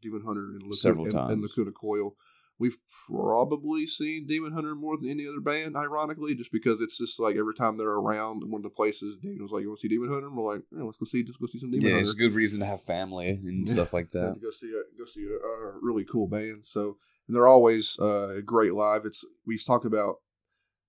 Demon 0.00 0.22
Hunter 0.24 0.46
and 0.52 0.62
Lacuna, 0.62 0.76
Several 0.76 1.04
and, 1.04 1.30
and. 1.30 1.42
Lacuna 1.42 1.72
Coil. 1.72 2.16
We've 2.58 2.78
probably 3.06 3.86
seen 3.86 4.26
Demon 4.26 4.52
Hunter 4.52 4.74
more 4.74 4.96
than 4.96 5.10
any 5.10 5.26
other 5.26 5.40
band, 5.40 5.76
ironically, 5.76 6.34
just 6.34 6.52
because 6.52 6.80
it's 6.80 6.96
just 6.96 7.20
like 7.20 7.36
every 7.36 7.54
time 7.54 7.76
they're 7.76 7.88
around 7.88 8.48
one 8.50 8.60
of 8.60 8.62
the 8.62 8.70
places, 8.70 9.16
Daniel's 9.22 9.50
like, 9.52 9.62
"You 9.62 9.68
want 9.68 9.80
to 9.80 9.82
see 9.82 9.94
Demon 9.94 10.08
Hunter?" 10.10 10.28
And 10.28 10.36
we're 10.36 10.54
like, 10.54 10.62
yeah, 10.74 10.84
"Let's 10.84 10.96
go 10.96 11.04
see, 11.04 11.22
just 11.24 11.38
go 11.40 11.46
see 11.46 11.58
some 11.58 11.70
Demon 11.70 11.84
Yeah, 11.84 11.96
Hunter." 11.96 12.02
it's 12.08 12.14
a 12.14 12.16
good 12.16 12.34
reason 12.34 12.60
to 12.60 12.66
have 12.66 12.82
family 12.82 13.28
and 13.44 13.66
Yeah. 13.68 13.74
stuff 13.74 13.92
like 13.92 14.10
that. 14.12 14.40
go 14.40 14.50
see 14.50 14.70
a 14.72 14.82
go 14.98 15.04
see 15.04 15.24
a, 15.26 15.46
a 15.46 15.78
really 15.82 16.04
cool 16.04 16.28
band. 16.28 16.64
So 16.64 16.96
and 17.26 17.36
they're 17.36 17.46
always 17.48 17.98
uh, 17.98 18.40
great 18.44 18.72
live. 18.72 19.04
It's 19.04 19.22
we 19.46 19.58
talked 19.58 19.84
about 19.84 20.16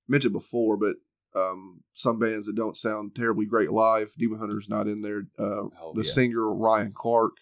mentioned 0.08 0.34
before, 0.34 0.78
but 0.78 0.96
um, 1.36 1.82
some 1.94 2.20
bands 2.20 2.46
that 2.48 2.56
don't 2.56 2.78
sound 2.78 3.16
terribly 3.16 3.46
great 3.46 3.72
live. 3.72 4.12
Demon 4.18 4.40
Hunter's 4.40 4.70
not 4.70 4.88
in 4.88 5.02
there. 5.02 5.24
Uh, 5.38 5.68
Oh, 5.82 5.94
the 5.96 6.04
yeah. 6.04 6.12
singer 6.12 6.54
Ryan 6.54 6.94
Clark 6.96 7.34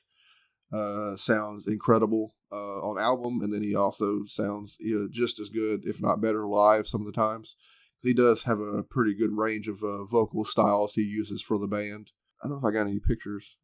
uh, 0.73 1.15
sounds 1.17 1.67
incredible 1.67 2.33
uh, 2.51 2.79
on 2.81 2.97
album, 2.99 3.41
and 3.41 3.53
then 3.53 3.61
he 3.63 3.75
also 3.75 4.23
sounds 4.25 4.77
you 4.79 4.97
know, 4.99 5.07
just 5.11 5.39
as 5.39 5.49
good, 5.49 5.81
if 5.85 6.01
not 6.01 6.21
better, 6.21 6.47
live 6.47 6.87
some 6.87 7.01
of 7.01 7.07
the 7.07 7.11
times. 7.13 7.55
He 8.01 8.13
does 8.13 8.43
have 8.43 8.59
a 8.59 8.81
pretty 8.83 9.13
good 9.13 9.31
range 9.37 9.67
of 9.67 9.83
uh, 9.83 10.05
vocal 10.05 10.43
styles 10.45 10.95
he 10.95 11.01
uses 11.03 11.41
for 11.41 11.59
the 11.59 11.67
band. 11.67 12.11
I 12.43 12.47
don't 12.47 12.53
know 12.61 12.67
if 12.67 12.73
I 12.73 12.75
got 12.75 12.87
any 12.89 12.99
pictures 12.99 13.57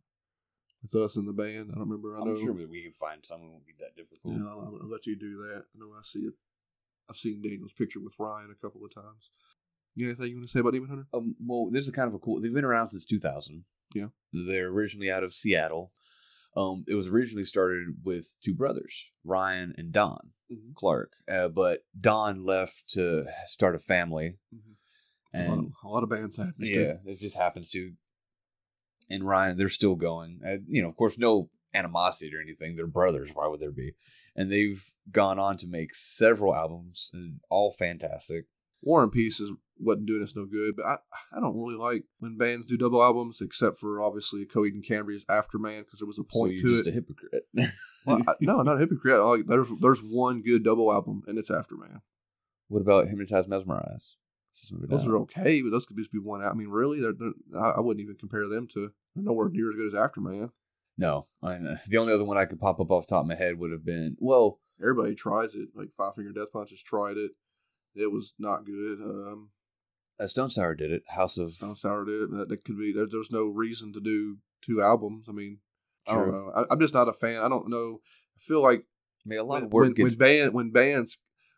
with 0.84 0.94
us 1.02 1.16
in 1.16 1.26
the 1.26 1.34
band. 1.34 1.70
I 1.72 1.76
don't 1.80 1.90
remember. 1.90 2.16
I 2.16 2.24
know. 2.24 2.32
I'm 2.32 2.38
sure 2.38 2.54
we 2.54 2.84
can 2.84 2.94
find 3.00 3.26
some. 3.26 3.42
It 3.42 3.50
won't 3.50 3.66
be 3.66 3.74
that 3.80 3.96
difficult. 3.96 4.36
Yeah, 4.36 4.48
I'll, 4.48 4.78
I'll 4.82 4.90
let 4.90 5.08
you 5.08 5.16
do 5.18 5.38
that. 5.48 5.64
I 5.74 5.80
know 5.80 5.92
I 5.98 6.02
see 6.04 6.20
it. 6.20 6.34
I've 7.10 7.18
seen 7.18 7.42
Daniel's 7.42 7.72
picture 7.72 8.00
with 8.00 8.14
Ryan 8.20 8.52
a 8.52 8.62
couple 8.62 8.86
of 8.86 8.94
times. 8.94 9.32
You 9.98 10.08
anything 10.08 10.28
you 10.28 10.36
want 10.38 10.48
to 10.48 10.52
say 10.52 10.60
about 10.60 10.74
Demon 10.74 10.90
Hunter? 10.90 11.08
Um, 11.12 11.36
well, 11.44 11.70
this 11.72 11.86
is 11.86 11.92
kind 11.92 12.08
of 12.08 12.14
a 12.14 12.20
cool. 12.20 12.40
They've 12.40 12.54
been 12.54 12.64
around 12.64 12.88
since 12.90 13.04
2000. 13.06 13.64
Yeah. 13.96 14.08
They're 14.32 14.68
originally 14.68 15.10
out 15.10 15.24
of 15.24 15.34
Seattle. 15.34 15.92
Um, 16.56 16.86
it 16.88 16.94
was 16.94 17.08
originally 17.08 17.46
started 17.46 17.88
with 18.04 18.28
two 18.44 18.54
brothers, 18.54 19.06
Ryan 19.24 19.74
and 19.78 19.92
Don 19.92 20.32
Mhm. 20.52 20.76
Clark. 20.76 21.14
Uh, 21.28 21.48
but 21.48 21.84
Don 22.00 22.44
left 22.46 22.88
to 22.90 23.26
start 23.46 23.74
a 23.76 23.80
family, 23.80 24.38
A 25.34 25.48
lot, 25.50 25.58
of, 25.60 25.66
a 25.84 25.88
lot 25.88 26.04
of 26.04 26.10
bands 26.10 26.38
happen. 26.38 26.54
yeah, 26.60 26.98
it 27.06 27.20
just 27.20 27.36
happens 27.38 27.70
to. 27.72 27.94
And 29.10 29.24
Ryan, 29.24 29.58
they're 29.58 29.70
still 29.70 29.96
going. 29.96 30.42
Uh, 30.46 30.58
you 30.68 30.82
know, 30.82 30.90
of 30.90 30.96
course, 30.96 31.18
no 31.18 31.50
animosity 31.74 32.36
or 32.36 32.42
anything. 32.42 32.76
They're 32.76 32.88
brothers. 32.88 33.32
Why 33.34 33.48
would 33.48 33.60
there 33.60 33.72
be? 33.72 33.94
And 34.36 34.52
they've 34.52 34.84
gone 35.12 35.40
on 35.40 35.58
to 35.58 35.68
make 35.68 35.96
several 35.96 36.54
albums, 36.56 37.10
and 37.14 37.40
all 37.50 37.72
fantastic. 37.72 38.46
War 38.82 39.04
and 39.04 39.12
Peace 39.12 39.40
is 39.40 39.52
wasn't 39.80 40.08
doing 40.08 40.24
us 40.24 40.36
no 40.36 40.46
good, 40.46 40.76
but 40.76 40.86
I 40.86 40.98
I 41.32 41.40
don't 41.40 41.56
really 41.58 41.78
like 41.78 42.04
when 42.20 42.38
bands 42.38 42.66
do 42.66 42.78
double 42.78 43.04
albums, 43.04 43.40
except 43.42 43.80
for 43.80 44.02
obviously 44.02 44.46
Coheed 44.46 44.74
and 44.74 44.86
Cambria's 44.86 45.26
Afterman 45.26 45.80
because 45.86 46.00
there 46.00 46.08
was 46.08 46.18
a 46.18 46.24
So 46.24 46.28
point 46.40 46.54
you're 46.54 46.64
to 46.64 46.74
just 46.76 46.88
it. 46.88 46.92
a 46.92 46.94
hypocrite. 46.94 47.48
Well, 48.06 48.22
I, 48.26 48.36
no, 48.40 48.62
not 48.62 48.78
a 48.78 48.80
hypocrite. 48.80 49.22
Like 49.22 49.48
there's 49.48 49.68
there's 49.82 50.00
one 50.00 50.42
good 50.42 50.64
double 50.64 50.94
album 50.94 51.24
and 51.28 51.38
it's 51.38 51.50
Afterman. 51.52 52.00
What 52.70 52.80
about 52.82 53.10
Hypnotize 53.10 53.50
Mesmerize? 53.50 54.16
Let's 54.54 54.72
move 54.72 54.84
it 54.86 54.90
Those 54.90 55.02
down. 55.02 55.12
are 55.12 55.18
okay, 55.18 55.62
but 55.62 55.72
those 55.72 55.86
could 55.86 55.98
just 55.98 56.14
be 56.14 56.18
one 56.20 56.42
out. 56.42 56.52
I 56.52 56.56
mean, 56.56 56.70
really, 56.70 57.02
they're, 57.02 57.12
they're, 57.12 57.34
I, 57.62 57.82
wouldn't 57.82 58.02
even 58.02 58.16
compare 58.16 58.48
them 58.48 58.66
to. 58.74 58.92
They're 59.14 59.24
nowhere 59.26 59.50
near 59.50 59.70
as 59.72 59.76
good 59.76 59.88
as 59.88 59.94
Afterman. 59.94 60.52
No, 60.98 61.28
I 61.44 61.58
the 61.90 61.98
only 61.98 62.14
other 62.14 62.24
one 62.24 62.38
I 62.38 62.46
could 62.46 62.62
pop 62.62 62.80
up 62.80 62.92
off 62.92 63.08
the 63.08 63.14
top 63.14 63.24
of 63.24 63.28
my 63.28 63.36
head 63.36 63.60
would 63.60 63.72
have 63.72 63.84
been 63.86 64.16
well, 64.20 64.62
Everybody 64.80 65.14
tries 65.16 65.54
it. 65.56 65.70
Like 65.76 65.90
Five 65.98 66.16
Finger 66.16 66.32
Death 66.32 66.54
Punch 66.54 66.70
has 66.70 66.82
tried 66.82 67.18
it. 67.18 67.32
It 67.96 68.12
was 68.12 68.34
not 68.38 68.66
good. 68.66 69.00
Um, 69.02 69.50
uh, 70.20 70.28
Stone 70.28 70.50
Sour 70.50 70.76
did 70.76 70.92
it. 70.92 71.04
House 71.08 71.38
of 71.38 71.54
Stone 71.54 71.76
Sour 71.76 72.06
did 72.06 72.22
it. 72.24 72.32
That, 72.32 72.50
that 72.50 72.66
could 72.66 72.78
be. 72.78 72.94
There, 72.94 73.08
there's 73.10 73.32
no 73.32 73.46
reason 73.46 73.94
to 73.94 74.00
do 74.00 74.38
two 74.62 74.82
albums. 74.82 75.26
I 75.30 75.32
mean, 75.32 75.60
I 76.08 76.16
don't 76.16 76.24
True. 76.24 76.32
know. 76.32 76.52
I, 76.56 76.64
I'm 76.72 76.80
just 76.80 76.94
not 76.94 77.10
a 77.10 77.14
fan. 77.14 77.38
I 77.38 77.50
don't 77.50 77.70
know. 77.70 78.02
I 78.38 78.40
feel 78.42 78.62
like 78.62 78.80
I 78.80 79.30
mean, 79.30 79.40
a 79.40 79.44
lot 79.44 79.56
when, 79.56 79.64
of 79.64 79.74
work 79.74 79.84
when, 79.84 79.94
gets 79.94 80.16
when 80.16 80.18
band 80.18 80.54
when 80.54 80.72
bands 80.72 81.18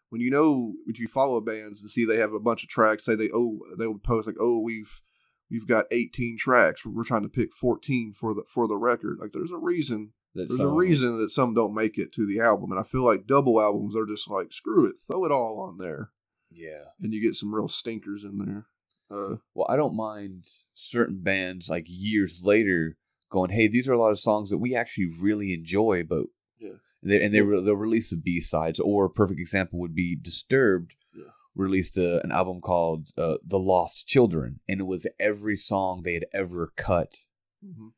when 0.09 0.21
you 0.21 0.32
know 0.32 0.73
when 0.86 0.95
you 0.95 1.07
follow 1.07 1.39
bands 1.39 1.82
and 1.82 1.89
see 1.89 2.05
they 2.05 2.17
have 2.17 2.34
a 2.34 2.39
bunch 2.39 2.63
of 2.63 2.69
tracks 2.69 3.05
say 3.05 3.15
they 3.15 3.30
oh 3.34 3.59
they 3.77 3.88
would 3.88 4.03
post 4.03 4.27
like 4.27 4.38
oh 4.39 4.59
we've 4.59 5.01
you've 5.49 5.67
got 5.67 5.86
18 5.91 6.38
tracks. 6.38 6.86
We're 6.86 7.03
trying 7.03 7.23
to 7.23 7.30
pick 7.30 7.53
14 7.53 8.13
for 8.19 8.34
the 8.34 8.43
for 8.53 8.67
the 8.67 8.77
record. 8.77 9.17
Like 9.19 9.32
there's 9.34 9.51
a 9.51 9.57
reason. 9.57 10.13
That 10.36 10.47
There's 10.47 10.57
some- 10.59 10.67
a 10.67 10.73
reason 10.73 11.17
that 11.19 11.32
some 11.32 11.55
don't 11.55 11.73
make 11.73 11.97
it 11.97 12.13
to 12.13 12.27
the 12.27 12.39
album, 12.39 12.71
and 12.71 12.80
I 12.80 12.84
feel 12.84 13.03
like 13.03 13.25
double 13.25 13.59
albums 13.59 13.95
are 13.95 14.05
just 14.05 14.30
like 14.30 14.53
screw 14.53 14.86
it, 14.86 14.97
throw 15.07 15.25
it 15.25 15.32
all 15.32 15.59
on 15.59 15.80
there, 15.80 16.11
Yeah. 16.52 16.86
and 17.02 17.14
you 17.14 17.22
get 17.22 17.36
some 17.36 17.54
real 17.54 17.68
stinkers 17.68 18.24
in 18.24 18.38
there. 18.38 18.66
Uh, 19.12 19.38
Well, 19.56 19.68
I 19.70 19.76
don't 19.76 19.95
mind 19.95 20.45
certain 20.76 21.22
bands 21.22 21.70
like 21.70 21.86
years 21.88 22.41
later 22.43 22.97
going, 23.30 23.52
"Hey, 23.52 23.68
these 23.68 23.88
are 23.88 23.93
a 23.93 24.00
lot 24.00 24.12
of 24.12 24.20
songs 24.20 24.50
that 24.50 24.58
we 24.60 24.76
actually 24.76 25.08
really 25.08 25.54
enjoy," 25.54 26.04
but 26.04 26.26
Yeah. 26.60 26.78
and 27.02 27.12
they, 27.12 27.24
and 27.24 27.34
they 27.34 27.39
they'll 27.39 27.76
release 27.76 28.10
the 28.12 28.18
B 28.18 28.39
sides. 28.41 28.80
Or 28.80 29.06
a 29.06 29.10
perfect 29.10 29.39
example 29.39 29.80
would 29.80 29.95
be 29.95 30.16
Disturbed. 30.16 30.95
Yeah. 31.16 31.32
Released 31.56 31.97
a, 31.97 32.24
an 32.24 32.32
album 32.32 32.62
called 32.62 33.10
uh, 33.18 33.38
"The 33.43 33.60
Lost 33.60 34.08
Children," 34.08 34.60
and 34.68 34.80
it 34.80 34.86
was 34.86 35.08
every 35.20 35.56
song 35.56 36.04
they 36.04 36.14
had 36.14 36.26
ever 36.34 36.72
cut 36.76 37.20
mhm. 37.64 37.93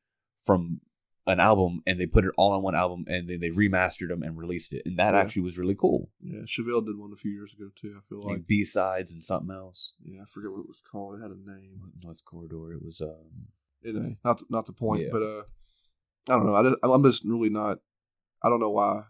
from 0.46 0.82
an 1.28 1.40
album, 1.40 1.82
and 1.86 2.00
they 2.00 2.08
put 2.08 2.26
it 2.26 2.32
all 2.38 2.52
on 2.54 2.64
one 2.64 2.74
album, 2.76 3.06
and 3.08 3.30
then 3.30 3.40
they 3.40 3.50
remastered 3.50 4.08
them 4.10 4.24
and 4.24 4.38
released 4.38 4.74
it, 4.74 4.82
and 4.86 4.98
that 4.98 5.14
Yeah. 5.14 5.20
actually 5.22 5.44
was 5.44 5.58
really 5.60 5.76
cool. 5.76 6.10
Yeah, 6.20 6.42
Chevelle 6.42 6.84
did 6.86 6.98
one 6.98 7.12
a 7.14 7.18
few 7.18 7.32
years 7.32 7.54
ago 7.54 7.70
too. 7.80 7.96
I 7.98 8.02
feel 8.10 8.22
like. 8.22 8.38
Like 8.38 8.48
B 8.48 8.64
sides 8.66 9.12
and 9.14 9.24
something 9.24 9.56
else. 9.56 9.94
Yeah, 10.04 10.22
I 10.22 10.26
forget 10.34 10.52
what 10.52 10.62
it 10.62 10.68
was 10.68 10.82
called. 10.92 11.20
It 11.20 11.22
had 11.22 11.32
a 11.32 11.36
name. 11.36 11.80
North 12.04 12.26
Corridor. 12.26 12.74
It 12.74 12.84
was 12.84 13.02
um. 13.02 13.48
Anyway, 13.86 14.18
not 14.26 14.40
the, 14.40 14.46
not 14.50 14.66
the 14.66 14.74
point, 14.74 15.04
Yeah. 15.04 15.10
but 15.12 15.22
uh, 15.24 15.42
I 16.30 16.36
don't 16.36 16.46
know. 16.46 16.56
I 16.56 16.64
just, 16.64 16.76
I'm 16.84 17.04
just 17.04 17.24
really 17.26 17.50
not. 17.50 17.80
I 18.44 18.50
don't 18.50 18.60
know 18.60 18.70
why 18.72 19.04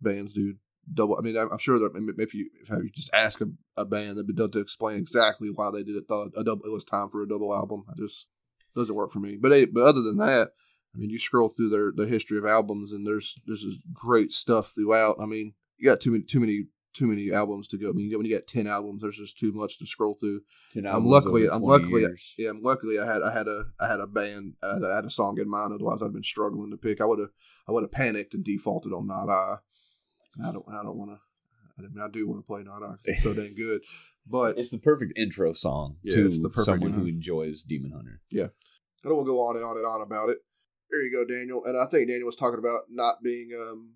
bands 0.00 0.32
do 0.32 0.54
double. 0.92 1.16
I 1.18 1.22
mean, 1.22 1.36
I'm, 1.36 1.50
I'm 1.52 1.58
sure 1.58 1.78
that 1.80 1.90
if 2.18 2.34
you 2.34 2.50
if 2.62 2.68
you 2.68 2.90
just 2.94 3.10
ask 3.12 3.40
a, 3.40 3.46
a 3.76 3.84
band, 3.84 4.16
they'd 4.18 4.26
be 4.26 4.32
able 4.36 4.48
to 4.50 4.58
explain 4.60 4.96
exactly 4.98 5.50
why 5.52 5.70
they 5.72 5.82
did 5.82 5.96
it. 5.96 6.04
Thought 6.08 6.32
a 6.36 6.44
double. 6.44 6.64
It 6.64 6.72
was 6.72 6.84
time 6.84 7.10
for 7.10 7.22
a 7.22 7.28
double 7.28 7.52
album. 7.54 7.84
I 7.88 7.94
just 7.96 8.26
doesn't 8.76 8.94
work 8.94 9.12
for 9.12 9.18
me. 9.20 9.36
But 9.40 9.52
hey, 9.52 9.64
but 9.64 9.82
other 9.84 10.02
than 10.02 10.18
that, 10.18 10.50
I 10.98 11.00
mean, 11.00 11.10
you 11.10 11.18
scroll 11.18 11.48
through 11.48 11.68
their 11.70 11.92
the 11.94 12.10
history 12.10 12.38
of 12.38 12.44
albums, 12.44 12.90
and 12.90 13.06
there's 13.06 13.38
there's 13.46 13.62
this 13.64 13.78
great 13.92 14.32
stuff 14.32 14.72
throughout. 14.74 15.16
I 15.20 15.26
mean, 15.26 15.54
you 15.76 15.86
got 15.86 16.00
too 16.00 16.10
many 16.10 16.24
too 16.24 16.40
many 16.40 16.64
too 16.92 17.06
many 17.06 17.30
albums 17.30 17.68
to 17.68 17.78
go. 17.78 17.90
I 17.90 17.92
mean, 17.92 18.10
when 18.16 18.26
you 18.26 18.34
got 18.36 18.48
ten 18.48 18.66
albums, 18.66 19.02
there's 19.02 19.16
just 19.16 19.38
too 19.38 19.52
much 19.52 19.78
to 19.78 19.86
scroll 19.86 20.14
through. 20.18 20.40
10 20.72 20.86
albums. 20.86 21.04
I'm 21.04 21.08
luckily, 21.10 21.42
I'm 21.48 21.60
20 21.60 21.66
luckily, 21.66 22.00
years. 22.00 22.34
yeah, 22.36 22.50
I'm 22.50 22.60
luckily 22.62 22.98
I 22.98 23.06
had, 23.06 23.22
I 23.22 23.32
had 23.32 23.46
a, 23.46 23.66
I 23.78 23.86
had 23.86 24.00
a 24.00 24.06
band, 24.08 24.54
I 24.62 24.94
had 24.96 25.04
a 25.04 25.10
song 25.10 25.38
in 25.38 25.48
mind. 25.48 25.72
Otherwise, 25.72 26.02
I'd 26.02 26.12
been 26.12 26.22
struggling 26.24 26.72
to 26.72 26.76
pick. 26.76 27.00
I 27.00 27.04
would 27.04 27.20
have, 27.20 27.30
I 27.68 27.72
would 27.72 27.84
have 27.84 27.92
panicked 27.92 28.34
and 28.34 28.42
defaulted 28.42 28.92
on 28.92 29.06
Not 29.06 29.28
I. 29.28 29.56
I 30.42 30.52
don't, 30.52 30.64
I 30.68 30.82
don't 30.82 30.96
want 30.96 31.12
to. 31.12 31.18
I 31.78 31.82
mean, 31.82 32.00
I 32.02 32.08
do 32.10 32.26
want 32.26 32.40
to 32.42 32.46
play 32.46 32.62
Not 32.64 32.82
I 32.82 32.88
'cause 32.88 32.98
it's 33.04 33.22
so 33.22 33.32
dang 33.34 33.54
good. 33.54 33.82
But 34.26 34.58
It's 34.58 34.70
the 34.72 34.78
perfect 34.78 35.16
intro 35.16 35.52
song 35.52 35.96
Yeah, 36.02 36.14
to 36.16 36.26
it's 36.26 36.42
the 36.42 36.48
perfect 36.50 36.64
someone 36.66 36.92
who 36.94 37.06
enjoys 37.06 37.62
Demon 37.62 37.92
Hunter. 37.92 38.20
Yeah, 38.30 38.48
I 39.04 39.08
don't 39.08 39.16
want 39.16 39.26
to 39.26 39.32
go 39.32 39.40
on 39.40 39.56
and 39.56 39.64
on 39.64 39.76
and 39.76 39.86
on 39.86 40.02
about 40.02 40.30
it. 40.30 40.38
There 40.90 41.02
you 41.02 41.12
go, 41.12 41.24
Daniel. 41.24 41.64
And 41.64 41.76
I 41.76 41.86
think 41.90 42.08
Daniel 42.08 42.26
was 42.26 42.36
talking 42.36 42.58
about 42.58 42.82
not 42.88 43.22
being 43.22 43.50
um, 43.58 43.94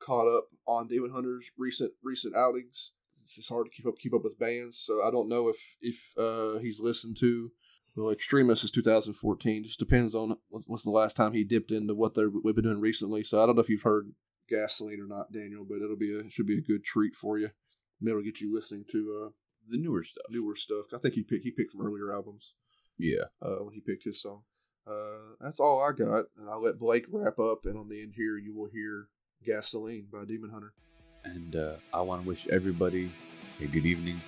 caught 0.00 0.28
up 0.28 0.48
on 0.66 0.88
Demon 0.88 1.10
Hunter's 1.10 1.50
recent 1.56 1.92
recent 2.02 2.36
outings. 2.36 2.92
It's 3.22 3.36
just 3.36 3.48
hard 3.50 3.66
to 3.66 3.70
keep 3.70 3.86
up 3.86 3.98
keep 3.98 4.14
up 4.14 4.24
with 4.24 4.38
bands. 4.38 4.78
So 4.78 5.02
I 5.02 5.10
don't 5.10 5.28
know 5.28 5.48
if 5.48 5.56
if 5.80 5.96
uh, 6.18 6.58
he's 6.58 6.80
listened 6.80 7.16
to. 7.20 7.50
Well, 7.96 8.10
Extremist 8.12 8.62
is 8.62 8.70
2014. 8.70 9.64
Just 9.64 9.78
depends 9.80 10.14
on 10.14 10.36
what's 10.50 10.84
the 10.84 10.90
last 10.90 11.16
time 11.16 11.32
he 11.32 11.42
dipped 11.42 11.72
into 11.72 11.94
what 11.94 12.14
they're 12.14 12.30
we've 12.30 12.54
been 12.54 12.64
doing 12.64 12.80
recently. 12.80 13.22
So 13.24 13.42
I 13.42 13.46
don't 13.46 13.56
know 13.56 13.62
if 13.62 13.68
you've 13.68 13.82
heard 13.82 14.12
Gasoline 14.48 15.00
or 15.00 15.06
not, 15.08 15.32
Daniel, 15.32 15.64
but 15.68 15.82
it'll 15.82 15.96
be 15.96 16.14
a 16.14 16.20
it 16.20 16.32
should 16.32 16.46
be 16.46 16.58
a 16.58 16.62
good 16.62 16.84
treat 16.84 17.14
for 17.16 17.38
you. 17.38 17.50
Maybe 18.00 18.12
it'll 18.12 18.22
get 18.22 18.40
you 18.40 18.54
listening 18.54 18.84
to 18.92 19.24
uh, 19.26 19.30
The 19.68 19.78
newer 19.78 20.04
stuff. 20.04 20.24
newer 20.30 20.54
stuff. 20.54 20.86
I 20.94 20.98
think 20.98 21.14
he 21.14 21.22
picked 21.24 21.44
he 21.44 21.50
picked 21.50 21.72
from 21.72 21.84
earlier 21.86 22.12
albums 22.12 22.54
Yeah. 22.98 23.24
uh, 23.42 23.56
when 23.64 23.74
he 23.74 23.80
picked 23.80 24.04
his 24.04 24.22
song. 24.22 24.42
Uh, 24.88 25.34
that's 25.40 25.60
all 25.60 25.82
I 25.82 25.92
got, 25.92 26.26
and 26.38 26.48
I'll 26.48 26.62
let 26.62 26.78
Blake 26.78 27.04
wrap 27.10 27.38
up. 27.38 27.66
And 27.66 27.76
on 27.76 27.88
the 27.88 28.00
end 28.00 28.14
here, 28.16 28.38
you 28.38 28.54
will 28.54 28.68
hear 28.68 29.08
"Gasoline" 29.44 30.06
by 30.10 30.24
Demon 30.24 30.50
Hunter. 30.50 30.72
And 31.24 31.56
uh, 31.56 31.74
I 31.92 32.00
want 32.00 32.22
to 32.22 32.28
wish 32.28 32.46
everybody 32.48 33.10
a 33.60 33.66
good 33.66 33.84
evening, 33.84 34.20